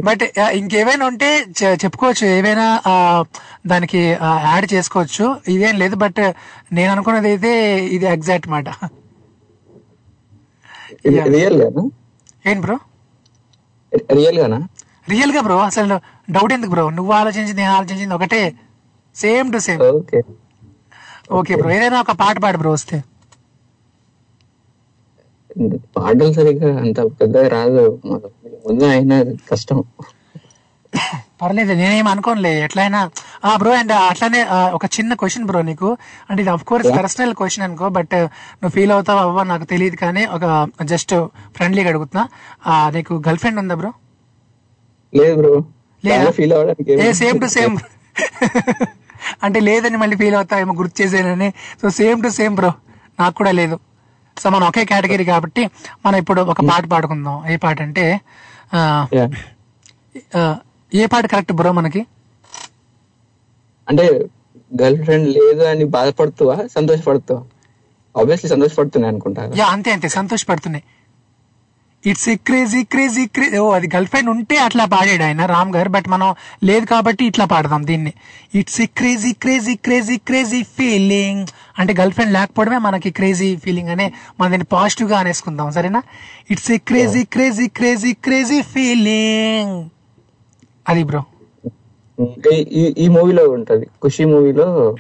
బట్ 0.04 0.22
ఇంకేమైనా 0.58 1.06
ఉంటే 1.06 1.30
చెప్పుకోవచ్చు. 1.62 2.26
ఏవైనా 2.26 2.66
దానికి 3.66 3.98
యాడ్ 4.50 4.66
చేసుకోవచ్చు. 4.74 5.24
ఇదేం 5.48 5.74
లేదు 5.78 5.96
బట్ 6.04 6.20
నేను 6.72 6.90
అనుకున్నది 6.92 7.28
అయితే 7.28 7.52
ఇది 7.96 8.06
ఎగ్జాక్ట్ 8.06 8.48
మాట. 8.48 8.68
రియల్ 11.04 11.62
ఏంటి 12.46 12.60
బ్రో? 12.60 12.76
రియల్ 14.12 14.38
గానా 14.38 14.58
రియల్గా 15.08 15.40
బ్రో? 15.40 15.58
అసలు 15.58 15.96
డౌట్ 16.30 16.52
ఎందుకు 16.52 16.70
బ్రో? 16.70 16.90
నువ్వు 16.90 17.12
ఆలోచించింది 17.12 17.60
నేను 17.60 17.72
ఆలోచించింది 17.72 18.14
ఒకటే. 18.14 18.58
Same 19.16 19.52
to 19.52 19.58
same. 19.58 19.82
Okay. 19.82 20.22
Okay 21.32 21.56
bro 21.56 21.70
ఏదైనా 21.70 22.00
ఒక 22.00 22.10
పాట 22.10 22.38
పాడు 22.38 22.58
బ్రో 22.58 22.70
వస్తే. 22.70 23.02
పాటలు 25.96 26.32
సరిగ్గా 26.32 26.78
అంత 26.78 27.00
పెద్దగా 27.00 27.48
రాదు. 27.48 28.00
ముందు 28.66 28.84
అయినా 28.84 29.22
కష్టం. 29.50 29.84
పర్లేదు 31.40 31.72
నేనేం 31.72 32.06
అనుకోనులే. 32.08 32.52
ఎట్లయినా 32.64 33.00
ఆ 33.44 33.56
బ్రో 33.56 33.72
అండ్ 33.72 33.92
అట్లానే 34.10 34.40
ఒక 34.76 34.84
చిన్న 34.96 35.14
క్వశ్చన్ 35.14 35.44
బ్రో 35.44 35.60
నీకు. 35.62 35.88
అంటే 36.30 36.40
ఇది 36.42 36.50
అఫ్ 36.50 36.64
కోర్స్. 36.64 36.88
పర్సనల్ 36.98 37.34
క్వశ్చన్ 37.34 37.64
అనుకో 37.64 37.88
బట్ 37.88 38.14
నువ్వు 38.60 38.74
ఫీల్ 38.76 38.92
అవుతావు 38.92 39.20
అవ్వ 39.24 39.42
నాకు 39.42 39.64
తెలియదు 39.64 39.96
కానీ 39.96 40.22
ఒక 40.36 40.44
జస్ట్ 40.82 41.14
ఫ్రెండ్లీగా 41.56 41.88
అడుగుతున్నా. 41.88 42.24
ఆ, 42.66 42.90
నీకు 42.94 43.14
గర్ల్ 43.26 43.38
ఫ్రెండ్ 43.38 43.60
ఉందా 43.60 43.74
బ్రో 43.74 43.92
లేదు 45.12 45.34
bro 45.40 45.54
feel 46.30 46.54
a 47.06 47.12
same 47.12 47.40
to 47.40 47.46
same 47.56 47.76
అంటే 49.42 49.60
లేదని 49.60 49.96
మళ్ళీ 49.96 50.16
ఫీల్ 50.16 50.34
అవుతావేమో 50.34 50.74
గుర్తు 50.74 51.02
చేసేనని 51.02 51.48
so 51.82 51.90
same 51.90 52.22
to 52.22 52.28
same 52.28 52.54
bro 52.54 52.72
నాకు 53.20 53.34
కూడా 53.34 53.50
లేదు. 53.50 53.76
సో 54.36 54.50
మనం 54.50 54.66
ఒకే 54.68 54.84
కేటగిరీ 54.84 55.24
కాబట్టి 55.24 55.62
మనం 56.06 56.16
ఇప్పుడు 56.18 56.40
ఒక 56.52 56.60
పాట 56.60 56.84
పాడుకుందాం. 56.86 57.36
ఏ 57.48 57.56
పాట 57.56 57.78
అంటే 57.82 58.04
ఏ 60.96 61.06
పాట 61.12 61.24
కరెక్ట్ 61.32 61.52
బ్రో 61.58 61.70
మనకి? 61.72 62.02
అంటే 63.88 64.04
గర్ల్ 64.72 65.00
ఫ్రెండ్ 65.04 65.28
లేదు 65.36 65.62
అని 65.72 65.84
బాధపడుతావా? 65.96 66.56
సంతోషపడుతావా? 66.76 67.42
ఆబ్వియస్లీ 68.14 68.48
సంతోషపడుతున్నాయి 68.52 69.12
అనుకుంటా 69.12 69.42
యా 69.60 69.66
అంతే 69.74 69.90
అంతే. 69.96 70.08
సంతోషపడుతున్నాయి. 70.18 70.84
ఇట్స్ 72.04 72.28
క్రేజీ 72.48 72.80
క్రేజీ 72.92 73.22
క్రేజీ 73.26 73.58
ఓ 73.60 73.68
అది 73.76 73.86
గర్ల్ 73.94 74.06
ఫ్రెండ్ 74.06 74.28
ఉంటే 74.32 74.56
అట్లా 74.64 74.84
పాడాడు 74.92 75.24
ఆయన 75.28 75.46
రామ్ 75.46 75.70
గారు 75.76 75.90
బట్ 75.94 76.08
మనం 76.08 76.28
లేదు 76.64 76.86
కాబట్టి 76.86 77.22
ఇట్లా 77.30 77.44
పాడదాం 77.52 77.82
దీన్ని. 77.86 78.12
It's 78.54 78.80
crazy 78.98 79.32
crazy 79.42 79.74
crazy 79.86 80.16
crazy 80.28 80.60
feeling 80.76 81.48
అంటే 81.78 81.92
గర్ల్ 82.00 82.12
ఫ్రెండ్ 82.12 82.32
లేకపోవడమే 82.32 82.78
మనకి 82.78 83.10
క్రేజీ 83.10 83.48
ఫీలింగ్ 83.56 83.90
అనే 83.94 84.06
మనం 84.40 84.50
దీన్ని 84.52 84.68
పాజిటివ్గా 84.76 85.18
అనేసుకుందాం 85.18 85.70
సరేనా? 85.70 86.02
It's 86.50 86.70
a 86.70 86.78
crazy 86.90 87.24
crazy 87.34 87.68
crazy 87.78 88.12
crazy 88.26 88.60
feeling 88.74 89.76
అది 90.88 91.04
బ్రో. 91.04 91.24
ఈ- 92.52 92.94
ఈ 92.98 93.08
మూవీలో 93.08 93.50
ఉంటది. 93.50 93.86
ఖుషి 93.86 94.24
మూవీలో 94.24 94.96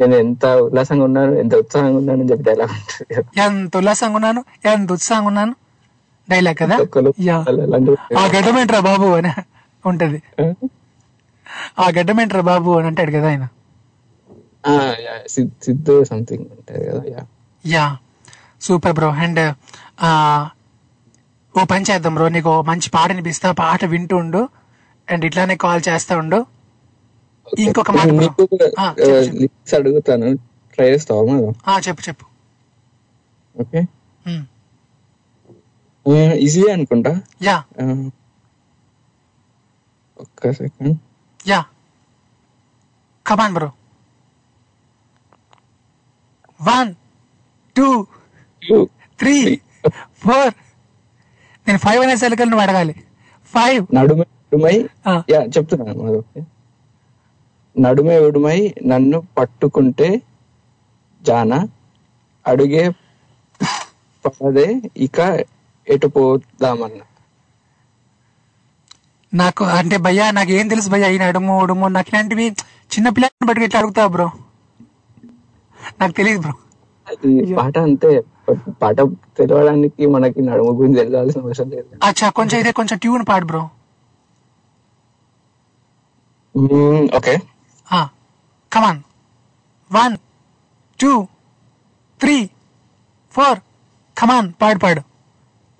నేను 0.00 0.14
ఎంత 0.16 0.46
ఉల్లాసంగా 0.46 1.04
ఉన్నాను 1.04 1.32
ఎంత 1.32 1.54
ఉత్సాహంగా 1.54 1.96
ఉన్నాను 1.96 2.20
అని 2.20 2.30
చెప్పి 2.30 2.44
డైలాగ్ 2.44 2.70
ఉంటుంది. 2.70 3.40
ఎంత 3.40 3.76
ఉల్లాసంగా 3.76 4.14
ఉన్నాను 4.14 4.44
ఎంత 4.64 4.92
ఉత్సాహంగా 4.92 5.26
ఉన్నాను? 5.26 5.54
డైలాగ్ 6.30 6.56
కదా? 6.56 6.76
ఆ 8.18 8.26
గడ్డమేంట్రా 8.26 8.80
బాబు 8.80 9.06
అని 9.06 9.28
ఉంటది. 9.86 10.22
ఆ? 11.80 11.90
గడ్డమేంట్రా 11.98 12.40
బాబు 12.40 12.70
అని 12.70 12.86
అంటాడు 12.86 13.10
కదా 13.10 13.28
ఆయన. 13.28 13.48
సిద్ధు 15.28 16.04
సంథింగ్ 16.04 16.44
ఉంటది 16.44 16.90
కదా 16.90 17.02
yeah. 17.06 17.26
Yeah. 17.66 17.96
Super 18.60 18.92
bro. 18.92 19.08
And 19.08 19.54
ఓ 21.58 21.64
పని 21.64 21.84
చేద్దాం 21.90 22.14
బ్రో 22.14 22.28
నీకు 22.28 22.62
మంచి 22.62 22.90
పాట 22.90 23.08
వినిపిస్తా 23.12 23.52
పాట 23.52 23.84
వింటూ 23.84 24.16
ఉండు 24.16 24.42
అండ్ 25.08 25.24
ఇట్లానే 25.24 25.56
కాల్ 25.56 25.82
చేస్తా 25.88 26.18
ఉండు. 26.18 26.38
ఇంకొక 27.58 27.90
మాట 27.90 28.08
అడుగుతాను 29.76 30.28
ట్రై 30.74 30.88
చేస్తావా 30.90 31.78
చెప్పు 31.88 32.02
చెప్పు. 32.08 32.24
ఓకే. 33.56 33.80
ఈజీ 36.38 36.62
అనుకుంటా? 36.72 37.12
యా. 37.42 37.56
ఒక్క 40.20 40.52
second. 40.52 40.94
Yeah. 41.46 41.60
Come on 43.26 43.54
bro 43.54 43.70
one 46.60 46.90
two 47.76 47.88
three 49.18 49.34
four 50.22 50.52
నేను 51.68 51.80
ఫైవ్ 51.84 52.00
అనేసరికి 52.02 52.44
నువ్వు 52.44 52.64
అడగాలి. 52.64 52.94
ఫైవ్ 53.54 53.82
నడుమే 53.96 54.24
ఉడుమై? 54.46 54.76
యా 55.32 55.40
చెప్తున్నాను 55.54 56.20
నడుమే 57.76 58.16
ఉడుమై 58.26 58.58
నన్ను 58.86 59.18
పట్టుకుంటే 59.36 60.08
జాన 61.22 61.52
అడుగే 62.46 62.84
పడదే 64.24 64.66
ఇక 65.06 65.18
ఎటు 65.86 66.08
పోదామన్నా? 66.14 67.04
నాకు 69.32 69.62
అంటే 69.78 69.96
భయ్యా 70.04 70.26
నాకు 70.30 70.52
ఏం 70.52 70.66
తెలుసు 70.68 70.88
భయ్యా 70.88 71.08
ఈ 71.08 71.18
నడుము 71.22 71.54
ఉడుము 71.62 71.86
నాకు 71.96 72.08
ఇలాంటివి 72.12 72.46
చిన్న 72.92 73.08
పిల్లల్ని 73.16 73.46
బట్టి 73.48 73.66
ఎట్లా 73.66 73.80
అడుగుతావు 73.82 74.10
బ్రో? 74.14 74.28
నాకు 76.00 76.12
తెలియదు 76.12 76.40
బ్రో. 76.44 76.54
పాట 77.58 77.76
అంతే. 77.86 78.12
పాట 78.82 78.96
తెలవడానికి 79.38 80.06
మనకి 80.06 80.42
నడుము 80.42 80.70
గురించి 80.70 80.98
తెలియాల్సిన 80.98 81.40
అవసరం 81.42 81.70
లేదు. 81.70 81.88
అచ్చా 82.04 82.30
కొంచెం 82.30 82.60
ఇదే 82.60 82.72
కొంచెం 82.72 82.98
ట్యూన్ 82.98 83.24
పాడు 83.28 83.44
bro. 83.44 83.62
Okay. 87.16 87.34
Come on 88.72 89.00
one 89.90 90.16
two 91.00 91.12
three 92.20 92.36
four 93.32 93.58
come on 94.16 94.52
పాడు 94.62 94.78
పాడు. 94.78 95.02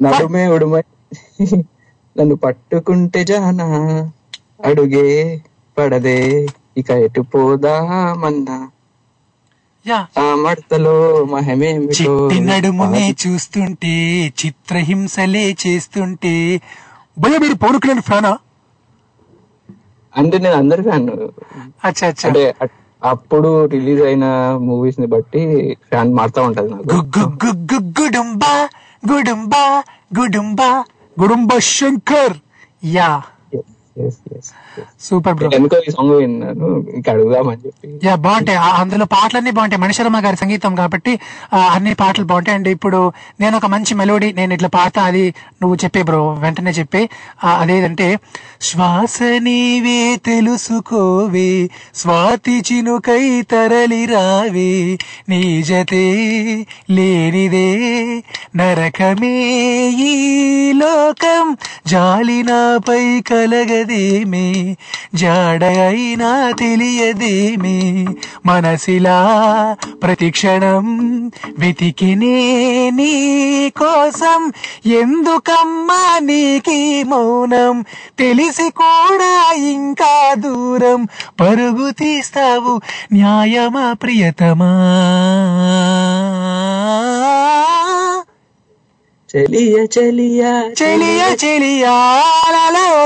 నడుమే 0.01 0.47
ఉడుమై 0.49 0.82
నన్ను 2.19 2.36
పట్టుకుంటే 2.36 3.24
జానా 3.24 3.66
అడుగే 4.65 5.07
పడదే 5.78 6.47
ఇక 6.77 6.90
ఎటు 6.90 7.20
పోదామన్నా. 7.20 8.57
మడతలో 10.37 11.25
మహమేమిటో 11.25 11.93
చిట్టి 11.93 12.41
నడుమునే 12.41 13.15
చూస్తుంటే 13.27 14.27
చిత్రహింసలే 14.41 15.57
చేస్తుంటే 15.67 16.61
భయ 17.19 17.39
మీరు 17.39 17.55
పవన్ 17.55 17.81
కళ్యాణ్ 17.81 18.03
ఫ్యానా? 18.03 18.39
అంటే 20.17 20.39
నేను 20.39 20.57
అందరి 20.57 20.83
ఫ్యాన్ 20.83 21.11
అచ్చా 21.85 22.07
అచ్చా. 22.07 22.29
అంటే 22.29 22.55
అప్పుడు 23.05 23.65
రిలీజ్ 23.65 24.03
అయిన 24.03 24.25
మూవీస్ని 24.61 25.07
బట్టి 25.07 25.43
ఫ్యాన్ 25.89 26.15
మారుతా 26.15 26.43
ఉంటది 26.43 26.71
నాకు. 26.71 26.89
Gudumba 28.01 28.69
Gudumba 29.13 29.83
Gudumba. 30.21 30.85
Gudumba 31.21 31.59
Shankar. 31.59 32.37
Yeah. 32.85 33.23
Super 35.01 35.35
bro 35.35 35.51
ఎందుకో 35.57 35.77
ఈ 35.89 35.91
సాంగ్ 35.91 36.15
విన్నాను 36.17 36.69
ఇంకా 36.95 37.13
అడుగుదామని 37.13 37.61
చెప్పి. 37.67 37.89
యా 38.07 38.15
బాగుంటాయి. 38.15 38.59
అందులో 38.59 39.05
పాటలన్నీ 39.05 39.51
బాగుంటాయి. 39.51 39.83
మణిశర్మ 39.83 40.21
గారి 40.25 40.37
సంగీతం 40.37 40.75
కాబట్టి 40.75 41.13
అన్ని 41.75 41.95
పాటలు 41.95 42.25
బాగుంటాయి. 42.25 42.57
అండ్ 42.59 42.69
ఇప్పుడు 42.69 43.13
నేను 43.41 43.57
ఒక 43.57 43.67
మంచి 43.67 43.95
మెలోడీ 43.95 44.33
నేను 44.33 44.55
ఇట్లా 44.55 44.69
పాడతా 44.69 45.03
అది 45.03 45.35
నువ్వు 45.63 45.77
చెప్పే 45.85 46.03
బ్రో 46.03 46.33
వెంటనే 46.33 46.71
చెప్పే. 46.71 47.03
అదేదంటే 47.45 48.09
శ్వాస 48.61 49.19
నీవే 49.39 50.17
తెలుసుకోవే 50.27 51.51
స్వాతి 51.95 52.63
చినుకై 52.73 53.43
తరలి 53.43 54.05
రావే 54.07 54.99
నీ 55.29 55.63
జతే 55.63 56.05
లేనిదే 56.91 57.69
నరకమే 58.57 59.35
ఈ 60.11 60.13
లోకం 60.73 61.57
జాలి 61.87 62.43
నాపై 62.43 63.21
కలగదేమే. 63.21 64.68
జాడ 65.15 65.65
అయినా 65.65 66.51
తెలియదేమే? 66.51 68.07
మనసిలా 68.47 69.19
ప్రతిక్షణం 70.03 70.86
వెతికినే 71.59 72.90
నీ 72.90 73.12
కోసం 73.70 74.53
ఎందుకమ్మా 74.86 76.19
నీకి 76.19 77.05
మౌనం? 77.05 77.85
తెలిసి 78.19 78.70
కూడా 78.70 79.55
ఇంకా 79.55 80.35
దూరం 80.35 81.09
పరుగు 81.40 81.90
తీస్తావు 81.90 82.81
న్యాయమా 83.12 83.93
ప్రియతమా? 83.93 84.74
చెలియ 89.37 89.87
చెలియ 89.99 90.43
చెలియ 90.83 91.37
చెలియ 91.45 91.87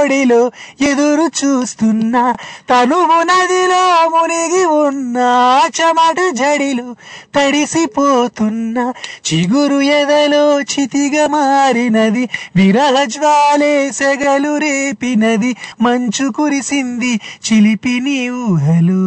ఒడిలో 0.03 0.51
ఎదురు 0.81 1.23
చూస్తున్నా. 1.23 2.35
తనువు 2.71 3.23
నదిలో 3.23 4.09
మునిగి 4.09 4.65
ఉన్నా 4.65 5.61
చెమట 5.81 6.35
జడిలు 6.35 6.97
తడిసిపోతున్నా. 7.35 8.95
చిగురు 9.33 9.81
ఎదలో 9.81 10.61
చితిగా 10.61 11.27
మారినది 11.27 12.29
విరహ 12.57 13.05
జ్వాలే 13.05 13.93
సెగలు 13.93 14.57
రేపినది 14.57 15.57
మంచు 15.81 16.33
కురిసింది 16.33 17.21
చిలిపి 17.53 18.01
నీ 18.01 18.31
ఊహలు. 18.31 19.03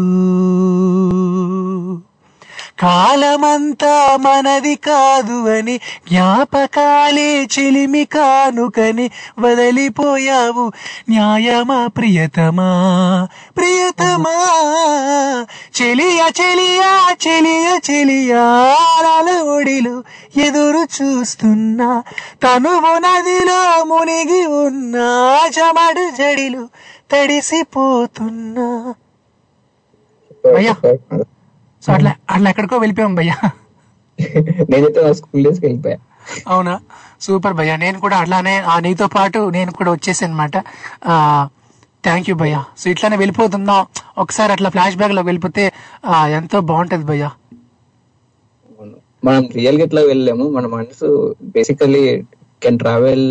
కాలమంతా 2.81 4.17
మనది 4.19 4.75
కాదు 4.75 5.49
అని 5.49 5.77
జ్ఞాపకాలే 5.77 7.43
చిలిమి 7.43 8.05
కానుకని 8.05 9.11
వదిలిపోయావు. 9.39 10.71
న్యాయమా 11.09 11.87
ప్రియతమా? 11.87 13.27
ప్రియతమా? 13.57 14.51
చెలియ 15.81 16.23
చెలియ 16.41 16.83
చెలియ 17.27 17.79
చెలియా 17.91 18.67
ఒడిలో 19.43 20.03
ఎదురు 20.37 21.03
చూస్తున్నా. 21.03 22.03
తనువు 22.43 22.97
నదిలో 22.97 23.83
మునిగి 23.83 24.45
ఉన్నా 24.45 25.39
చెమడు 25.59 26.11
జడిలు 26.17 26.69
తడిసిపోతున్నా. 27.11 28.95
భయ్యా 30.53 30.75
సో 31.85 31.93
అట్లా 31.93 32.11
అట్లా 32.29 32.49
ఎక్కడికో 32.49 32.77
వెళ్ళిపోయాం 32.83 33.15
భయ్యా. 33.15 33.37
నేనైతే 34.69 34.99
నా 35.05 35.11
స్కూల్ 35.19 35.43
డేస్కి 35.43 35.65
వెళ్ళిపోయా. 35.65 35.97
అవునా? 36.47 36.75
సూపర్ 37.21 37.53
భయ్యా. 37.53 37.75
నేను 37.83 37.97
కూడా 37.99 38.17
అట్లానే 38.17 38.55
ఆ 38.73 38.75
నీతో 38.85 39.07
పాటు 39.15 39.49
నేను 39.57 39.71
కూడా 39.71 39.91
వచ్చేసాను 39.91 40.31
అనమాట 40.31 40.57
థ్యాంక్ 42.05 42.29
యూ 42.29 42.35
భయ్యా. 42.35 42.61
సో 42.77 42.85
ఇట్లానే 42.89 43.17
వెళ్ళిపోతుందాం 43.17 43.85
ఒకసారి 44.23 44.51
అట్లా 44.55 44.69
ఫ్లాష్ 44.69 44.97
బ్యాక్లో 45.01 45.21
వెళ్ళిపోతే 45.29 45.63
ఎంతో 46.37 46.59
బాగుంటది 46.71 47.05
భయ్యా. 47.11 47.31
మనం 49.25 49.43
రియల్గా 49.55 49.83
ఇట్లా 49.83 50.01
వెళ్ళలేము. 50.01 50.45
మన 50.55 50.65
మనసు 50.73 51.07
basically 51.55 52.03
can 52.63 52.79
travel 52.79 53.25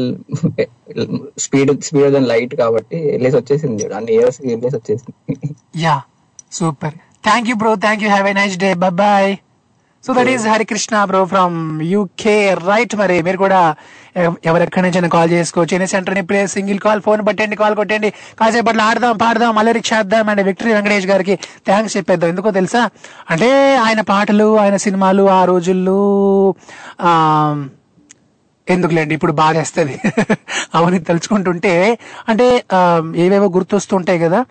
speed 1.44 1.70
speed 1.88 2.12
then 2.12 2.28
light 2.32 2.54
కాబట్టి 2.62 2.98
వెళ్ళేసి 3.10 3.36
వచ్చేసింది. 3.36 3.84
అన్ని 3.98 4.12
ఇయర్స్ 4.12 4.38
వెళ్ళేసి 4.46 4.76
వచ్చేసింది. 4.76 5.54
Yeah 5.84 5.96
super. 6.52 6.96
Thank 7.24 7.48
you 7.48 7.56
bro 7.56 7.74
thank 7.74 8.02
you 8.02 8.10
have 8.10 8.28
a 8.28 8.32
nice 8.32 8.56
day 8.56 8.74
bye 8.74 9.36
so 10.04 10.14
that 10.14 10.28
is 10.28 10.46
Harikrishna 10.46 11.04
bro 11.04 11.24
from 11.24 11.82
UK 11.82 12.54
right 12.54 12.96
మరి 12.96 13.22
మీరు 13.22 13.36
కూడా 13.36 13.74
ఎవ- 14.16 14.34
ఎవరెక్కడి 14.44 14.90
నుంచి 14.90 15.08
కాల్ 15.08 15.30
చేసుకోవచ్చు. 15.30 15.74
ఎన్ని 15.74 15.88
సెంటర్ 15.88 16.18
ఇప్పుడే 16.18 16.46
సింగిల్ 16.46 16.78
కాల్ 16.78 17.02
ఫోన్ 17.02 17.26
పట్టండి 17.26 17.56
కాల్ 17.56 17.76
కొట్టండి. 17.76 18.10
కాసేపట్లో 18.40 18.84
ఆడదాం 18.84 19.16
పాడదాం 19.16 19.58
అల్లరి 19.58 19.82
చేద్దాం 19.94 20.28
అండ్. 20.28 20.42
విక్టరీ 20.42 20.72
వెంకటేష్ 20.74 21.06
గారికి 21.06 21.34
థ్యాంక్స్ 21.66 21.96
చెప్పేద్దాం. 21.96 22.28
ఎందుకో 22.30 22.50
తెలుసా? 22.50 22.90
అంటే 23.30 23.76
ఆయన 23.76 24.00
పాటలు 24.00 24.58
ఆయన 24.58 24.76
సినిమాలు 24.76 25.30
ఆ 25.30 25.44
రోజుల్లో 25.44 25.98
ఆ, 27.00 27.10
ఎందుకులేండి? 28.68 29.14
ఇప్పుడు 29.14 29.32
బాధేస్తుంది. 29.32 30.00
అవన్నీ 30.74 30.98
తలుచుకుంటుంటే 30.98 31.98
అంటే 32.28 32.64
ఏవేవో 33.16 33.48
గుర్తొస్తుంటాయి 33.48 34.18
కదా 34.18 34.44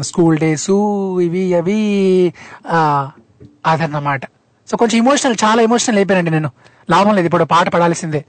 స్కూల్ 0.00 0.38
డేస్ 0.38 0.70
ఇవి 1.22 1.54
అవి 1.54 1.78
అదన్నమాట. 3.66 4.20
సో 4.70 4.76
కొంచెం 4.76 4.98
ఇమోషనల్ 4.98 5.36
చాలా 5.44 5.62
ఎమోషనల్ 5.62 5.98
అయిపోయానండి 5.98 6.30
నేను. 6.30 6.50
లాభం 6.90 7.14
లేదు 7.14 7.26
ఇప్పుడు 7.26 7.44
పాట 7.44 7.68
పడాల్సిందే. 7.68 8.24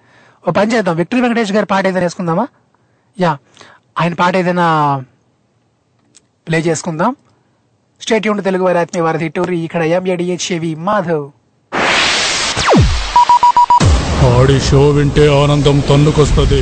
ఓ 0.48 0.52
పని 0.52 0.74
చేద్దాం. 0.74 0.96
విక్టరీ 0.96 1.22
వెంకటేష్ 1.22 1.52
గారి 1.52 1.66
పాట 1.66 1.88
ఏదైనా 1.88 2.06
వేసుకుందామా? 2.06 2.48
యా. 3.20 3.38
ఆయన 4.02 4.14
పాట 4.14 4.36
ఏదైనా 4.36 5.04
ప్లే 6.48 6.60
చేసుకుందాం. 6.60 7.16
స్టేట్ 8.02 8.28
యూన్ 8.28 8.44
తెలుగు 8.44 8.64
వారి 8.64 8.80
ఆత్మీయ 8.80 9.04
వారధి 9.04 9.30
టూరి 9.30 9.58
ఇక్కడ 9.60 9.84
ఎంఏడిహెచ్ఏవి 9.84 10.76
మాధవ్. 10.76 11.32
ఆడి 14.26 14.60
షో 14.60 14.90
వింటే 14.90 15.44
ఆనందం 15.44 15.80
తన్నుకొస్తుంది. 15.90 16.62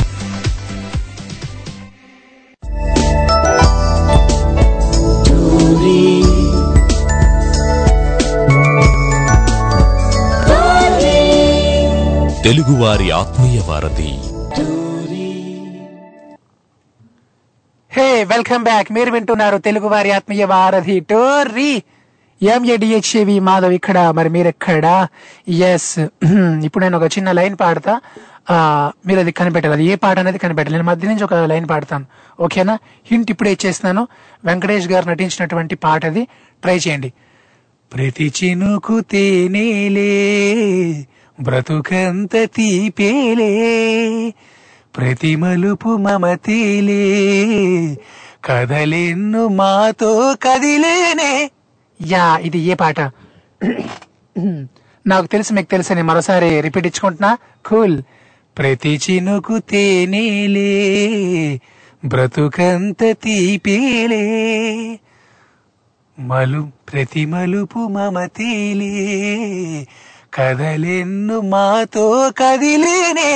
తెలుగువారి 12.51 13.11
ఆత్మీయ 13.11 13.61
వారధి. 13.67 14.07
Hey 17.91 18.23
welcome 18.23 18.63
back. 18.63 18.91
మీరు 18.91 19.11
వింటున్నారు 19.11 19.57
తెలుగువారి 19.57 20.11
ఆత్మీయ 20.11 20.45
వారధి 20.45 20.99
టోర్రీ. 20.99 21.83
ఎంఏడిహెచ్ఏవి 22.41 23.39
మాధవ్ 23.39 23.73
ఇక్కడ 23.73 23.99
మరి 23.99 24.29
మీరెక్కడ? 24.29 25.07
ఎస్ 25.49 25.99
ఇప్పుడు 26.65 26.83
నేను 26.83 26.97
ఒక 26.97 27.17
చిన్న 27.17 27.31
లైన్ 27.31 27.57
పాడతా. 27.61 27.99
మీరు 29.07 29.19
అది 29.19 29.31
కనిపెట్టాలి 29.31 29.73
అది 29.75 29.85
ఏ 29.85 29.95
పాట 29.95 30.19
అనేది 30.19 30.37
కనిపెట్టాలి 30.37 30.77
నేను 30.77 30.89
మధ్య 30.89 31.07
నుంచి 31.07 31.23
ఒక 31.23 31.33
లైన్ 31.33 31.69
పాడతాను. 31.69 32.05
ఓకేనా? 32.39 32.79
హింట్ 33.11 33.31
ఇప్పుడే 33.31 33.51
ఇచ్చేస్తున్నాను. 33.51 34.07
వెంకటేష్ 34.45 34.87
గారు 34.87 35.09
నటించినటువంటి 35.09 35.75
పాట 35.75 36.05
అది. 36.05 36.23
ట్రై 36.61 36.77
చేయండి. 36.77 37.13
ప్రతి 37.93 38.33
చినుకు 38.43 38.99
తేనేలే. 38.99 40.11
బ్రతుకంత 41.41 42.35
తీపేలే 42.55 43.51
ప్రతి 44.97 45.35
మలుపు 45.35 45.97
మమతీలే 45.97 47.01
కదలెన్ను 48.45 49.47
మాతో 49.47 50.35
కదిలేనే. 50.43 51.51
యా 52.01 52.37
ఇది 52.37 52.59
ఏ 52.59 52.73
పాట? 52.73 52.99
నాకు 55.07 55.25
తెలుసు 55.25 55.53
మీకు 55.53 55.71
తెలుసని 55.71 56.01
మరోసారి 56.01 56.61
రిపీట్ 56.61 56.87
ఇచ్చుకుంటున్నా. 56.87 57.37
కూల్. 57.65 58.01
ప్రతి 58.57 58.99
చినుకు 59.09 59.59
తేనేలే 59.59 60.71
బ్రతుకంత 62.05 63.15
తీపేలే. 63.23 64.25
మలు 66.19 66.69
ప్రతి 66.93 67.25
మలుపు 67.25 67.79
మమతీలే 67.87 68.91
కదలెన్ను 70.33 71.37
మాతో 71.53 72.05
కదిలేనే. 72.37 73.31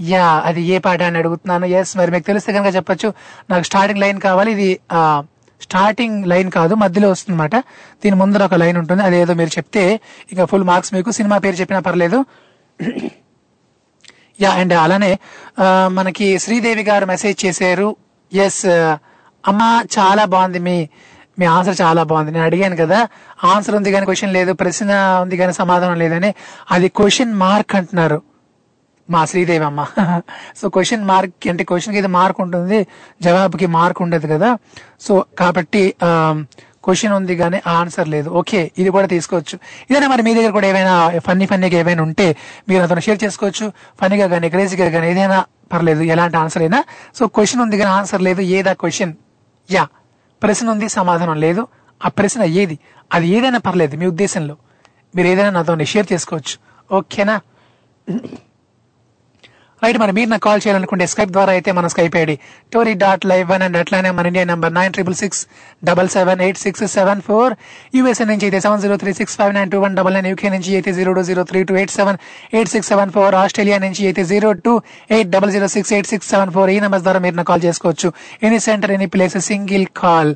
యా 0.00 0.26
అది 0.48 0.62
ఏ 0.74 0.78
పాట 0.86 1.02
అని 1.08 1.18
అడుగుతున్నాను. 1.18 1.66
ఎస్ 1.78 1.92
మరి 1.98 2.10
మీకు 2.14 2.26
తెలిస్తే 2.26 2.50
కనుక 2.52 2.74
చెప్పొచ్చు. 2.76 3.08
నాకు 3.50 3.64
స్టార్టింగ్ 3.70 4.00
లైన్ 4.04 4.18
కావాలి. 4.20 4.50
ఇది 4.56 4.70
స్టార్టింగ్ 5.62 6.26
లైన్ 6.26 6.50
కాదు 6.50 6.74
మధ్యలో 6.74 7.08
వస్తుందన్నమాట. 7.10 7.56
దీని 8.04 8.16
ముందర 8.16 8.44
ఒక 8.44 8.56
లైన్ 8.62 8.78
ఉంటుంది. 8.82 9.02
అదేదో 9.02 9.34
మీరు 9.40 9.52
చెప్తే 9.58 9.84
ఇంకా 10.30 10.44
ఫుల్ 10.50 10.66
మార్క్స్ 10.70 10.94
మీకు. 10.94 11.10
సినిమా 11.18 11.38
పేరు 11.44 11.56
చెప్పినా 11.56 11.80
పర్లేదు. 11.80 12.18
యా 14.40 14.50
అండ్ 14.60 14.74
అలానే 14.84 15.12
మనకి 15.98 16.26
శ్రీదేవి 16.38 16.82
గారు 16.90 17.04
మెసేజ్ 17.06 17.38
చేశారు. 17.44 17.88
ఎస్ 18.32 18.66
అమ్మా 19.50 19.70
చాలా 19.96 20.24
బాగుంది 20.32 20.60
మీ 20.68 20.76
మీ 21.38 21.46
ఆన్సర్ 21.46 21.76
చాలా 21.80 22.02
బాగుంది. 22.02 22.32
నేను 22.32 22.44
అడిగాను 22.44 22.76
కదా 22.76 22.98
ఆన్సర్ 23.44 23.74
ఉంది 23.74 23.92
కానీ 23.92 24.06
క్వశ్చన్ 24.06 24.32
లేదు 24.32 24.52
ప్రశ్న 24.52 24.92
ఉంది 25.22 25.36
కానీ 25.36 25.52
సమాధానం 25.52 25.98
లేదని. 25.98 26.34
అది 26.70 26.88
క్వశ్చన్ 26.88 27.34
మార్క్ 27.34 27.74
అంటున్నారు. 27.74 28.18
మా 29.10 29.24
శ్రీదేవి 29.24 29.64
అమ్మ. 29.64 29.80
సో 30.60 30.68
క్వశ్చన్ 30.68 31.04
మార్క్ 31.04 31.48
అంటే 31.48 31.64
క్వశ్చన్కి 31.64 31.98
అయితే 31.98 32.08
మార్క్ 32.08 32.40
ఉంటుంది 32.40 32.86
జవాబుకి 33.22 33.66
మార్క్ 33.66 34.02
ఉండదు 34.02 34.26
కదా. 34.26 34.58
సో 35.00 35.24
కాబట్టి 35.38 35.82
క్వశ్చన్ 36.84 37.12
ఉంది 37.12 37.36
కానీ 37.36 37.62
ఆన్సర్ 37.66 38.08
లేదు. 38.08 38.28
ఓకే 38.30 38.70
ఇది 38.78 38.90
కూడా 38.90 39.06
తీసుకోవచ్చు. 39.06 39.56
ఇదైనా 39.90 40.08
మరి 40.08 40.22
మీ 40.22 40.34
దగ్గర 40.34 40.50
కూడా 40.50 40.66
ఏమైనా 40.66 40.94
ఫన్నీ 41.18 41.46
ఫన్నీగా 41.46 41.78
ఏమైనా 41.78 42.02
ఉంటే 42.02 42.36
మీరు 42.68 42.82
అతను 42.82 43.00
షేర్ 43.00 43.24
చేసుకోవచ్చు. 43.24 43.72
ఫన్నీగా 44.00 44.26
కానీ 44.26 44.48
క్రేజీగా 44.50 44.88
కానీ 44.90 45.06
ఏదైనా 45.10 45.38
పర్లేదు 45.72 46.02
ఎలాంటి 46.02 46.36
ఆన్సర్ 46.36 46.62
అయినా. 46.62 46.84
సో 47.18 47.26
క్వశ్చన్ 47.26 47.62
ఉంది 47.62 47.78
కానీ 47.78 47.90
ఆన్సర్ 47.90 48.22
లేదు 48.22 48.40
ఏదా 48.40 48.72
క్వశ్చన్? 48.72 49.14
యా. 49.70 49.84
ప్రశ్న 50.42 50.70
ఉంది 50.70 50.88
సమాధానం 50.88 51.40
లేదు. 51.40 51.66
ఆ 52.04 52.08
ప్రశ్న 52.08 52.42
ఏది? 52.42 52.78
అది 53.14 53.28
ఏదైనా 53.28 53.58
పర్లేదు 53.58 53.96
మీ 53.96 54.06
ఉద్దేశంలో. 54.06 54.56
మీరు 55.16 55.28
ఏదైనా 55.28 55.50
నాతో 55.50 55.84
షేర్ 55.84 56.12
చేసుకోవచ్చు. 56.12 56.56
ఓకేనా? 56.96 57.40
రైట్ 59.82 59.98
మరి 60.02 60.12
మీరు 60.16 60.28
నాకు 60.32 60.44
కాల్ 60.46 60.60
చేయాలనుకుంటే 60.64 61.06
స్కైప్ 61.12 61.32
ద్వారా 61.36 61.52
అయితే 61.56 61.70
మన 61.78 61.86
Skype 61.92 62.14
ID 62.20 62.34
tori 62.74 62.92
dot 63.02 63.24
live 63.30 63.46
one 63.52 63.62
and 63.66 63.76
అట్లానే 63.80 64.10
మన 64.18 64.30
India 64.30 64.44
number 64.50 64.72
nine 64.78 64.92
triple 64.96 65.16
six 65.20 65.40
double 65.88 66.08
seven 66.14 66.40
eight 66.46 66.60
six 66.62 66.84
seven 66.94 67.20
four 67.26 67.52
USA 67.96 68.26
నుంచి 68.30 68.46
అయితే 68.48 68.60
seven 68.66 68.80
zero 68.84 68.96
three 69.02 69.12
six 69.20 69.36
five 69.40 69.52
nine 69.58 69.70
two 69.74 69.80
one 69.84 69.96
double 69.98 70.14
nine 70.18 70.28
UK 70.32 70.50
నుంచి 70.54 70.70
అయితే 70.78 70.92
zero 70.98 71.12
two 71.18 71.24
zero 71.30 71.44
three 71.50 71.62
two 71.70 71.76
eight 71.80 71.94
seven 71.98 72.18
eight 72.58 72.70
six 72.74 72.90
seven 72.92 73.12
four 73.16 73.36
Australia 73.42 73.78
నుంచి 73.86 74.02
అయితే 74.10 74.24
zero 74.32 74.50
two 74.66 74.74
eight 75.16 75.30
double 75.36 75.52
zero 75.56 75.68
six 75.76 75.92
eight 75.98 76.10
six 76.12 76.30
seven 76.34 76.52
four 76.56 76.72
ఈ 76.76 76.78
number 76.86 77.04
ద్వారా 77.06 77.20
మీరు 77.26 77.36
నాకు 77.40 77.50
call 77.52 77.64
చేసుకోవచ్చు. 77.68 78.10
Any 78.48 78.60
centre 78.68 78.94
any 78.96 79.08
place 79.16 79.38
single 79.50 79.86
call 80.02 80.32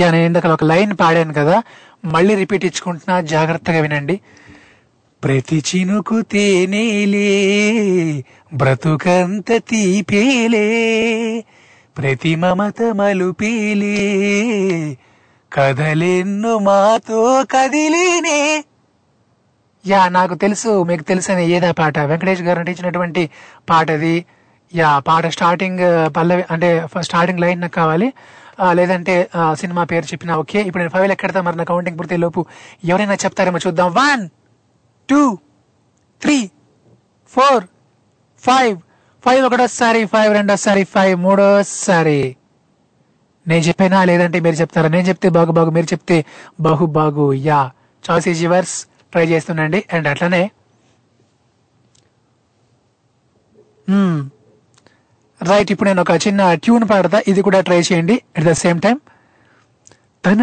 yeah 0.00 0.08
నేను 0.14 0.26
ఇందాక 0.30 0.46
ఒక 0.56 0.64
లైన్ 0.72 0.92
పాడాను 1.04 1.34
కదా 1.40 1.56
మళ్ళీ 2.16 2.34
రిపీట్ 2.42 2.64
ఇచ్చుకుంటున్నా 2.68 3.14
జాగ్రత్తగా 3.34 3.80
వినండి. 3.86 4.16
ప్రతి 5.22 5.62
చినుకు 5.68 6.22
తేనేలే 6.22 7.28
బ్రతుకంత 8.54 9.50
తీపేలే. 9.70 10.66
ప్రతి 11.96 12.36
మమత 12.36 12.82
మలుపేలే 12.96 13.96
కదలెన్ను 15.52 16.58
మాతో 16.58 17.44
కదిలేనే. 17.44 18.64
యా 19.86 20.08
నాకు 20.08 20.34
తెలుసు 20.34 20.84
మీకు 20.84 21.02
తెలుసని 21.02 21.46
ఏదా 21.48 21.72
పాట? 21.72 21.98
వెంకటేష్ 21.98 22.42
గారు 22.42 22.60
నటించినటువంటి 22.60 23.22
పాట 23.70 23.90
అది. 23.90 24.16
యా 24.74 24.98
పాట 24.98 25.26
స్టార్టింగ్ 25.26 25.82
పల్లవి 26.16 26.44
అంటే 26.50 26.68
స్టార్టింగ్ 27.00 27.40
లైన్ 27.40 27.60
నాకు 27.60 27.72
కావాలి. 27.72 28.08
లేదంటే 28.72 29.28
ఆ, 29.34 29.54
సినిమా 29.54 29.84
పేరు 29.84 30.04
చెప్పినా 30.04 30.36
ఓకే. 30.36 30.60
ఇప్పుడు 30.60 30.82
నేను 30.82 30.90
ఫైవ్ 30.90 31.12
ఎక్కడతా 31.12 31.42
మరి 31.42 31.56
నా 31.56 31.64
కౌంటింగ్ 31.64 31.98
పూర్తి 31.98 32.16
లోపు 32.16 32.40
ఎవరైనా 32.84 33.14
చెప్తారేమో 33.14 33.58
చూద్దాం. 33.66 33.94
One 33.94 34.24
two 35.08 35.38
three 36.22 36.50
four 37.32 37.64
five 38.42 38.76
five 39.24 39.44
ఒకటోసారి 39.44 40.04
ఫైవ్ 40.04 40.32
రెండోసారి 40.32 40.84
ఫైవ్ 40.84 41.16
మూడోసారి 41.16 42.36
నేను 43.48 43.60
చెప్పినా 43.60 44.04
లేదంటే 44.04 44.40
మీరు 44.40 44.54
చెప్తారా 44.54 44.88
నేను 44.88 45.08
చెప్తే 45.08 45.28
బాగు 45.28 45.52
బాగు 45.52 45.70
మీరు 45.70 45.84
చెప్తే 45.84 46.24
బాగు 46.60 46.86
బాగు 46.86 47.32
yeah 47.32 47.70
choice 48.04 48.28
is 48.28 48.42
yours 48.42 48.86
try 49.12 49.26
చేస్తుండీ 49.26 49.84
and 49.92 50.08
అట్లనే 50.08 50.50
రైట్ 55.40 55.70
ఇప్పుడు 55.70 55.88
నేను 55.88 56.00
ఒక 56.00 56.10
చిన్న 56.26 56.54
ట్యూన్ 56.54 56.88
పాడతా 56.88 57.22
ఇది 57.26 57.42
కూడా 57.42 57.60
ట్రై 57.60 57.78
చేయండి 57.78 58.22
అట్ 58.36 58.44
ద 58.44 58.52
సేమ్ 58.52 58.80
టైం 58.80 58.98
తన 60.24 60.42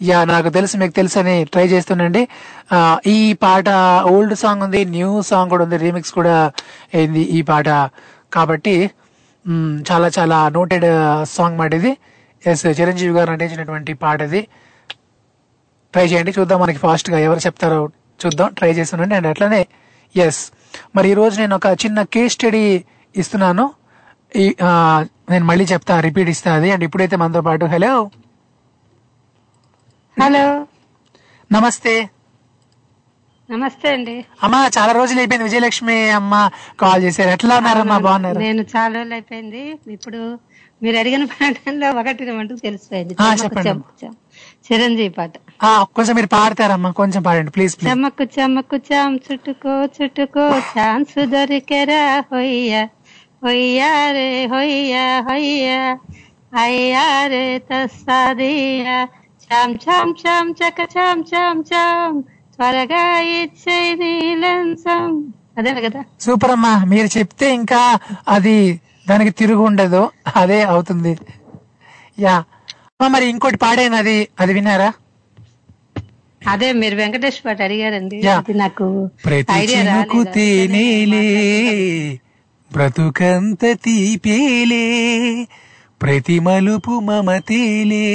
యా 0.00 0.18
నాకు 0.30 0.48
తెలుసు 0.56 0.74
మీకు 0.80 0.94
తెలుసు 0.98 1.16
అని 1.22 1.34
ట్రై 1.52 1.64
చేస్తుండండి. 1.72 2.22
ఈ 3.14 3.18
పాట 3.44 3.68
ఓల్డ్ 4.12 4.34
సాంగ్ 4.42 4.62
ఉంది 4.66 4.80
న్యూ 4.96 5.10
సాంగ్ 5.30 5.50
కూడా 5.54 5.64
ఉంది 5.66 5.78
రీమిక్స్ 5.84 6.12
కూడా 6.18 6.34
అయింది 6.98 7.22
ఈ 7.36 7.40
పాట. 7.50 7.68
కాబట్టి 8.36 8.74
చాలా 9.88 10.08
చాలా 10.16 10.38
నోటెడ్ 10.56 10.86
సాంగ్ 11.36 11.56
మాట 11.60 11.72
ఇది. 11.80 11.92
ఎస్ 12.50 12.64
చిరంజీవి 12.78 13.12
గారు 13.18 13.28
నటించినటువంటి 13.34 13.92
పాట 14.04 14.20
ఇది. 14.28 14.42
ట్రై 15.94 16.06
చేయండి 16.12 16.32
చూద్దాం 16.38 16.58
మనకి 16.64 16.80
ఫాస్ట్గా 16.84 17.18
ఎవరు 17.26 17.40
చెప్తారో 17.46 17.80
చూద్దాం 18.20 18.48
ట్రై 18.58 18.70
చేస్తుండండి 18.78 19.14
అండ్ 19.18 19.28
అట్లానే 19.32 19.62
ఎస్ 20.14 20.42
మరి 20.96 21.06
ఈ 21.12 21.14
రోజు 21.20 21.36
నేను 21.42 21.54
ఒక 21.60 21.68
చిన్న 21.82 21.98
కేస్ 22.14 22.34
స్టడీ 22.36 22.62
ఇస్తున్నాను. 23.14 23.64
ఈ 24.42 24.44
నేను 25.32 25.44
మళ్ళీ 25.50 25.64
చెప్తా 25.72 25.94
రిపీట్ 26.06 26.30
ఇస్తా 26.34 26.50
అది. 26.58 26.68
అండ్ 26.74 26.84
ఇప్పుడైతే 26.88 27.16
మనతో 27.22 27.42
పాటు 27.48 27.64
హలో 27.74 27.92
హలో. 30.22 30.66
నమస్తే. 31.52 32.10
నమస్తే 33.50 33.92
అండి. 33.92 34.24
అమ్మా 34.42 34.70
చాలా 34.78 34.92
రోజులు 34.92 35.18
అయిపోయింది. 35.18 35.44
విజయలక్ష్మి 35.44 36.10
అమ్మ 36.10 36.50
కాల్ 36.80 37.02
చేశారు. 37.02 37.30
ఎట్లా 37.30 37.56
ఉన్నారమ్మా 37.56 37.98
బాగున్నారు? 37.98 38.38
నేను 38.38 38.62
చాలా 38.62 38.94
రోజులు 38.94 39.14
అయిపోయింది. 39.14 39.78
ఇప్పుడు 39.88 40.38
మీరు 40.82 40.96
అడిగిన 40.96 41.24
పాటల్లో 41.24 41.90
ఒకటి 41.90 42.24
రెండు 42.24 42.54
తెలిసిపోయింది. 42.54 43.14
చిరంజీవి 44.72 45.08
పాట. 45.08 45.32
ఆ, 45.62 45.84
కొంచెం 45.84 46.14
మీరు 46.14 46.26
పాడతారమ్మా. 46.26 46.90
కొంచెం 46.90 47.22
పాడండి 47.22 47.50
ప్లీజ్ 47.50 47.76
ప్లీజ్. 47.76 47.90
చెమ్మకు 47.90 48.22
చెమ్మకు 48.22 48.76
చాం 48.76 49.20
చుట్టుకో 49.32 49.84
చుట్టుకో 49.84 50.58
ఛాన్స్ 50.58 51.26
దొరికెరా. 51.26 52.20
హొయ్య 52.20 52.88
హొయ్యా 53.44 54.10
రే 54.12 54.46
హొయ్య 54.46 55.22
హొయ్య. 55.28 55.96
అయ్యా 56.56 57.26
రే 57.26 57.58
తస్సాదియా. 57.58 59.08
చాం 59.50 59.70
చాం 59.84 60.08
చాం 60.20 60.46
చక 60.58 60.78
చాం 60.94 61.18
చాం 61.30 61.56
చాం 61.70 62.12
త్వరగా 62.54 63.02
ఇచ్చే 63.34 63.78
నీలంసం 64.00 65.10
అదే 65.58 65.70
కదా 65.78 66.00
సూపర్ 66.24 66.52
అమ్మా 66.54 66.72
మీరు 66.90 67.08
చెప్తే 67.16 67.46
ఇంకా 67.58 67.80
అది 68.28 68.56
దానికి 69.06 69.32
తిరుగు 69.32 69.62
ఉండదు. 69.62 70.00
అదే 70.34 70.58
అవుతుంది. 70.70 71.12
యా. 72.18 72.34
అమ్మా, 72.92 73.08
మరి 73.14 73.26
ఇంకోటి 73.32 73.58
పాడేను 73.62 73.96
అది 73.96 74.14
అది 74.38 74.52
విన్నారా? 74.52 74.88
అదే 76.42 76.68
మీరు 76.80 76.96
వెంకటేష్ 76.96 77.38
పాట 77.44 77.60
అడిగారండి 77.66 78.16
నాకు 78.62 78.86
ప్రతి 79.24 79.76
తేనేలే 80.34 81.24
బ్రతుకంత 82.70 83.62
తీపేలే 83.84 84.84
ప్రతి 86.00 86.36
మలుపు 86.40 86.94
మమతేలే 87.00 88.06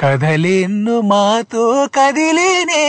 కథలెన్ను 0.00 1.00
మాతో 1.00 1.88
కదిలేనే. 1.96 2.84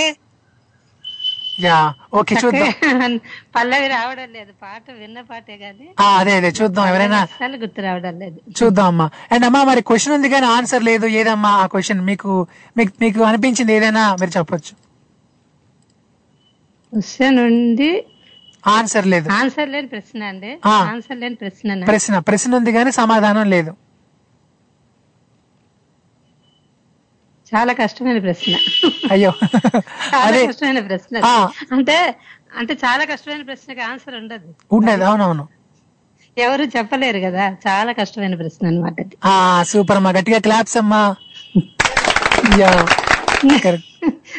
యా 1.61 1.77
ఓకే 2.13 2.35
చూద్దాం. 2.35 2.69
పల్లవి 3.55 3.87
రావడం 3.87 4.29
లేదు 4.33 4.51
పాట 4.61 4.91
విన్న 4.91 5.21
పాటే 5.21 5.57
కానీ. 5.57 5.87
అదే 6.19 6.31
అదే 6.31 6.47
చూద్దాం. 6.47 6.87
ఎవరైనా 6.87 7.19
గుర్తు 7.55 7.81
రావడం 7.81 8.19
లేదు. 8.19 8.37
చూద్దాం 8.59 8.85
అమ్మా. 8.85 9.09
అండ్ 9.31 9.45
అమ్మా 9.45 9.63
మరి 9.63 9.81
క్వశ్చన్ 9.81 10.13
ఉంది 10.13 10.29
కానీ 10.29 10.45
ఆన్సర్ 10.45 10.83
లేదు. 10.83 11.05
ఏదమ్మా 11.07 11.49
ఆ 11.49 11.65
క్వశ్చన్? 11.65 12.01
మీకు 12.01 12.47
మీకు 12.77 12.91
మీకు 13.01 13.23
అనిపించింది 13.23 13.73
ఏదైనా 13.73 14.15
మీరు 14.15 14.37
చెప్పొచ్చు. 14.37 14.73
క్వశ్చన్ 16.93 17.39
ఉంది. 17.39 17.91
ఆన్సర్ 18.67 19.07
లేదు. 19.07 19.29
ఆన్సర్ 19.29 19.69
లేని 19.69 19.87
ప్రశ్న 19.87 20.23
అండి. 20.23 20.59
ఆన్సర్ 20.65 21.17
లేని 21.17 21.35
ప్రశ్న 21.35 21.85
ప్రశ్న 21.85 22.19
ప్రశ్న 22.19 22.55
ఉంది 22.55 22.71
కానీ 22.71 22.91
సమాధానం 22.91 23.49
లేదు. 23.49 23.71
చాలా 27.55 27.73
కష్టమైన 27.73 28.19
ప్రశ్న. 28.19 28.55
అయ్యో. 29.11 29.33
చాలా 30.13 30.17
అదే 30.17 30.47
కష్టమైన 30.47 30.79
ప్రశ్న. 30.79 31.17
అంటే 31.71 32.15
అంటే 32.57 32.73
చాలా 32.73 33.03
కష్టమైన 33.05 33.41
ప్రశ్నకి 33.41 33.81
ఆన్సర్ 33.81 34.15
ఉండదు. 34.15 34.53
ఉండదు. 34.71 35.03
అవునవును. 35.03 35.47
ఎవరు 36.37 36.63
చెప్పలేరు 36.63 37.19
కదా. 37.19 37.55
చాలా 37.67 37.91
కష్టమైన 37.91 38.35
ప్రశ్న 38.35 38.67
అనమాట 38.67 38.95
సూపర్ 39.63 39.97
అమ్మా. 39.97 40.11
గట్టిగా 40.11 40.39
క్లాప్స్ 40.39 40.77
అమ్మా. 40.77 41.15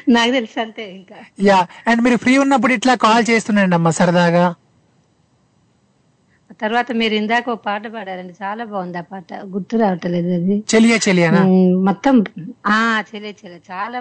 నాకు 0.08 0.30
తెలుసు 0.32 0.60
అంతే 0.60 0.90
ఇంకా. 0.90 1.16
యా. 1.42 1.66
అండ్ 1.88 2.02
మీరు 2.02 2.16
ఫ్రీ 2.16 2.38
ఉన్నప్పుడు 2.38 2.72
ఇట్లా 2.72 2.94
కాల్ 2.94 3.24
చేస్తుండండి 3.30 3.74
అమ్మా 3.74 3.90
సరదాగా. 3.90 4.54
తర్వాత 6.62 6.92
మీరు 6.92 7.14
ఇందాక 7.14 7.48
ఒక 7.48 7.60
పాట 7.66 7.86
పాడారండి. 7.86 8.34
చాలా 8.42 8.64
బాగుంది 8.64 8.98
ఆ 8.98 9.04
పాట. 9.12 9.30
గుర్తు 9.54 9.76
రావట్లేదు 9.76 10.30
అది. 10.34 10.56
చెలియా 10.72 10.98
చెలియానా? 11.06 11.40
ఉమ్, 11.46 11.84
మొత్తం 11.84 12.16
ఆ 12.66 12.76
చెలే 13.10 13.36
చెలే 13.40 13.60
చాలా 13.70 13.98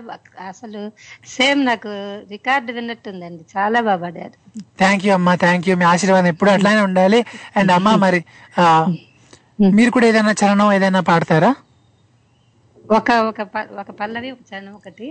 అసలు 0.47 0.81
సేమ్ 1.27 1.65
నాకు 1.65 1.91
రికార్డు 2.29 2.71
విన్నట్టుందండి. 2.71 3.43
చాలా 3.55 3.81
బాగా 3.81 4.01
పాడారు. 4.03 4.35
థ్యాంక్ 4.77 5.05
యూ 5.05 5.13
అమ్మా 5.13 5.35
థ్యాంక్ 5.35 5.67
యూ 5.69 5.75
మీ 5.75 5.85
ఆశీర్వాదం 5.85 6.27
ఎప్పుడు 6.27 6.51
అట్లానే 6.51 6.81
ఉండాలి. 6.81 7.19
అండ్ 7.55 7.71
అమ్మా 7.71 7.95
మరి 7.95 8.21
మీరు 9.73 9.91
కూడా 9.91 10.07
ఏదైనా 10.07 10.33
చరణం 10.41 10.71
ఏదైనా 10.73 10.99
పాడతారా? 11.01 11.51
ఒక 12.91 13.11
ఒక 13.29 13.41
ఒక 13.79 13.91
పల్లవి 13.91 14.31
ఒక 14.31 14.39
చరణం 14.49 14.73
ఒకటి. 14.73 15.07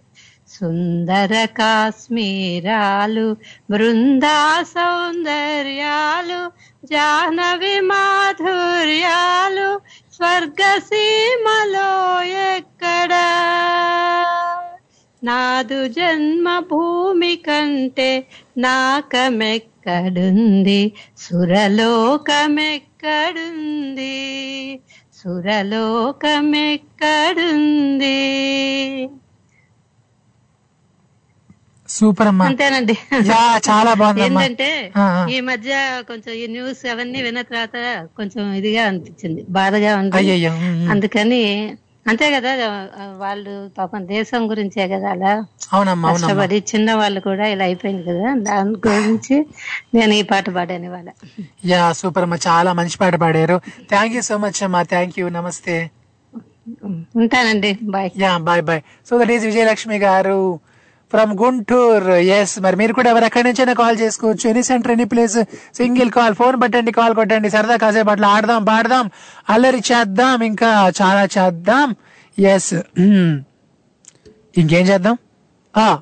సుందర 0.48 1.46
కాశ్మీరాలు 1.46 3.38
బృందా 3.70 4.64
సౌందర్యాలు 4.64 6.52
జాహ్నవి 6.86 7.80
మాధుర్యాలు 7.80 9.82
స్వర్గసీమలో 10.14 12.22
ఎక్కడా? 12.56 13.28
నాదు 15.24 15.88
జన్మభూమి 15.88 17.36
కంటే 17.36 18.28
నాకమెక్కడుంది? 18.58 20.92
సురలోకమెక్కడుంది 22.98 24.80
సురలోకమెక్కడుంది? 25.16 26.20
సూపర్ 31.90 32.28
అమ్మా. 32.28 32.46
అంతేనండి. 32.46 32.94
చాలా 33.70 33.94
బాగుందమ్మా 33.94 34.42
ఏంటంటే. 34.44 34.92
ఈ 35.36 35.40
మధ్య 35.42 36.02
కొంచెం 36.08 36.36
ఈ 36.36 36.48
న్యూస్ 36.48 36.86
అవన్నీ 36.92 37.22
విన్న 37.22 37.42
తర్వాత 37.42 38.08
కొంచెం 38.18 38.54
ఇదిగా 38.54 38.84
అనిపించింది. 38.86 39.46
బాధగా 39.50 39.98
ఉంది. 39.98 40.46
అందుకని 40.90 41.74
అంతే 42.08 42.32
కదా 42.36 42.52
వాళ్ళు 43.18 43.54
పాపం 43.78 44.08
దేశం 44.08 44.50
గురించే 44.52 44.88
కదా 44.88 45.10
అలా. 45.10 45.32
కష్టపడి 46.12 46.58
చిన్న 46.72 46.94
వాళ్ళు 46.94 47.20
కూడా 47.20 47.48
ఇలా 47.48 47.64
అయిపోయింది 47.64 48.04
కదా 48.10 48.34
దాని 48.48 48.76
గురించి 48.88 49.36
నేను 49.96 50.14
ఈ 50.14 50.22
పాట 50.22 50.50
పాడాను 50.50 50.86
ఇవాళ. 50.86 51.10
యా 51.66 51.82
సూపర్ 51.92 52.24
అమ్మా 52.24 52.38
చాలా 52.48 52.74
మంచి 52.74 52.98
పాట 52.98 53.16
పాడారు. 53.16 53.58
థ్యాంక్ 53.90 54.16
యూ 54.16 54.22
సో 54.22 54.38
మచ్ 54.38 54.64
అమ్మా 54.64 54.82
థ్యాంక్ 54.94 55.20
యూ 55.20 55.30
నమస్తే. 55.30 55.76
ఉంటానండి 57.16 57.72
bye. 57.96 58.10
Yeah 58.18 58.38
bye 58.48 58.62
bye. 58.62 58.82
So 59.10 59.20
that 59.20 59.32
is 59.32 59.46
Vijayalakshmi 59.46 59.98
గారు. 59.98 60.40
ఫ్రమ్ 61.12 61.38
గుంటూరు 61.38 62.12
ఎస్ 62.12 62.62
మరి 62.62 62.76
మీరు 62.76 62.94
కూడా 62.94 63.10
ఎవరు 63.10 63.26
ఎక్కడి 63.26 63.44
నుంచైనా 63.48 63.74
కాల్ 63.74 63.98
చేసుకోవచ్చు. 64.00 64.50
Any 64.50 64.64
centre 64.64 64.92
any 64.92 65.04
place 65.04 65.38
single 65.76 66.12
call 66.12 66.36
phone 66.36 66.62
పట్టండి 66.62 66.92
కాల్ 66.92 67.16
కొట్టండి. 67.16 67.50
సరదా 67.50 67.76
కాసేపు 67.76 68.10
అట్లా 68.10 68.28
ఆడదాం 68.28 68.64
పాడదాం 68.64 69.10
అల్లరి 69.50 69.84
చేద్దాం 69.92 70.44
ఇంకా 70.44 70.92
చాలా 71.02 71.24
చేద్దాం. 71.38 71.96
Yes 72.40 72.74
hmm. 72.74 73.30
ఇంకేం 74.58 74.86
చేద్దాం? 74.88 75.18
ఆ. 75.78 76.00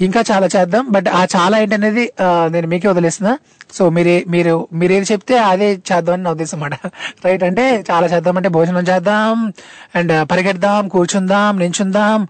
ఇంకా 0.00 0.24
చాలా 0.32 0.48
చేద్దాం. 0.56 0.86
బట్ 0.90 1.08
ఆ 1.08 1.26
చాలా 1.36 1.58
ఏంటనేది 1.58 2.12
నేను 2.22 2.66
మీకే 2.66 2.88
వదిలేస్తున్నా. 2.88 3.38
సో 3.72 3.90
మీరే 3.90 4.24
మీరు 4.28 4.68
మీరు 4.72 4.92
చెప్తే 4.92 5.38
అదే 5.38 5.72
చేద్దాం 5.72 6.12
అని 6.12 6.22
నా 6.22 6.30
ఉద్దేశం 6.30 6.62
అన్నమాట. 6.64 6.92
రైట్ 7.26 7.44
అంటే 7.44 7.84
చాలా 7.90 8.06
చేద్దాం 8.06 8.36
అంటే 8.36 8.48
భోజనం 8.48 8.82
చేద్దాం. 8.82 9.52
అండ్ 9.94 10.30
పరిగెడదాం 10.30 10.88
కూర్చుందాం 10.88 11.58
నించుందాం 11.58 12.28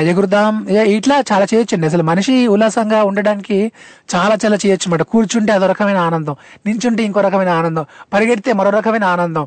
ఎగురుదాం. 0.00 0.68
ఇట్లా 0.68 1.24
చాలా 1.32 1.46
చేయొచ్చండి. 1.54 1.86
అసలు 1.86 2.02
మనిషి 2.02 2.46
ఉల్లాసంగా 2.46 3.04
ఉండడానికి 3.04 3.72
చాలా 4.14 4.34
చాలా 4.44 4.56
చేయొచ్చు 4.66 4.86
అన్నమాట. 4.86 5.02
కూర్చుంటే 5.02 5.52
అదో 5.52 5.66
రకమైన 5.66 5.96
ఆనందం. 5.96 6.36
నించుంటే 6.66 7.02
ఇంకో 7.02 7.20
రకమైన 7.20 7.48
ఆనందం. 7.48 7.86
పరిగెడితే 8.12 8.52
మరో 8.52 8.70
రకమైన 8.70 9.04
ఆనందం. 9.04 9.46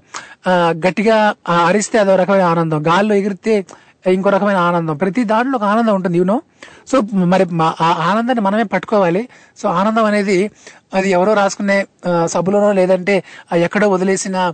గట్టిగా 0.88 1.34
అరిస్తే 1.68 2.00
అదో 2.00 2.16
రకమైన 2.16 2.42
ఆనందం. 2.42 2.88
గాల్లో 2.88 3.16
ఎగిరితే 3.16 3.66
ఇంకో 4.08 4.30
రకమైన 4.30 4.58
ఆనందం. 4.58 4.96
ప్రతి 4.98 5.24
దాంట్లో 5.24 5.56
ఒక 5.58 5.64
ఆనందం 5.64 5.96
ఉంటుంది 5.96 6.18
యూనో 6.18 6.42
సో 6.88 7.02
మరి 7.02 7.46
మా- 7.46 7.74
ఆ 7.82 7.86
ఆనందాన్ని 7.86 8.42
మనమే 8.42 8.64
పట్టుకోవాలి. 8.64 9.28
సో 9.58 9.70
ఆనందం 9.70 10.06
అనేది 10.06 10.52
అది 10.94 11.10
ఎవరో 11.10 11.34
రాసుకునే 11.34 11.88
సభలోనో 12.06 12.28
సబ్బులోనో 12.28 12.72
లేదంటే 12.72 13.24
ఎక్కడో 13.56 13.90
వదిలేసిన 13.90 14.54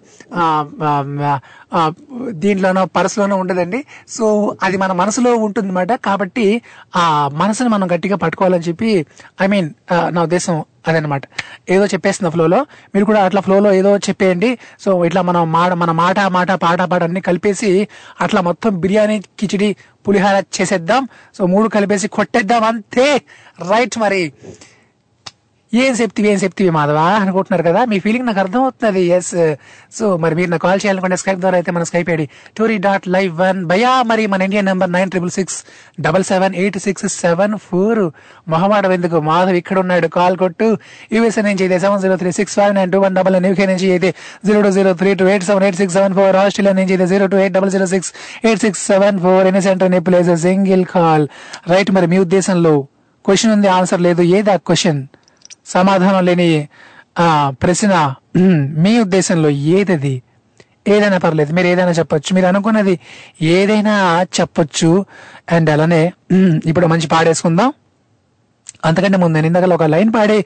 దీంట్లోనో 2.30 2.86
పర్సులోనో 2.86 3.36
ఉండదండి. 3.36 3.86
సో 4.10 4.56
అది 4.64 4.78
మన 4.78 4.92
మనసులో 4.92 5.36
ఉంటుంది 5.36 5.72
కాబట్టి 6.06 6.62
ఆ 6.96 7.30
మనసుని 7.34 7.70
మనం 7.70 7.88
గట్టిగా 7.92 8.16
పట్టుకోవాలని 8.16 8.64
చెప్పి 8.64 9.06
ఐ 9.42 9.48
మీన్ 9.48 9.70
నా 10.10 10.24
ఉద్దేశం 10.24 10.66
అదనమాట. 10.88 11.22
ఏదో 11.70 11.86
చెప్పేస్తున్న 11.86 12.30
ఫ్లోలో. 12.30 12.66
మీరు 12.96 13.06
కూడా 13.06 13.24
అట్లా 13.24 13.42
ఫ్లోలో 13.42 13.74
ఏదో 13.74 13.98
చెప్పేయండి. 13.98 14.58
సో 14.80 15.06
ఇట్లా 15.06 15.22
మనం 15.22 15.52
మాట 15.52 15.72
మన 15.72 15.92
మాట 15.92 16.20
మాట 16.20 16.52
పాట 16.52 16.82
పాట 16.82 17.04
అన్ని 17.04 17.22
కలిపేసి 17.22 17.88
అట్లా 18.22 18.42
మొత్తం 18.42 18.80
బిర్యానీ 18.80 19.20
కిచిడి 19.40 19.76
పులిహార 20.08 20.44
చేసేద్దాం. 20.62 21.08
సో 21.36 21.46
మూడు 21.46 21.70
కలిపేసి 21.70 22.08
కొట్టేద్దాం 22.08 22.64
అంతే. 22.64 23.22
రైట్ 23.70 23.98
మరి. 23.98 24.34
ఏం 25.74 25.94
చెప్తివి 26.00 26.28
ఏం 26.32 26.38
చెప్తివి 26.44 26.72
మాధవ? 26.76 27.00
అనుకుంటున్నారు 27.22 27.64
కదా? 27.68 27.82
మీ 27.92 27.98
ఫీలింగ్ 28.04 28.26
నాకు 28.28 28.40
అర్థమవుతుంది 28.44 29.02
ఎస్ 29.16 29.32
సో 29.98 30.06
uh, 30.08 30.20
మరి 30.24 30.34
మీరు 30.38 30.50
నాకు 30.52 30.64
కాల్ 30.66 30.80
చేయాలనుకుంటే 30.84 31.18
స్కైప్ 31.22 31.40
ద్వారా 31.44 31.58
అయితే 31.60 31.72
మన 31.76 31.84
Skype 31.90 32.10
ID 32.14 32.26
tori 32.58 32.78
dot 32.86 33.06
live 33.16 33.32
one 33.42 33.60
భయా 33.72 33.92
మరి 34.12 34.24
మన 34.34 34.48
Indian 34.48 34.68
number 34.72 34.92
nine 34.96 35.10
triple 35.14 35.34
six 35.38 35.58
double 36.06 36.26
seven 36.32 36.54
eight 36.62 36.78
six 36.86 37.06
seven 37.24 37.56
four 37.66 38.02
మొహమాటం 38.54 38.94
ఎందుకు? 38.98 39.20
మాధవ్ 39.30 39.58
ఇక్కడ 39.62 39.78
ఉన్నాడు. 39.84 40.10
కాల్ 40.18 40.38
కొట్టు. 40.44 40.70
యూఎస్ఏ 41.16 41.44
నుంచి 41.50 41.64
అయితే 41.66 41.80
seven 41.86 42.02
zero 42.06 42.18
three 42.24 42.32
six 42.40 42.56
five 42.60 42.74
nine 42.80 42.92
two 42.96 43.02
one 43.06 43.16
double 43.20 43.36
nine 43.38 43.50
UK 43.52 43.68
నుంచి 43.74 43.90
అయితే 43.98 44.12
zero 44.48 44.62
two 44.68 44.72
zero 44.80 44.94
three 45.04 45.14
two 45.22 45.28
eight 45.34 45.48
seven 45.50 45.66
eight 45.68 45.80
six 45.82 45.98
seven 46.00 46.16
four 46.20 46.38
Australia 46.44 46.76
నుంచి 46.80 46.96
అయితే 46.98 47.08
zero 47.14 47.28
two 47.34 47.40
eight 47.44 47.56
double 47.60 47.74
zero 47.76 47.90
six 47.96 48.12
eight 48.48 48.64
six 48.66 48.84
seven 48.94 49.20
four 49.26 49.46
ఎన్ని 49.52 49.64
centre 49.68 49.90
ఎన్ని 49.92 50.02
place 50.10 50.32
single 50.48 50.86
call 50.96 51.28
right 51.74 51.92
మరి 51.98 52.10
మీ 52.14 52.20
ఉద్దేశంలో 52.28 52.76
question 53.26 53.54
ఉంది 53.58 53.70
ఆన్సర్ 53.78 54.02
లేదు. 54.10 54.22
ఏది 54.38 54.52
ఆ 54.56 54.60
క్వశ్చన్ 54.68 55.02
సమాధానం 55.68 56.26
లేని 56.26 56.68
ఆ 57.20 57.28
ప్రశ్న 57.64 57.94
మీ 58.84 58.94
ఉద్దేశంలో 59.00 59.50
ఏదది? 59.50 60.16
ఏదైనా 60.88 61.18
పర్లేదు 61.18 61.52
మీరు 61.54 61.68
ఏదైనా 61.68 61.92
చెప్పొచ్చు. 61.92 62.36
మీరు 62.36 62.48
అనుకున్నది 62.52 63.00
ఏదైనా 63.42 63.96
చెప్పొచ్చు. 64.40 64.92
అండ్ 65.52 65.70
అలానే 65.70 66.04
ఇప్పుడు 66.66 66.88
మంచి 66.88 67.08
పాడేసుకుందాం. 67.08 67.70
అంతకంటే 68.86 69.18
ముందు 69.18 69.36
నేను 69.36 69.48
ఇందాక 69.48 69.66
ఒక 69.78 69.84
లైన్ 69.94 70.12
పాడే 70.16 70.38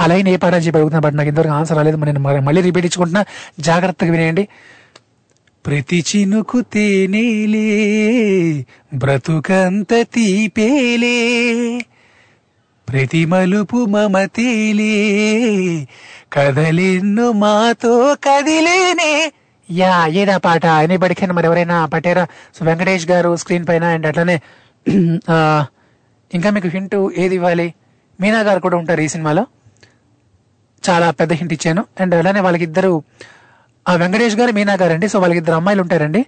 ఆ 0.00 0.06
లైన్ 0.06 0.28
ఏ 0.28 0.36
పాడని 0.36 0.64
చెప్పి 0.66 0.78
అడుగుతున్నా 0.78 1.02
బట్ 1.04 1.16
నాకు 1.16 1.28
ఇంతవరకు 1.28 1.52
ఆన్సర్ 1.52 1.76
రాలేదు. 1.76 1.96
నేను 1.96 2.20
మళ్ళీ 2.20 2.60
రిపీట్ 2.62 2.86
ఇచ్చుకుంటున్నా. 2.86 3.22
జాగ్రత్తగా 3.60 4.10
వినేయండి. 4.10 4.44
ప్రతి 5.64 5.98
చినుకు 6.08 6.58
తేనేలే 6.72 7.68
బ్రతుకంత 8.94 9.92
తీపేలే. 10.14 11.16
ప్రతి 12.88 13.20
మలుపు 13.24 13.78
మమతేలే 13.94 14.92
కదలెన్ను 16.32 17.26
మాతో 17.42 17.94
కదిలేనే. 18.26 19.12
యా 19.68 19.94
ఏదా 20.20 20.36
పాట 20.46 20.64
ఎనీబడికైనా 20.84 21.34
మరి 21.38 21.46
ఎవరైనా 21.46 21.78
పట్టారా 21.94 22.24
సో 22.56 22.60
వెంకటేష్ 22.68 23.06
గారు 23.10 23.30
స్క్రీన్ 23.42 23.66
పైన 23.68 23.84
అండ్ 23.94 24.06
అట్లనే 24.10 24.36
ఇంకా 26.30 26.48
మీకు 26.56 26.68
హింట్ 26.68 26.96
ఏది 27.16 27.34
ఇవ్వాలి? 27.34 27.68
మీనా 28.20 28.40
గారు 28.48 28.60
కూడా 28.66 28.76
ఉంటారు 28.76 29.00
ఈ 29.00 29.08
సినిమాలో. 29.14 29.44
చాలా 30.88 31.06
పెద్ద 31.18 31.32
హింట్ 31.40 31.52
ఇచ్చాను. 31.56 31.82
అండ్ 32.00 32.14
అలానే 32.14 32.40
వాళ్ళకిద్దరు 32.46 32.92
ఇద్దరు 32.96 33.37
వెంకటేష్ 33.96 34.36
గారు 34.36 34.52
మీనా 34.52 34.74
గారు 34.74 34.92
అండి 34.92 35.08
సో 35.08 35.18
వాళ్ళకి 35.18 35.38
ఇద్దరు 35.38 35.54
అమ్మాయిలు 35.54 35.82
ఉంటారండి. 35.82 36.26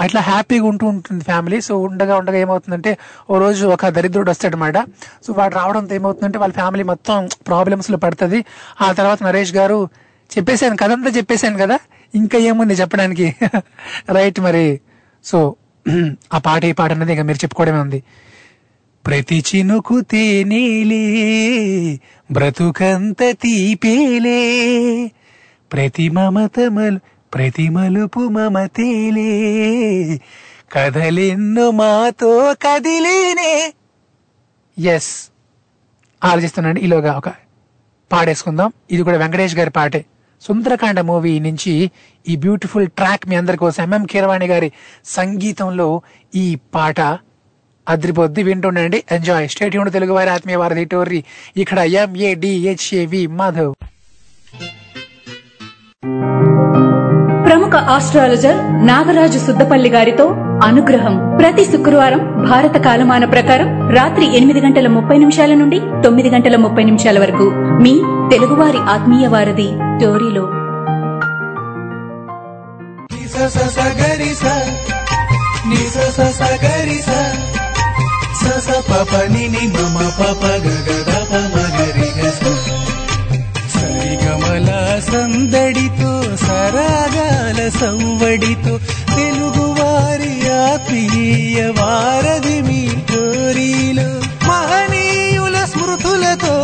అట్లా 0.00 0.20
హ్యాపీగా 0.20 0.64
ఉంటూ 0.64 0.86
ఉంటుంది 0.86 1.24
ఫ్యామిలీ. 1.24 1.60
సో 1.60 1.78
ఉండగా 1.78 2.16
ఉండగా 2.16 2.36
ఏమవుతుందంటే 2.36 2.98
ఓ 3.30 3.38
రోజు 3.38 3.66
ఒక 3.66 3.88
దరిద్రుడు 3.88 4.30
వస్తాడనమాట 4.30 4.78
సో 5.26 5.32
వాడు 5.32 5.54
రావడంతో 5.54 5.94
ఏమవుతుందంటే 5.94 6.38
వాళ్ళ 6.38 6.54
ఫ్యామిలీ 6.54 6.84
మొత్తం 6.84 7.28
ప్రాబ్లమ్స్లో 7.46 7.96
పడుతుంది. 7.96 8.44
ఆ 8.80 8.92
తర్వాత 8.92 9.22
నరేష్ 9.22 9.54
గారు 9.54 9.88
చెప్పేశాను 10.30 10.76
కదంతా 10.76 11.10
చెప్పేశాను 11.10 11.58
కదా? 11.58 11.78
ఇంకా 12.14 12.38
ఏముంది 12.38 12.74
చెప్పడానికి? 12.74 13.34
రైట్ 14.12 14.40
మరి. 14.40 14.80
సో 15.24 15.56
ఆ 16.34 16.38
పాట 16.38 16.64
ఈ 16.64 16.72
పాట 16.72 16.92
అనేది 16.92 17.12
ఇంకా 17.12 17.24
మీరు 17.24 17.38
చెప్పుకోవడమే 17.38 17.78
ఉంది. 17.78 18.02
ప్రతి 19.06 19.44
చినుకు 19.48 20.00
తేనేలే 20.00 21.04
బ్రతుకంత 22.32 23.30
తీపేలే 23.30 24.40
ప్రతి 25.72 26.08
మమతమలు 26.08 26.98
ప్రతి 27.34 27.68
మలుపు 27.68 28.20
మమతేలే 28.20 29.30
కదలెన్నో 30.72 31.70
మాతో 31.70 32.54
కదిలేనే. 32.62 33.72
ఎస్ 34.78 35.28
ఆలోచిస్తున్నాను 36.24 36.78
ఈలోగా 36.78 37.12
ఒక 37.18 37.28
పాడేసుకుందాం. 38.12 38.72
ఇది 38.90 39.02
కూడా 39.02 39.16
వెంకటేష్ 39.16 39.56
గారి 39.56 39.70
పాటే. 39.70 40.04
సుందరకాండ 40.40 41.00
మూవీ 41.00 41.38
నుంచి 41.38 41.90
ఈ 42.28 42.36
బ్యూటిఫుల్ 42.36 42.88
ట్రాక్ 42.88 43.28
మీ 43.28 43.36
అందరి 43.36 43.56
కోసం 43.56 43.82
ఎంఎం 43.82 44.04
కీరవాణి 44.04 44.46
గారి 44.46 44.72
సంగీతంలో 45.04 46.02
ఈ 46.34 46.58
పాట 46.74 47.00
అద్రిపోద్ది 47.88 48.42
వింటుండండి. 48.42 49.04
ఎంజాయ్ 49.10 49.48
స్టేట్ 49.48 49.76
యూన్ 49.76 49.92
తెలుగు 49.92 50.12
వారి 50.12 50.30
ఆత్మీయ 50.30 50.56
వారి 50.56 50.84
టోర్రీ 50.84 51.24
ఇక్కడ 51.56 51.78
ఎంఏడిహెచ్ఏవి 51.78 53.26
మాధవ్. 53.26 53.74
ప్రముఖ 57.46 57.76
ఆస్ట్రాలజర్ 57.76 58.86
నాగరాజు 58.86 59.38
సుద్దపల్లి 59.38 59.90
గారితో 59.90 60.36
అనుగ్రహం. 60.64 61.36
ప్రతి 61.40 61.64
శుక్రవారం 61.64 62.50
భారత 62.50 62.76
కాలమాన 62.76 63.24
ప్రకారం 63.24 63.90
రాత్రి 63.90 64.36
ఎనిమిది 64.36 64.60
గంటల 64.60 64.86
ముప్పై 64.86 65.18
నిమిషాల 65.18 65.54
నుండి 65.54 65.80
తొమ్మిది 66.04 66.30
గంటల 66.30 66.56
ముప్పై 66.56 66.84
నిమిషాల 66.84 67.18
వరకు. 67.18 67.50
మీ 67.54 68.02
తెలుగువారి 68.30 68.78
ఆత్మీయ 68.78 69.26
వారధి 69.26 69.68
టోరీలో. 70.00 70.48
సరిగమల 73.28 73.90
సందడితో 85.00 86.36
సరాగాల 86.36 87.70
సవ్వడితో 87.80 88.80
తెలుగువారి 89.16 90.50
ఆత్మీయ 90.50 91.72
వారధి 91.80 92.60
మీ 92.60 92.88
కోరిలో. 93.10 94.20
మహనీయుల 94.48 95.64
స్మృతులతో 95.64 96.56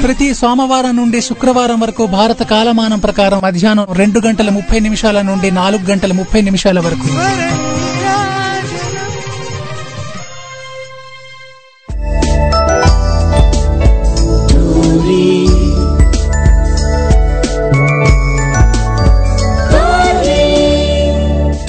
ప్రతి 0.02 0.34
సోమవారం 0.34 0.96
నుండి 0.96 1.20
శుక్రవారం 1.20 1.80
వరకు 1.80 2.06
భారత 2.06 2.42
కాలమానం 2.42 2.98
ప్రకారం 2.98 3.40
మధ్యాహ్నం 3.44 3.86
రెండు 3.92 4.20
గంటల 4.20 4.50
ముప్పై 4.50 4.80
నిమిషాల 4.80 5.20
నుండి 5.20 5.50
నాలుగు 5.50 5.90
గంటల 5.90 6.12
ముప్పై 6.12 6.42
నిమిషాల 6.42 6.80
వరకు. 6.80 7.08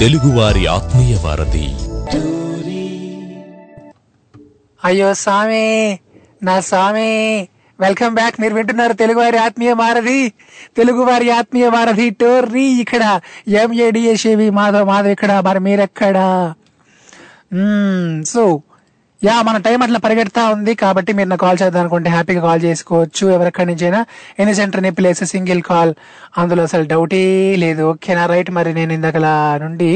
తెలుగువారి 0.00 0.66
ఆత్మీయ 0.66 1.16
వారధి. 1.24 1.66
అయ్యో 4.84 5.14
స్వామి 5.14 5.98
నా 6.42 6.60
స్వామి 6.60 7.08
వెల్కమ్ 7.80 8.14
బ్యాక్. 8.14 8.40
మీరు 8.40 8.54
వింటున్నారు 8.54 8.92
తెలుగువారి 8.92 9.36
ఆత్మీయ 9.36 9.74
మారధి 9.74 10.32
తెలుగువారి 10.76 11.30
ఆత్మీయ 11.30 11.68
మారధి 11.68 12.10
టోర్రీ 12.10 12.64
ఇక్కడ. 12.64 13.20
ఎంఏడిఎస్ఏవి 13.48 14.50
మాధవ్ 14.50 14.86
మాధవ్ 14.86 15.10
ఇక్కడ. 15.10 15.42
మరి 15.46 15.60
మీరెక్కడా? 15.60 16.54
సో 18.26 18.62
యా 19.24 19.36
మన 19.42 19.56
టైం 19.66 19.82
అట్లా 19.82 19.98
పరిగెడతా 19.98 20.42
ఉంది 20.48 20.74
కాబట్టి 20.74 21.12
మీరు 21.18 21.28
నాకు 21.28 21.40
కాల్ 21.40 21.58
చేద్దాం 21.62 21.80
అనుకుంటే 21.80 22.10
హ్యాపీగా 22.10 22.42
కాల్ 22.42 22.62
చేసుకోవచ్చు. 22.62 23.24
ఎవరెక్కడి 23.36 23.66
నుంచైనా 23.70 24.00
అయినా 24.38 24.52
సెంటర్ 24.58 24.80
ఎన్ని 24.80 24.90
ప్లేస్ 24.90 25.24
సింగిల్ 25.24 25.62
కాల్. 25.62 25.92
అందులో 26.38 26.62
అసలు 26.62 26.84
డౌటే 26.88 27.22
లేదు. 27.56 27.82
ఓకేనా? 27.92 28.26
రైట్ 28.26 28.50
మరి 28.58 28.74
నేను 28.74 28.92
ఇందాకలా 28.92 29.34
నుండి 29.62 29.90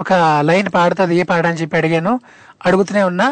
ఒక 0.00 0.12
లైన్ 0.48 0.68
పాడుతుంది 0.74 1.16
ఏ 1.16 1.22
పాట 1.22 1.46
అని 1.46 1.60
చెప్పి 1.62 1.76
అడిగాను. 1.76 2.20
అడుగుతూనే 2.66 3.02
ఉన్నా. 3.02 3.28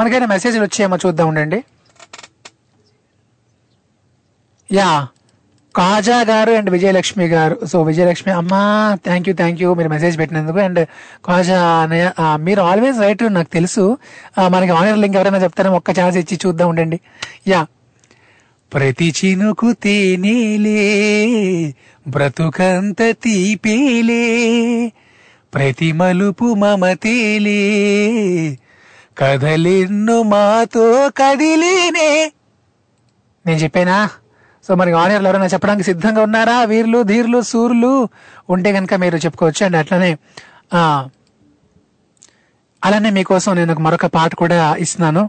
మనకైనా 0.00 0.26
మెసేజ్లు 0.26 0.62
వచ్చేమో 0.62 0.96
చూద్దాం 1.06 1.28
ఉండండి. 1.28 1.64
యా. 4.72 4.90
కాజా 5.76 6.20
గారు 6.20 6.50
అండ్ 6.50 6.70
విజయలక్ష్మి 6.70 7.26
గారు. 7.26 7.66
సో 7.66 7.82
విజయలక్ష్మి 7.82 8.34
అమ్మా 8.34 8.98
థ్యాంక్ 9.04 9.28
యూ 9.28 9.34
థ్యాంక్ 9.34 9.62
యూ 9.62 9.74
మీరు 9.74 9.88
మెసేజ్ 9.88 10.18
పెట్టినందుకు. 10.18 10.58
అండ్ 10.58 10.88
కాజా 11.24 11.62
అన్నయ్య 11.62 12.12
మీరు 12.20 12.60
ఆల్వేస్ 12.62 12.98
రైట్ 12.98 13.34
నాకు 13.34 13.52
తెలుసు. 13.52 13.98
మనకి 14.48 14.70
ఆనర్ 14.70 14.98
లింక్ 14.98 15.16
ఎవరైనా 15.16 15.38
చెప్తారా? 15.38 15.70
ఒక్క 15.70 15.90
ఛాన్స్ 16.00 16.18
ఇచ్చి 16.18 16.38
చూద్దాం 16.46 16.68
ఉండండి. 16.68 17.00
యా. 17.48 17.66
ప్రతి 18.74 19.14
చినుకు 19.24 19.72
తేనేలే 19.72 20.78
బ్రతుకంత 22.08 22.96
తీపేలే 23.10 24.22
ప్రతి 25.54 25.92
మలుపు 25.92 26.54
మమతేలే 26.54 27.58
కథలెన్ను 29.18 30.22
మాతో 30.22 31.10
కదిలేనే. 31.16 32.32
నేను 33.46 33.58
చెప్పానా? 33.58 34.10
సో 34.66 34.74
మరి 34.80 34.92
ఆనియర్లు 35.02 35.28
ఎవరైనా 35.28 35.46
చెప్పడానికి 35.46 35.86
సిద్ధంగా 35.88 36.20
ఉన్నారా? 36.22 36.58
వీర్లు 36.70 37.00
ధీర్లు 37.10 37.40
సూర్లు? 37.52 37.90
ఉంటే 38.50 38.70
కనుక 38.72 38.94
మీరు 39.02 39.16
చెప్పుకోవచ్చు. 39.24 39.62
అండ్ 39.66 39.76
అట్లనే 39.76 40.10
అలానే 42.84 43.10
మీకోసం 43.16 43.52
నేను 43.56 43.72
ఒక 43.72 43.80
మరొక 43.86 44.06
పాట 44.16 44.34
కూడా 44.34 44.56
ఇస్తున్నాను. 44.84 45.22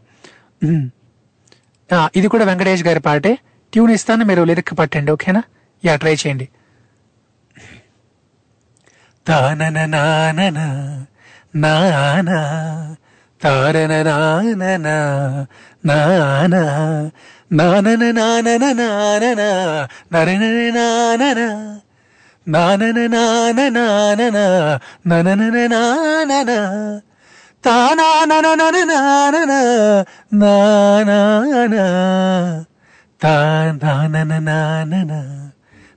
ఇది 2.15 2.27
కూడా 2.33 2.45
వెంకటేష్ 2.45 2.83
గారి 2.83 3.01
పాటే. 3.07 3.33
ట్యూన్ 3.73 3.91
ఇస్తాను 3.91 4.23
మీరు 4.25 4.43
లిరిక్ 4.49 4.73
పట్టండి 4.79 5.11
ఓకేనా? 5.11 5.41
యా 5.85 5.93
ట్రై 6.01 6.13
చేయండి. 6.13 6.47
తానన 9.27 9.77
నానన 9.95 10.59
నానా. 11.63 12.39
తారన 13.43 13.93
నానన 14.07 14.87
నానా. 15.89 16.63
నానన 17.51 18.03
నానన 18.11 18.65
నానన 18.73 19.41
నరన 20.13 20.43
నానన 20.77 21.41
నానన 22.47 22.99
నాన 23.07 23.59
నానన 23.69 24.37
ననన 25.05 25.57
నానన 25.73 26.51
తానానన 27.63 28.47
నానన 28.57 29.53
నానన 30.33 31.75
తానానన 33.21 34.33
నానన 34.41 35.13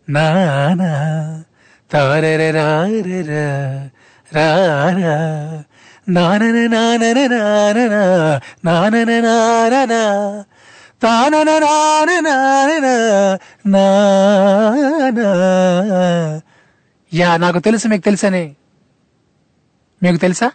నానా 0.09 0.91
తారర 1.91 2.43
రారర 2.57 3.33
రార 4.33 5.01
నానన 6.07 6.59
నానన 6.75 7.19
నానన 7.35 7.95
నానన 8.65 9.11
నానన 9.27 9.95
తానన 11.03 11.51
నాన 11.59 12.27
యా 17.13 17.29
నాకు 17.37 17.59
తెలుసు 17.59 17.87
మీకు 17.89 18.05
తెలుసనే 18.05 18.45
మీకు 20.03 20.17
తెలుసా 20.17 20.49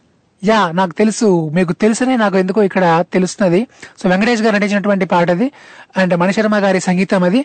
యా 0.44 0.60
నాకు 0.72 0.94
తెలుసు 0.94 1.28
మీకు 1.54 1.74
తెలుసనే 1.74 2.16
నాకు 2.16 2.38
ఎందుకో 2.38 2.62
ఇక్కడ 2.64 2.86
తెలుస్తున్నది 3.12 3.62
సో 4.02 4.10
వెంకటేష్ 4.10 4.42
గారు 4.42 4.56
నటించినటువంటి 4.56 5.06
పాట 5.06 5.30
అది 5.32 5.48
అండ్ 5.98 6.16
మణిశర్మ 6.16 6.58
గారి 6.58 6.80
సంగీతం 6.80 7.24
అది 7.24 7.42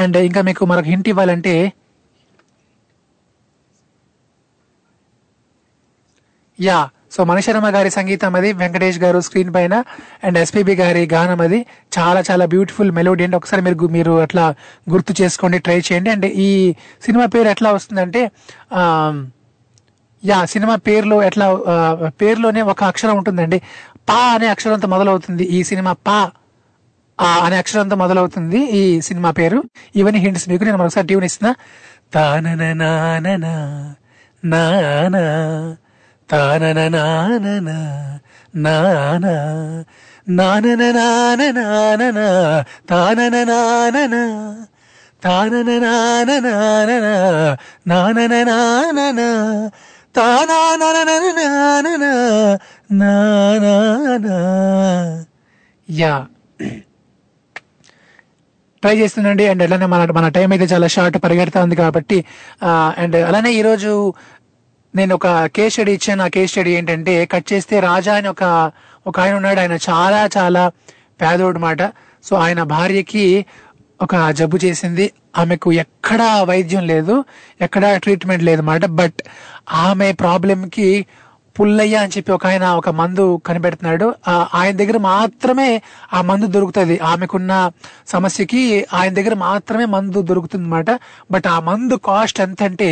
అండ్ 0.00 0.16
ఇంకా 0.16 0.42
మీకు 0.42 0.64
మరొక 0.64 0.86
హింట్ 0.86 1.08
ఇవ్వాలంటే 1.08 1.54
యా 6.58 6.78
సో 7.16 7.24
మణిశర్మ 7.30 7.68
గారి 7.76 7.90
సంగీతం 7.90 8.34
అది 8.40 8.48
వెంకటేష్ 8.62 8.98
గారు 9.04 9.18
స్క్రీన్ 9.26 9.52
పైన 9.54 9.74
అండ్ 10.24 10.38
ఎస్పీబి 10.38 10.74
గారి 10.82 11.02
గానం 11.14 11.40
అది. 11.46 11.58
చాలా 11.98 12.20
చాలా 12.30 12.44
బ్యూటిఫుల్ 12.54 12.90
మెలోడీ 12.98 13.24
అండి 13.26 13.36
ఒకసారి 13.40 13.62
మీరు 13.66 13.88
మీరు 13.96 14.14
అట్లా 14.26 14.44
గుర్తు 14.90 15.14
చేసుకోండి 15.22 15.58
ట్రై 15.58 15.78
చేయండి. 15.88 16.10
అండ్ 16.10 16.26
ఈ 16.46 16.48
సినిమా 17.06 17.26
పేరు 17.34 17.48
ఎట్లా 17.54 17.70
వస్తుందంటే 17.72 18.22
యా 20.22 20.38
సినిమా 20.44 20.74
పేరులో 20.88 21.16
ఎట్లా 21.22 21.46
పేరులోనే 22.22 22.62
ఒక 22.72 22.84
అక్షరం 22.84 23.16
ఉంటుందండి. 23.16 23.58
పా 24.08 24.18
అనే 24.34 24.46
అక్షరంతో 24.54 24.88
మొదలవుతుంది 24.94 25.44
ఈ 25.56 25.60
సినిమా 25.70 25.92
పా 26.08 26.18
ఆ 27.18 27.28
అనే 27.46 27.56
అక్షరంతో 27.56 27.96
మొదలవుతుంది 27.96 28.58
ఈ 28.80 28.82
సినిమా 29.00 29.30
పేరు. 29.30 29.58
ఇవన్నీ 29.96 30.20
హింట్స్ 30.20 30.46
మీకు. 30.48 30.64
నేను 30.64 30.78
మరొకసారి 30.80 31.06
ట్యూన్ 31.06 31.24
ఇస్తున్నా. 31.24 31.52
తానన 32.14 32.72
నా 32.80 32.90
నానా 34.42 35.22
తానన 36.28 36.80
నానన 36.88 37.70
నానా 38.54 39.34
నానన 40.30 40.82
నాన 40.96 41.42
నానన 41.58 42.20
తానన 42.88 43.36
నానన 43.50 44.16
తానన 45.22 45.70
నాన 45.78 46.30
నానన 46.46 47.06
నానన 47.86 48.34
నానన 48.44 49.20
తానానన 50.14 51.10
నానన 51.38 52.04
నానా 53.00 54.36
యా. 55.88 56.14
ట్రై 58.82 58.94
చేస్తుండండి 58.96 59.44
అండ్ 59.48 59.62
అలానే 59.62 59.86
మన 59.86 60.02
మన 60.12 60.26
టైం 60.28 60.50
అయితే 60.52 60.66
చాలా 60.72 60.88
షార్ట్ 60.88 61.16
పరిగెడతా 61.22 61.58
ఉంది 61.62 61.76
కాబట్టి 61.76 62.18
అండ్ 62.96 63.16
అలానే 63.28 63.50
ఈరోజు 63.52 63.92
నేను 64.96 65.14
ఒక 65.14 65.46
కేస్ 65.46 65.74
స్టడీ 65.74 65.92
ఇచ్చాను. 65.92 66.24
ఆ 66.24 66.28
కేస్ 66.28 66.50
స్టడీ 66.50 66.70
ఏంటంటే 66.70 67.26
కట్ 67.26 67.52
చేస్తే 67.52 67.80
రాజా 67.80 68.14
అని 68.16 68.28
ఒక 68.28 68.72
ఒక 69.06 69.20
ఆయన 69.20 69.34
ఉన్నాడు. 69.34 69.60
ఆయన 69.60 69.72
చాలా 69.72 70.28
చాలా 70.36 70.68
పేదోడు 71.20 71.58
మాట. 71.58 71.82
సో 72.24 72.36
ఆయన 72.36 72.62
భార్యకి 72.62 73.46
ఒక 74.02 74.30
జబ్బు 74.30 74.58
చేసింది. 74.64 75.12
ఆమెకు 75.38 75.72
ఎక్కడా 75.72 76.42
వైద్యం 76.42 76.86
లేదు 76.86 77.24
ఎక్కడా 77.60 77.96
ట్రీట్మెంట్ 77.96 78.44
లేదు 78.44 78.62
మాట. 78.62 78.84
బట్ 78.84 79.14
ఆమె 79.72 80.12
ప్రాబ్లంకి 80.12 81.06
పుల్లయ్య 81.56 81.96
అని 81.96 82.12
చెప్పి 82.16 82.32
ఒక 82.32 82.46
ఆయన 82.46 82.66
ఒక 82.72 82.88
మందు 82.90 83.40
కనిపెడుతున్నాడు. 83.46 84.06
ఆయన 84.54 84.76
దగ్గర 84.76 84.96
మాత్రమే 85.04 85.68
ఆ 86.12 86.22
మందు 86.22 86.46
దొరుకుతుంది. 86.46 86.98
ఆమెకున్న 87.04 87.52
సమస్యకి 88.06 88.62
ఆయన 88.92 89.14
దగ్గర 89.14 89.34
మాత్రమే 89.40 89.84
మందు 89.86 90.22
దొరుకుతుంది 90.22 90.64
అనమాట 90.64 90.90
బట్ 91.30 91.46
ఆ 91.46 91.60
మందు 91.60 91.94
కాస్ట్ 92.04 92.40
ఎంత 92.40 92.62
అంటే 92.62 92.88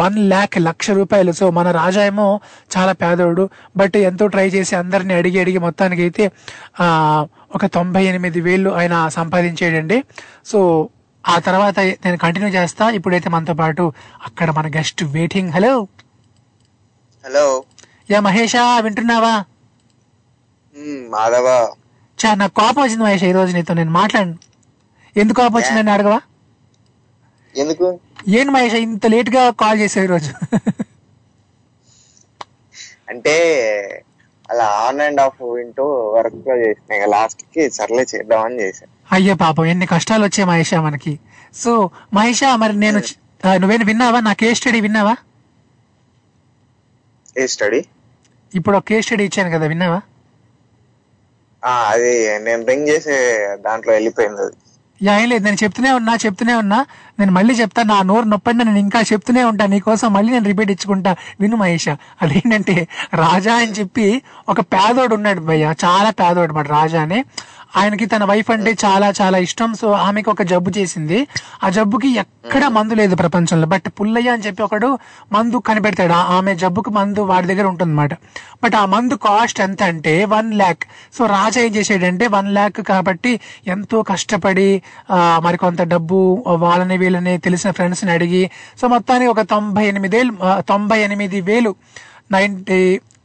వన్ 0.00 0.18
ల్యాక్ 0.28 0.58
లక్ష 0.60 0.90
రూపాయలు. 0.90 1.32
సో 1.32 1.50
మన 1.50 1.70
రాజా 1.70 2.04
ఏమో 2.04 2.28
చాలా 2.76 2.92
పేదోడు. 2.92 3.44
బట్ 3.76 3.96
ఎంతో 4.02 4.26
ట్రై 4.26 4.48
చేసి 4.48 4.76
అందరిని 4.76 5.14
అడిగి 5.14 5.40
అడిగి 5.40 5.58
మొత్తానికి 5.58 6.02
అయితే 6.02 6.26
ఆ, 6.80 6.86
ఒక 7.54 7.66
తొంభై 7.66 8.04
ఎనిమిది 8.04 8.40
వేలు 8.40 8.70
ఆయన 8.72 9.08
సంపాదించేయండి 9.08 9.98
సో 10.46 10.60
ఆ 11.24 11.38
తర్వాత 11.38 11.78
నేను 12.04 12.16
కంటిన్యూ 12.16 12.50
చేస్తా. 12.50 12.90
ఇప్పుడైతే 12.90 13.28
మనతో 13.28 13.54
పాటు 13.54 13.84
అక్కడ 14.26 14.50
మన 14.50 14.66
guest 14.76 15.04
waiting. 15.04 15.50
Hello. 15.50 15.74
Hello. 17.24 17.46
Yeah 18.08 18.18
మహేషా 18.20 18.62
వింటున్నావా? 18.78 19.34
మాధవ. 21.10 21.48
చా 22.18 22.30
నాకు 22.34 22.54
కోపం 22.60 22.80
వచ్చింది 22.82 23.04
మహేష్ 23.04 23.24
ఈ 23.24 23.32
రోజు 23.32 23.50
నీతో 23.56 23.72
నేను 23.74 23.92
మాట్లాడు 23.92 24.32
ఎందుకు 25.16 25.36
కోపం 25.40 25.56
వచ్చిందని 25.58 25.90
అడగవా? 25.90 26.18
ఎందుకు? 27.54 27.86
ఏంటి 28.36 28.50
మహేష్ 28.50 28.76
ఇంత 28.80 29.06
లేట్గా 29.06 29.42
కాల్ 29.62 29.78
చేసావు 29.80 30.04
ఈ 30.04 30.12
రోజు? 30.14 30.30
అంటే 33.10 33.34
అలా 34.48 34.66
ఆన్ 34.84 35.00
అండ్ 35.00 35.20
ఆఫ్ 35.20 35.38
వింటూ 35.54 35.84
వర్క్లో 36.14 36.54
చేసిన 36.56 37.06
లాస్ట్కి 37.14 37.62
సర్లే 37.70 38.04
చేద్దామని 38.12 38.58
చేశాను 38.62 38.92
అయ్యో 39.10 39.34
పాపం 39.36 39.66
ఎన్ని 39.66 39.86
కష్టాలు 39.86 40.22
వచ్చాయి 40.24 40.46
మహేషా 40.50 40.78
మనకి. 40.80 41.12
సో 41.54 41.72
మహేషా 42.14 42.48
మరి 42.56 42.74
నేను 42.76 42.98
నువ్వేం 43.62 43.82
విన్నావా? 43.84 44.18
నా 44.20 44.32
కేస్ 44.32 44.58
స్టడీ 44.60 44.80
విన్నావా? 44.80 45.14
ఏ 47.36 47.46
స్టడీ? 47.46 47.80
ఇప్పుడు 48.52 48.76
ఒక 48.76 48.84
కేస్ 48.84 49.06
స్టడీ 49.06 49.24
ఇచ్చాను 49.24 49.50
కదా 49.50 49.66
విన్నావా? 49.66 50.00
అది 51.92 52.12
నేను 52.38 52.66
రింగ్ 52.66 52.88
చేసే 52.88 53.16
దాంట్లో 53.60 53.92
వెళ్ళిపోయింది 53.92 54.42
అది. 54.42 54.56
యా 55.00 55.18
ఏం 55.18 55.28
లేదు. 55.28 55.44
నేను 55.44 55.58
చెప్తూనే 55.64 55.92
ఉన్నా 55.92 56.16
చెప్తూనే 56.16 56.54
ఉన్నా. 56.54 56.78
నేను 57.18 57.32
మళ్ళీ 57.32 57.54
చెప్తా 57.54 57.82
నా 57.82 58.02
నోరు 58.02 58.24
నొప్పండి 58.24 58.64
నేను 58.64 58.78
ఇంకా 58.78 59.00
చెప్తూనే 59.02 59.44
ఉంటా. 59.44 59.66
నీకోసం 59.66 60.12
మళ్ళీ 60.12 60.32
నేను 60.32 60.44
రిపీట్ 60.44 60.70
ఇచ్చుకుంటా. 60.70 61.12
విను 61.40 61.56
మహేష 61.56 61.86
అదేంటంటే 62.22 62.76
రాజా 63.14 63.54
అని 63.56 63.72
చెప్పి 63.72 64.06
ఒక 64.48 64.60
పేదోడు 64.72 65.14
ఉన్నాడు 65.14 65.40
భయ్య. 65.40 65.74
చాలా 65.84 66.10
పేదోడు 66.20 66.52
మాట 66.52 66.68
రాజా 66.70 67.02
అని 67.02 67.20
ఆయనకి 67.72 68.06
తన 68.06 68.24
వైఫ్ 68.24 68.50
అంటే 68.50 68.72
చాలా 68.82 69.08
చాలా 69.18 69.38
ఇష్టం. 69.38 69.70
సో 69.74 69.88
ఆమెకి 70.02 70.30
ఒక 70.30 70.42
జబ్బు 70.44 70.70
చేసింది. 70.76 71.18
ఆ 71.64 71.68
జబ్బుకి 71.70 72.08
ఎక్కడ 72.18 72.64
మందు 72.68 72.94
లేదు 72.94 73.14
ప్రపంచంలో. 73.16 73.66
బట్ 73.66 73.88
పుల్లయ్య 73.98 74.28
అని 74.28 74.42
చెప్పి 74.42 74.62
ఒకడు 74.62 74.88
మందు 75.32 75.56
కనిపెడతాడు. 75.66 75.96
ఆమె 76.32 76.54
జబ్బుకి 76.54 76.90
మందు 76.90 77.20
వాడి 77.22 77.46
దగ్గర 77.46 77.66
ఉంటుంది 77.66 78.16
బట్ 78.62 78.74
ఆ 78.74 78.84
మందు 78.86 79.14
కాస్ట్ 79.22 79.60
ఎంత 79.60 79.82
అంటే 79.84 80.24
వన్ 80.26 80.54
ల్యాక్ 80.54 80.84
సో 81.16 81.26
రాజా 81.28 81.60
ఏం 81.60 81.74
చేసాడంటే 81.74 82.26
వన్ 82.28 82.48
ల్యాక్ 82.48 82.80
కాబట్టి 82.84 83.32
ఎంతో 83.66 84.02
కష్టపడి 84.02 84.68
మరి 85.40 85.56
కొంత 85.56 85.82
డబ్బు 85.88 86.18
వాళ్ళని 86.60 86.98
వీళ్ళని 86.98 87.38
తెలిసిన 87.38 87.70
ఫ్రెండ్స్ని 87.70 88.12
అడిగి 88.12 88.42
సో 88.80 88.88
మొత్తానికి 88.88 89.30
ఒక 89.30 89.40
తొంభై 89.50 89.84
ఎనిమిది 89.86 90.16
వేలు 90.16 90.32
ఆ, 90.42 90.60
తొంభై 90.68 90.98
ఎనిమిది 91.00 91.40
వేలు 91.42 91.72
నైన్టీ 92.32 92.80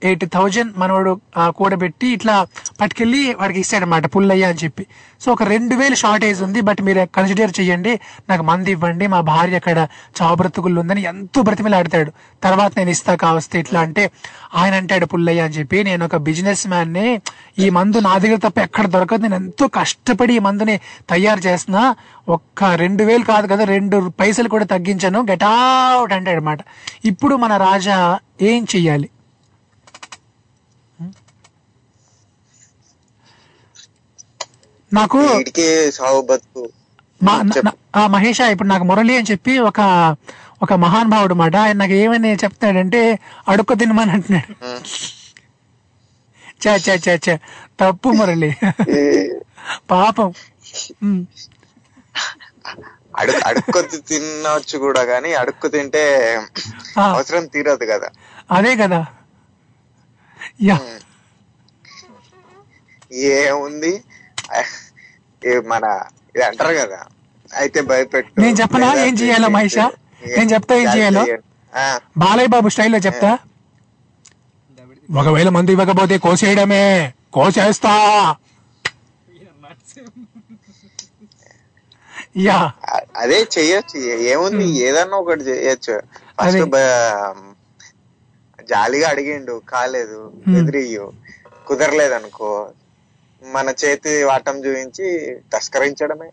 ఎయిటీ 0.10 0.28
థౌజండ్ 0.36 0.72
మనవాడు 0.82 1.14
కూడబెట్టి 1.58 2.08
ఇట్లా 2.18 2.36
పట్టుకెళ్ళి 2.82 3.22
వాడికి 3.40 3.60
ఇస్తాడనమాట 3.64 4.06
పుల్లయ్య 4.16 4.50
అని 4.52 4.60
చెప్పి. 4.64 4.84
సో 5.24 5.28
ఒక 5.36 5.44
రెండు 5.54 5.74
వేలు 5.80 5.98
షార్టేజ్ 6.04 6.40
ఉంది 6.46 6.62
బట్ 6.70 6.82
మీరు 6.88 7.02
కన్సిడర్ 7.18 7.52
చేయండి 7.60 7.94
నాకు 8.30 8.44
మంది 8.50 8.72
ఇవ్వండి 8.76 9.06
మా 9.14 9.20
భార్య 9.32 9.60
అక్కడ 9.62 9.80
చావు 10.20 10.36
బ్రతుకులు 10.42 10.80
ఉందని 10.84 11.02
ఎంతో 11.12 11.42
బ్రతిమిలాడతాడు. 11.48 12.12
తర్వాత 12.46 12.72
నేను 12.80 12.92
ఇస్తా 12.96 13.14
కావస్తే 13.26 13.60
ఇట్లా 13.64 13.82
అంటే 13.88 14.04
ఆయన 14.62 14.74
అంటాడు 14.82 15.06
పుల్లయ్య 15.14 15.46
అని 15.48 15.56
చెప్పి 15.60 15.78
నేను 15.90 16.04
ఒక 16.10 16.18
బిజినెస్ 16.30 16.66
మ్యాన్ని 16.74 17.08
ఈ 17.64 17.68
మందు 17.78 18.04
నా 18.08 18.14
దగ్గర 18.24 18.40
తప్ప 18.48 18.60
ఎక్కడ 18.68 18.86
దొరకదు 18.96 19.24
నేను 19.28 19.38
ఎంతో 19.44 19.68
కష్టపడి 19.80 20.36
ఈ 20.40 20.44
మందుని 20.50 20.76
తయారు 21.14 21.42
చేస్తున్నా. 21.48 21.84
ఒక్క 22.36 22.64
రెండు 22.84 23.04
వేలు 23.08 23.26
కాదు 23.32 23.48
కదా 23.54 23.64
రెండు 23.76 23.98
పైసలు 24.20 24.50
కూడా 24.56 24.66
తగ్గించాను 24.74 25.22
గెట్ 25.32 25.48
అవుట్ 25.50 26.14
అంటాడు 26.18 26.42
అనమాట 26.42 26.60
ఇప్పుడు 27.12 27.36
మన 27.44 27.54
రాజా 27.68 27.98
ఏం 28.52 28.62
చెయ్యాలి? 28.76 29.08
నాకు 34.94 35.20
మహేష 38.08 38.40
ఇప్పుడు 38.42 38.68
నాకు 38.68 38.84
మురళి 38.84 39.18
అని 39.18 39.28
చెప్పి 39.32 39.60
ఒక 39.60 39.82
ఒక 40.62 40.74
మహానుభావుడు 40.74 41.34
మాట. 41.34 41.56
ఆయన 41.56 41.76
నాకు 41.76 41.92
ఏమని 41.94 42.36
చెప్తాడంటే 42.36 43.20
అడుక్కు 43.48 43.74
తినమని 43.74 44.12
అంటున్నాడు. 44.12 44.52
చా 46.64 46.76
చా 46.76 46.96
చా 46.96 47.20
చా 47.30 47.36
తప్పు 47.80 48.10
మురళి. 48.10 48.52
పాపం. 49.92 50.34
ఉమ్. 51.04 51.26
అడుగు 53.18 53.42
అడుక్కొద్ది 53.46 53.98
తినవచ్చు 53.98 54.78
కూడా 54.78 55.04
కానీ 55.04 55.34
అడుక్కు 55.34 55.68
తింటే. 55.68 56.04
అవసరం 57.00 57.46
తీరదు 57.46 57.86
కదా. 57.86 58.10
అదే 58.52 58.76
కదా. 58.76 59.06
యా. 60.64 60.78
ఏముంది? 63.14 64.04
మన 65.48 66.02
ఇది 66.36 66.46
అంటారు 66.46 66.74
కదా 66.74 67.00
అయితే 67.54 67.82
భయపెట్టు. 67.82 68.42
నేను 68.42 68.56
చెప్పనా? 68.62 68.94
ఏం 68.94 69.14
చేయాలో 69.14 69.48
మహేష? 69.50 69.78
నేను 69.80 70.50
చెప్తా 70.54 70.76
ఏం 70.76 70.98
చేయాలో? 70.98 71.26
బాలయ్య 72.18 72.48
బాబు 72.48 72.70
స్టైల్లో 72.70 73.00
చెప్తా. 73.00 73.38
ఒకవేళ 75.20 75.50
మంది 75.50 75.72
ఇవ్వకపోతే 75.72 76.18
కోసేయడమే. 76.18 77.14
కోసేస్తా. 77.34 77.94
యా. 82.38 82.72
అదే 83.18 83.48
చెయ్యొచ్చు 83.58 84.00
ఏముంది? 84.00 84.68
ఏదన్నా 84.68 85.18
ఒకటి 85.18 85.44
చేయొచ్చు. 85.44 86.02
అదే. 86.40 86.62
ఫస్ట్ 86.62 86.72
జాలిగా 88.70 89.10
అడిగిండు. 89.10 89.62
కాలేదు. 89.70 90.34
ఎదురియు 90.58 91.12
కుదరలేదు 91.68 92.14
అనుకో 92.14 92.70
మన 93.44 93.74
చేతి 93.86 94.24
వాటం 94.24 94.66
చూపించి 94.66 95.08
తస్కరించడమే. 95.54 96.30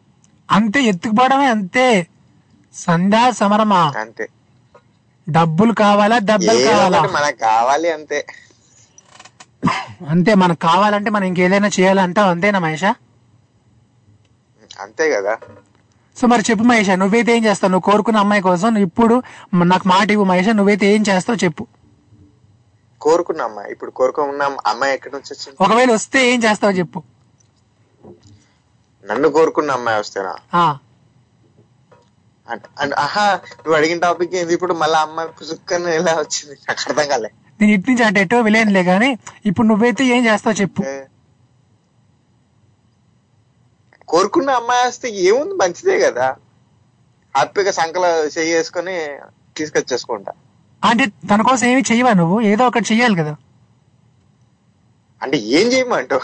అంతే 0.50 0.82
ఎత్తుకుపోవడమే 0.82 1.46
అంతే. 1.46 2.06
సంధ్యా 2.74 3.30
సమరమా? 3.30 3.92
అంతే. 3.98 4.28
డబ్బులు 5.28 5.72
కావాలా 5.72 6.18
దెబ్బలు 6.18 6.58
ఏదో 6.58 6.70
కావాలా? 6.70 7.00
మనకు 7.02 7.38
కావాలి 7.38 7.92
అంతే. 7.92 8.26
అంతే 10.08 10.34
మనకు 10.34 10.60
కావాలంటే 10.60 11.10
మనం 11.10 11.24
ఇంకేదైనా 11.24 11.68
చేయాలంటావు 11.68 12.30
అంతేనా 12.30 12.58
మహేష? 12.58 12.84
అంతే 14.80 15.10
కదా. 15.10 15.38
సో 16.16 16.26
మరి 16.26 16.42
చెప్పు 16.50 16.64
మహేష 16.64 16.90
నువ్వైతే 16.90 17.36
ఏం 17.36 17.44
చేస్తావు? 17.44 17.70
నువ్వు 17.70 17.90
కోరుకున్న 17.90 18.18
అమ్మాయి 18.18 18.42
కోసం 18.42 18.78
ఇప్పుడు 18.78 19.22
నాకు 19.54 19.88
మాట 19.88 20.10
ఇవ్వు 20.10 20.24
మహేష 20.24 20.48
నువ్వైతే 20.48 20.86
ఏం 20.94 21.02
చేస్తావు 21.08 21.44
చెప్పు. 21.44 21.66
కోరుకున్న 23.00 23.42
అమ్మాయి 23.42 23.68
ఇప్పుడు 23.72 23.90
కోరుకున్న 23.98 24.42
అమ్మాయి 24.66 24.94
ఎక్కడి 24.94 25.14
నుంచి 25.14 25.30
వచ్చింది? 25.34 25.56
ఒకవేళ 25.64 25.90
వస్తే 25.92 26.20
ఏం 26.32 26.38
చేస్తావు 26.44 26.72
చెప్పు. 26.72 26.98
నన్ను 29.04 29.28
కోరుకున్న 29.36 29.70
అమ్మాయి 29.70 29.98
వస్తేనా? 29.98 30.32
అంటే 32.48 32.66
ఆహా 33.04 33.26
నువ్వు 33.58 33.76
అడిగిన 33.78 33.98
టాపిక్ 33.98 34.34
ఏంది? 34.34 34.52
ఇప్పుడు 34.54 34.74
మళ్ళీ 34.74 34.98
అమ్మాయి 34.98 35.28
పుసుక్కని 35.38 35.90
ఎలా 35.94 36.12
వచ్చింది? 36.20 36.54
నాకు 36.68 36.82
అర్థం 36.86 37.08
కాలే. 37.12 37.30
నేను 37.60 37.72
ఇటు 37.76 37.88
నుంచి 37.90 38.04
అంటే 38.04 38.20
ఎటో 38.20 38.36
విలేనులే 38.40 38.82
కానీ 38.84 39.10
ఇప్పుడు 39.46 39.66
నువ్వైతే 39.66 40.04
ఏం 40.14 40.20
చేస్తావు 40.26 40.56
చెప్పు. 40.60 40.82
కోరుకున్న 44.08 44.50
అమ్మాయి 44.50 44.84
వస్తే 44.86 45.08
ఏముంది? 45.26 45.54
మంచిదే 45.54 45.96
కదా. 46.06 46.28
హ్యాపీగా 47.34 47.72
సంకల 47.72 48.04
చెయ్యి 48.36 48.54
వేసుకొని 48.54 48.94
తీసుకొచ్చేసుకుంటా. 49.56 50.32
అంటే 50.82 51.04
తన 51.30 51.40
కోసం 51.42 51.66
ఏమి 51.66 51.82
చెయ్యవా 51.90 52.12
నువ్వు? 52.12 52.36
ఏదో 52.50 52.62
ఒకటి 52.66 52.86
చెయ్యాలి 52.90 53.16
కదా. 53.16 53.32
అంటే 55.20 55.36
ఏం 55.56 55.66
చేయమంటావు 55.72 56.22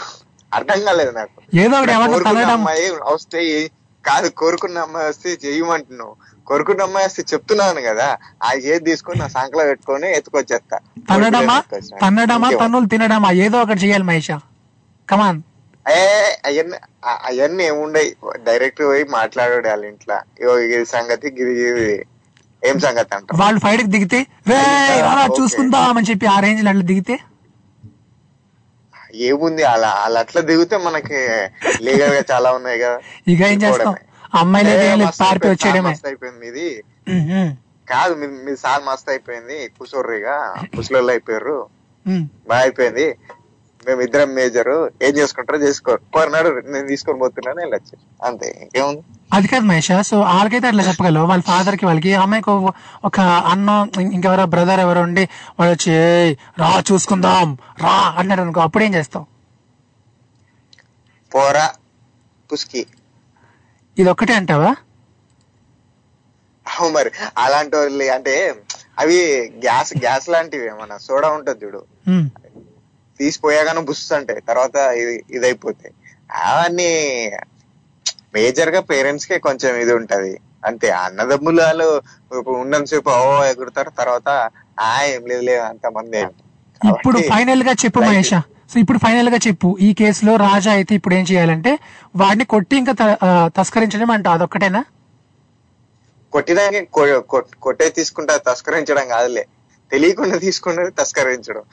అర్థం 0.51 0.79
కాలేదు 0.85 1.11
నాకు. 1.11 1.35
ఏదో 1.63 1.75
ఒకటి 1.77 1.93
అమ్మాయి 2.53 2.85
వస్తే 3.13 3.41
కాదు 4.03 4.27
కోరుకున్న 4.39 4.77
అమ్మాయి 4.79 5.07
వస్తే 5.09 5.29
చెయ్యమంటున్నావు 5.45 6.13
కోరుకున్న 6.47 6.81
అమ్మాయి 6.87 7.05
వస్తే 7.05 7.23
చెప్తున్నాను 7.33 7.81
కదా. 7.81 8.07
ఆ 8.43 8.49
ఏది 8.71 8.83
తీసుకొని 8.89 9.19
నా 9.19 9.27
సంకల 9.27 9.63
పెట్టుకొని 9.69 10.07
ఎత్తుకొచ్చేస్తా. 10.17 10.77
తన్నడమా. 11.09 11.57
తన్నడమా? 12.03 12.49
తన్నులు 12.61 12.87
తినడమా? 12.93 13.31
ఏదో 13.45 13.57
ఒకటి 13.61 13.81
చెయ్యాలి 13.83 14.03
మహేష. 14.03 14.29
కమాన్ 15.09 15.41
ఏ 15.85 15.99
అవన్నీ 16.47 16.77
అవన్నీ 17.27 17.63
ఏముండయి. 17.63 18.09
డైరెక్ట్ 18.47 18.81
పోయి 18.81 19.03
మాట్లాడాడు 19.17 19.67
వాళ్ళ 19.67 19.83
ఇంట్లో. 19.85 20.17
ఇది 20.75 20.85
సంగతి 20.95 21.27
ఇది 21.27 21.67
ఏం 22.67 22.77
సంగతి 22.79 23.13
అంటారు 23.15 23.37
వాళ్ళు 23.41 23.59
ఫైట్కి 23.59 23.89
దిగితే 23.95 24.19
రే 24.49 24.59
రారా 25.01 25.25
చూసుకుందాం 25.39 25.97
అని 25.97 26.09
చెప్పి 26.09 26.27
ఆ 26.27 26.37
రేంజ్లో 26.39 26.71
అట్లా 26.71 26.85
దిగితే? 26.91 27.15
ఏముంది 29.27 29.63
అలా 29.65 29.91
అలా 30.05 30.19
అట్లా 30.23 30.41
దిగితే 30.49 30.77
మనకి 30.85 31.19
లీగల్గా 31.85 32.23
చాలా 32.31 32.49
ఉన్నాయి 32.57 32.79
కదా. 32.79 32.97
ఇక 33.31 33.41
ఏం 33.51 33.59
చేస్తాం? 33.63 33.93
అమ్మాయిలు 34.33 34.71
పారిపోయి 35.19 35.53
వచ్చేయడమే. 35.53 35.93
అయిపోయింది 36.09 36.45
ఇది. 36.51 36.67
కాదు 37.87 38.13
మీ 38.45 38.53
సార్ 38.63 38.83
మస్తు 38.87 39.09
అయిపోయింది 39.09 39.57
కుసోర్రిగా 39.77 40.35
కుసలోళ్ళు 40.75 41.11
అయిపోయారు. 41.11 41.57
బాగా 42.49 42.61
అయిపోయింది. 42.61 43.07
మేము 43.87 44.01
ఇద్దరం 44.01 44.29
మేజర్. 44.29 44.69
ఏం 45.03 45.17
చేసుకుంటారో 45.17 45.59
చేసుకోరు. 45.59 45.99
కొన్నాడు 46.13 46.49
నేను 46.67 46.87
తీసుకొని 46.87 47.19
పోతున్నాను 47.19 47.59
వెళ్ళొచ్చు 47.59 47.95
అంతే 48.27 48.47
ఇంకేముంది? 48.61 49.01
అది 49.33 49.47
కాదు 49.47 49.63
మహేష 49.63 49.91
సో 50.01 50.19
వాళ్ళకైతే 50.19 50.67
అట్లా 50.67 50.83
చెప్పగలవు. 50.83 51.25
వాళ్ళ 51.25 51.43
ఫాదర్కి 51.43 51.85
వాళ్ళకి 51.85 52.13
అమ్మాయికి 52.15 52.49
ఒక- 53.05 53.21
అన్న 53.21 53.69
ఇంకెవరో 54.01 54.45
బ్రదర్ 54.45 54.79
ఎవరో 54.79 55.01
ఉండి 55.01 55.29
వాళ్ళు 55.59 55.73
వచ్చి 55.73 55.93
"ఏయ్, 55.93 56.35
రా 56.59 56.83
చూసుకుందాం 56.91 57.57
రా 57.81 58.15
అన్నాడు 58.17 58.41
అనుకో. 58.41 58.61
అప్పుడేం 58.61 58.95
చేస్తావు? 58.95 59.25
పోరా 61.31 61.71
పుస్కి 62.51 62.85
ఇది 63.99 64.09
ఒక్కటే 64.09 64.33
అంటావా? 64.33 64.75
అవు 66.65 66.89
మరి 66.89 67.11
అలాంటి 67.37 67.75
వాళ్ళు 67.75 68.03
అంటే 68.03 68.55
అవి 68.99 69.17
గ్యాస్ 69.57 69.93
గ్యాస్ 69.97 70.29
లాంటివి 70.29 70.69
మన 70.69 70.97
సోడా 70.97 71.29
ఉంటది 71.29 71.65
చూడు. 71.65 71.81
తీసిపోయాగానే 73.19 73.81
బుస్ 73.81 74.11
అంటాయి 74.11 74.41
తర్వాత 74.41 74.75
ఇది 74.97 75.23
ఇది 75.31 75.45
అయిపోతాయి 75.45 75.93
అవన్నీ 76.45 76.91
మేజర్గా 78.35 78.81
పేరెంట్స్ 78.81 79.27
కే 79.27 79.37
కొంచెం 79.39 79.75
ఇది 79.75 79.93
ఉంటది. 79.93 80.33
అంతే 80.65 80.89
అన్నదమ్ములు 80.97 81.61
వాళ్ళు 81.61 81.87
ఉన్నంతసేపు 82.55 83.09
ఓ 83.21 83.43
ఎగురుతారు 83.43 83.89
తర్వాత 83.97 84.29
ఆ 84.79 85.03
ఏం 85.05 85.25
లేదు 85.27 85.41
లేదు 85.41 85.61
అంత 85.61 85.87
మంది 85.87 86.19
ఇప్పుడు 86.81 87.17
ఫైనల్గా 87.29 87.73
చెప్పు 87.73 87.99
మహేష. 88.01 88.33
సో 88.71 88.79
ఇప్పుడు 88.79 88.97
ఫైనల్గా 88.97 89.37
చెప్పు 89.47 89.77
ఈ 89.79 89.93
కేసులో 89.93 90.35
రాజా 90.37 90.71
అయితే 90.71 90.95
ఇప్పుడు 90.95 91.15
ఏం 91.15 91.23
చేయాలంటే 91.23 91.71
వాడిని 92.15 92.45
కొట్టి 92.45 92.75
ఇంకా 92.77 92.93
తస్కరించడం 93.57 94.11
అంట 94.11 94.27
అదొక్కటేనా? 94.27 94.81
కొట్టిదానికి 96.33 96.85
కొ- 96.91 97.21
కొ- 97.23 97.47
కొట్టే 97.61 97.89
తీసుకుంటా 97.89 98.37
తస్కరించడం 98.47 99.07
కాదులే. 99.07 99.43
తెలియకుండా 99.91 100.37
తీసుకున్నది 100.43 100.91
తస్కరించడం. 100.97 101.63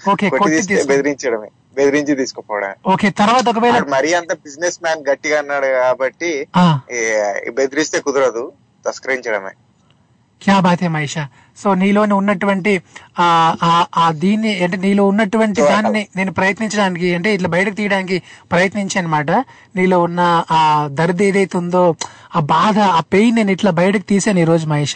బెదిరించడమే. 0.90 1.48
బెదిరించి 1.76 2.14
తీసుకుపోవడం 2.20 2.72
ఓకే 2.92 3.08
తర్వాత 3.20 3.44
ఒకవేళ 3.52 3.76
మరీ 3.94 4.10
అంత 4.18 4.32
బిజినెస్ 4.44 4.78
మ్యాన్ 4.82 5.00
గట్టిగా 5.08 5.38
అన్నాడు 5.40 5.68
కాబట్టి 5.78 6.30
బెదిరిస్తే 7.56 7.98
కుదరదు 8.06 8.44
తస్కరించడమే. 8.84 9.52
క్యా 10.42 10.56
బాత్ 10.60 10.82
మహేష? 10.94 11.16
సో 11.58 11.68
నీలోని 11.80 12.14
ఉన్నటువంటి 12.14 12.72
ఆ 13.96 14.04
దీన్ని 14.16 14.52
అంటే 14.64 14.76
నీలో 14.76 15.04
ఉన్నటువంటి 15.06 15.60
దాన్ని 15.70 16.02
నేను 16.16 16.32
ప్రయత్నించడానికి 16.38 17.08
అంటే 17.14 17.28
ఇట్లా 17.34 17.48
బయటకు 17.48 17.76
తీయడానికి 17.76 18.16
ప్రయత్నించాను 18.52 19.02
అనమాట 19.02 19.30
నీలో 19.76 19.98
ఉన్న 20.00 20.20
ఆ 20.50 20.60
దర్ది 20.92 21.24
ఏదైతే 21.24 21.56
ఉందో 21.62 21.84
ఆ 22.36 22.42
బాధ 22.50 22.78
ఆ 22.96 23.02
పెయిన్ 23.14 23.36
నేను 23.36 23.52
ఇట్లా 23.52 23.72
బయటకు 23.80 24.06
తీసాను 24.12 24.40
ఈ 24.40 24.48
రోజు 24.52 24.66
మహేష. 24.66 24.94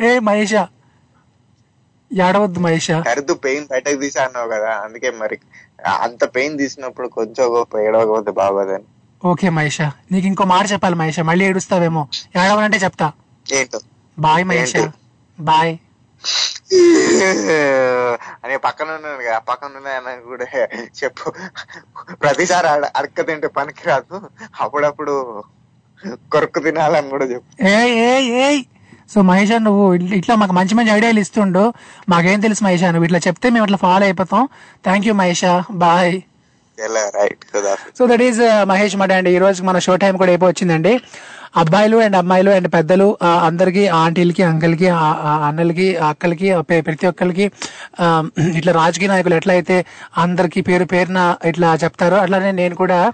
ఏ 0.00 0.18
మహేష. 0.18 0.54
ఏడవద్దు 2.12 2.60
మహేష. 2.60 2.90
కరుదు 2.90 3.34
పెయిన్ 3.34 3.66
బయటకు 3.70 3.96
తీసా 3.96 4.24
అన్నావు 4.24 4.48
కదా 4.48 4.70
అందుకే 4.70 5.10
మరి 5.10 5.38
అంత 5.86 6.24
పెయిన్ 6.24 6.58
తీసినప్పుడు 6.58 7.08
కొంచెం 7.08 7.54
గొప్ప 7.54 7.78
ఏడవకపోతే 7.78 8.30
బాగోదని. 8.30 8.84
ఓకే 9.24 9.48
మహేష. 9.48 9.80
నీకు 9.82 10.26
ఇంకో 10.26 10.44
మాట 10.44 10.72
చెప్పాలి 10.72 10.94
మహేష. 10.94 11.20
మళ్ళీ 11.20 11.44
ఏడుస్తావేమో. 11.44 12.08
ఏడవనంటే 12.44 12.76
చెప్తా. 12.76 13.12
ఏంటో? 13.52 13.80
బాయ్ 14.18 14.44
మహేష్? 14.44 14.88
బాయ్. 15.40 15.76
అని 18.44 18.58
పక్కన 18.58 18.90
ఉన్నాను 18.90 19.16
కదా 19.16 19.38
పక్కన 19.38 19.70
ఉన్న 19.76 19.88
ఆయన 19.88 20.20
కూడా 20.20 20.46
చెప్పు. 21.04 21.32
ప్రతిసారి 22.14 22.66
అడ- 22.68 22.90
అడక్క 22.96 23.26
తింటే 23.26 23.48
పనికి 23.48 23.88
రాదు 23.88 24.20
అప్పుడప్పుడు 24.60 25.44
కొరుకు 26.32 26.60
తినాలని 26.60 27.08
కూడా 27.08 27.24
చెప్పు. 27.24 27.66
ఏయ్ 27.66 27.90
ఏయ్ 27.90 28.28
ఏయ్. 28.46 28.62
సో 29.14 29.22
మహేష్ 29.22 29.52
నువ్వు 29.64 29.94
ఇట్ల- 29.94 30.36
మాకు 30.36 30.52
మంచి 30.52 30.74
మంచి 30.74 30.90
ఐడియాలు 30.90 31.20
ఇస్తుండు. 31.20 31.72
మాకేం 32.08 32.40
తెలుసు 32.40 32.64
మహేష్ 32.64 32.82
నువ్వు 32.82 33.04
ఇట్లా 33.04 33.18
చెప్తే 33.18 33.50
మేము 33.50 33.64
ఇట్లా 33.64 33.76
ఫాలో 33.76 34.04
అయిపోతాం. 34.04 34.48
Thank 34.84 35.06
you 35.06 35.14
Mahesh 35.14 35.44
bye 35.70 36.20
so 37.98 38.06
that 38.06 38.22
is 38.22 38.40
Mahesh 38.64 38.96
మట 38.96 39.12
అండి 39.12 39.30
ఈ 39.30 39.38
రోజు 39.38 39.62
మన 39.62 39.78
షో 39.78 39.96
టైం 39.96 40.16
కూడా 40.16 40.30
అయిపో 40.30 40.46
వచ్చిందండి. 40.46 41.00
అబ్బాయిలు 41.56 41.96
అండ్ 41.96 42.16
అమ్మాయిలు 42.16 42.50
అండ్ 42.50 42.72
పెద్దలు 42.72 43.18
అందరికీ 43.42 43.86
ఆంటీలకి 43.86 44.42
అంకల్కి 44.42 44.88
అన్నలకి 45.48 45.96
అక్కలకి 45.96 46.54
ప్రతి 46.80 47.06
ఒక్కరికి 47.06 47.44
ఇట్లా 48.56 48.72
రాజకీయ 48.72 49.08
నాయకులు 49.08 49.34
ఎట్లా 49.34 49.54
అయితే 49.54 49.84
అందరికి 50.16 50.60
పేరు 50.60 50.84
పేరున 50.84 51.36
ఇట్లా 51.44 51.74
చెప్తారో 51.84 52.16
అట్లానే 52.16 52.52
నేను 52.52 52.74
కూడా 52.74 53.12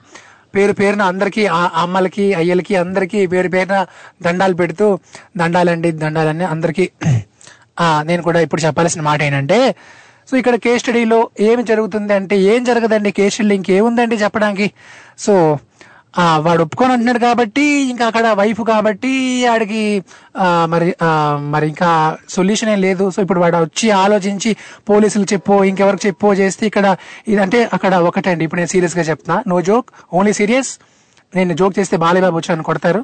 పేరు 0.56 0.74
పేరున 0.80 1.02
అందరికీ 1.12 1.42
అమ్మలకి 1.82 2.26
అయ్యలకి 2.40 2.74
అందరికి 2.82 3.20
పేరు 3.32 3.50
పేరున 3.54 3.78
దండాలు 4.26 4.56
పెడుతూ 4.60 4.86
దండాలండి 5.42 5.90
దండాలని 6.04 6.46
అందరికి. 6.54 6.86
నేను 8.10 8.22
కూడా 8.28 8.40
ఇప్పుడు 8.46 8.62
చెప్పాల్సిన 8.66 9.02
మాట 9.08 9.20
ఏంటంటే 9.28 9.58
సో 10.30 10.34
ఇక్కడ 10.40 10.56
కేస్ 10.64 10.80
స్టడీలో 10.82 11.18
ఏమి 11.48 11.62
జరుగుతుంది 11.70 12.12
అంటే 12.18 12.36
ఏం 12.52 12.60
జరగదండి? 12.68 13.10
కేస్ 13.18 13.32
స్టడీలో 13.34 13.54
ఇంకేముందండి 13.60 14.16
చెప్పడానికి? 14.24 14.66
సో 15.24 15.34
వాడు 16.44 16.60
ఒప్పుకొని 16.66 16.92
అంటున్నాడు 16.92 17.20
కాబట్టి 17.26 17.64
ఇంకా 17.90 18.04
అక్కడ 18.10 18.26
వైఫ్ 18.40 18.60
కాబట్టి 18.70 19.12
ఆడికి 19.52 19.82
మరి 20.72 20.88
మరి 21.52 21.66
ఇంకా 21.72 21.90
సొల్యూషన్ 22.36 22.70
ఏం 22.74 22.80
లేదు. 22.86 23.04
సో 23.14 23.18
ఇప్పుడు 23.24 23.40
వాడు 23.44 23.58
వచ్చి 23.66 23.88
ఆలోచించి 24.04 24.52
పోలీసులు 24.90 25.26
చెప్పు 25.32 25.56
ఇంకెవరికి 25.70 26.04
చెప్పు 26.06 26.32
చేస్తే 26.40 26.64
ఇక్కడ 26.70 26.86
ఇదంటే 27.34 27.60
అక్కడ 27.76 27.94
ఒకటండి. 28.10 28.44
ఇప్పుడు 28.46 28.60
నేను 28.62 28.72
సీరియస్గా 28.74 29.04
చెప్తున్నా. 29.10 29.38
నో 29.52 29.58
జోక్ 29.70 29.90
ఓన్లీ 30.20 30.34
సీరియస్ 30.40 30.72
నేను 31.34 31.54
జోక్ 31.62 31.74
చేస్తే 31.78 31.96
బాలేబాబు 32.04 32.36
వచ్చాను 32.40 32.68
కొడతారు. 32.70 33.02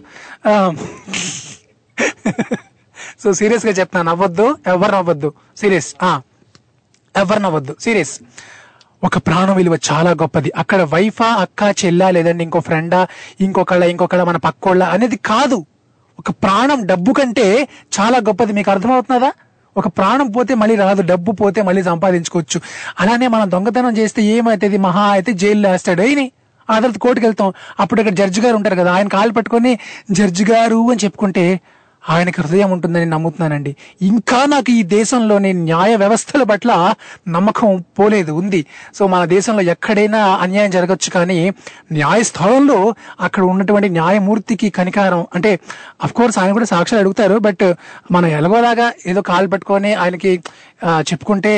సో 3.22 3.28
సీరియస్గా 3.40 3.72
చెప్తున్నాను 3.80 4.08
నవ్వద్దు. 4.10 4.46
ఎవరు 4.74 4.92
నవ్వద్దు. 4.96 5.28
సీరియస్. 5.62 5.90
ఎవరు 7.14 7.40
నవ్వద్దు. 7.44 7.74
సీరియస్. 7.84 8.14
ఒక 9.04 9.18
ప్రాణం 9.18 9.56
విలువ 9.56 9.78
చాలా 9.92 10.10
గొప్పది. 10.10 10.52
అక్కడ 10.56 10.82
వైఫా 10.82 11.26
అక్క 11.26 11.74
చెల్లా 11.84 12.10
లేదండి 12.10 12.44
ఇంకో 12.44 12.60
ఫ్రెండా 12.60 13.06
ఇంకొకళ్ళ 13.40 13.84
ఇంకొకళ్ళ 13.84 14.22
మన 14.22 14.36
పక్కోళ్ళ 14.36 14.82
అనేది 14.84 15.16
కాదు. 15.16 15.66
ఒక 16.18 16.30
ప్రాణం 16.30 16.86
డబ్బు 16.86 17.12
కంటే 17.12 17.68
చాలా 18.00 18.18
గొప్పది. 18.18 18.52
మీకు 18.52 18.70
అర్థమవుతున్నదా 18.70 19.32
ఒక 19.76 19.86
ప్రాణం 19.86 20.26
పోతే 20.26 20.54
మళ్ళీ 20.54 20.76
రాదు. 20.76 21.02
డబ్బు 21.02 21.32
పోతే 21.32 21.62
మళ్ళీ 21.62 21.82
సంపాదించుకోవచ్చు. 21.82 22.60
అలానే 23.00 23.26
మనం 23.26 23.50
దొంగతనం 23.50 23.96
చేస్తే 23.96 24.22
ఏమైతుంది? 24.22 24.76
మహా 24.76 25.04
అయితే 25.06 25.32
జైల్లో 25.32 25.70
వేస్తాడు. 25.70 26.02
అయినాయి 26.02 26.32
ఆ 26.70 26.78
తర్వాత 26.78 26.98
కోర్టుకు 26.98 27.26
వెళ్తాం 27.26 27.52
అప్పుడు 27.80 28.00
ఇక్కడ 28.00 28.14
జడ్జి 28.14 28.40
గారు 28.40 28.56
ఉంటారు 28.56 28.74
కదా. 28.74 28.92
ఆయన 28.92 29.08
కాలు 29.08 29.32
పట్టుకొని 29.32 29.78
జడ్జి 30.10 30.44
గారు 30.44 30.90
అని 30.90 31.04
చెప్పుకుంటే 31.04 31.60
ఆయనకి 32.14 32.38
హృదయం 32.42 32.70
ఉంటుందని 32.76 33.08
నమ్ముతున్నానండి. 33.14 33.72
ఇంకా 34.10 34.40
నాకు 34.54 34.70
ఈ 34.78 34.80
దేశంలోని 34.96 35.50
న్యాయ 35.68 35.92
వ్యవస్థల 36.02 36.42
పట్ల 36.52 36.70
నమ్మకం 37.36 37.70
పోలేదు 37.98 38.32
ఉంది. 38.40 38.60
సో 38.96 39.02
మన 39.14 39.22
దేశంలో 39.34 39.62
ఎక్కడైనా 39.74 40.20
అన్యాయం 40.44 40.72
జరగచ్చు 40.76 41.10
కానీ 41.16 41.38
న్యాయస్థానంలో 41.98 42.78
అక్కడ 43.26 43.42
ఉన్నటువంటి 43.52 43.90
న్యాయమూర్తికి 43.98 44.70
కనికారం 44.78 45.22
అంటే 45.36 45.52
అఫ్ 46.06 46.14
కోర్స్ 46.18 46.38
ఆయన 46.42 46.52
కూడా 46.58 46.68
సాక్షులు 46.74 47.00
అడుగుతారు 47.02 47.36
బట్ 47.48 47.66
మనం 48.16 48.28
ఎలాగోలాగా 48.38 48.88
ఏదో 49.10 49.20
కాలు 49.30 49.48
పట్టుకొని 49.54 49.92
ఆయనకి 50.04 50.32
చెప్పుకుంటే 51.08 51.52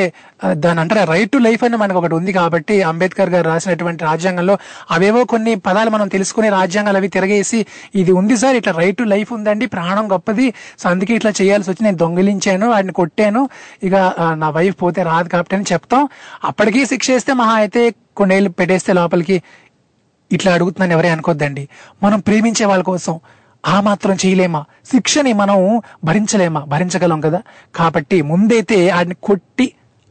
దాని 0.64 0.80
అంటారా 0.82 1.02
రైట్ 1.12 1.30
టు 1.34 1.38
లైఫ్ 1.46 1.62
అని 1.66 1.76
మనకు 1.82 1.98
ఒకటి 2.00 2.14
ఉంది 2.18 2.32
కాబట్టి 2.32 2.74
అంబేద్కర్ 2.90 3.30
గారు 3.30 3.46
రాసినటువంటి 3.52 4.02
రాజ్యాంగంలో 4.04 4.54
అవేవో 4.96 5.22
కొన్ని 5.32 5.52
పదాలు 5.66 5.90
మనం 5.90 6.08
తెలుసుకునే 6.08 6.48
రాజ్యాంగాలు 6.58 6.98
అవి 7.00 7.08
తిరగేసి 7.16 7.60
ఇది 8.00 8.12
ఉంది 8.20 8.36
సార్ 8.42 8.56
ఇట్లా 8.60 8.74
రైట్ 8.80 8.98
టు 8.98 9.06
లైఫ్ 9.14 9.30
ఉందండి 9.36 9.66
ప్రాణం 9.66 10.06
గొప్పది 10.12 10.37
సో 10.78 10.90
అందుకే 10.90 11.14
ఇట్లా 11.14 11.32
చేయాల్సి 11.42 11.70
వచ్చి 11.70 11.84
నేను 11.84 11.96
దొంగిలించాను 11.96 12.66
వాడిని 12.68 12.92
కొట్టాను. 12.92 13.48
ఇక 13.82 13.94
నా 14.34 14.50
వైఫ్ 14.50 14.76
పోతే 14.82 15.02
రాదు 15.02 15.28
కాబట్టి 15.28 15.56
అని 15.56 15.64
చెప్తాం. 15.72 16.08
అప్పటికీ 16.44 16.86
శిక్ష 16.86 17.10
వేస్తే 17.10 17.32
మహా 17.32 17.54
అయితే 17.54 17.94
కొన్నేళ్ళు 18.16 18.50
పెట్టేస్తే 18.50 18.92
లోపలికి 18.92 19.42
ఇట్లా 20.32 20.54
అడుగుతున్నాను 20.54 20.92
ఎవరే 20.92 21.08
అనుకోద్దండి. 21.08 21.68
మనం 22.02 22.20
ప్రేమించే 22.20 22.66
వాళ్ళ 22.66 22.84
కోసం 22.84 23.20
ఆ 23.66 23.80
మాత్రం 23.80 24.16
చేయలేమా? 24.26 24.64
శిక్షని 24.92 25.32
మనం 25.32 25.82
భరించలేమా? 26.04 26.60
భరించగలం 26.60 27.20
కదా. 27.20 27.40
కాబట్టి 27.74 28.22
ముందైతే 28.22 28.78
వాడిని 28.92 29.14
కొట్టి 29.22 29.66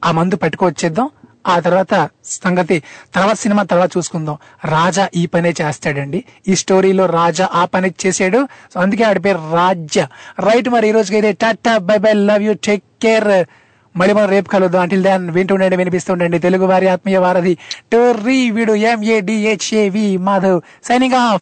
ఆ 0.06 0.12
మందు 0.12 0.36
పట్టుకొచ్చేద్దాం. 0.36 1.10
ఆ 1.48 1.60
తర్వాత 1.60 2.10
సంగతి 2.26 2.84
తర్వాత 3.16 3.36
సినిమా 3.36 3.64
తర్వాత 3.64 3.98
చూసుకుందాం. 3.98 4.38
రాజా 4.66 5.10
ఈ 5.16 5.26
పనే 5.26 5.54
చేస్తాడండి. 5.62 6.24
ఈ 6.48 6.56
స్టోరీలో 6.56 7.06
రాజా 7.06 7.50
ఆ 7.54 7.66
పని 7.66 7.92
చేసాడు 8.06 8.48
సో 8.74 8.80
అందుకే 8.80 9.04
ఆడి 9.04 9.20
పేరు 9.20 9.42
రాజ్య. 9.54 10.08
రైట్ 10.40 10.70
మరి 10.70 10.90
ఈ 10.90 10.92
రోజుకి 10.92 11.16
అయితే 11.16 11.32
tata 11.32 11.78
bye 11.78 11.98
bye 11.98 12.14
love 12.14 12.44
you 12.44 12.54
take 12.54 12.84
care. 13.02 13.46
మళ్ళీ 13.98 14.14
మనం 14.14 14.30
రేపు 14.30 14.50
కలుద్దాం. 14.50 14.82
అంటిల్ 14.82 15.04
దాన్ 15.04 15.30
వింటుండండి 15.30 15.76
వినిపిస్తుండండి 15.76 16.40
తెలుగు 16.40 16.66
వారి 16.66 16.88
ఆత్మీయ 16.88 17.18
వారధి. 17.18 17.58
టోర్రీ 17.94 18.52
వీడు 18.52 18.74
ఎంఏడిహెచ్ఏవి 18.74 20.18
మాధవ్ 20.18 20.62
సైనింగ్ 20.84 21.14
ఆఫ్ 21.14 21.36